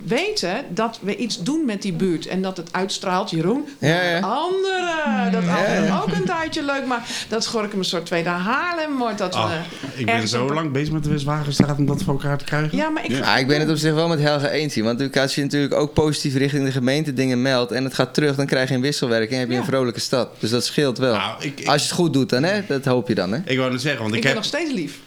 weten 0.04 0.64
dat 0.68 0.98
we 1.02 1.16
iets 1.16 1.42
doen 1.42 1.64
met 1.64 1.82
die 1.82 1.92
buurt. 1.92 2.26
En 2.26 2.42
dat 2.42 2.56
het 2.56 2.68
uitstraalt, 2.72 3.30
Jeroen, 3.30 3.64
Ja, 3.78 4.02
ja. 4.02 4.18
anderen. 4.20 5.32
Dat 5.32 5.42
anderen 5.48 6.02
ook 6.02 6.12
een 6.12 6.24
tuintje 6.24 6.64
leuk 6.64 6.86
maar 6.86 7.06
Dat 7.28 7.46
Gorkum 7.46 7.78
een 7.78 7.84
soort 7.84 8.06
tweede 8.06 8.28
Haarlem 8.28 8.98
wordt. 8.98 9.18
Dat 9.18 9.34
we 9.34 9.40
Ah, 9.40 9.52
ik 9.96 10.06
ben 10.06 10.28
zo 10.28 10.54
lang 10.54 10.72
bezig 10.72 10.92
met 10.92 11.04
de 11.04 11.10
Westwagenstraat 11.10 11.78
om 11.78 11.86
dat 11.86 12.02
voor 12.02 12.14
elkaar 12.14 12.38
te 12.38 12.44
krijgen. 12.44 12.76
Ja, 12.78 12.88
maar 12.88 13.04
ik... 13.04 13.10
Ja. 13.10 13.32
Ah, 13.34 13.38
ik 13.40 13.46
ben 13.46 13.60
het 13.60 13.70
op 13.70 13.76
zich 13.76 13.94
wel 13.94 14.08
met 14.08 14.20
Helga 14.20 14.48
eens 14.50 14.74
hier. 14.74 14.84
Want 14.84 15.16
als 15.16 15.34
je 15.34 15.42
natuurlijk 15.42 15.74
ook 15.74 15.92
positief 15.92 16.34
richting 16.34 16.64
de 16.64 16.72
gemeente 16.72 17.12
dingen 17.12 17.42
meldt 17.42 17.72
en 17.72 17.84
het 17.84 17.94
gaat 17.94 18.14
terug, 18.14 18.36
dan 18.36 18.46
krijg 18.46 18.68
je 18.68 18.74
een 18.74 18.80
wisselwerking 18.80 19.32
en 19.32 19.38
heb 19.38 19.48
je 19.48 19.54
Ja. 19.54 19.60
een 19.60 19.66
vrolijke 19.66 20.00
stad. 20.00 20.28
Dus 20.38 20.50
dat 20.50 20.64
scheelt 20.64 20.98
wel. 20.98 21.14
Nou, 21.14 21.42
ik, 21.44 21.60
ik, 21.60 21.66
Als 21.66 21.82
je 21.82 21.88
het 21.88 21.96
goed 21.96 22.12
doet 22.12 22.28
dan, 22.30 22.42
hè? 22.42 22.60
Dat 22.68 22.84
hoop 22.84 23.08
je 23.08 23.14
dan, 23.14 23.32
hè? 23.32 23.38
ik 23.44 23.58
wou 23.58 23.70
net 23.72 23.80
zeggen, 23.80 24.00
want 24.02 24.14
Ik 24.14 24.18
ik, 24.18 24.24
ben 24.24 24.32
heb, 24.32 24.40
nog 24.40 24.48
steeds 24.48 24.72
lief. 24.72 24.98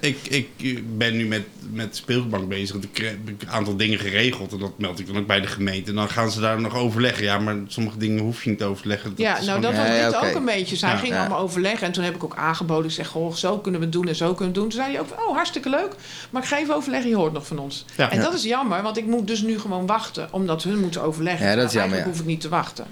Ik, 0.00 0.16
ik 0.56 0.98
ben 0.98 1.16
nu 1.16 1.26
met, 1.26 1.42
met 1.72 1.96
speelbank 1.96 2.48
bezig. 2.48 2.72
want 2.72 2.84
Ik 2.84 2.96
heb 2.96 3.16
een 3.26 3.48
aantal 3.50 3.76
dingen 3.76 3.98
geregeld 4.10 4.52
en 4.52 4.58
dat 4.58 4.78
meld 4.78 4.98
ik 4.98 5.06
dan 5.06 5.16
ook 5.18 5.26
bij 5.26 5.40
de 5.40 5.46
gemeente. 5.46 5.90
En 5.90 5.96
dan 5.96 6.08
gaan 6.08 6.30
ze 6.30 6.40
daar 6.40 6.60
nog 6.60 6.74
overleggen. 6.74 7.24
Ja, 7.24 7.38
maar 7.38 7.54
sommige 7.66 7.98
dingen 7.98 8.22
hoef 8.22 8.44
je 8.44 8.50
niet 8.50 8.58
te 8.58 8.64
overleggen. 8.64 9.10
Dat 9.10 9.18
Ja, 9.18 9.32
nou 9.32 9.44
gewoon- 9.44 9.60
dat 9.60 9.76
was 9.76 9.86
dit 9.88 10.16
ook 10.30 10.34
een 10.34 10.44
beetje. 10.44 10.76
Zij 10.76 10.90
Ja. 10.90 10.96
ging 10.96 11.12
Ja. 11.12 11.20
allemaal 11.20 11.38
overleggen. 11.38 11.86
En 11.86 11.92
toen 11.92 12.04
heb 12.04 12.14
ik 12.14 12.24
ook 12.24 12.36
aangeboden. 12.36 12.84
Ik 12.84 12.90
zeg, 12.90 13.06
goh, 13.08 13.34
zo 13.34 13.58
kunnen 13.58 13.80
we 13.80 13.86
het 13.86 13.94
doen 13.94 14.08
en 14.08 14.16
zo 14.16 14.34
kunnen 14.34 14.38
we 14.38 14.44
het 14.44 14.54
doen. 14.54 14.68
Toen 14.68 14.80
zei 14.80 14.90
hij 14.92 15.00
ook, 15.00 15.28
oh, 15.28 15.34
hartstikke 15.34 15.70
leuk. 15.70 15.92
Maar 16.30 16.42
ik 16.42 16.48
ga 16.48 16.58
even 16.58 16.74
overleggen, 16.74 17.10
je 17.10 17.16
hoort 17.16 17.32
nog 17.32 17.46
van 17.46 17.58
ons. 17.58 17.84
Ja. 17.96 18.10
En 18.10 18.16
Ja. 18.16 18.22
dat 18.22 18.34
is 18.34 18.42
jammer, 18.42 18.82
want 18.82 18.96
ik 18.96 19.06
moet 19.06 19.26
dus 19.26 19.42
nu 19.42 19.58
gewoon 19.58 19.86
wachten. 19.86 20.28
Omdat 20.30 20.62
hun 20.62 20.80
moeten 20.80 21.02
overleggen. 21.02 21.46
Ja, 21.46 21.54
dat 21.54 21.64
is 21.68 21.72
Nou, 21.72 21.78
jammer, 21.78 21.92
Eigenlijk 21.98 22.16
hoef 22.18 22.20
ik 22.20 22.26
niet 22.32 22.40
te 22.40 22.48
wachten. 22.48 22.84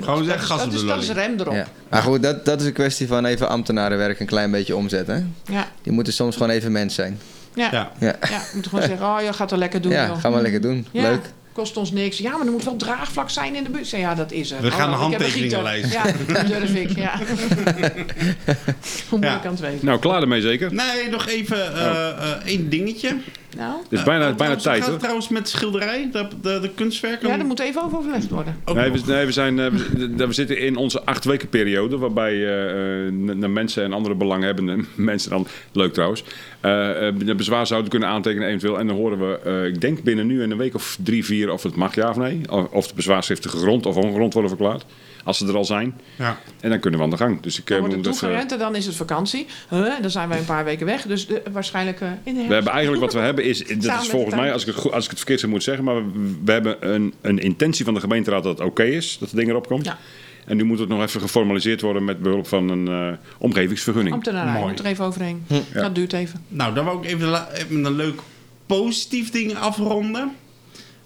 Gewoon 0.00 0.16
Dat 0.16 0.24
zeggen, 0.24 0.42
is- 0.42 0.48
gas 0.48 0.58
dat 0.58 0.66
op 0.68 0.72
is, 0.74 0.80
de 0.80 0.86
dat 0.86 1.02
is 1.02 1.10
rem 1.10 1.40
erop. 1.40 1.54
Ja. 1.54 1.66
Maar 1.88 2.02
goed, 2.02 2.22
dat, 2.22 2.44
dat 2.44 2.60
is 2.60 2.66
een 2.66 2.72
kwestie 2.72 3.06
van 3.06 3.24
even 3.24 3.48
ambtenarenwerk 3.48 4.20
een 4.20 4.26
klein 4.26 4.50
beetje 4.50 4.76
omzetten. 4.76 5.34
Hè? 5.46 5.52
Ja, 5.52 5.68
Die 5.82 5.92
moeten 5.92 6.12
soms 6.12 6.34
gewoon 6.36 6.50
even 6.50 6.72
mens 6.72 6.94
zijn. 6.94 7.20
Ja. 7.54 7.68
ja. 7.72 7.90
Ja. 7.98 8.06
Ja, 8.30 8.38
we 8.38 8.50
moeten 8.52 8.70
gewoon 8.70 8.86
zeggen, 8.88 9.06
oh, 9.06 9.16
je 9.24 9.32
gaat 9.32 9.52
er 9.52 9.58
lekker 9.58 9.80
doen. 9.80 9.92
ja 9.92 10.06
joh. 10.06 10.20
ga 10.20 10.30
maar 10.30 10.42
lekker 10.42 10.60
doen. 10.60 10.86
Ja, 10.90 11.02
Leuk. 11.02 11.24
Kost 11.52 11.76
ons 11.76 11.90
niks. 11.92 12.18
Ja, 12.18 12.36
maar 12.36 12.46
er 12.46 12.52
moet 12.52 12.64
wel 12.64 12.76
draagvlak 12.76 13.30
zijn 13.30 13.54
in 13.54 13.64
de 13.64 13.70
bus. 13.70 13.90
Ja, 13.90 14.14
dat 14.14 14.32
is 14.32 14.50
er. 14.50 14.62
We 14.62 14.70
gaan 14.70 14.80
Oh, 14.88 14.90
heb 14.90 15.00
handtekeningen 15.00 15.62
lijsten. 15.62 15.90
Ja, 15.90 16.02
dat 16.34 16.46
durf 16.46 16.74
ik. 16.74 16.96
Ja. 16.96 17.18
Hoe 19.08 19.18
moet 19.18 19.22
Ja. 19.24 19.36
ik 19.36 19.44
aan 19.44 19.50
het 19.50 19.60
weten? 19.60 19.86
Nou, 19.86 19.98
klaar 19.98 20.20
ermee 20.22 20.40
zeker? 20.40 20.74
Nee, 20.74 21.08
nog 21.10 21.28
even 21.28 21.74
eh, 21.74 22.08
eh, 22.08 22.30
één 22.44 22.68
dingetje. 22.68 23.16
Nou, 23.56 23.76
Het 23.82 23.92
is 23.92 24.02
bijna, 24.02 24.18
bijna 24.18 24.34
trouwens, 24.34 24.62
tijd 24.62 24.76
gaat 24.76 24.82
het 24.82 24.90
hoor. 24.90 24.98
trouwens 24.98 25.28
met 25.28 25.48
schilderij, 25.48 26.08
de, 26.12 26.28
de, 26.42 26.58
de 26.60 26.70
kunstwerken. 26.74 27.28
ja, 27.28 27.38
er 27.38 27.46
moet 27.46 27.60
even 27.60 27.82
over 27.82 27.98
overlegd 27.98 28.28
worden. 28.28 28.56
Nee, 28.74 28.90
we, 28.90 29.00
nee, 29.06 29.26
we, 29.26 29.32
zijn, 29.32 29.58
eh, 29.58 29.66
we, 29.66 30.26
we 30.26 30.32
zitten 30.32 30.58
in 30.58 30.76
onze 30.76 31.04
acht 31.04 31.24
weken 31.24 31.48
periode, 31.48 31.98
waarbij 31.98 32.32
eh, 32.32 33.06
eh, 33.06 33.12
mensen 33.50 33.84
en 33.84 33.92
andere 33.92 34.14
belanghebbenden, 34.14 34.86
mensen 34.94 35.30
dan, 35.30 35.46
leuk 35.72 35.92
trouwens, 35.92 36.24
eh, 36.60 37.06
eh, 37.08 37.14
de 37.18 37.34
bezwaar 37.34 37.66
zouden 37.66 37.90
kunnen 37.90 38.08
aantekenen 38.08 38.48
eventueel. 38.48 38.78
En 38.78 38.86
dan 38.86 38.96
horen 38.96 39.18
we, 39.18 39.38
eh, 39.44 39.64
ik 39.64 39.80
denk 39.80 40.02
binnen 40.02 40.26
nu 40.26 40.42
en 40.42 40.50
een 40.50 40.58
week 40.58 40.74
of 40.74 40.98
drie, 41.02 41.24
vier, 41.24 41.52
of 41.52 41.62
het 41.62 41.74
mag 41.74 41.94
ja 41.94 42.08
of 42.08 42.16
nee. 42.16 42.40
Of, 42.50 42.68
of 42.70 42.86
de 42.86 42.94
bezwaarschriften 42.94 43.50
gegrond 43.50 43.86
of 43.86 43.96
ongegrond 43.96 44.32
worden 44.32 44.50
verklaard. 44.50 44.84
Als 45.22 45.38
ze 45.38 45.46
er 45.46 45.56
al 45.56 45.64
zijn. 45.64 46.00
Ja. 46.18 46.38
En 46.60 46.70
dan 46.70 46.78
kunnen 46.80 46.98
we 47.00 47.04
aan 47.04 47.10
de 47.10 47.16
gang. 47.16 47.40
Dus 47.40 47.58
ik 47.58 47.62
eh, 47.62 47.68
Dan 47.68 47.78
wordt 47.78 47.96
moet 47.96 48.04
het 48.04 48.14
even... 48.14 48.26
toegerend 48.26 48.52
en 48.52 48.58
dan 48.58 48.74
is 48.76 48.86
het 48.86 48.94
vakantie. 48.96 49.46
Huh, 49.70 50.00
dan 50.00 50.10
zijn 50.10 50.28
wij 50.28 50.38
een 50.38 50.44
paar 50.44 50.64
weken 50.64 50.86
weg. 50.86 51.02
Dus 51.02 51.26
de- 51.26 51.42
waarschijnlijk 51.52 52.00
eh, 52.00 52.08
in 52.08 52.14
de 52.24 52.30
herfst. 52.30 52.48
We 52.48 52.54
hebben 52.54 52.72
eigenlijk 52.72 53.02
wat 53.02 53.12
we 53.12 53.18
hebben 53.20 53.44
is, 53.44 53.58
dat 53.58 54.02
is 54.02 54.08
volgens 54.08 54.34
de 54.34 54.40
mij, 54.40 54.52
als 54.52 54.66
ik, 54.66 54.74
het, 54.74 54.92
als 54.92 55.04
ik 55.04 55.10
het 55.10 55.18
verkeerd 55.18 55.40
zou 55.40 55.52
moeten 55.52 55.74
zeggen, 55.74 55.84
maar 55.84 56.12
we, 56.12 56.34
we 56.44 56.52
hebben 56.52 56.92
een, 56.94 57.14
een 57.20 57.38
intentie 57.38 57.84
van 57.84 57.94
de 57.94 58.00
gemeenteraad 58.00 58.42
dat 58.42 58.58
het 58.58 58.66
oké 58.66 58.82
is, 58.84 59.16
dat 59.18 59.28
het 59.30 59.38
ding 59.38 59.50
erop 59.50 59.66
komt. 59.66 59.84
Ja. 59.84 59.98
En 60.44 60.56
nu 60.56 60.64
moet 60.64 60.78
het 60.78 60.88
nog 60.88 61.02
even 61.02 61.20
geformaliseerd 61.20 61.80
worden 61.80 62.04
met 62.04 62.22
behulp 62.22 62.46
van 62.46 62.68
een 62.68 62.88
eh, 62.88 63.18
omgevingsvergunning. 63.38 64.14
Ambtenarij, 64.14 64.60
moet 64.60 64.78
er 64.78 64.84
even 64.84 65.04
overheen. 65.04 65.44
Ja. 65.46 65.82
Dat 65.82 65.94
duurt 65.94 66.12
even. 66.12 66.44
Nou, 66.48 66.74
dan 66.74 66.84
wou 66.84 66.98
ik 67.02 67.10
even, 67.10 67.84
een 67.84 67.96
leuk 67.96 68.20
positief 68.66 69.30
ding 69.30 69.54
afronden. 69.56 70.32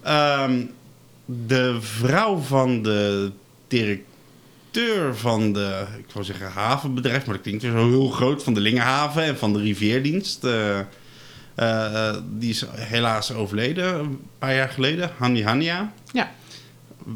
Ehm, 0.03 0.61
de 1.25 1.77
vrouw 1.81 2.37
van 2.39 2.83
de 2.83 3.31
directeur 3.69 5.17
van 5.17 5.53
de, 5.53 5.85
ik 5.99 6.12
wou 6.12 6.25
zeggen 6.25 6.51
havenbedrijf, 6.51 7.27
maar 7.27 7.35
dat 7.35 7.43
klinkt 7.43 7.62
weer 7.62 7.73
zo 7.73 7.89
heel 7.89 8.09
groot, 8.09 8.43
van 8.43 8.55
de 8.55 8.61
Lingenhaven 8.61 9.23
en 9.23 9.39
van 9.39 9.53
de 9.53 9.59
Rivierdienst. 9.61 10.45
eh, 10.45 10.79
eh, 11.55 12.17
die 12.39 12.51
is 12.51 12.64
helaas 12.73 13.33
overleden 13.33 13.95
een 13.99 14.21
paar 14.39 14.55
jaar 14.55 14.69
geleden, 14.69 15.11
Hani 15.19 15.43
Hania. 15.45 15.93
Ja, 16.12 16.31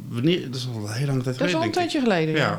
Wanneer? 0.08 0.50
Dat 0.50 0.54
is 0.54 0.68
al 0.74 0.86
een 0.86 0.92
hele 0.92 1.06
lange 1.06 1.22
tijd 1.22 1.38
dat 1.38 1.46
is 1.48 1.52
geleden. 1.52 1.58
al 1.60 1.64
een 1.66 1.72
tijdje 1.72 2.00
geleden. 2.00 2.34
Ja. 2.34 2.40
Ja. 2.40 2.58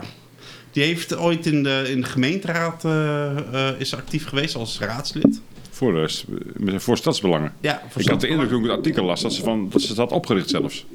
Die 0.72 0.84
heeft 0.84 1.16
ooit 1.16 1.46
in 1.46 1.64
de, 1.64 1.86
in 1.90 2.02
de 2.02 2.08
gemeenteraad 2.08 2.86
eh, 2.86 3.70
eh, 3.70 3.80
is 3.80 3.96
actief 3.96 4.28
geweest 4.28 4.56
als 4.56 4.80
raadslid. 4.80 5.42
Voor, 5.70 5.94
de, 5.94 6.80
voor 6.80 6.98
stadsbelangen. 6.98 7.54
Ja, 7.60 7.82
voor 7.90 8.02
Ik 8.02 8.08
had 8.08 8.22
de 8.22 8.28
indruk 8.28 8.50
toen 8.50 8.58
ik 8.64 8.64
het 8.70 8.78
artikel 8.78 9.04
las 9.06 9.22
dat 9.22 9.34
ze, 9.34 9.44
van, 9.44 9.70
dat 9.70 9.82
ze 9.82 9.88
het 9.88 9.98
had 9.98 10.12
opgericht 10.12 10.50
zelfs. 10.50 10.86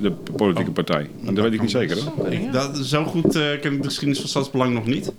De 0.00 0.10
politieke 0.36 0.70
partij. 0.70 1.10
Maar 1.20 1.34
dat 1.34 1.44
weet 1.44 1.52
ik 1.52 1.60
niet 1.60 1.70
zeker. 1.70 1.98
Hoor. 2.16 2.32
Ja. 2.32 2.38
Ik, 2.38 2.52
dat, 2.52 2.76
zo 2.78 3.04
goed 3.04 3.34
eh, 3.36 3.42
ken 3.60 3.72
ik 3.72 3.78
de 3.82 3.88
geschiedenis 3.88 4.18
van 4.20 4.28
Stadsbelang 4.28 4.74
nog 4.74 4.86
niet. 4.86 5.12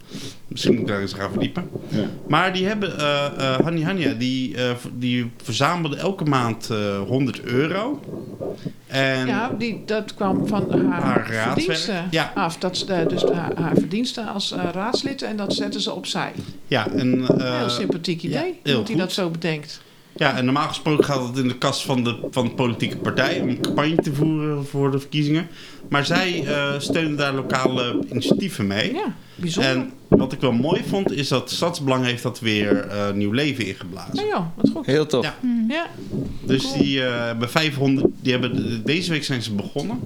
Misschien 0.48 0.72
moet 0.74 0.82
ik 0.82 0.88
daar 0.88 1.02
eens 1.02 1.14
gaan 1.14 1.30
verdiepen. 1.32 1.70
Ja. 1.88 2.06
Maar 2.28 2.54
die 2.54 2.66
hebben, 2.66 2.98
eh 3.00 3.26
eh 3.26 3.60
Hani 3.64 3.84
Hania, 3.84 4.14
die, 4.14 4.56
eh, 4.56 4.72
die 4.94 5.32
verzamelde 5.44 5.96
elke 5.96 6.24
maand 6.24 6.70
eh 6.70 7.00
100 7.08 7.42
euro. 7.44 8.00
En 8.88 9.28
Ja, 9.28 9.52
die, 9.58 9.82
dat 9.86 10.14
kwam 10.14 10.48
van 10.48 10.86
haar, 10.90 11.02
Haar 11.02 11.16
raadswerk. 11.18 11.48
verdiensten 11.52 12.08
Ja. 12.12 12.32
af. 12.36 12.58
Dat, 12.58 12.86
dus 13.08 13.24
haar, 13.24 13.52
haar 13.62 13.76
verdiensten 13.76 14.28
als 14.28 14.56
raadslid 14.74 15.22
en 15.22 15.38
dat 15.38 15.54
zetten 15.54 15.82
ze 15.82 15.92
opzij. 15.94 16.32
ja, 16.68 16.88
en, 16.92 17.28
eh, 17.40 17.58
Heel 17.60 17.70
sympathiek 17.70 18.24
idee, 18.24 18.60
heel 18.64 18.76
hoe 18.78 18.86
hij 18.86 18.96
dat 18.96 19.12
zo 19.12 19.30
bedenkt. 19.30 19.82
Ja, 20.18 20.38
en 20.38 20.46
normaal 20.46 20.68
gesproken 20.68 21.04
gaat 21.06 21.28
het 21.28 21.38
in 21.38 21.48
de 21.48 21.58
kast 21.58 21.82
van 21.82 22.04
de, 22.04 22.16
van 22.32 22.46
de 22.46 22.52
politieke 22.52 22.98
partij 22.98 23.40
om 23.42 23.62
campagne 23.62 23.96
te 23.96 24.14
voeren 24.14 24.66
voor 24.66 24.92
de 24.92 25.00
verkiezingen. 25.00 25.48
Maar 25.90 26.06
zij 26.06 26.44
eh, 26.46 26.80
steunen 26.80 27.18
daar 27.18 27.34
lokale 27.34 28.00
initiatieven 28.12 28.68
mee. 28.68 28.94
Ja, 28.94 29.16
bijzonder. 29.36 29.72
En 29.72 29.92
wat 30.08 30.32
ik 30.34 30.42
wel 30.42 30.52
mooi 30.52 30.82
vond, 30.88 31.12
is 31.12 31.28
dat 31.28 31.52
Stadsbelang 31.52 32.06
heeft 32.06 32.24
dat 32.24 32.40
weer 32.40 32.88
eh, 32.88 33.12
nieuw 33.12 33.32
leven 33.32 33.66
ingeblazen. 33.66 34.16
Nou 34.16 34.28
ja, 34.28 34.52
wat 34.56 34.70
goed. 34.74 34.86
Heel 34.86 35.06
tof. 35.06 35.24
Ja. 35.24 35.36
Ja, 35.68 35.88
Dus 36.46 36.74
die 36.74 37.04
eh, 37.04 37.26
hebben 37.26 37.50
500, 37.50 38.08
die 38.22 38.32
hebben, 38.32 38.82
deze 38.86 39.12
week 39.12 39.24
zijn 39.24 39.42
ze 39.42 39.54
begonnen. 39.54 40.00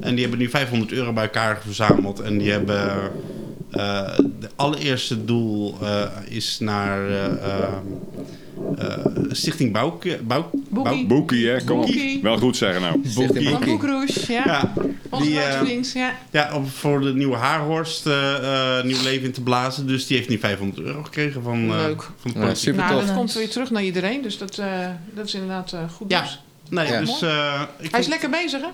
En 0.00 0.10
die 0.10 0.20
hebben 0.20 0.38
nu 0.38 0.48
500 0.50 0.92
euro 0.92 1.12
bij 1.12 1.22
elkaar 1.22 1.60
verzameld. 1.64 2.20
En 2.20 2.38
die 2.38 2.50
hebben, 2.50 2.90
eh 3.70 4.18
de 4.40 4.48
allereerste 4.56 5.24
doel 5.24 5.76
eh, 5.82 6.06
is 6.28 6.58
naar 6.58 7.08
eh, 7.08 7.24
eh, 7.24 7.32
eh, 7.62 7.68
Stichting 9.30 9.72
Bouw... 9.72 9.98
Bouw, 10.22 10.50
Boekie. 10.68 11.06
Boekie, 11.06 11.48
hè? 11.48 11.64
Kom 11.64 11.78
op. 11.78 11.86
Boekie. 11.86 12.22
Wel 12.22 12.38
goed 12.38 12.56
zeggen 12.56 12.80
nou. 12.80 13.00
Stichting 13.06 13.42
van 13.44 13.52
Boekie. 13.52 13.68
Boekroes, 13.70 14.26
ja. 14.26 14.42
Ja, 14.44 14.72
Onze 15.10 15.24
die, 15.26 15.40
eh, 15.40 15.82
ja. 15.94 16.12
ja, 16.30 16.54
om 16.54 16.66
voor 16.66 17.00
de 17.00 17.14
nieuwe 17.14 17.36
Haarhorst 17.36 18.06
eh, 18.06 18.78
eh, 18.78 18.84
nieuw 18.84 19.02
leven 19.02 19.24
in 19.26 19.32
te 19.32 19.42
blazen. 19.42 19.86
Dus 19.86 20.06
die 20.06 20.16
heeft 20.16 20.28
nu 20.28 20.38
500 20.38 20.86
euro 20.86 21.02
gekregen 21.02 21.42
van, 21.42 21.62
eh, 21.62 21.68
Leuk. 21.68 22.02
van 22.20 22.30
de 22.32 22.38
Ja, 22.38 22.54
super 22.54 22.80
Nou, 22.84 22.94
tof. 22.98 23.06
dat 23.06 23.16
komt 23.16 23.32
weer 23.32 23.50
terug 23.50 23.70
naar 23.70 23.82
iedereen, 23.82 24.22
dus 24.22 24.38
dat, 24.38 24.58
eh, 24.58 24.66
dat 25.14 25.26
is 25.26 25.34
inderdaad 25.34 25.72
eh, 25.72 25.80
goed 25.96 26.10
Ja. 26.10 26.20
nieuws. 26.20 26.40
Nee, 26.70 26.86
Ja. 26.88 26.98
dus... 27.00 27.22
eh, 27.22 27.60
ik 27.78 27.90
Hij 27.90 28.00
is 28.00 28.06
lekker 28.06 28.30
bezig, 28.30 28.60
hè? 28.60 28.68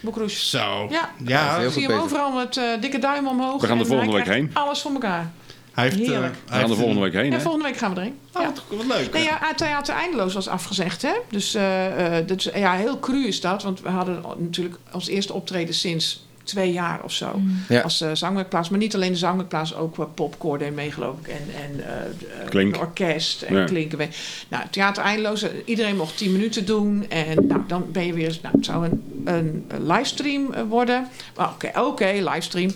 Boekroes. 0.00 0.50
Zo. 0.50 0.86
Ja. 0.90 1.10
Ja, 1.24 1.56
heel 1.58 1.66
Ik 1.66 1.72
zie 1.72 1.82
hem 1.82 1.90
bezig. 1.90 2.04
overal 2.04 2.32
met 2.32 2.56
eh, 2.56 2.64
dikke 2.80 2.98
duim 2.98 3.26
omhoog. 3.28 3.60
We 3.60 3.66
gaan 3.66 3.76
er 3.76 3.82
en 3.82 3.88
volgende 3.88 4.12
week 4.12 4.26
heen. 4.26 4.50
Alles 4.52 4.80
voor 4.80 4.92
elkaar. 4.92 5.30
Hij 5.76 5.88
heeft... 5.88 6.00
eh, 6.10 6.20
hij 6.20 6.30
We 6.30 6.34
gaan 6.46 6.70
er 6.70 6.76
volgende 6.76 7.00
week 7.00 7.12
heen, 7.12 7.30
Ja, 7.30 7.40
volgende 7.40 7.66
week 7.66 7.76
gaan 7.76 7.94
we 7.94 8.00
erheen. 8.00 8.18
Oh, 8.34 8.42
ja. 8.42 8.52
wat, 8.68 8.78
wat 8.86 8.96
leuk. 8.98 9.12
Nee, 9.12 9.24
ja, 9.24 9.54
Theater 9.56 9.94
Eindeloos 9.94 10.34
was 10.34 10.48
afgezegd, 10.48 11.02
hè? 11.02 11.12
Dus, 11.30 11.54
eh, 11.54 12.18
eh, 12.18 12.26
dat 12.26 12.38
is- 12.38 12.50
ja, 12.54 12.74
heel 12.74 12.98
cru 13.00 13.26
is 13.26 13.40
dat. 13.40 13.62
Want 13.62 13.80
we 13.80 13.88
hadden 13.88 14.22
natuurlijk 14.38 14.76
ons 14.92 15.08
eerste 15.08 15.32
optreden 15.32 15.74
sinds 15.74 16.24
twee 16.44 16.72
jaar 16.72 17.02
of 17.04 17.12
zo. 17.12 17.40
Ja. 17.68 17.80
Als 17.80 18.02
uh, 18.02 18.10
zangwerkplaats. 18.12 18.68
Maar 18.68 18.78
niet 18.78 18.94
alleen 18.94 19.12
de 19.12 19.18
zangwerkplaats, 19.18 19.74
ook 19.74 19.98
uh, 19.98 20.04
popcore 20.14 20.58
deed 20.58 20.74
mee, 20.74 20.90
geloof 20.92 21.14
ik. 21.22 21.28
En, 21.28 21.48
en 21.64 21.76
uh, 21.76 22.48
Klink. 22.48 22.76
orkest 22.76 23.42
en 23.42 23.54
Ja. 23.56 23.64
klinken. 23.64 23.98
mee. 23.98 24.08
Nou, 24.48 24.64
Theater 24.70 25.02
Eindeloos. 25.02 25.46
Iedereen 25.64 25.96
mocht 25.96 26.16
tien 26.16 26.32
minuten 26.32 26.66
doen. 26.66 27.06
En 27.08 27.46
nou, 27.46 27.60
dan 27.66 27.84
ben 27.92 28.06
je 28.06 28.12
weer... 28.12 28.38
Nou, 28.42 28.56
het 28.56 28.64
zou 28.64 28.84
een, 28.84 29.02
een, 29.24 29.64
een 29.68 29.86
livestream 29.86 30.68
worden. 30.68 31.08
Maar 31.36 31.48
Oké, 31.48 31.80
oké, 31.80 32.12
livestream. 32.32 32.70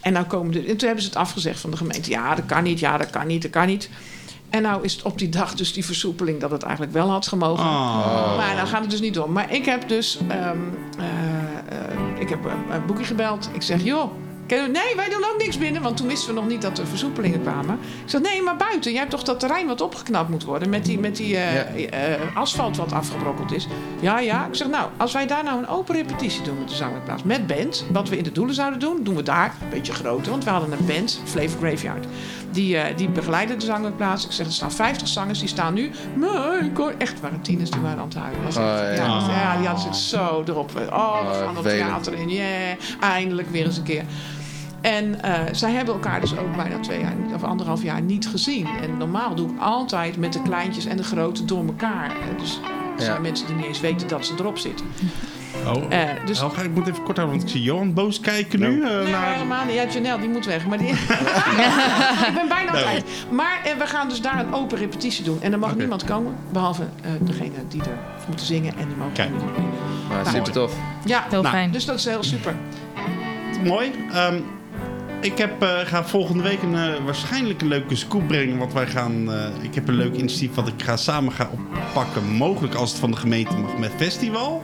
En, 0.00 0.14
dan 0.14 0.26
komen 0.26 0.52
de, 0.52 0.58
en 0.58 0.76
toen 0.76 0.86
hebben 0.86 1.02
ze 1.02 1.08
het 1.08 1.18
afgezegd 1.18 1.60
van 1.60 1.70
de 1.70 1.76
gemeente. 1.76 2.10
Ja, 2.10 2.34
dat 2.34 2.46
kan 2.46 2.62
niet. 2.62 2.78
Ja, 2.78 2.96
dat 2.96 3.10
kan 3.10 3.26
niet. 3.26 3.42
Dat 3.42 3.50
kan 3.50 3.66
niet. 3.66 3.90
En 4.50 4.62
nou 4.62 4.84
is 4.84 4.92
het 4.92 5.02
op 5.02 5.18
die 5.18 5.28
dag 5.28 5.54
dus 5.54 5.72
die 5.72 5.84
versoepeling 5.84 6.40
dat 6.40 6.50
het 6.50 6.62
eigenlijk 6.62 6.92
wel 6.92 7.10
had 7.10 7.26
gemogen. 7.26 7.64
Oh. 7.64 8.36
Maar 8.36 8.56
dan 8.56 8.66
gaat 8.66 8.80
het 8.80 8.90
dus 8.90 9.00
niet 9.00 9.14
door. 9.14 9.30
Maar 9.30 9.52
ik 9.52 9.64
heb 9.64 9.88
dus... 9.88 10.18
ehm, 10.28 10.58
eh, 10.98 11.06
eh, 11.78 12.20
ik 12.20 12.28
heb 12.28 12.44
een, 12.44 12.74
een 12.74 12.86
boekje 12.86 13.04
gebeld. 13.04 13.50
Ik 13.52 13.62
zeg, 13.62 13.82
joh... 13.82 14.12
Nee, 14.56 14.96
wij 14.96 15.08
doen 15.08 15.24
ook 15.32 15.36
niks 15.38 15.58
binnen. 15.58 15.82
Want 15.82 15.96
toen 15.96 16.06
wisten 16.06 16.34
we 16.34 16.40
nog 16.40 16.48
niet 16.48 16.62
dat 16.62 16.78
er 16.78 16.86
versoepelingen 16.86 17.42
kwamen. 17.42 17.74
Ik 18.04 18.10
zeg, 18.10 18.20
nee, 18.20 18.42
maar 18.42 18.56
buiten. 18.56 18.90
Jij 18.90 19.00
hebt 19.00 19.10
toch 19.12 19.22
dat 19.22 19.40
terrein 19.40 19.66
wat 19.66 19.80
opgeknapt 19.80 20.28
moet 20.28 20.44
worden. 20.44 20.68
Met 20.68 20.84
die, 20.84 20.98
met 20.98 21.16
die 21.16 21.36
eh, 21.36 21.80
Ja. 21.80 21.88
eh, 21.90 22.36
asfalt 22.36 22.76
wat 22.76 22.92
afgebrokkeld 22.92 23.52
is. 23.52 23.68
Ja, 24.00 24.18
ja. 24.18 24.46
Ik 24.46 24.54
zeg, 24.54 24.68
nou, 24.68 24.88
als 24.96 25.12
wij 25.12 25.26
daar 25.26 25.44
nou 25.44 25.58
een 25.58 25.68
open 25.68 25.94
repetitie 25.94 26.42
doen 26.42 26.58
met 26.58 26.68
de 26.68 26.74
zangwerkplaats. 26.74 27.22
Met 27.22 27.46
band. 27.46 27.84
Wat 27.92 28.08
we 28.08 28.16
in 28.16 28.22
de 28.24 28.32
doelen 28.32 28.54
zouden 28.54 28.78
doen. 28.80 29.02
Doen 29.02 29.14
we 29.16 29.22
daar. 29.22 29.54
Een 29.62 29.68
beetje 29.68 29.92
groter. 29.92 30.30
Want 30.30 30.44
we 30.44 30.50
hadden 30.50 30.72
een 30.72 30.86
band. 30.86 31.20
Flavor 31.24 31.58
Graveyard. 31.68 32.06
Die, 32.50 32.76
eh, 32.78 32.96
die 32.96 33.08
begeleiden 33.08 33.58
de 33.58 33.64
zangwerkplaats. 33.64 34.24
Ik 34.24 34.32
zeg, 34.32 34.46
er 34.46 34.52
staan 34.52 34.72
50 34.72 35.08
zangers. 35.08 35.38
Die 35.38 35.48
staan 35.48 35.74
nu... 35.74 35.90
Nee, 36.14 36.68
ik 36.70 36.76
hoor 36.76 36.94
echt 36.98 37.20
waren 37.20 37.40
tieners 37.40 37.70
die 37.70 37.80
waren 37.80 37.98
aan 37.98 38.04
het 38.08 38.14
huilen. 38.16 38.44
Was 38.44 38.56
Oh, 38.56 38.62
ja. 38.62 38.92
ja, 38.92 39.20
ja, 39.30 39.56
die 39.56 39.66
hadden 39.66 39.86
het 39.86 39.96
zo 39.96 40.42
erop. 40.46 40.70
Oh, 40.70 40.74
we 40.76 40.86
Oh, 40.90 41.30
gaan 41.38 41.54
het 41.54 41.62
vervelend. 41.62 41.86
theater 41.88 42.12
in. 42.14 42.28
Yeah, 42.30 42.76
eindelijk 43.00 43.50
weer 43.50 43.64
eens 43.64 43.76
een 43.76 43.82
keer. 43.82 44.04
En 44.80 45.22
eh, 45.22 45.32
zij 45.52 45.72
hebben 45.72 45.94
elkaar 45.94 46.20
dus 46.20 46.36
ook 46.38 46.56
bijna 46.56 46.78
twee 46.78 47.00
jaar 47.00 47.12
of 47.34 47.42
anderhalf 47.42 47.82
jaar 47.82 48.02
niet 48.02 48.28
gezien. 48.28 48.66
En 48.82 48.96
normaal 48.96 49.34
doe 49.34 49.48
ik 49.50 49.60
altijd 49.60 50.16
met 50.16 50.32
de 50.32 50.42
kleintjes 50.42 50.86
en 50.86 50.96
de 50.96 51.02
grote 51.04 51.44
door 51.44 51.64
elkaar. 51.66 52.10
Eh, 52.10 52.38
Dus 52.40 52.60
er 52.96 53.02
zijn 53.04 53.14
Ja. 53.16 53.20
mensen 53.22 53.46
die 53.46 53.56
niet 53.56 53.64
eens 53.66 53.80
weten 53.80 54.08
dat 54.08 54.26
ze 54.26 54.34
erop 54.38 54.58
zitten. 54.58 54.86
Oh. 55.66 55.82
Eh, 55.88 56.08
dus 56.24 56.38
Helga, 56.38 56.62
ik 56.62 56.70
moet 56.74 56.88
even 56.88 57.02
kort 57.02 57.16
houden, 57.16 57.38
want 57.38 57.42
ik 57.50 57.56
zie 57.56 57.62
Johan 57.66 57.94
boos 57.94 58.20
kijken 58.20 58.60
nu. 58.60 58.78
Nou. 58.78 58.90
eh, 58.92 59.02
Nee, 59.02 59.10
naar... 59.12 59.32
helemaal 59.34 59.64
niet. 59.64 59.74
Ja, 59.74 59.86
Janelle, 59.86 60.20
die 60.20 60.28
moet 60.28 60.46
weg. 60.46 60.66
Maar 60.66 60.78
die... 60.78 60.88
ik 62.28 62.32
ben 62.34 62.48
bijna 62.48 62.72
Nee. 62.72 62.82
kwijt. 62.82 63.04
Maar 63.30 63.60
eh, 63.64 63.72
we 63.78 63.86
gaan 63.86 64.08
dus 64.08 64.20
daar 64.20 64.38
een 64.40 64.54
open 64.54 64.78
repetitie 64.78 65.24
doen. 65.24 65.42
En 65.42 65.52
er 65.52 65.58
mag 65.58 65.76
niemand 65.76 66.04
komen, 66.04 66.34
behalve 66.52 66.82
eh, 67.02 67.10
degene 67.20 67.50
die 67.68 67.80
er 67.82 67.98
moeten 68.26 68.46
zingen. 68.46 68.72
En 68.78 68.86
die 68.88 68.96
mogen 68.96 69.12
Kijk. 69.12 69.30
Maar 70.08 70.22
Nou, 70.22 70.28
super 70.36 70.52
tof. 70.52 70.72
Ja, 71.04 71.24
Heel 71.28 71.42
Nou, 71.42 71.54
fijn. 71.54 71.70
dus 71.70 71.84
dat 71.84 71.98
is 71.98 72.04
heel 72.04 72.22
super. 72.22 72.54
Mooi. 73.64 73.90
Ehm, 74.12 74.34
ik 75.20 75.38
heb, 75.38 75.62
eh, 75.62 75.78
ga 75.84 76.04
volgende 76.04 76.42
week 76.42 76.62
een, 76.62 76.74
eh, 76.74 77.04
waarschijnlijk 77.04 77.60
een 77.62 77.68
leuke 77.68 77.96
scoop 77.96 78.26
brengen. 78.28 78.58
Want 78.58 78.72
wij 78.72 78.86
gaan. 78.86 79.32
eh, 79.32 79.44
ik 79.60 79.74
heb 79.74 79.88
een 79.88 79.94
leuk 79.96 80.14
initiatief 80.14 80.54
wat 80.54 80.68
ik 80.68 80.82
ga 80.84 80.96
samen 80.96 81.32
ga 81.32 81.50
oppakken. 81.52 82.24
Mogelijk 82.24 82.74
als 82.74 82.90
het 82.90 82.98
van 83.00 83.10
de 83.10 83.16
gemeente 83.16 83.56
mag 83.56 83.78
met 83.78 83.90
festival. 83.96 84.62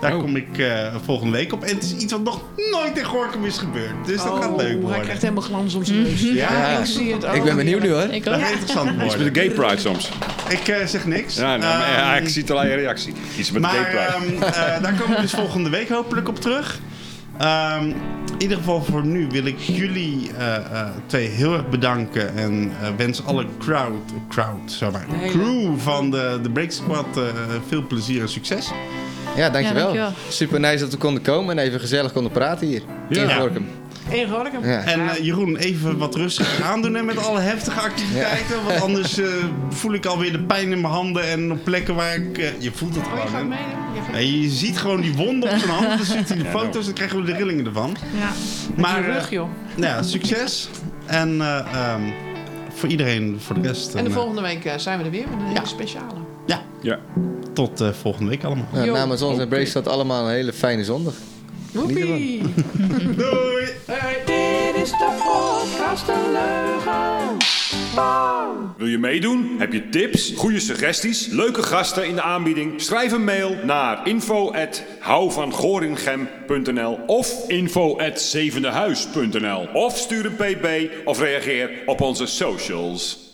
Daar 0.00 0.14
Oh. 0.14 0.20
kom 0.20 0.36
ik 0.36 0.58
eh, 0.58 0.94
volgende 1.04 1.32
week 1.32 1.52
op. 1.52 1.62
En 1.64 1.74
het 1.74 1.84
is 1.84 1.94
iets 1.96 2.12
wat 2.12 2.22
nog 2.22 2.40
nooit 2.70 2.98
in 2.98 3.04
Gorkum 3.04 3.44
is 3.44 3.58
gebeurd. 3.58 4.06
Dus 4.06 4.16
dat 4.16 4.26
gaat 4.42 4.50
Oh, 4.50 4.56
leuk 4.56 4.66
Hij 4.66 4.76
worden. 4.76 5.00
krijgt 5.02 5.22
helemaal 5.22 5.42
glans 5.42 5.74
om 5.74 5.84
zijn 5.84 6.02
neus. 6.02 6.20
Ja. 6.32 6.78
ik 6.78 6.84
zie 6.86 7.12
het 7.12 7.26
ook. 7.26 7.34
Ik 7.34 7.42
ben 7.44 7.56
benieuwd 7.56 7.82
nu 7.82 7.90
hoor. 7.92 8.02
Ik 8.02 8.24
Dat 8.24 8.40
gaat 8.40 8.50
interessant 8.50 8.88
Iets 8.88 8.96
met 8.98 9.06
worden. 9.06 9.32
de 9.32 9.40
gay 9.40 9.50
pride 9.50 9.78
soms. 9.80 10.10
Ik 10.48 10.74
zeg 10.86 11.06
niks. 11.06 11.36
Ja, 11.36 11.56
nou, 11.56 11.78
maar, 11.78 11.90
ja, 11.90 12.14
Ehm, 12.14 12.22
ik 12.22 12.28
zie 12.28 12.42
het 12.42 12.50
al 12.50 12.60
aan 12.60 12.68
je 12.68 12.74
reactie. 12.74 13.12
Iets 13.38 13.50
met 13.50 13.62
de 13.62 13.68
gay 13.68 13.80
Maar 13.80 13.90
pride. 14.16 14.34
ehm, 14.34 14.42
eh, 14.42 14.82
daar 14.82 14.94
komen 15.00 15.16
we 15.16 15.22
dus 15.22 15.32
volgende 15.32 15.70
week 15.70 15.88
hopelijk 15.88 16.28
op 16.28 16.40
terug. 16.40 16.78
Ehm, 17.38 17.84
in 18.32 18.42
ieder 18.42 18.56
geval 18.56 18.82
voor 18.82 19.04
nu 19.06 19.26
wil 19.30 19.44
ik 19.44 19.58
jullie 19.58 20.30
eh, 20.38 20.56
eh, 20.56 20.88
twee 21.06 21.28
heel 21.28 21.52
erg 21.52 21.68
bedanken. 21.68 22.36
En 22.36 22.72
eh, 22.82 22.88
wens 22.96 23.24
alle 23.24 23.46
crowd, 23.58 24.12
crowd 24.28 24.72
zeg 24.72 24.90
maar, 24.92 25.06
crew 25.28 25.78
van 25.78 26.10
de, 26.10 26.38
de 26.42 26.50
Break 26.50 26.70
Squad 26.70 27.16
eh, 27.16 27.22
veel 27.68 27.86
plezier 27.86 28.20
en 28.20 28.28
succes. 28.28 28.70
Ja, 29.36 29.50
dankjewel. 29.50 29.94
Ja, 29.94 30.04
dankjewel. 30.04 30.12
Super 30.28 30.60
nice 30.60 30.78
dat 30.78 30.90
we 30.92 30.98
konden 30.98 31.22
komen 31.22 31.58
en 31.58 31.64
even 31.64 31.80
gezellig 31.80 32.12
konden 32.12 32.32
praten 32.32 32.66
hier. 32.66 32.82
Ja. 33.08 33.22
In. 33.22 33.30
Gorkum. 33.30 33.66
In 34.08 34.28
Gorkum. 34.28 34.64
Ja. 34.66 34.80
En 34.82 35.08
eh, 35.08 35.24
Jeroen, 35.24 35.56
even 35.56 35.98
wat 35.98 36.14
rustiger 36.14 36.64
aandoen 36.64 36.94
hè, 36.94 37.02
met 37.02 37.18
alle 37.26 37.40
heftige 37.40 37.80
activiteiten. 37.80 38.64
Want 38.66 38.80
anders 38.80 39.18
eh, 39.18 39.26
voel 39.70 39.92
ik 39.92 40.06
alweer 40.06 40.32
de 40.32 40.42
pijn 40.42 40.72
in 40.72 40.80
mijn 40.80 40.92
handen 40.92 41.28
en 41.30 41.52
op 41.52 41.64
plekken 41.64 41.94
waar 41.94 42.14
ik... 42.14 42.38
eh, 42.38 42.48
je 42.58 42.72
voelt 42.72 42.94
het 42.94 43.04
Oh, 43.06 43.22
je 43.22 43.28
gewoon. 43.28 43.48
mee? 43.48 43.58
Je 43.94 44.00
gaat- 44.02 44.12
Nee, 44.12 44.40
je 44.40 44.48
ziet 44.48 44.78
gewoon 44.78 45.00
die 45.00 45.14
wonden 45.14 45.50
op 45.50 45.58
zijn 45.58 45.70
handen. 45.70 45.96
Dan 45.96 46.06
ziet 46.06 46.28
hij 46.28 46.36
de 46.36 46.44
Ja, 46.44 46.50
foto's, 46.50 46.84
dan 46.84 46.94
krijgen 46.94 47.18
we 47.20 47.24
de 47.24 47.32
rillingen 47.36 47.66
ervan. 47.66 47.96
Ja. 48.18 48.32
Maar, 48.82 49.04
rug, 49.04 49.30
joh. 49.30 49.48
Nou 49.74 49.86
ja, 49.96 50.02
succes. 50.02 50.68
En 51.06 51.40
eh, 51.40 51.58
ehm, 51.58 52.02
voor 52.74 52.88
iedereen, 52.88 53.36
voor 53.40 53.60
de 53.60 53.68
rest. 53.68 53.94
En 53.94 54.02
de 54.04 54.08
een, 54.10 54.14
volgende 54.16 54.42
week 54.42 54.72
zijn 54.76 54.98
we 54.98 55.04
er 55.04 55.10
weer 55.10 55.24
met 55.30 55.38
een 55.40 55.46
hele 55.46 55.66
speciale. 55.66 56.06
ja, 56.46 56.62
Ja. 56.82 56.98
tot 57.52 57.84
volgende 58.00 58.30
week 58.30 58.44
allemaal. 58.44 58.66
Nou, 58.72 58.90
namens 58.90 59.22
ons 59.22 59.38
en 59.38 59.44
oké. 59.46 59.54
Bracelet 59.56 59.88
allemaal 59.88 60.24
een 60.26 60.32
hele 60.34 60.52
fijne 60.52 60.84
zondag. 60.84 61.14
Woepie! 61.76 62.42
Doei! 63.20 63.66
Hoi. 63.86 64.14
Dit 64.24 64.82
is 64.82 64.90
de 64.90 65.10
podcast 65.24 66.08
een 66.08 66.32
leugen. 66.32 67.36
Wow. 67.94 68.78
Wil 68.78 68.86
je 68.86 68.98
meedoen? 68.98 69.56
Heb 69.58 69.72
je 69.72 69.88
tips, 69.88 70.32
goede 70.36 70.60
suggesties, 70.60 71.26
leuke 71.26 71.62
gasten 71.62 72.06
in 72.06 72.14
de 72.14 72.22
aanbieding? 72.22 72.80
Schrijf 72.80 73.12
een 73.12 73.24
mail 73.24 73.56
naar 73.64 74.06
info 74.06 74.50
of 77.06 77.48
info 77.48 77.96
Of 79.72 79.96
stuur 79.96 80.26
een 80.26 80.36
pb 80.36 80.90
of 81.04 81.20
reageer 81.20 81.70
op 81.86 82.00
onze 82.00 82.26
socials. 82.26 83.25